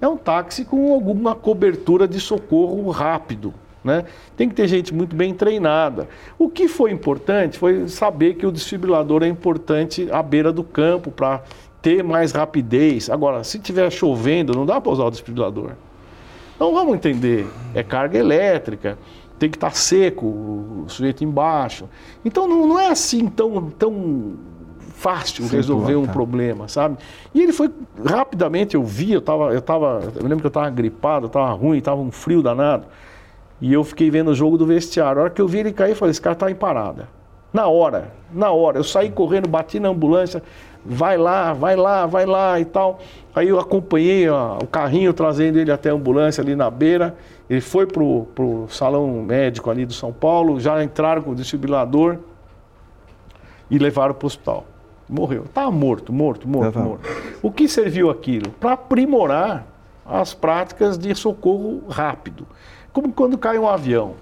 É 0.00 0.06
um 0.06 0.16
táxi 0.16 0.64
com 0.64 0.92
alguma 0.92 1.34
cobertura 1.34 2.06
de 2.06 2.20
socorro 2.20 2.90
rápido. 2.90 3.52
Né? 3.86 4.04
Tem 4.36 4.48
que 4.48 4.54
ter 4.56 4.66
gente 4.66 4.92
muito 4.92 5.14
bem 5.14 5.32
treinada. 5.32 6.08
O 6.36 6.50
que 6.50 6.66
foi 6.66 6.90
importante 6.90 7.56
foi 7.56 7.86
saber 7.86 8.34
que 8.34 8.44
o 8.44 8.50
desfibrilador 8.50 9.22
é 9.22 9.28
importante 9.28 10.08
à 10.10 10.20
beira 10.24 10.52
do 10.52 10.64
campo 10.64 11.12
para 11.12 11.44
ter 11.80 12.02
mais 12.02 12.32
rapidez. 12.32 13.08
Agora, 13.08 13.44
se 13.44 13.58
estiver 13.58 13.88
chovendo, 13.92 14.52
não 14.54 14.66
dá 14.66 14.80
para 14.80 14.90
usar 14.90 15.04
o 15.04 15.10
desfibrilador. 15.10 15.70
Então 16.56 16.74
vamos 16.74 16.94
entender, 16.94 17.46
é 17.74 17.82
carga 17.84 18.18
elétrica, 18.18 18.98
tem 19.38 19.48
que 19.48 19.56
estar 19.56 19.70
tá 19.70 19.76
seco 19.76 20.26
o 20.26 20.84
sujeito 20.88 21.22
embaixo. 21.22 21.88
Então 22.24 22.48
não, 22.48 22.66
não 22.66 22.80
é 22.80 22.88
assim 22.88 23.28
tão, 23.28 23.70
tão 23.70 24.34
fácil 24.96 25.44
Sim, 25.44 25.54
resolver 25.54 25.94
um 25.94 26.06
tá. 26.06 26.12
problema, 26.12 26.66
sabe? 26.66 26.96
E 27.32 27.40
ele 27.40 27.52
foi 27.52 27.70
rapidamente, 28.04 28.74
eu 28.74 28.82
vi, 28.82 29.12
eu 29.12 29.20
tava, 29.20 29.54
eu 29.54 29.62
tava, 29.62 30.12
eu 30.16 30.22
lembro 30.22 30.38
que 30.38 30.46
eu 30.46 30.48
estava 30.48 30.70
gripado, 30.70 31.26
estava 31.26 31.52
ruim, 31.52 31.78
estava 31.78 32.00
um 32.00 32.10
frio 32.10 32.42
danado. 32.42 32.86
E 33.60 33.72
eu 33.72 33.82
fiquei 33.82 34.10
vendo 34.10 34.30
o 34.30 34.34
jogo 34.34 34.58
do 34.58 34.66
vestiário. 34.66 35.20
A 35.20 35.24
hora 35.24 35.30
que 35.30 35.40
eu 35.40 35.48
vi 35.48 35.58
ele 35.58 35.72
cair, 35.72 35.90
eu 35.90 35.96
falei, 35.96 36.10
esse 36.10 36.20
cara 36.20 36.34
está 36.34 36.50
em 36.50 36.54
parada. 36.54 37.08
Na 37.52 37.68
hora, 37.68 38.12
na 38.32 38.50
hora. 38.50 38.78
Eu 38.78 38.84
saí 38.84 39.10
correndo, 39.10 39.48
bati 39.48 39.80
na 39.80 39.88
ambulância, 39.88 40.42
vai 40.84 41.16
lá, 41.16 41.54
vai 41.54 41.74
lá, 41.74 42.04
vai 42.04 42.26
lá 42.26 42.60
e 42.60 42.64
tal. 42.64 42.98
Aí 43.34 43.48
eu 43.48 43.58
acompanhei 43.58 44.28
ó, 44.28 44.58
o 44.58 44.66
carrinho 44.66 45.12
trazendo 45.12 45.58
ele 45.58 45.72
até 45.72 45.90
a 45.90 45.94
ambulância 45.94 46.42
ali 46.42 46.54
na 46.54 46.70
beira. 46.70 47.16
Ele 47.48 47.60
foi 47.60 47.86
pro, 47.86 48.26
pro 48.34 48.66
salão 48.68 49.22
médico 49.22 49.70
ali 49.70 49.86
do 49.86 49.92
São 49.92 50.12
Paulo, 50.12 50.60
já 50.60 50.82
entraram 50.82 51.22
com 51.22 51.30
o 51.30 51.34
desfibrilador 51.34 52.18
e 53.70 53.78
levaram 53.78 54.14
para 54.14 54.24
o 54.24 54.28
hospital. 54.28 54.64
Morreu. 55.08 55.44
Estava 55.44 55.70
morto, 55.70 56.12
morto, 56.12 56.48
morto, 56.48 56.78
morto. 56.78 57.08
O 57.40 57.50
que 57.50 57.68
serviu 57.68 58.10
aquilo? 58.10 58.50
Para 58.50 58.72
aprimorar 58.72 59.66
as 60.04 60.34
práticas 60.34 60.98
de 60.98 61.14
socorro 61.14 61.84
rápido. 61.88 62.46
Como 62.96 63.12
quando 63.12 63.36
cai 63.36 63.58
um 63.58 63.68
avião. 63.68 64.14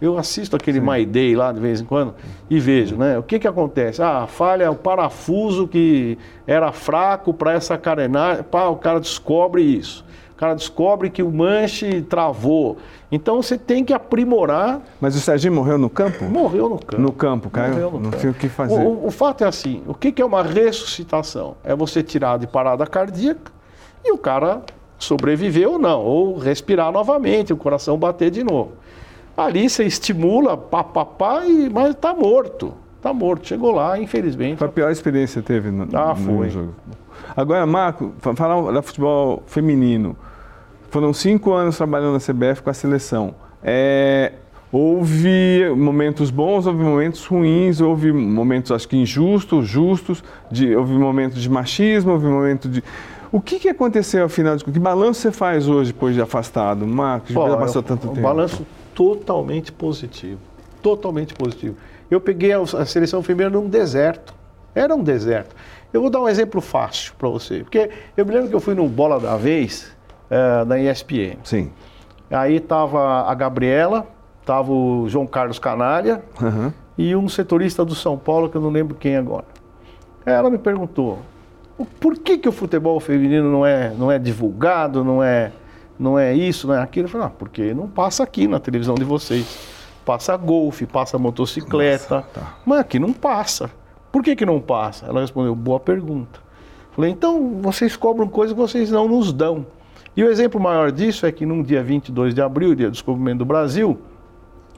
Eu 0.00 0.16
assisto 0.16 0.54
aquele 0.54 0.78
Sim. 0.78 0.86
My 0.88 1.04
Day 1.04 1.34
lá 1.34 1.50
de 1.50 1.58
vez 1.58 1.80
em 1.80 1.84
quando 1.84 2.14
e 2.48 2.60
vejo, 2.60 2.94
né? 2.94 3.18
O 3.18 3.22
que 3.24 3.36
que 3.36 3.48
acontece? 3.48 4.00
Ah, 4.00 4.28
falha 4.28 4.70
o 4.70 4.76
parafuso 4.76 5.66
que 5.66 6.16
era 6.46 6.70
fraco 6.70 7.34
para 7.34 7.52
essa 7.52 7.76
carenagem, 7.76 8.44
pá, 8.44 8.68
o 8.68 8.76
cara 8.76 9.00
descobre 9.00 9.62
isso. 9.62 10.04
O 10.30 10.36
cara 10.36 10.54
descobre 10.54 11.10
que 11.10 11.20
o 11.20 11.32
manche 11.32 12.00
travou. 12.02 12.78
Então 13.10 13.42
você 13.42 13.58
tem 13.58 13.84
que 13.84 13.92
aprimorar. 13.92 14.80
Mas 15.00 15.16
o 15.16 15.20
Serginho 15.20 15.54
morreu 15.54 15.76
no 15.76 15.90
campo? 15.90 16.24
Morreu 16.24 16.68
no 16.68 16.78
campo. 16.78 17.02
No 17.02 17.12
campo, 17.12 17.50
caiu. 17.50 17.90
No 17.90 17.98
não 17.98 18.10
campo. 18.12 18.28
o 18.28 18.34
que 18.34 18.48
fazer. 18.48 18.86
O, 18.86 19.06
o, 19.06 19.10
fato 19.10 19.42
é 19.42 19.48
assim: 19.48 19.82
o 19.84 19.94
que, 19.94 20.12
que 20.12 20.22
é 20.22 20.24
uma 20.24 20.44
ressuscitação? 20.44 21.56
É 21.64 21.74
você 21.74 22.04
tirar 22.04 22.38
de 22.38 22.46
parada 22.46 22.86
cardíaca 22.86 23.50
e 24.04 24.12
o 24.12 24.18
cara 24.18 24.62
sobreviver 25.02 25.68
ou 25.68 25.78
não, 25.78 26.00
ou 26.00 26.38
respirar 26.38 26.92
novamente, 26.92 27.52
o 27.52 27.56
coração 27.56 27.98
bater 27.98 28.30
de 28.30 28.44
novo. 28.44 28.72
Ali 29.36 29.68
você 29.68 29.84
estimula, 29.84 30.56
pá, 30.56 30.84
pá, 30.84 31.04
pá, 31.04 31.44
e, 31.46 31.70
mas 31.70 31.90
está 31.90 32.14
morto. 32.14 32.74
Está 32.96 33.12
morto. 33.12 33.48
Chegou 33.48 33.72
lá, 33.72 33.98
infelizmente. 33.98 34.58
Foi 34.58 34.68
a 34.68 34.70
pior 34.70 34.90
experiência 34.90 35.40
que 35.40 35.48
teve 35.48 35.70
no, 35.70 35.88
ah, 35.96 36.14
foi. 36.14 36.50
jogo. 36.50 36.74
Agora, 37.36 37.66
Marco, 37.66 38.12
falar 38.36 38.72
da 38.72 38.82
futebol 38.82 39.42
feminino. 39.46 40.16
Foram 40.90 41.12
cinco 41.12 41.52
anos 41.52 41.76
trabalhando 41.76 42.12
na 42.12 42.20
CBF 42.20 42.62
com 42.62 42.70
a 42.70 42.74
seleção. 42.74 43.34
É, 43.62 44.32
houve 44.70 45.70
momentos 45.74 46.30
bons, 46.30 46.66
houve 46.66 46.84
momentos 46.84 47.24
ruins, 47.24 47.80
houve 47.80 48.12
momentos, 48.12 48.70
acho 48.70 48.88
que 48.88 48.96
injustos, 48.96 49.66
justos, 49.66 50.22
de, 50.50 50.76
houve 50.76 50.92
momentos 50.92 51.40
de 51.40 51.48
machismo, 51.48 52.12
houve 52.12 52.26
momentos 52.26 52.70
de. 52.70 52.84
O 53.32 53.40
que, 53.40 53.58
que 53.58 53.68
aconteceu 53.70 54.26
afinal 54.26 54.56
de 54.56 54.64
Que 54.64 54.78
balanço 54.78 55.22
você 55.22 55.32
faz 55.32 55.66
hoje 55.66 55.90
depois 55.90 56.14
de 56.14 56.20
afastado, 56.20 56.86
Marcos? 56.86 57.30
Já 57.30 57.56
passou 57.56 57.82
tanto 57.82 58.08
tempo. 58.08 58.20
Um 58.20 58.22
balanço 58.22 58.66
totalmente 58.94 59.72
positivo. 59.72 60.38
Totalmente 60.82 61.32
positivo. 61.32 61.76
Eu 62.10 62.20
peguei 62.20 62.52
a 62.52 62.84
seleção 62.84 63.22
feminina 63.22 63.58
num 63.58 63.70
deserto. 63.70 64.34
Era 64.74 64.94
um 64.94 65.02
deserto. 65.02 65.56
Eu 65.92 66.02
vou 66.02 66.10
dar 66.10 66.20
um 66.20 66.28
exemplo 66.28 66.60
fácil 66.60 67.14
para 67.18 67.28
você. 67.30 67.60
Porque 67.60 67.88
eu 68.14 68.26
me 68.26 68.32
lembro 68.32 68.50
que 68.50 68.54
eu 68.54 68.60
fui 68.60 68.74
no 68.74 68.86
Bola 68.86 69.18
da 69.18 69.36
Vez, 69.38 69.90
é, 70.28 70.64
da 70.66 70.78
ESPN. 70.78 71.38
Sim. 71.42 71.72
Aí 72.30 72.60
tava 72.60 73.30
a 73.30 73.34
Gabriela, 73.34 74.06
tava 74.44 74.72
o 74.72 75.08
João 75.08 75.26
Carlos 75.26 75.58
Canalha 75.58 76.22
uhum. 76.40 76.70
e 76.98 77.16
um 77.16 77.28
setorista 77.28 77.82
do 77.82 77.94
São 77.94 78.18
Paulo, 78.18 78.50
que 78.50 78.56
eu 78.56 78.60
não 78.60 78.70
lembro 78.70 78.94
quem 78.94 79.16
agora. 79.16 79.46
Ela 80.24 80.50
me 80.50 80.58
perguntou, 80.58 81.18
por 82.00 82.18
que, 82.18 82.38
que 82.38 82.48
o 82.48 82.52
futebol 82.52 82.98
feminino 83.00 83.50
não 83.50 83.64
é, 83.64 83.92
não 83.96 84.10
é 84.10 84.18
divulgado, 84.18 85.04
não 85.04 85.22
é, 85.22 85.52
não 85.98 86.18
é 86.18 86.34
isso, 86.34 86.66
não 86.66 86.74
é 86.74 86.82
aquilo? 86.82 87.06
Eu 87.06 87.10
falei, 87.10 87.26
ah, 87.26 87.30
porque 87.30 87.72
não 87.74 87.88
passa 87.88 88.22
aqui 88.22 88.46
na 88.46 88.60
televisão 88.60 88.94
de 88.94 89.04
vocês. 89.04 89.58
Passa 90.04 90.36
golfe, 90.36 90.84
passa 90.84 91.16
motocicleta, 91.16 92.16
Nossa, 92.16 92.28
tá. 92.28 92.54
mas 92.66 92.80
aqui 92.80 92.98
não 92.98 93.12
passa. 93.12 93.70
Por 94.10 94.22
que, 94.22 94.34
que 94.34 94.44
não 94.44 94.60
passa? 94.60 95.06
Ela 95.06 95.20
respondeu, 95.20 95.54
boa 95.54 95.78
pergunta. 95.78 96.40
Falei, 96.90 97.10
então 97.10 97.58
vocês 97.62 97.96
cobram 97.96 98.28
coisas 98.28 98.52
que 98.52 98.60
vocês 98.60 98.90
não 98.90 99.08
nos 99.08 99.32
dão. 99.32 99.64
E 100.14 100.22
o 100.22 100.30
exemplo 100.30 100.60
maior 100.60 100.90
disso 100.90 101.24
é 101.24 101.32
que 101.32 101.46
no 101.46 101.62
dia 101.62 101.82
22 101.82 102.34
de 102.34 102.42
abril, 102.42 102.74
dia 102.74 102.88
do 102.88 102.92
descobrimento 102.92 103.38
do 103.38 103.44
Brasil, 103.46 103.98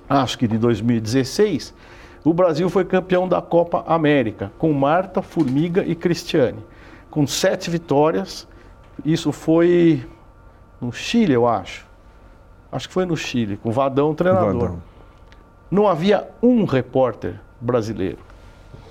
acho 0.09 0.39
que 0.39 0.47
de 0.47 0.59
2016, 0.59 1.75
o 2.23 2.33
Brasil 2.33 2.69
foi 2.69 2.85
campeão 2.85 3.27
da 3.27 3.41
Copa 3.43 3.83
América, 3.87 4.53
com 4.59 4.73
Marta, 4.73 5.23
Formiga 5.23 5.83
e 5.85 5.95
Cristiane 5.95 6.63
com 7.15 7.29
sete 7.29 7.71
vitórias. 7.71 8.47
Isso 9.05 9.31
foi 9.31 10.05
no 10.81 10.93
Chile, 10.93 11.33
eu 11.33 11.47
acho. 11.47 11.87
Acho 12.73 12.89
que 12.89 12.93
foi 12.93 13.07
no 13.07 13.17
Chile, 13.17 13.57
com 13.57 13.69
o 13.69 13.73
Vadão, 13.73 14.13
treinador. 14.17 14.53
Vadão. 14.53 14.83
Não 15.71 15.87
havia 15.87 16.29
um 16.43 16.65
repórter 16.65 17.41
brasileiro. 17.61 18.19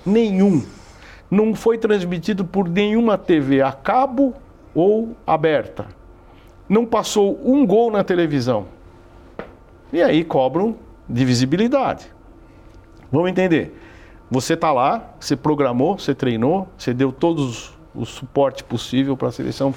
Nenhum. 0.06 0.64
Não 1.30 1.54
foi 1.54 1.76
transmitido 1.76 2.46
por 2.46 2.66
nenhuma 2.66 3.18
TV 3.18 3.60
a 3.60 3.72
cabo 3.72 4.32
ou 4.74 5.14
aberta. 5.26 5.86
Não 6.66 6.86
passou 6.86 7.38
um 7.44 7.66
gol 7.66 7.90
na 7.90 8.02
televisão. 8.02 8.66
E 9.92 10.02
aí 10.02 10.24
cobram 10.24 10.76
de 11.06 11.26
visibilidade. 11.26 12.10
Vamos 13.12 13.28
entender. 13.30 13.78
Você 14.30 14.54
está 14.54 14.72
lá, 14.72 15.10
você 15.20 15.36
programou, 15.36 15.98
você 15.98 16.14
treinou, 16.14 16.66
você 16.78 16.94
deu 16.94 17.12
todos 17.12 17.73
o 17.94 18.04
suporte 18.04 18.64
possível 18.64 19.16
para 19.16 19.28
a 19.28 19.32
seleção. 19.32 19.72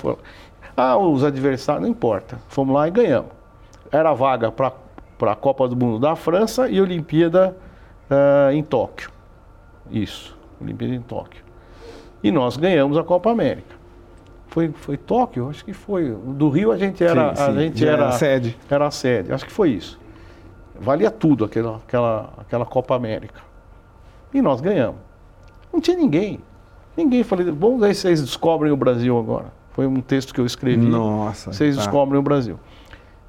Ah, 0.76 0.98
os 0.98 1.24
adversários, 1.24 1.84
não 1.84 1.90
importa. 1.90 2.40
Fomos 2.48 2.74
lá 2.74 2.88
e 2.88 2.92
ganhamos. 2.92 3.32
Era 3.92 4.14
vaga 4.14 4.52
para 4.52 4.74
a 5.32 5.36
Copa 5.36 5.68
do 5.68 5.76
Mundo 5.76 6.00
da 6.00 6.16
França 6.16 6.70
e 6.70 6.82
Olimpíada 6.82 7.56
uh, 8.10 8.52
em 8.52 8.64
Tóquio. 8.64 9.10
Isso, 9.90 10.38
Olimpíada 10.62 10.94
em 10.94 11.02
Tóquio. 11.02 11.44
E 12.24 12.32
nós 12.32 12.58
ganhamos 12.58 12.98
a 12.98 13.04
Copa 13.04 13.32
América. 13.32 13.76
Foi, 14.48 14.70
foi 14.72 14.98
Tóquio? 14.98 15.50
Acho 15.50 15.64
que 15.64 15.74
foi. 15.74 16.10
Do 16.10 16.50
Rio 16.50 16.72
a 16.72 16.78
gente 16.78 17.04
era, 17.04 17.36
sim, 17.36 17.44
sim. 17.44 17.50
a 17.50 17.54
gente 17.62 17.86
era, 17.86 17.94
era 17.94 18.08
a 18.08 18.12
sede. 18.14 18.58
Era 18.70 18.88
a 18.88 18.92
sede. 18.92 19.32
Acho 19.32 19.46
que 19.46 19.52
foi 19.52 19.70
isso. 19.70 20.00
Valia 20.80 21.12
tudo 21.12 21.46
aquela, 21.46 21.78
aquela, 21.78 22.34
aquela 22.38 22.66
Copa 22.66 22.96
América. 22.96 23.42
E 24.34 24.42
nós 24.42 24.62
ganhamos. 24.62 25.00
Não 25.72 25.80
tinha 25.80 25.98
ninguém. 25.98 26.40
Ninguém 26.98 27.24
falei, 27.24 27.52
bom, 27.52 27.82
aí 27.84 27.94
vocês 27.94 28.20
descobrem 28.22 28.72
o 28.72 28.76
Brasil 28.76 29.18
agora. 29.18 29.54
Foi 29.72 29.86
um 29.86 30.02
texto 30.02 30.34
que 30.34 30.42
eu 30.42 30.46
escrevi. 30.46 30.88
Nossa. 30.88 31.54
Vocês 31.54 31.76
tá. 31.76 31.84
descobrem 31.84 32.20
o 32.20 32.24
Brasil. 32.24 32.60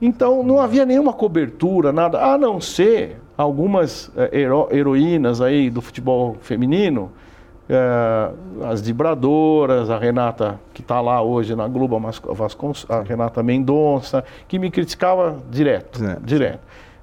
Então 0.01 0.43
não 0.43 0.59
havia 0.59 0.87
nenhuma 0.87 1.13
cobertura, 1.13 1.93
nada, 1.93 2.25
a 2.25 2.39
não 2.39 2.61
ser 2.61 3.21
algumas 3.37 4.11
é, 4.17 4.41
hero, 4.41 4.69
heroínas 4.71 5.43
aí 5.43 5.69
do 5.69 5.83
futebol 5.83 6.37
feminino, 6.41 7.11
é, 7.69 8.31
as 8.65 8.81
vibradoras, 8.81 9.91
a 9.91 9.99
Renata, 9.99 10.59
que 10.73 10.81
está 10.81 11.01
lá 11.01 11.21
hoje 11.21 11.55
na 11.55 11.69
Globo, 11.69 12.01
a 12.89 13.03
Renata 13.03 13.43
Mendonça, 13.43 14.25
que 14.47 14.59
me 14.59 14.71
criticava 14.71 15.37
direto, 15.51 15.99
direto. 15.99 16.23
direto. 16.23 16.61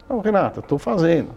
Não, 0.10 0.20
Renata, 0.22 0.62
estou 0.62 0.80
fazendo. 0.80 1.30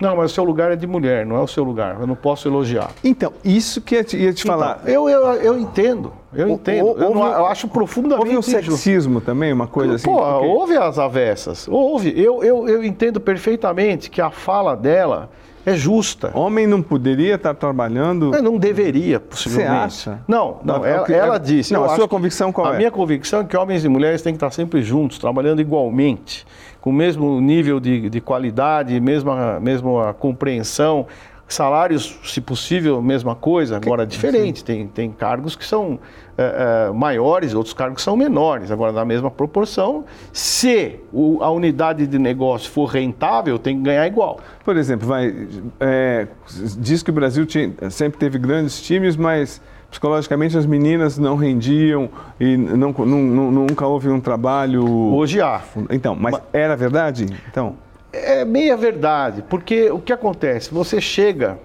Não, 0.00 0.16
mas 0.16 0.30
o 0.30 0.34
seu 0.34 0.44
lugar 0.44 0.70
é 0.72 0.76
de 0.76 0.86
mulher, 0.86 1.26
não 1.26 1.36
é 1.36 1.40
o 1.40 1.46
seu 1.46 1.64
lugar. 1.64 1.96
Eu 2.00 2.06
não 2.06 2.14
posso 2.14 2.46
elogiar. 2.48 2.90
Então, 3.02 3.32
isso 3.44 3.80
que 3.80 3.96
eu 3.96 4.04
ia 4.14 4.32
te 4.32 4.44
falar. 4.44 4.80
Então, 4.82 5.08
eu, 5.08 5.08
eu, 5.08 5.32
eu 5.42 5.58
entendo, 5.58 6.12
eu 6.32 6.48
entendo. 6.48 6.86
Ou- 6.86 6.98
eu, 6.98 7.10
não- 7.14 7.20
houve- 7.22 7.34
eu 7.40 7.46
acho 7.46 7.66
profundamente 7.68 8.20
Houve 8.26 8.36
um 8.36 8.40
injusto. 8.40 8.70
sexismo 8.70 9.20
também, 9.20 9.52
uma 9.52 9.66
coisa 9.66 9.96
assim? 9.96 10.04
Pô, 10.04 10.16
porque- 10.22 10.46
houve 10.46 10.76
as 10.76 10.98
avessas, 10.98 11.66
houve. 11.68 12.12
Eu, 12.16 12.42
eu, 12.44 12.68
eu 12.68 12.84
entendo 12.84 13.18
perfeitamente 13.20 14.08
que 14.10 14.20
a 14.20 14.30
fala 14.30 14.76
dela 14.76 15.30
é 15.66 15.74
justa. 15.74 16.30
Homem 16.32 16.66
não 16.66 16.80
poderia 16.80 17.34
estar 17.34 17.52
trabalhando. 17.54 18.30
Mas 18.30 18.42
não 18.42 18.56
deveria, 18.56 19.20
possivelmente. 19.20 19.70
acha? 19.72 20.20
Não, 20.26 20.58
não. 20.64 20.78
Não, 20.78 20.86
é 20.86 20.92
o 21.02 21.04
ela, 21.04 21.12
ela 21.26 21.38
disse. 21.38 21.72
não, 21.74 21.84
eu 21.84 21.90
a 21.90 21.94
sua 21.96 22.08
convicção 22.08 22.50
qual 22.52 22.68
a 22.68 22.74
é? 22.74 22.76
minha 22.78 22.90
convicção 22.90 23.40
é 23.40 23.44
que 23.44 23.56
homens 23.56 23.84
e 23.84 23.88
mulheres 23.88 24.22
têm 24.22 24.32
que 24.32 24.36
estar 24.36 24.50
sempre 24.50 24.80
juntos, 24.80 25.18
trabalhando 25.18 25.60
igualmente, 25.60 26.46
com 26.80 26.90
o 26.90 26.92
mesmo 26.92 27.40
nível 27.40 27.80
de, 27.80 28.08
de 28.08 28.20
qualidade, 28.20 28.98
mesma, 29.00 29.58
mesma 29.60 30.14
compreensão. 30.14 31.06
Salários, 31.50 32.18
se 32.24 32.42
possível, 32.42 33.00
mesma 33.00 33.34
coisa, 33.34 33.76
agora 33.78 34.04
diferente. 34.06 34.62
Tem, 34.62 34.86
tem 34.86 35.10
cargos 35.10 35.56
que 35.56 35.64
são 35.64 35.98
eh, 36.36 36.88
eh, 36.88 36.92
maiores, 36.92 37.54
outros 37.54 37.72
cargos 37.72 37.96
que 37.96 38.02
são 38.02 38.14
menores, 38.18 38.70
agora 38.70 38.92
na 38.92 39.02
mesma 39.02 39.30
proporção. 39.30 40.04
Se 40.30 41.00
o- 41.10 41.38
a 41.42 41.50
unidade 41.50 42.06
de 42.06 42.18
negócio 42.18 42.70
for 42.70 42.84
rentável, 42.84 43.58
tem 43.58 43.78
que 43.78 43.82
ganhar 43.82 44.06
igual. 44.06 44.38
Por 44.62 44.76
exemplo, 44.76 45.08
vai, 45.08 45.48
é, 45.80 46.28
diz 46.76 47.02
que 47.02 47.08
o 47.08 47.14
Brasil 47.14 47.46
tinha- 47.46 47.72
sempre 47.88 48.18
teve 48.18 48.38
grandes 48.38 48.82
times, 48.82 49.16
mas 49.16 49.58
psicologicamente 49.90 50.56
as 50.56 50.66
meninas 50.66 51.18
não 51.18 51.36
rendiam 51.36 52.08
e 52.38 52.56
não, 52.56 52.92
nu- 52.92 53.06
nu- 53.06 53.50
nunca 53.50 53.86
houve 53.86 54.08
um 54.08 54.20
trabalho. 54.20 54.84
Hoje 55.14 55.40
há. 55.40 55.60
Então, 55.90 56.14
mas 56.14 56.36
era 56.52 56.76
verdade? 56.76 57.26
Então, 57.50 57.74
É 58.12 58.44
meia 58.44 58.76
verdade, 58.76 59.44
porque 59.48 59.90
o 59.90 59.98
que 59.98 60.12
acontece? 60.12 60.72
Você 60.72 60.98
chega, 61.00 61.58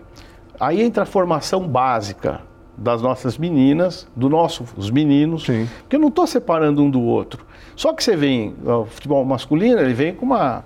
aí 0.59 0.81
entra 0.81 1.03
a 1.03 1.05
formação 1.05 1.65
básica 1.67 2.41
das 2.77 3.01
nossas 3.01 3.37
meninas, 3.37 4.07
dos 4.15 4.29
nossos 4.29 4.89
meninos, 4.91 5.45
Sim. 5.45 5.69
porque 5.81 5.95
eu 5.95 5.99
não 5.99 6.07
estou 6.09 6.25
separando 6.27 6.81
um 6.83 6.89
do 6.89 7.01
outro. 7.01 7.45
Só 7.75 7.93
que 7.93 8.03
você 8.03 8.15
vem, 8.15 8.55
o 8.65 8.85
futebol 8.85 9.23
masculino, 9.23 9.79
ele 9.79 9.93
vem 9.93 10.13
com 10.13 10.25
uma, 10.25 10.65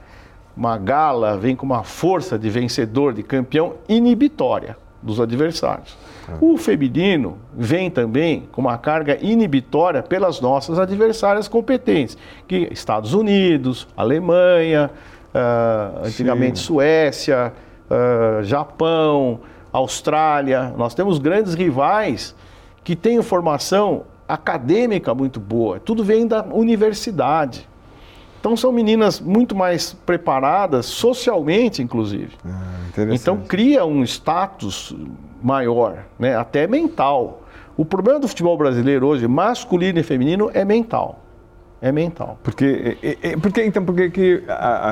uma 0.56 0.78
gala, 0.78 1.38
vem 1.38 1.56
com 1.56 1.66
uma 1.66 1.84
força 1.84 2.40
de 2.40 2.50
vencedor, 2.50 3.14
de 3.14 3.22
campeão 3.24 3.74
inibitória 3.88 4.76
dos 5.02 5.20
adversários. 5.20 5.96
O 6.42 6.58
feminino 6.58 7.38
vem 7.54 7.90
também 7.90 8.48
com 8.52 8.62
uma 8.62 8.78
carga 8.78 9.18
inibitória 9.22 10.04
pelas 10.04 10.42
nossas 10.42 10.78
adversárias 10.78 11.48
competentes, 11.48 12.18
que 12.48 12.68
Estados 12.72 13.14
Unidos, 13.14 13.88
Alemanha, 13.96 14.92
ah, 15.34 16.02
antigamente 16.04 16.60
Sim. 16.60 16.66
Suécia, 16.66 17.54
ah, 17.90 18.40
Japão, 18.44 19.40
Austrália. 19.72 20.74
Nós 20.78 20.94
temos 20.94 21.20
grandes 21.20 21.54
rivais 21.54 22.36
que 22.84 22.96
têm 22.96 23.22
formação 23.22 24.04
acadêmica 24.28 25.14
muito 25.16 25.40
boa. 25.40 25.80
Tudo 25.80 26.04
vem 26.04 26.28
da 26.28 26.44
universidade. 26.44 27.68
Então 28.40 28.56
são 28.56 28.72
meninas 28.72 29.20
muito 29.20 29.56
mais 29.56 29.94
preparadas 30.06 30.86
socialmente, 30.86 31.82
inclusive. 31.82 32.34
interessante. 32.90 33.22
Então 33.22 33.38
cria 33.38 33.86
um 33.86 34.04
status 34.04 34.96
maior, 35.42 36.06
né? 36.20 36.36
até 36.36 36.68
mental. 36.68 37.42
O 37.76 37.86
problema 37.86 38.20
do 38.20 38.28
futebol 38.28 38.58
brasileiro 38.58 39.06
hoje, 39.08 39.28
masculino 39.28 40.00
e 40.00 40.04
feminino, 40.04 40.50
é 40.54 40.66
mental. 40.66 41.20
É 41.80 41.92
mental. 41.92 42.40
porque, 42.42 42.98
é- 43.04 43.18
é- 43.22 43.38
porque 43.38 43.64
então, 43.64 43.86
por 43.86 43.94
que 43.96 44.44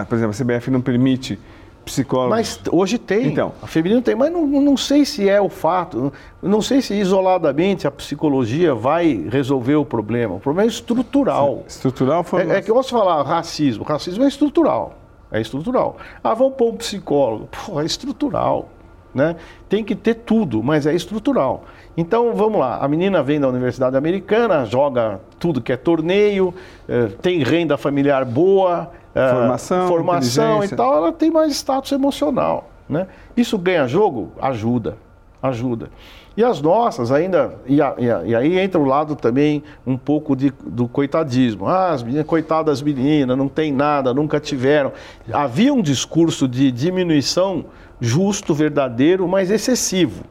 por 0.08 0.16
exemplo, 0.16 0.30
a 0.30 0.34
CBF 0.34 0.70
não 0.70 0.82
permite 0.82 1.40
psicólogos? 1.84 2.30
Mas 2.30 2.60
hoje 2.72 2.98
tem. 3.00 3.28
Então. 3.28 3.54
A 3.62 3.66
feminino 3.68 4.02
tem, 4.04 4.14
mas 4.16 4.32
não, 4.32 4.46
não 4.46 4.78
sei 4.78 5.04
se 5.04 5.28
é 5.28 5.42
o 5.42 5.50
fato. 5.50 6.14
Não 6.44 6.62
sei 6.62 6.82
se 6.82 6.94
isoladamente 6.94 7.88
a 7.88 7.92
psicologia 7.92 8.76
vai 8.76 9.26
resolver 9.32 9.76
o 9.76 9.86
problema. 9.86 10.36
O 10.36 10.40
problema 10.40 10.68
é 10.68 10.70
estrutural. 10.70 11.64
Estrutural 11.68 12.24
foi. 12.24 12.44
É, 12.44 12.58
é 12.58 12.62
que 12.62 12.70
eu 12.70 12.76
posso 12.76 12.90
falar 12.92 13.24
racismo. 13.24 13.84
Racismo 13.84 14.24
é 14.24 14.28
estrutural. 14.28 14.96
É 15.32 15.42
estrutural. 15.42 15.98
Ah, 16.24 16.34
vamos 16.36 16.54
pôr 16.56 16.72
um 16.72 16.78
psicólogo. 16.78 17.50
Pô, 17.66 17.82
é 17.82 17.86
estrutural. 17.86 18.70
Né? 19.16 19.38
Tem 19.70 19.82
que 19.82 19.96
ter 19.96 20.14
tudo, 20.16 20.62
mas 20.62 20.86
é 20.86 20.94
estrutural. 20.94 21.64
Então 21.96 22.34
vamos 22.36 22.60
lá, 22.60 22.80
a 22.84 22.88
menina 22.90 23.24
vem 23.24 23.40
da 23.40 23.48
Universidade 23.48 23.96
Americana, 23.96 24.66
joga 24.66 25.22
tudo 25.40 25.62
que 25.62 25.72
é 25.72 25.78
torneio, 25.78 26.54
eh, 26.90 27.08
tem 27.22 27.42
renda 27.42 27.78
familiar 27.78 28.26
boa, 28.26 28.92
eh, 29.16 29.30
Formação, 29.34 29.88
formação 29.88 30.64
e 30.66 30.68
tal, 30.68 30.98
ela 30.98 31.14
tem 31.14 31.32
mais 31.32 31.54
status 31.54 31.94
emocional. 31.94 32.70
Né? 32.90 33.08
Isso 33.38 33.58
ganha 33.58 33.88
jogo? 33.88 34.34
Ajuda, 34.42 34.98
ajuda. 35.42 35.90
E 36.36 36.44
as 36.44 36.62
nossas 36.62 37.14
ainda, 37.14 37.56
e, 37.66 37.82
a- 37.82 37.96
e 37.98 38.12
a- 38.12 38.24
e 38.26 38.36
aí 38.36 38.60
entra 38.60 38.78
o 38.78 38.84
lado 38.84 39.16
também 39.16 39.64
um 39.88 39.96
pouco 39.96 40.36
de- 40.36 40.52
do 40.66 40.86
coitadismo. 40.86 41.66
Ah, 41.66 41.92
as 41.92 42.04
meninas, 42.04 42.26
coitadas 42.28 42.82
meninas, 42.82 43.38
não 43.38 43.48
tem 43.48 43.72
nada, 43.72 44.14
nunca 44.14 44.38
tiveram. 44.42 44.92
Havia 45.32 45.74
um 45.74 45.82
discurso 45.82 46.46
de 46.46 46.70
diminuição 46.74 47.64
justo, 48.00 48.54
verdadeiro, 48.54 49.28
mas 49.28 49.50
excessivo, 49.50 50.24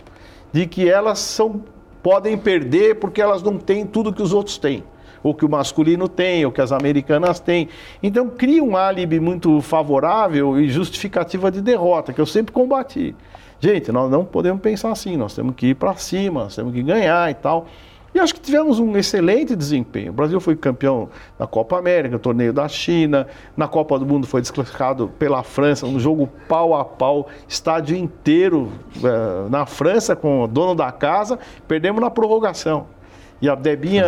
de 0.52 0.66
que 0.66 0.88
elas 0.88 1.18
são, 1.18 1.62
podem 2.02 2.36
perder 2.36 2.96
porque 2.96 3.20
elas 3.20 3.42
não 3.42 3.58
têm 3.58 3.86
tudo 3.86 4.12
que 4.12 4.22
os 4.22 4.32
outros 4.32 4.58
têm 4.58 4.84
ou 5.24 5.34
que 5.34 5.44
o 5.44 5.48
masculino 5.48 6.06
tem, 6.06 6.44
ou 6.44 6.52
que 6.52 6.60
as 6.60 6.70
americanas 6.70 7.40
têm. 7.40 7.70
Então 8.02 8.28
cria 8.28 8.62
um 8.62 8.76
álibi 8.76 9.18
muito 9.18 9.58
favorável 9.62 10.60
e 10.60 10.68
justificativa 10.68 11.50
de 11.50 11.62
derrota, 11.62 12.12
que 12.12 12.20
eu 12.20 12.26
sempre 12.26 12.52
combati. 12.52 13.16
Gente, 13.58 13.90
nós 13.90 14.10
não 14.10 14.22
podemos 14.22 14.60
pensar 14.60 14.92
assim, 14.92 15.16
nós 15.16 15.34
temos 15.34 15.54
que 15.56 15.68
ir 15.68 15.74
para 15.74 15.96
cima, 15.96 16.44
nós 16.44 16.54
temos 16.54 16.74
que 16.74 16.82
ganhar 16.82 17.30
e 17.30 17.34
tal. 17.34 17.66
E 18.14 18.20
acho 18.20 18.32
que 18.32 18.40
tivemos 18.40 18.78
um 18.78 18.96
excelente 18.96 19.56
desempenho. 19.56 20.10
O 20.10 20.14
Brasil 20.14 20.38
foi 20.38 20.54
campeão 20.54 21.08
da 21.36 21.48
Copa 21.48 21.76
América, 21.76 22.16
torneio 22.16 22.52
da 22.52 22.68
China, 22.68 23.26
na 23.56 23.66
Copa 23.66 23.98
do 23.98 24.06
Mundo 24.06 24.24
foi 24.24 24.40
desclassificado 24.40 25.10
pela 25.18 25.42
França, 25.42 25.84
um 25.84 25.98
jogo 25.98 26.28
pau 26.48 26.74
a 26.74 26.84
pau, 26.84 27.26
estádio 27.48 27.96
inteiro 27.96 28.70
eh, 29.02 29.48
na 29.50 29.66
França 29.66 30.14
com 30.14 30.44
o 30.44 30.46
dono 30.46 30.76
da 30.76 30.92
casa, 30.92 31.40
perdemos 31.66 32.00
na 32.00 32.08
prorrogação. 32.08 32.86
E 33.42 33.48
a 33.48 33.56
Debinha, 33.56 34.06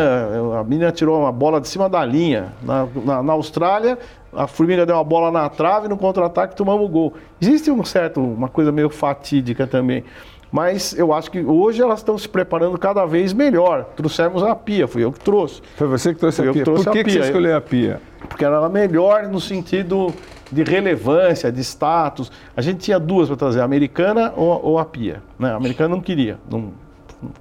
a 0.58 0.62
menina 0.62 0.92
tirou 0.92 1.20
uma 1.20 1.32
bola 1.32 1.60
de 1.60 1.68
cima 1.68 1.88
da 1.88 2.04
linha. 2.04 2.52
Na, 2.62 2.86
na, 3.04 3.22
na 3.22 3.32
Austrália, 3.32 3.98
a 4.32 4.46
Formiga 4.46 4.86
deu 4.86 4.94
uma 4.94 5.04
bola 5.04 5.30
na 5.30 5.48
trave, 5.48 5.88
no 5.88 5.96
contra-ataque 5.96 6.54
tomamos 6.54 6.86
o 6.86 6.88
gol. 6.88 7.14
Existe 7.40 7.70
um 7.70 7.84
certo, 7.84 8.20
uma 8.20 8.48
coisa 8.48 8.70
meio 8.70 8.88
fatídica 8.88 9.66
também. 9.66 10.04
Mas 10.50 10.96
eu 10.96 11.12
acho 11.12 11.30
que 11.30 11.40
hoje 11.40 11.82
elas 11.82 12.00
estão 12.00 12.16
se 12.16 12.28
preparando 12.28 12.78
cada 12.78 13.04
vez 13.04 13.32
melhor. 13.32 13.84
Trouxemos 13.96 14.42
a 14.42 14.54
pia, 14.54 14.86
fui 14.86 15.04
eu 15.04 15.12
que 15.12 15.20
trouxe. 15.20 15.60
Foi 15.76 15.86
você 15.86 16.14
que 16.14 16.20
trouxe 16.20 16.40
Fui 16.40 16.48
a 16.48 16.52
pia. 16.52 16.64
trouxe 16.64 16.84
Por 16.84 16.92
que, 16.92 17.04
que 17.04 17.10
você 17.10 17.18
pia. 17.18 17.26
escolheu 17.26 17.56
a 17.56 17.60
pia? 17.60 18.00
Porque 18.28 18.44
ela 18.44 18.58
era 18.58 18.68
melhor 18.68 19.24
no 19.24 19.40
sentido 19.40 20.12
de 20.50 20.62
relevância, 20.62 21.50
de 21.50 21.60
status. 21.60 22.30
A 22.56 22.60
gente 22.60 22.78
tinha 22.78 22.98
duas 22.98 23.28
para 23.28 23.36
trazer, 23.36 23.60
a 23.60 23.64
americana 23.64 24.32
ou, 24.36 24.60
ou 24.64 24.78
a 24.78 24.84
Pia. 24.84 25.22
Né? 25.38 25.50
A 25.50 25.56
americana 25.56 25.88
não 25.88 26.00
queria, 26.00 26.38
não, 26.50 26.72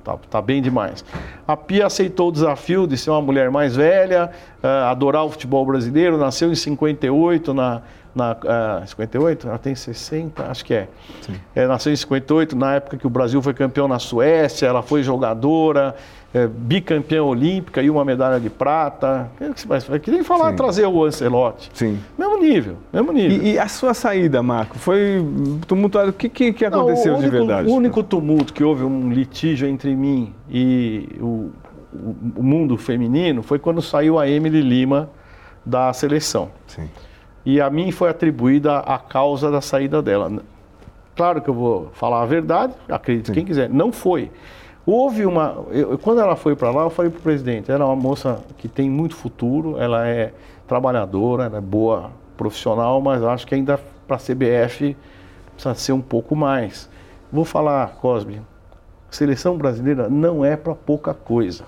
tá, 0.04 0.18
tá 0.30 0.42
bem 0.42 0.62
demais. 0.62 1.06
A 1.48 1.56
Pia 1.56 1.86
aceitou 1.86 2.30
o 2.30 2.32
desafio 2.32 2.88
de 2.88 2.98
ser 2.98 3.12
uma 3.12 3.22
mulher 3.22 3.52
mais 3.52 3.76
velha, 3.76 4.32
ah, 4.62 4.90
adorar 4.90 5.24
o 5.26 5.30
futebol 5.30 5.66
brasileiro, 5.66 6.18
nasceu 6.18 6.52
em 6.52 6.56
58, 6.56 7.54
na, 7.54 7.82
na, 8.16 8.36
ah, 8.48 8.84
58? 8.86 9.48
Ela 9.48 9.58
tem 9.58 9.76
60, 9.76 10.44
acho 10.50 10.64
que 10.64 10.74
é. 10.74 10.88
É, 11.54 11.68
Nasceu 11.68 11.92
em 11.92 11.96
58, 11.96 12.56
na 12.56 12.76
época 12.76 12.98
que 12.98 13.06
o 13.06 13.10
Brasil 13.10 13.42
foi 13.42 13.54
campeão 13.54 13.88
na 13.88 14.00
Suécia, 14.00 14.66
ela 14.68 14.82
foi 14.82 15.04
jogadora, 15.04 15.94
é, 16.34 16.48
bicampeã 16.48 17.22
olímpica 17.24 17.82
e 17.82 17.90
uma 17.90 18.06
medalha 18.06 18.40
de 18.40 18.50
prata. 18.50 19.30
Que 19.38 20.00
que 20.00 20.12
nem 20.12 20.24
falar 20.24 20.52
Sim. 20.52 20.56
trazer 20.56 20.86
o 20.86 21.04
Ancelotti. 21.04 21.70
Sim. 21.74 22.00
Mesmo 22.18 22.38
nível, 22.38 22.78
mesmo 22.92 23.12
nível. 23.12 23.38
E, 23.44 23.54
e 23.54 23.60
a 23.60 23.68
sua 23.68 23.94
saída, 23.94 24.42
Marco, 24.42 24.78
foi 24.80 25.24
tumultuada? 25.68 26.10
O 26.10 26.14
que, 26.14 26.30
que, 26.30 26.54
que 26.54 26.70
Não, 26.70 26.82
aconteceu 26.82 27.14
o 27.14 27.18
de 27.18 27.28
único, 27.28 27.38
verdade? 27.46 27.70
O 27.70 27.74
único 27.76 28.02
tumulto 28.02 28.54
que 28.54 28.64
houve, 28.64 28.84
um 28.84 29.10
litígio 29.12 29.68
entre 29.68 29.94
mim 29.96 30.34
e 30.50 31.10
o, 31.20 31.52
o- 31.94 32.16
o 32.38 32.44
mundo 32.44 32.78
feminino, 32.78 33.44
foi 33.44 33.60
quando 33.60 33.82
saiu 33.82 34.18
a 34.20 34.28
Emily 34.30 34.62
Lima 34.62 35.10
da 35.66 35.92
seleção. 35.94 36.50
Sim. 36.68 36.90
E 37.46 37.62
a 37.62 37.70
mim 37.70 37.92
foi 37.92 38.10
atribuída 38.10 38.80
a 38.80 38.98
causa 38.98 39.52
da 39.52 39.62
saída 39.62 40.02
dela. 40.02 40.32
Claro 41.16 41.42
que 41.42 41.50
eu 41.50 41.54
vou 41.54 41.90
falar 41.94 42.24
a 42.24 42.26
verdade, 42.26 42.74
acredite 42.90 43.32
quem 43.32 43.46
quiser. 43.46 43.70
Não 43.70 43.92
foi. 43.92 44.32
Houve 44.86 45.26
uma. 45.26 45.64
eu- 45.72 45.98
quando 45.98 46.20
ela 46.22 46.36
foi 46.36 46.56
para 46.56 46.70
lá, 46.72 46.84
eu 46.84 46.90
falei 46.90 47.10
para 47.12 47.20
o 47.20 47.22
presidente: 47.22 47.72
ela 47.72 47.84
é 47.84 47.88
uma 47.88 47.96
moça 47.96 48.40
que 48.58 48.68
tem 48.68 48.90
muito 48.90 49.16
futuro, 49.16 49.78
ela 49.80 50.08
é 50.08 50.34
trabalhadora, 50.68 51.46
ela 51.46 51.58
é 51.58 51.62
boa 51.62 52.12
profissional, 52.36 53.00
mas 53.02 53.24
acho 53.24 53.48
que 53.48 53.56
ainda 53.56 53.80
para 54.08 54.18
a 54.18 54.20
CBF 54.20 54.96
precisa 55.54 55.74
ser 55.76 55.94
um 55.94 56.02
pouco 56.02 56.36
mais. 56.36 56.90
Vou 57.32 57.46
falar, 57.46 57.88
Cosme: 58.02 58.42
seleção 59.10 59.58
brasileira 59.58 60.10
não 60.10 60.44
é 60.44 60.56
para 60.58 60.76
pouca 60.76 61.14
coisa. 61.14 61.64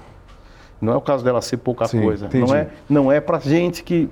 Não 0.80 0.94
é 0.94 0.96
o 0.96 1.02
caso 1.02 1.24
dela 1.24 1.42
ser 1.42 1.58
pouca 1.58 1.86
Sim, 1.88 2.02
coisa. 2.02 2.26
entendi. 2.28 2.46
Não 2.48 2.56
é, 2.56 2.68
não 2.90 3.12
é 3.12 3.20
para 3.20 3.40
gente 3.40 3.82
que 3.84 4.10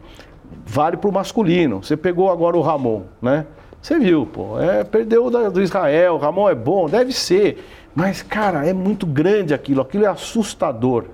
vale 0.65 0.97
para 0.97 1.09
o 1.09 1.13
masculino. 1.13 1.83
Você 1.83 1.97
pegou 1.97 2.31
agora 2.31 2.57
o 2.57 2.61
Ramon, 2.61 3.03
né? 3.21 3.45
Você 3.81 3.99
viu, 3.99 4.25
pô. 4.25 4.59
É, 4.59 4.83
perdeu 4.83 5.29
do 5.29 5.61
Israel, 5.61 6.17
Ramon 6.17 6.49
é 6.49 6.55
bom, 6.55 6.89
deve 6.89 7.13
ser. 7.13 7.63
Mas, 7.93 8.21
cara, 8.21 8.65
é 8.65 8.73
muito 8.73 9.05
grande 9.05 9.53
aquilo. 9.53 9.81
Aquilo 9.81 10.05
é 10.05 10.07
assustador. 10.07 11.05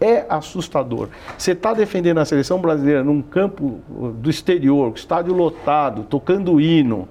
É 0.00 0.24
assustador. 0.28 1.08
Você 1.36 1.52
está 1.52 1.74
defendendo 1.74 2.18
a 2.18 2.24
seleção 2.24 2.60
brasileira 2.60 3.04
num 3.04 3.22
campo 3.22 3.80
do 3.88 4.30
exterior, 4.30 4.92
estádio 4.94 5.34
lotado, 5.34 6.04
tocando 6.04 6.60
hino, 6.60 7.08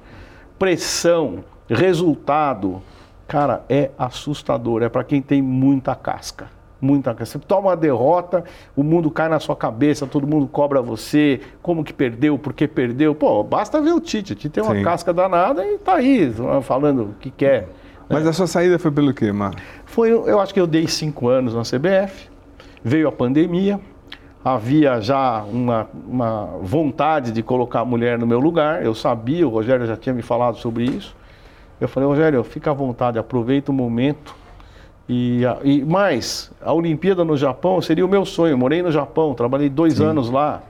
pressão, 0.58 1.44
resultado. 1.70 2.82
Cara, 3.28 3.64
é 3.70 3.92
assustador. 3.98 4.82
É 4.82 4.90
para 4.90 5.04
quem 5.04 5.22
tem 5.22 5.42
muita 5.42 5.96
casca 5.96 6.61
muita 6.82 7.14
Você 7.14 7.38
toma 7.38 7.70
uma 7.70 7.78
derrota, 7.78 8.44
o 8.76 8.84
mundo 8.84 9.12
cai 9.12 9.30
na 9.30 9.40
sua 9.40 9.56
cabeça, 9.56 10.08
todo 10.08 10.26
mundo 10.26 10.48
cobra 10.48 10.82
você, 10.82 11.40
como 11.62 11.84
que 11.84 11.94
perdeu, 11.94 12.38
por 12.38 12.54
que 12.54 12.68
perdeu. 12.68 13.14
Pô, 13.14 13.44
basta 13.44 13.80
ver 13.80 13.94
o 13.94 14.00
Tite. 14.00 14.34
O 14.34 14.36
Tite 14.36 14.50
tem 14.50 14.64
uma 14.64 14.76
Sim. 14.76 14.84
casca 14.84 15.14
danada 15.14 15.66
e 15.66 15.78
tá 15.78 15.96
aí, 15.96 16.34
falando 16.64 17.04
o 17.04 17.14
que 17.20 17.30
quer. 17.30 17.70
Mas 18.10 18.28
a 18.28 18.34
sua 18.34 18.48
saída 18.48 18.78
foi 18.78 18.92
pelo 18.92 19.14
quê, 19.14 19.32
Mar? 19.32 19.54
Foi, 19.86 20.12
eu 20.12 20.40
acho 20.40 20.54
que 20.54 20.60
eu 20.60 20.68
dei 20.68 20.88
cinco 20.88 21.30
anos 21.30 21.54
na 21.54 21.62
CBF, 21.62 22.30
veio 22.84 23.08
a 23.08 23.12
pandemia, 23.12 23.80
havia 24.44 25.00
já 25.00 25.44
uma, 25.44 25.88
uma 26.08 26.46
vontade 26.62 27.32
de 27.32 27.42
colocar 27.42 27.82
a 27.82 27.86
mulher 27.86 28.18
no 28.18 28.28
meu 28.28 28.40
lugar, 28.40 28.84
eu 28.84 28.94
sabia, 28.94 29.48
o 29.48 29.52
Rogério 29.52 29.86
já 29.86 29.96
tinha 29.96 30.14
me 30.14 30.22
falado 30.22 30.58
sobre 30.58 30.84
isso. 30.86 31.16
Eu 31.80 31.88
falei, 31.88 32.08
Rogério, 32.08 32.44
fica 32.44 32.72
à 32.72 32.74
vontade, 32.74 33.18
aproveita 33.18 33.72
o 33.72 33.74
momento, 33.74 34.36
e, 35.14 35.42
e 35.66 35.84
mais, 35.84 36.50
a 36.62 36.72
Olimpíada 36.72 37.26
no 37.26 37.36
Japão 37.36 37.82
seria 37.82 38.06
o 38.06 38.08
meu 38.08 38.24
sonho. 38.24 38.54
Eu 38.54 38.58
morei 38.58 38.82
no 38.82 38.90
Japão, 38.90 39.34
trabalhei 39.34 39.68
dois 39.68 39.96
Sim. 39.96 40.06
anos 40.06 40.30
lá. 40.30 40.62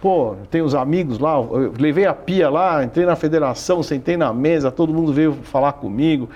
Pô, 0.00 0.36
tenho 0.50 0.64
os 0.64 0.74
amigos 0.74 1.18
lá, 1.18 1.34
eu 1.34 1.74
levei 1.78 2.06
a 2.06 2.14
pia 2.14 2.48
lá, 2.48 2.82
entrei 2.82 3.04
na 3.04 3.14
federação, 3.14 3.82
sentei 3.82 4.16
na 4.16 4.32
mesa, 4.32 4.70
todo 4.70 4.90
mundo 4.90 5.12
veio 5.12 5.34
falar 5.34 5.74
comigo, 5.74 6.30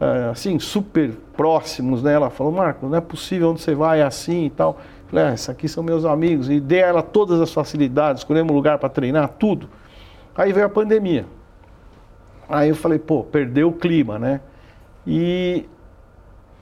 é, 0.00 0.30
assim, 0.30 0.60
super 0.60 1.10
próximos, 1.36 2.04
né? 2.04 2.12
Ela 2.12 2.30
falou, 2.30 2.52
Marco, 2.52 2.86
não 2.86 2.96
é 2.96 3.00
possível 3.00 3.50
onde 3.50 3.60
você 3.60 3.74
vai 3.74 3.98
é 3.98 4.04
assim 4.04 4.44
e 4.44 4.50
tal. 4.50 4.78
falei, 5.08 5.24
ah, 5.24 5.34
aqui 5.50 5.66
são 5.66 5.82
meus 5.82 6.04
amigos. 6.04 6.48
E 6.48 6.60
dei 6.60 6.84
a 6.84 6.86
ela 6.86 7.02
todas 7.02 7.40
as 7.40 7.52
facilidades, 7.52 8.20
escolhemos 8.20 8.52
um 8.52 8.54
lugar 8.54 8.78
para 8.78 8.88
treinar, 8.88 9.28
tudo. 9.40 9.68
Aí 10.36 10.52
veio 10.52 10.66
a 10.66 10.70
pandemia. 10.70 11.26
Aí 12.48 12.68
eu 12.68 12.76
falei, 12.76 13.00
pô, 13.00 13.24
perdeu 13.24 13.70
o 13.70 13.72
clima, 13.72 14.20
né? 14.20 14.40
E 15.04 15.66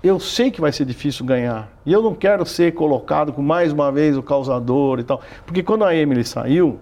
eu 0.02 0.18
sei 0.18 0.50
que 0.50 0.60
vai 0.60 0.72
ser 0.72 0.84
difícil 0.84 1.24
ganhar. 1.26 1.68
E 1.84 1.92
eu 1.92 2.02
não 2.02 2.14
quero 2.14 2.44
ser 2.46 2.72
colocado 2.72 3.32
com 3.32 3.42
mais 3.42 3.72
uma 3.72 3.92
vez 3.92 4.16
o 4.16 4.22
causador 4.22 4.98
e 4.98 5.04
tal. 5.04 5.20
Porque 5.44 5.62
quando 5.62 5.84
a 5.84 5.94
Emily 5.94 6.24
saiu, 6.24 6.78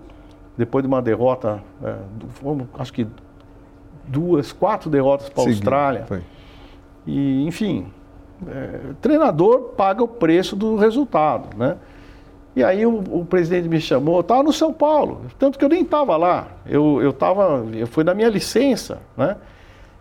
depois 0.56 0.82
de 0.82 0.88
uma 0.88 1.02
derrota, 1.02 1.62
é, 1.82 1.94
acho 2.78 2.92
que 2.92 3.06
duas, 4.06 4.52
quatro 4.52 4.88
derrotas 4.88 5.28
para 5.28 5.44
a 5.44 5.46
Austrália. 5.46 6.04
Foi. 6.06 6.22
E, 7.06 7.46
enfim, 7.46 7.86
é, 8.46 8.80
treinador 9.00 9.70
paga 9.76 10.02
o 10.02 10.08
preço 10.08 10.54
do 10.54 10.76
resultado, 10.76 11.56
né? 11.56 11.76
E 12.54 12.64
aí 12.64 12.84
o, 12.84 13.02
o 13.10 13.24
presidente 13.24 13.68
me 13.68 13.80
chamou, 13.80 14.20
estava 14.20 14.42
no 14.42 14.52
São 14.52 14.72
Paulo, 14.72 15.22
tanto 15.38 15.58
que 15.58 15.64
eu 15.64 15.68
nem 15.68 15.82
estava 15.82 16.16
lá. 16.16 16.48
Eu, 16.66 17.00
eu, 17.00 17.12
tava, 17.12 17.64
eu 17.72 17.86
fui 17.86 18.02
na 18.02 18.14
minha 18.14 18.28
licença, 18.28 19.00
né? 19.16 19.36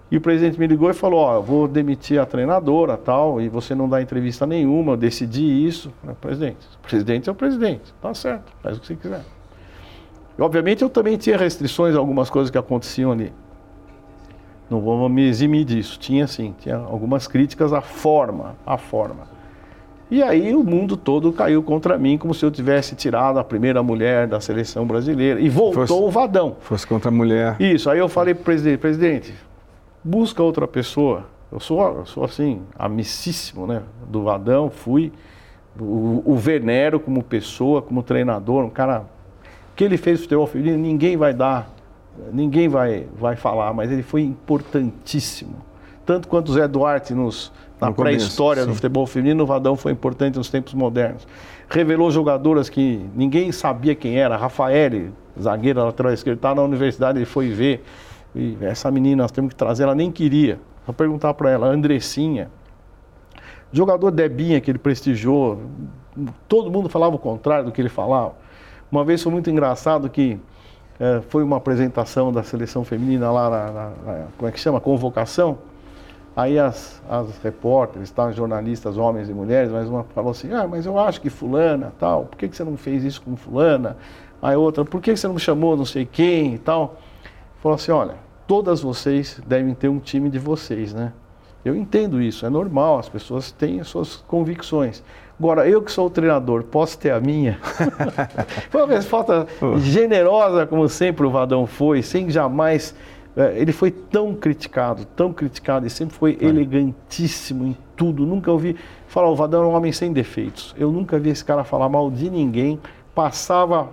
E 0.10 0.18
o 0.18 0.22
presidente 0.22 0.58
me 0.58 0.68
ligou 0.68 0.90
e 0.90 0.94
falou, 0.94 1.20
ó, 1.20 1.42
vou 1.42 1.68
demitir 1.68 2.20
a 2.20 2.26
treinadora 2.26 2.96
tal, 2.96 3.42
e 3.42 3.50
você 3.50 3.76
não 3.76 3.90
dá 3.90 4.02
entrevista 4.02 4.46
nenhuma, 4.46 4.94
eu 4.94 4.98
decidi 4.98 5.68
isso. 5.68 5.92
Presidente, 6.22 6.66
presidente 6.82 7.30
é 7.30 7.32
o 7.32 7.36
presidente, 7.36 7.94
tá 8.02 8.14
certo, 8.14 8.52
faz 8.64 8.78
o 8.78 8.80
que 8.80 8.88
você 8.88 8.96
quiser. 8.96 9.22
E, 10.38 10.42
obviamente 10.42 10.82
eu 10.82 10.90
também 10.90 11.18
tinha 11.18 11.38
restrições 11.38 11.96
a 11.96 12.00
algumas 12.00 12.30
coisas 12.30 12.50
que 12.50 12.58
aconteciam 12.58 13.12
ali. 13.12 13.34
Não 14.70 14.82
vou 14.82 15.08
me 15.08 15.28
eximir 15.28 15.64
disso. 15.64 15.98
Tinha 15.98 16.28
sim, 16.28 16.54
tinha 16.60 16.76
algumas 16.76 17.26
críticas 17.26 17.72
à 17.72 17.82
forma, 17.82 18.56
à 18.66 18.78
forma. 18.78 19.28
E 20.12 20.24
aí 20.24 20.56
o 20.56 20.64
mundo 20.64 20.96
todo 20.96 21.34
caiu 21.34 21.62
contra 21.62 21.98
mim, 21.98 22.18
como 22.18 22.34
se 22.34 22.46
eu 22.46 22.52
tivesse 22.52 22.96
tirado 22.96 23.40
a 23.40 23.44
primeira 23.44 23.82
mulher 23.82 24.28
da 24.28 24.40
seleção 24.40 24.86
brasileira. 24.86 25.40
E 25.40 25.50
voltou 25.50 25.88
fosse, 25.88 25.94
o 25.94 26.10
Vadão. 26.10 26.56
Fosse 26.60 26.88
contra 26.88 27.10
a 27.10 27.12
mulher. 27.12 27.56
Isso, 27.60 27.90
aí 27.90 28.00
eu 28.00 28.08
falei 28.08 28.34
para 28.34 28.42
o 28.42 28.46
presidente, 28.46 28.78
presidente, 28.78 29.34
busca 30.08 30.42
outra 30.42 30.68
pessoa. 30.68 31.26
Eu 31.52 31.60
sou, 31.60 31.82
eu 31.82 32.06
sou 32.06 32.24
assim, 32.24 32.62
amicíssimo, 32.78 33.68
né? 33.68 33.84
Do 34.10 34.24
Vadão, 34.24 34.70
fui. 34.70 35.12
O, 35.80 36.24
o 36.26 36.36
venero 36.36 37.00
como 37.00 37.22
pessoa, 37.22 37.82
como 37.82 38.02
treinador, 38.02 38.64
um 38.64 38.70
cara. 38.70 39.02
O 39.72 39.76
que 39.76 39.84
ele 39.84 39.98
fez 39.98 40.20
no 40.20 40.24
futebol 40.24 40.48
feminino, 40.48 40.78
ninguém 40.78 41.16
vai 41.16 41.34
dar, 41.34 41.70
ninguém 42.34 42.68
vai, 42.68 43.08
vai 43.16 43.36
falar, 43.36 43.74
mas 43.74 43.92
ele 43.92 44.02
foi 44.02 44.24
importantíssimo. 44.24 45.56
Tanto 46.04 46.28
quanto 46.28 46.50
o 46.50 46.54
Zé 46.54 46.68
Duarte 46.68 47.14
nos, 47.14 47.52
na 47.80 47.92
pré-história 47.92 48.66
do 48.66 48.74
futebol 48.74 49.06
feminino, 49.06 49.44
o 49.44 49.46
Vadão 49.46 49.76
foi 49.76 49.92
importante 49.92 50.38
nos 50.38 50.50
tempos 50.50 50.74
modernos. 50.74 51.28
Revelou 51.70 52.10
jogadoras 52.10 52.70
que 52.70 53.06
ninguém 53.14 53.52
sabia 53.52 53.94
quem 53.94 54.18
era. 54.18 54.36
Rafael, 54.36 55.10
zagueira 55.40 55.84
lateral 55.84 56.12
esquerda, 56.12 56.40
está 56.40 56.56
na 56.56 56.64
universidade, 56.64 57.20
ele 57.20 57.26
foi 57.26 57.50
ver 57.50 57.84
e 58.36 58.58
essa 58.62 58.92
menina 58.92 59.24
nós 59.24 59.32
temos 59.32 59.50
que 59.50 59.56
trazer, 59.56 59.84
ela 59.84 59.96
nem 59.96 60.12
queria. 60.12 60.60
Vou 60.86 60.94
perguntar 60.94 61.34
para 61.34 61.50
ela, 61.50 61.68
Andressinha, 61.68 62.50
jogador 63.72 64.12
Debinha 64.12 64.62
que 64.62 64.72
ele 64.72 64.78
prestigiou, 64.78 65.60
todo 66.48 66.72
mundo 66.72 66.90
falava 66.90 67.16
o 67.16 67.20
contrário 67.20 67.66
do 67.66 67.72
que 67.72 67.82
ele 67.82 67.90
falava. 67.90 68.34
Uma 68.92 69.04
vez 69.04 69.22
foi 69.22 69.32
muito 69.32 69.50
engraçado 69.50 70.10
que 70.10 70.40
é, 71.00 71.22
foi 71.30 71.44
uma 71.44 71.58
apresentação 71.58 72.32
da 72.32 72.44
seleção 72.44 72.84
feminina 72.84 73.30
lá 73.32 73.50
na, 73.50 73.72
na, 73.72 73.90
na, 73.90 74.28
como 74.38 74.48
é 74.48 74.52
que 74.52 74.60
chama, 74.60 74.80
convocação. 74.80 75.58
Aí 76.36 76.60
as, 76.60 77.02
as 77.10 77.38
repórteres, 77.40 78.12
tá, 78.12 78.32
jornalistas, 78.32 78.98
homens 78.98 79.28
e 79.28 79.34
mulheres, 79.34 79.72
mas 79.72 79.90
uma 79.90 80.04
falou 80.04 80.32
assim, 80.32 80.54
ah, 80.54 80.68
mas 80.68 80.86
eu 80.86 80.98
acho 81.00 81.20
que 81.20 81.30
fulana, 81.30 81.92
tal, 82.00 82.26
por 82.26 82.38
que, 82.38 82.48
que 82.48 82.56
você 82.56 82.64
não 82.64 82.78
fez 82.78 83.04
isso 83.04 83.22
com 83.24 83.36
fulana? 83.36 83.98
Aí 84.40 84.56
outra, 84.56 84.86
por 84.86 85.02
que, 85.02 85.14
que 85.14 85.20
você 85.20 85.28
não 85.28 85.40
chamou 85.40 85.76
não 85.76 85.86
sei 85.86 86.06
quem 86.06 86.54
e 86.54 86.58
tal? 86.60 86.96
Falou 87.68 87.76
assim, 87.76 87.92
olha, 87.92 88.16
todas 88.48 88.80
vocês 88.82 89.42
devem 89.46 89.74
ter 89.74 89.90
um 89.90 90.00
time 90.00 90.30
de 90.30 90.40
vocês, 90.40 90.94
né? 90.94 91.12
Eu 91.66 91.76
entendo 91.76 92.22
isso, 92.22 92.46
é 92.46 92.50
normal, 92.50 92.98
as 92.98 93.10
pessoas 93.10 93.52
têm 93.52 93.82
as 93.82 93.90
suas 93.90 94.16
convicções. 94.16 95.04
Agora, 95.38 95.68
eu 95.68 95.82
que 95.82 95.92
sou 95.92 96.08
o 96.08 96.10
treinador, 96.10 96.64
posso 96.64 96.98
ter 96.98 97.12
a 97.12 97.20
minha? 97.20 97.60
foi 98.72 98.84
uma 98.84 98.94
resposta 98.94 99.46
generosa, 99.80 100.66
como 100.66 100.88
sempre 100.88 101.28
o 101.28 101.30
Vadão 101.30 101.68
foi, 101.68 102.02
sem 102.02 102.30
jamais. 102.30 102.96
É, 103.36 103.60
ele 103.60 103.74
foi 103.74 103.92
tão 103.92 104.34
criticado, 104.34 105.04
tão 105.04 105.34
criticado, 105.34 105.86
e 105.86 105.90
sempre 105.90 106.16
foi 106.16 106.38
é. 106.40 106.46
elegantíssimo 106.46 107.66
em 107.66 107.78
tudo. 107.98 108.26
Nunca 108.26 108.50
ouvi 108.50 108.78
falar, 109.08 109.30
o 109.30 109.36
Vadão 109.36 109.64
é 109.64 109.68
um 109.68 109.76
homem 109.76 109.92
sem 109.92 110.14
defeitos. 110.14 110.74
Eu 110.78 110.90
nunca 110.90 111.20
vi 111.20 111.32
esse 111.32 111.44
cara 111.44 111.66
falar 111.66 111.90
mal 111.90 112.10
de 112.10 112.30
ninguém, 112.30 112.80
passava 113.14 113.90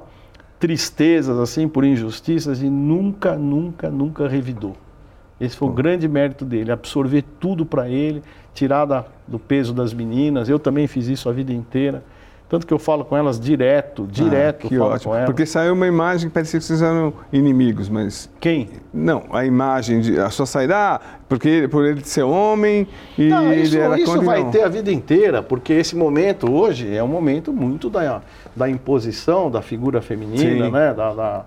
tristezas 0.64 1.38
assim 1.38 1.68
por 1.68 1.84
injustiças 1.84 2.62
e 2.62 2.70
nunca, 2.70 3.36
nunca, 3.36 3.90
nunca 3.90 4.26
revidou. 4.26 4.74
Esse 5.38 5.54
foi 5.54 5.68
o 5.68 5.70
grande 5.70 6.08
mérito 6.08 6.42
dele, 6.42 6.72
absorver 6.72 7.22
tudo 7.38 7.66
para 7.66 7.86
ele, 7.86 8.22
tirar 8.54 8.86
da, 8.86 9.04
do 9.28 9.38
peso 9.38 9.74
das 9.74 9.92
meninas. 9.92 10.48
Eu 10.48 10.58
também 10.58 10.86
fiz 10.86 11.06
isso 11.06 11.28
a 11.28 11.32
vida 11.32 11.52
inteira. 11.52 12.02
Tanto 12.46 12.66
que 12.66 12.74
eu 12.74 12.78
falo 12.78 13.04
com 13.06 13.16
elas 13.16 13.40
direto, 13.40 14.06
direto. 14.06 14.66
Ah, 14.66 14.68
que 14.68 14.78
ótimo. 14.78 15.14
Porque 15.24 15.46
saiu 15.46 15.72
uma 15.72 15.86
imagem 15.86 16.28
que 16.28 16.34
parecia 16.34 16.60
que 16.60 16.66
vocês 16.66 16.82
eram 16.82 17.14
inimigos, 17.32 17.88
mas. 17.88 18.30
Quem? 18.38 18.68
Não, 18.92 19.24
a 19.32 19.46
imagem 19.46 20.00
de. 20.00 20.20
A 20.20 20.28
sua 20.28 20.44
saída, 20.44 20.76
ah, 20.76 21.00
porque 21.26 21.66
por 21.68 21.86
ele 21.86 22.04
ser 22.04 22.22
homem 22.22 22.86
e 23.16 23.28
não, 23.28 23.50
isso, 23.52 23.74
ele 23.74 23.84
era 23.84 23.98
Isso 23.98 24.20
vai 24.20 24.44
ter 24.50 24.62
a 24.62 24.68
vida 24.68 24.92
inteira, 24.92 25.42
porque 25.42 25.72
esse 25.72 25.96
momento 25.96 26.52
hoje 26.52 26.94
é 26.94 27.02
um 27.02 27.08
momento 27.08 27.50
muito 27.50 27.88
da, 27.88 28.20
da 28.54 28.68
imposição 28.68 29.50
da 29.50 29.62
figura 29.62 30.02
feminina, 30.02 30.66
Sim. 30.66 30.70
né? 30.70 30.92
Da, 30.92 31.14
da, 31.14 31.44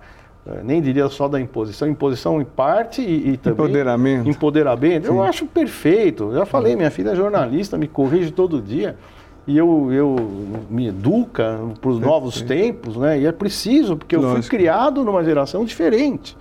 eh, 0.48 0.60
nem 0.64 0.82
diria 0.82 1.08
só 1.08 1.28
da 1.28 1.40
imposição, 1.40 1.86
imposição 1.86 2.40
em 2.40 2.44
parte 2.44 3.02
e, 3.02 3.30
e 3.30 3.36
também 3.36 3.66
empoderamento. 3.66 4.28
Empoderamento. 4.28 5.06
Sim. 5.06 5.12
Eu 5.12 5.22
acho 5.22 5.46
perfeito. 5.46 6.24
Eu 6.24 6.40
já 6.40 6.44
falei, 6.44 6.74
minha 6.74 6.90
filha 6.90 7.10
é 7.10 7.14
jornalista, 7.14 7.78
me 7.78 7.86
corrige 7.86 8.32
todo 8.32 8.60
dia 8.60 8.96
e 9.48 9.56
eu, 9.56 9.90
eu 9.90 10.14
me 10.68 10.88
educa 10.88 11.58
para 11.80 11.90
os 11.90 11.98
novos 11.98 12.42
tempos, 12.42 12.98
né? 12.98 13.18
E 13.18 13.24
é 13.26 13.32
preciso, 13.32 13.96
porque 13.96 14.14
eu 14.14 14.20
Lógico. 14.20 14.42
fui 14.42 14.50
criado 14.50 15.02
numa 15.02 15.24
geração 15.24 15.64
diferente. 15.64 16.36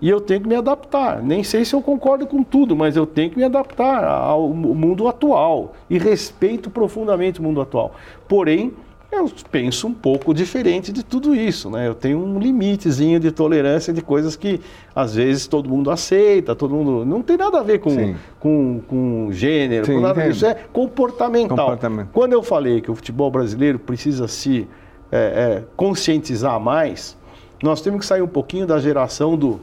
E 0.00 0.08
eu 0.08 0.22
tenho 0.22 0.40
que 0.40 0.48
me 0.48 0.54
adaptar. 0.54 1.22
Nem 1.22 1.44
sei 1.44 1.66
se 1.66 1.74
eu 1.74 1.82
concordo 1.82 2.26
com 2.26 2.42
tudo, 2.42 2.74
mas 2.74 2.96
eu 2.96 3.06
tenho 3.06 3.28
que 3.28 3.36
me 3.36 3.44
adaptar 3.44 4.02
ao 4.04 4.48
mundo 4.48 5.06
atual. 5.06 5.74
E 5.90 5.98
respeito 5.98 6.70
profundamente 6.70 7.40
o 7.40 7.42
mundo 7.42 7.60
atual. 7.60 7.94
Porém, 8.26 8.72
eu 9.10 9.30
penso 9.50 9.86
um 9.86 9.94
pouco 9.94 10.34
diferente 10.34 10.92
de 10.92 11.02
tudo 11.02 11.34
isso, 11.34 11.70
né? 11.70 11.86
Eu 11.86 11.94
tenho 11.94 12.18
um 12.18 12.38
limitezinho 12.38 13.18
de 13.20 13.30
tolerância 13.30 13.92
de 13.92 14.02
coisas 14.02 14.36
que 14.36 14.60
às 14.94 15.14
vezes 15.14 15.46
todo 15.46 15.68
mundo 15.68 15.90
aceita, 15.90 16.54
todo 16.54 16.74
mundo 16.74 17.04
não 17.04 17.22
tem 17.22 17.36
nada 17.36 17.60
a 17.60 17.62
ver 17.62 17.78
com 17.78 18.14
com, 18.38 18.80
com 18.86 19.28
gênero, 19.30 19.86
Sim, 19.86 19.94
com 19.94 20.00
nada 20.00 20.28
disso, 20.28 20.44
é 20.46 20.54
comportamental. 20.72 21.56
Comportamento. 21.56 22.08
Quando 22.12 22.32
eu 22.32 22.42
falei 22.42 22.80
que 22.80 22.90
o 22.90 22.94
futebol 22.94 23.30
brasileiro 23.30 23.78
precisa 23.78 24.28
se 24.28 24.68
é, 25.10 25.18
é, 25.18 25.64
conscientizar 25.76 26.58
mais, 26.60 27.16
nós 27.62 27.80
temos 27.80 28.00
que 28.00 28.06
sair 28.06 28.22
um 28.22 28.28
pouquinho 28.28 28.66
da 28.66 28.78
geração 28.78 29.36
do 29.36 29.60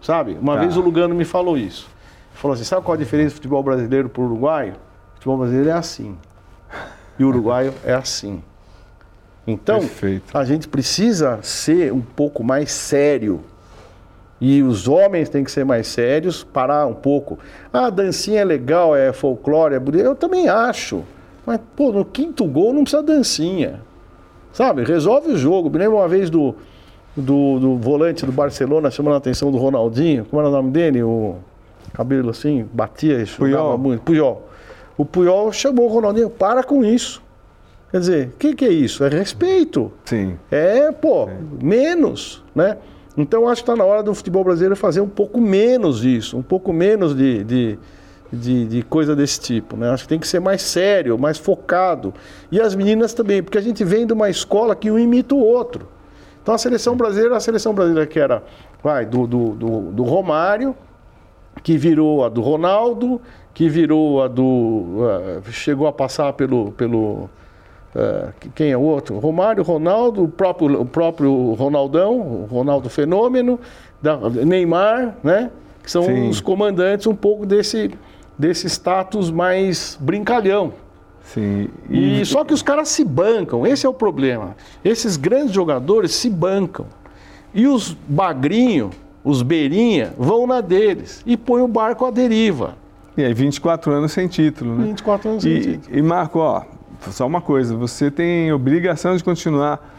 sabe? 0.00 0.36
Uma 0.40 0.58
vez 0.58 0.76
o 0.76 0.80
Lugano 0.80 1.14
me 1.14 1.24
falou 1.24 1.56
isso. 1.56 1.88
Falou 2.34 2.54
assim, 2.54 2.64
sabe 2.64 2.84
qual 2.84 2.94
a 2.94 2.98
diferença 2.98 3.30
do 3.30 3.34
futebol 3.36 3.62
brasileiro 3.62 4.08
para 4.08 4.20
o 4.20 4.24
uruguaio? 4.24 4.72
O 4.72 5.14
futebol 5.14 5.38
brasileiro 5.38 5.70
é 5.70 5.72
assim. 5.72 6.16
E 7.22 7.24
o 7.24 7.28
uruguaio 7.28 7.72
é 7.84 7.94
assim. 7.94 8.42
Então, 9.46 9.78
Perfeito. 9.78 10.36
a 10.36 10.44
gente 10.44 10.66
precisa 10.66 11.38
ser 11.40 11.92
um 11.92 12.00
pouco 12.00 12.42
mais 12.42 12.72
sério. 12.72 13.40
E 14.40 14.60
os 14.60 14.88
homens 14.88 15.28
têm 15.28 15.44
que 15.44 15.52
ser 15.52 15.64
mais 15.64 15.86
sérios, 15.86 16.42
parar 16.42 16.84
um 16.84 16.94
pouco. 16.94 17.38
Ah, 17.72 17.86
a 17.86 17.90
dancinha 17.90 18.40
é 18.40 18.44
legal, 18.44 18.96
é 18.96 19.12
folclore, 19.12 19.76
é 19.76 19.78
bonito. 19.78 20.02
Eu 20.02 20.16
também 20.16 20.48
acho. 20.48 21.04
Mas, 21.46 21.60
pô, 21.76 21.92
no 21.92 22.04
quinto 22.04 22.44
gol 22.44 22.72
não 22.72 22.82
precisa 22.82 23.04
dancinha. 23.04 23.80
Sabe? 24.52 24.82
Resolve 24.82 25.30
o 25.30 25.36
jogo. 25.36 25.70
Me 25.70 25.78
lembro 25.78 25.98
uma 25.98 26.08
vez 26.08 26.28
do, 26.28 26.56
do, 27.16 27.60
do 27.60 27.76
volante 27.76 28.26
do 28.26 28.32
Barcelona 28.32 28.90
chamando 28.90 29.14
a 29.14 29.18
atenção 29.18 29.52
do 29.52 29.58
Ronaldinho. 29.58 30.24
Como 30.24 30.42
era 30.42 30.48
o 30.48 30.52
nome 30.52 30.72
dele? 30.72 31.04
O 31.04 31.36
cabelo 31.92 32.30
assim, 32.30 32.68
batia 32.72 33.22
e 33.22 33.26
chutava 33.26 33.78
muito. 33.78 34.02
Puyol. 34.02 34.48
O 34.96 35.04
Puyol 35.04 35.52
chamou 35.52 35.86
o 35.86 35.92
Ronaldinho, 35.92 36.30
para 36.30 36.62
com 36.62 36.84
isso. 36.84 37.22
Quer 37.90 38.00
dizer, 38.00 38.28
o 38.28 38.38
que, 38.38 38.54
que 38.54 38.64
é 38.64 38.70
isso? 38.70 39.04
É 39.04 39.08
respeito. 39.08 39.92
Sim. 40.04 40.38
É, 40.50 40.90
pô, 40.90 41.28
menos, 41.62 42.42
né? 42.54 42.78
Então 43.16 43.46
acho 43.48 43.62
que 43.62 43.70
está 43.70 43.76
na 43.76 43.84
hora 43.84 44.02
do 44.02 44.14
futebol 44.14 44.42
brasileiro 44.42 44.74
fazer 44.74 45.02
um 45.02 45.08
pouco 45.08 45.38
menos 45.40 46.02
isso, 46.02 46.38
um 46.38 46.42
pouco 46.42 46.72
menos 46.72 47.14
de, 47.14 47.44
de, 47.44 47.78
de, 48.32 48.64
de 48.64 48.82
coisa 48.82 49.14
desse 49.14 49.38
tipo, 49.38 49.76
né? 49.76 49.90
Acho 49.90 50.04
que 50.04 50.08
tem 50.08 50.18
que 50.18 50.26
ser 50.26 50.40
mais 50.40 50.62
sério, 50.62 51.18
mais 51.18 51.36
focado. 51.36 52.14
E 52.50 52.58
as 52.58 52.74
meninas 52.74 53.12
também, 53.12 53.42
porque 53.42 53.58
a 53.58 53.60
gente 53.60 53.84
vem 53.84 54.06
de 54.06 54.14
uma 54.14 54.30
escola 54.30 54.74
que 54.74 54.90
um 54.90 54.98
imita 54.98 55.34
o 55.34 55.44
outro. 55.44 55.86
Então 56.42 56.54
a 56.54 56.58
seleção 56.58 56.96
brasileira, 56.96 57.36
a 57.36 57.40
seleção 57.40 57.74
brasileira 57.74 58.06
que 58.06 58.18
era, 58.18 58.42
vai, 58.82 59.04
do, 59.04 59.26
do, 59.26 59.50
do, 59.50 59.80
do 59.92 60.02
Romário, 60.02 60.74
que 61.62 61.76
virou 61.76 62.24
a 62.24 62.28
do 62.28 62.40
Ronaldo, 62.40 63.20
que 63.54 63.68
virou 63.68 64.22
a 64.22 64.28
do. 64.28 64.98
ah, 65.02 65.50
chegou 65.50 65.86
a 65.86 65.92
passar 65.92 66.32
pelo. 66.32 66.72
pelo 66.72 67.28
ah, 67.94 68.30
quem 68.54 68.70
é 68.70 68.76
o 68.76 68.80
outro? 68.80 69.18
Romário, 69.18 69.62
Ronaldo, 69.62 70.24
o 70.24 70.28
próprio, 70.28 70.80
o 70.80 70.86
próprio 70.86 71.52
Ronaldão, 71.54 72.18
o 72.18 72.46
Ronaldo 72.50 72.88
Fenômeno, 72.88 73.58
da- 74.00 74.18
Neymar, 74.30 75.16
né? 75.22 75.50
Que 75.82 75.90
são 75.90 76.04
Sim. 76.04 76.28
os 76.28 76.40
comandantes 76.40 77.06
um 77.06 77.14
pouco 77.14 77.44
desse, 77.44 77.90
desse 78.38 78.68
status 78.68 79.30
mais 79.30 79.98
brincalhão. 80.00 80.72
Sim. 81.24 81.68
E 81.88 82.24
só 82.24 82.44
que 82.44 82.52
os 82.52 82.62
caras 82.62 82.88
se 82.88 83.04
bancam, 83.04 83.66
esse 83.66 83.86
é 83.86 83.88
o 83.88 83.94
problema. 83.94 84.56
Esses 84.84 85.16
grandes 85.16 85.52
jogadores 85.52 86.12
se 86.12 86.28
bancam. 86.28 86.86
E 87.54 87.66
os 87.66 87.96
bagrinho, 88.08 88.90
os 89.24 89.42
beirinha, 89.42 90.12
vão 90.18 90.46
na 90.46 90.60
deles 90.60 91.22
e 91.26 91.36
põem 91.36 91.62
o 91.62 91.68
barco 91.68 92.04
à 92.04 92.10
deriva. 92.10 92.76
E 93.16 93.24
aí, 93.24 93.34
24 93.34 93.92
anos 93.92 94.12
sem 94.12 94.26
título, 94.26 94.74
né? 94.74 94.86
24 94.86 95.28
anos 95.30 95.42
sem 95.42 95.52
E, 95.52 95.60
título. 95.60 95.98
e 95.98 96.02
Marco, 96.02 96.38
ó, 96.38 96.62
só 97.10 97.26
uma 97.26 97.40
coisa, 97.40 97.76
você 97.76 98.10
tem 98.10 98.52
obrigação 98.52 99.16
de 99.16 99.22
continuar 99.22 99.90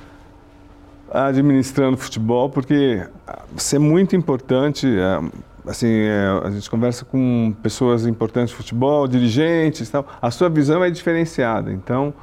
administrando 1.12 1.96
futebol, 1.96 2.50
porque 2.50 3.06
ah, 3.28 3.44
você 3.56 3.76
é 3.76 3.80
muito 3.80 4.16
importante. 4.16 4.88
é, 4.88 5.20
Assim, 5.66 5.88
é, 5.88 6.42
a 6.44 6.52
gente 6.52 6.70
conversa 6.70 7.06
com 7.06 7.56
pessoas 7.64 8.06
importantes 8.06 8.50
de 8.50 8.56
futebol, 8.58 9.08
dirigentes, 9.08 9.88
e 9.88 9.92
tal. 9.94 10.06
A 10.22 10.30
sua 10.30 10.50
visão 10.50 10.84
é 10.84 10.90
diferenciada. 10.90 11.72
Então, 11.72 12.14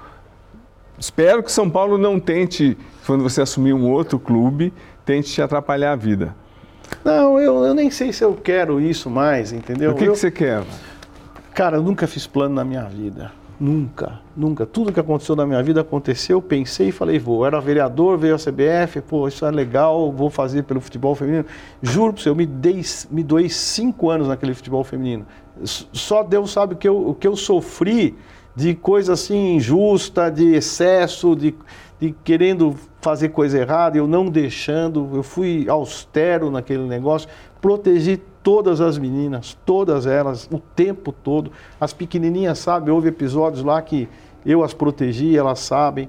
espero 0.99 1.43
que 1.43 1.51
São 1.51 1.71
Paulo 1.71 1.97
não 1.97 2.21
tente, 2.21 2.77
quando 3.07 3.23
você 3.23 3.41
assumir 3.41 3.73
um 3.73 3.91
outro 3.91 4.19
clube, 4.19 4.75
tente 5.07 5.33
te 5.33 5.41
atrapalhar 5.41 5.93
a 5.93 5.97
vida. 5.97 6.37
Não, 7.05 7.39
eu, 7.39 7.65
eu 7.65 7.75
nem 7.75 7.91
sei 7.91 8.13
se 8.13 8.23
eu 8.25 8.35
quero 8.35 8.81
isso 8.81 9.09
mais, 9.09 9.53
entendeu? 9.53 9.93
o 9.93 9.95
que, 9.95 10.05
Eu- 10.05 10.13
que 10.13 10.19
você 10.19 10.31
quer? 10.31 10.63
Cara, 11.55 11.77
eu 11.79 11.83
nunca 11.83 12.07
fiz 12.07 12.27
plano 12.27 12.55
na 12.55 12.65
minha 12.65 12.85
vida. 12.85 13.33
Nunca, 13.59 14.21
nunca. 14.35 14.65
Tudo 14.65 14.91
que 14.91 14.99
aconteceu 15.01 15.37
na 15.37 15.45
minha 15.45 15.63
vida 15.63 15.83
aconteceu, 15.83 16.41
pensei 16.41 16.89
e 16.89 16.93
falei, 16.93 17.19
vou. 17.19 17.41
Eu 17.43 17.47
era 17.47 17.61
vereador, 17.61 18.17
veio 18.17 18.35
a 18.35 18.39
CBF, 18.39 19.03
pô, 19.03 19.29
isso 19.29 19.45
é 19.45 19.51
legal, 19.51 20.11
vou 20.11 20.31
fazer 20.31 20.63
pelo 20.63 20.81
futebol 20.81 21.15
feminino. 21.15 21.45
Juro 21.83 22.15
pra 22.15 22.23
você, 22.23 22.31
eu 22.31 22.35
me, 22.35 22.47
dei, 22.47 22.83
me 23.11 23.23
doei 23.23 23.51
cinco 23.51 24.09
anos 24.09 24.29
naquele 24.29 24.55
futebol 24.55 24.83
feminino. 24.83 25.27
Só 25.63 26.23
Deus 26.23 26.51
sabe 26.53 26.73
o 26.73 26.77
que 26.77 26.89
eu, 26.89 27.09
o 27.11 27.15
que 27.15 27.29
eu 27.29 27.37
sofri 27.37 28.17
de 28.57 28.75
coisa 28.75 29.13
assim 29.13 29.57
injusta, 29.57 30.31
de 30.31 30.55
excesso, 30.55 31.37
de, 31.37 31.55
de 32.01 32.13
querendo 32.25 32.75
fazer 33.01 33.29
coisa 33.29 33.59
errada, 33.59 33.99
eu 33.99 34.07
não 34.07 34.27
deixando. 34.27 35.09
Eu 35.15 35.23
fui 35.23 35.67
austero 35.69 36.51
naquele 36.51 36.85
negócio, 36.85 37.29
protegi 37.61 38.21
todas 38.43 38.81
as 38.81 38.97
meninas, 38.97 39.57
todas 39.67 40.07
elas, 40.07 40.49
o 40.51 40.59
tempo 40.59 41.13
todo. 41.13 41.53
As 41.81 41.93
pequenininhas 41.93 42.59
sabem, 42.59 42.93
houve 42.93 43.09
episódios 43.09 43.63
lá 43.63 43.81
que 43.83 44.09
eu 44.47 44.65
as 44.65 44.73
protegi, 44.73 45.37
elas 45.37 45.59
sabem. 45.61 46.09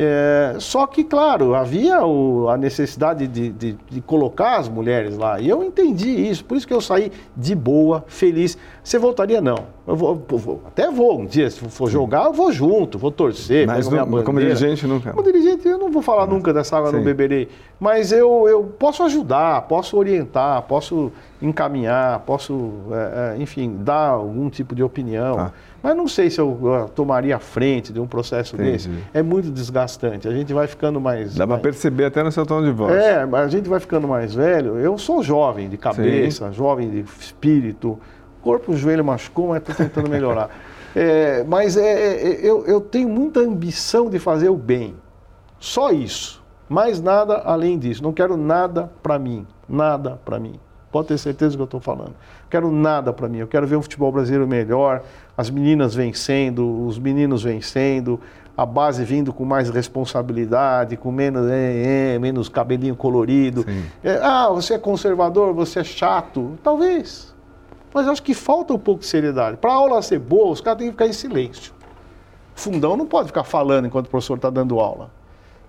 É, 0.00 0.54
só 0.60 0.86
que, 0.86 1.02
claro, 1.02 1.54
havia 1.54 2.04
o- 2.06 2.48
a 2.48 2.56
necessidade 2.56 3.26
de, 3.26 3.50
de- 3.50 3.76
de 3.90 4.00
colocar 4.00 4.56
as 4.58 4.68
mulheres 4.68 5.16
lá. 5.18 5.40
E 5.40 5.48
eu 5.48 5.62
entendi 5.64 6.08
isso, 6.08 6.44
por 6.44 6.56
isso 6.56 6.66
que 6.68 6.72
eu 6.72 6.80
saí 6.80 7.10
de 7.36 7.54
boa, 7.54 8.04
feliz. 8.06 8.56
Você 8.82 8.96
voltaria? 8.98 9.40
Não. 9.40 9.76
Eu 9.88 9.96
vou, 9.96 10.22
eu 10.30 10.36
vou- 10.36 10.62
até 10.66 10.90
vou 10.90 11.18
um 11.18 11.24
dia, 11.24 11.50
se 11.50 11.58
for 11.60 11.88
jogar, 11.88 12.26
eu 12.26 12.32
vou 12.34 12.52
junto, 12.52 12.98
vou 12.98 13.10
torcer. 13.10 13.66
Mas 13.66 13.88
não- 13.88 14.22
como 14.22 14.38
dirigente, 14.38 14.86
nunca. 14.86 15.12
Como 15.12 15.22
dirigente, 15.22 15.66
eu 15.66 15.78
não 15.78 15.90
vou 15.90 16.02
falar 16.02 16.26
nunca 16.26 16.52
dessa 16.52 16.76
água 16.76 16.90
Sim. 16.90 16.98
no 16.98 17.02
beberei. 17.02 17.48
Mas 17.80 18.12
eu, 18.12 18.46
eu 18.46 18.64
posso 18.64 19.02
ajudar, 19.04 19.62
posso 19.62 19.96
orientar, 19.96 20.60
posso 20.62 21.10
encaminhar, 21.40 22.20
posso, 22.20 22.70
é, 22.92 23.34
é, 23.38 23.42
enfim, 23.42 23.76
dar 23.80 24.08
algum 24.10 24.50
tipo 24.50 24.74
de 24.74 24.82
opinião. 24.82 25.36
Tá. 25.36 25.52
Mas 25.82 25.96
não 25.96 26.06
sei 26.06 26.28
se 26.28 26.38
eu 26.38 26.58
ah, 26.74 26.88
tomaria 26.94 27.36
a 27.36 27.38
frente 27.38 27.90
de 27.92 28.00
um 28.00 28.06
processo 28.06 28.56
Entendi. 28.56 28.72
desse. 28.72 28.90
É 29.14 29.22
muito 29.22 29.50
desgastante. 29.50 30.28
A 30.28 30.32
gente 30.32 30.52
vai 30.52 30.66
ficando 30.66 31.00
mais. 31.00 31.34
Dá 31.34 31.46
para 31.46 31.56
perceber 31.56 32.04
até 32.04 32.22
no 32.22 32.30
seu 32.30 32.44
tom 32.44 32.62
de 32.62 32.70
voz. 32.72 32.92
é, 32.92 33.24
mas 33.24 33.46
a 33.46 33.48
gente 33.48 33.68
vai 33.68 33.80
ficando 33.80 34.06
mais 34.06 34.34
velho. 34.34 34.76
Eu 34.76 34.98
sou 34.98 35.22
jovem 35.22 35.68
de 35.68 35.78
cabeça, 35.78 36.52
jovem 36.52 36.90
de 36.90 37.04
espírito. 37.20 37.98
Corpo, 38.48 38.72
o 38.72 38.76
joelho 38.78 39.04
machucou, 39.04 39.48
mas 39.48 39.58
estou 39.58 39.74
tentando 39.74 40.08
melhorar. 40.08 40.48
É, 40.96 41.44
mas 41.46 41.76
é, 41.76 42.16
é, 42.16 42.40
eu, 42.42 42.64
eu 42.64 42.80
tenho 42.80 43.10
muita 43.10 43.40
ambição 43.40 44.08
de 44.08 44.18
fazer 44.18 44.48
o 44.48 44.56
bem. 44.56 44.96
Só 45.60 45.92
isso. 45.92 46.42
Mais 46.66 46.98
nada 47.00 47.42
além 47.44 47.78
disso. 47.78 48.02
Não 48.02 48.12
quero 48.12 48.38
nada 48.38 48.90
para 49.02 49.18
mim. 49.18 49.46
Nada 49.68 50.18
para 50.24 50.40
mim. 50.40 50.58
Pode 50.90 51.08
ter 51.08 51.18
certeza 51.18 51.50
do 51.50 51.56
que 51.58 51.62
eu 51.62 51.64
estou 51.66 51.80
falando. 51.80 52.14
Quero 52.48 52.72
nada 52.72 53.12
para 53.12 53.28
mim. 53.28 53.36
Eu 53.38 53.46
quero 53.46 53.66
ver 53.66 53.76
um 53.76 53.82
futebol 53.82 54.10
brasileiro 54.10 54.48
melhor, 54.48 55.02
as 55.36 55.50
meninas 55.50 55.94
vencendo, 55.94 56.86
os 56.86 56.98
meninos 56.98 57.42
vencendo, 57.42 58.18
a 58.56 58.64
base 58.64 59.04
vindo 59.04 59.30
com 59.30 59.44
mais 59.44 59.68
responsabilidade, 59.68 60.96
com 60.96 61.12
menos, 61.12 61.48
é, 61.50 62.14
é, 62.14 62.18
menos 62.18 62.48
cabelinho 62.48 62.96
colorido. 62.96 63.64
É, 64.02 64.18
ah, 64.22 64.48
você 64.48 64.74
é 64.74 64.78
conservador, 64.78 65.52
você 65.52 65.80
é 65.80 65.84
chato. 65.84 66.58
Talvez. 66.64 67.37
Mas 67.92 68.06
acho 68.08 68.22
que 68.22 68.34
falta 68.34 68.74
um 68.74 68.78
pouco 68.78 69.00
de 69.00 69.06
seriedade. 69.06 69.56
Para 69.56 69.72
a 69.72 69.74
aula 69.74 70.02
ser 70.02 70.18
boa, 70.18 70.50
os 70.50 70.60
caras 70.60 70.78
têm 70.78 70.88
que 70.88 70.92
ficar 70.92 71.06
em 71.06 71.12
silêncio. 71.12 71.72
Fundão 72.54 72.96
não 72.96 73.06
pode 73.06 73.28
ficar 73.28 73.44
falando 73.44 73.86
enquanto 73.86 74.06
o 74.06 74.10
professor 74.10 74.34
está 74.34 74.50
dando 74.50 74.80
aula. 74.80 75.10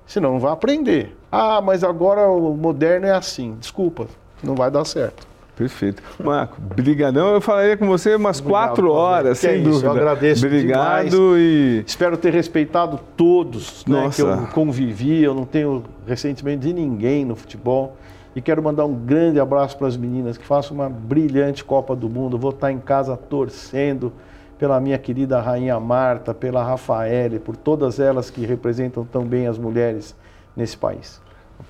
Senão 0.08 0.32
não 0.34 0.40
vai 0.40 0.52
aprender. 0.52 1.16
Ah, 1.32 1.62
mas 1.62 1.84
agora 1.84 2.28
o 2.30 2.56
moderno 2.58 3.06
é 3.06 3.12
assim. 3.12 3.56
Desculpa, 3.60 4.08
não 4.44 4.56
vai 4.56 4.72
dar 4.72 4.84
certo. 4.86 5.28
Perfeito. 5.60 6.02
Marco, 6.24 6.60
brigadão. 6.62 7.34
Eu 7.34 7.42
falaria 7.42 7.76
com 7.76 7.86
você 7.86 8.16
umas 8.16 8.40
Obrigado, 8.40 8.68
quatro 8.68 8.92
horas, 8.92 9.40
sem 9.40 9.50
é 9.50 9.56
isso, 9.58 9.68
eu 9.68 9.74
dúvida. 9.74 9.92
agradeço 9.92 10.46
Obrigado 10.46 11.38
e 11.38 11.84
Espero 11.86 12.16
ter 12.16 12.34
respeitado 12.34 12.98
todos 13.18 13.86
né, 13.86 14.10
que 14.16 14.22
eu 14.22 14.48
convivi. 14.54 15.22
Eu 15.22 15.34
não 15.34 15.44
tenho 15.44 15.84
ressentimento 16.08 16.62
de 16.62 16.72
ninguém 16.72 17.26
no 17.26 17.36
futebol. 17.36 17.98
E 18.36 18.42
quero 18.42 18.62
mandar 18.62 18.86
um 18.86 18.94
grande 18.94 19.40
abraço 19.40 19.78
para 19.78 19.88
as 19.88 19.98
meninas 19.98 20.38
que 20.38 20.46
façam 20.46 20.76
uma 20.76 20.90
brilhante 20.90 21.64
Copa 21.64 21.96
do 21.96 22.10
Mundo. 22.10 22.38
Vou 22.38 22.52
estar 22.52 22.72
em 22.72 22.80
casa 22.80 23.18
torcendo 23.18 24.14
pela 24.58 24.80
minha 24.80 24.98
querida 24.98 25.40
Rainha 25.40 25.80
Marta, 25.80 26.34
pela 26.34 26.64
Rafaele, 26.64 27.40
por 27.40 27.56
todas 27.56 28.00
elas 28.00 28.30
que 28.30 28.46
representam 28.46 29.06
tão 29.06 29.26
bem 29.26 29.48
as 29.48 29.58
mulheres 29.58 30.16
nesse 30.56 30.78
país. 30.78 31.22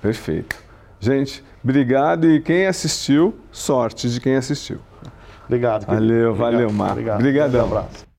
perfeito. 0.02 0.56
Gente, 0.98 1.42
obrigado 1.64 2.28
e 2.28 2.40
quem 2.40 2.66
assistiu, 2.66 3.34
sorte 3.50 4.10
de 4.10 4.20
quem 4.20 4.36
assistiu. 4.36 4.78
Obrigado. 5.46 5.86
querido. 5.86 6.06
Valeu, 6.06 6.30
Obrigado, 6.30 6.52
valeu, 6.52 6.72
Marco. 6.72 6.92
Obrigado. 6.92 7.18
Obrigadão. 7.18 7.60
Um 7.62 7.68
abraço. 7.68 8.09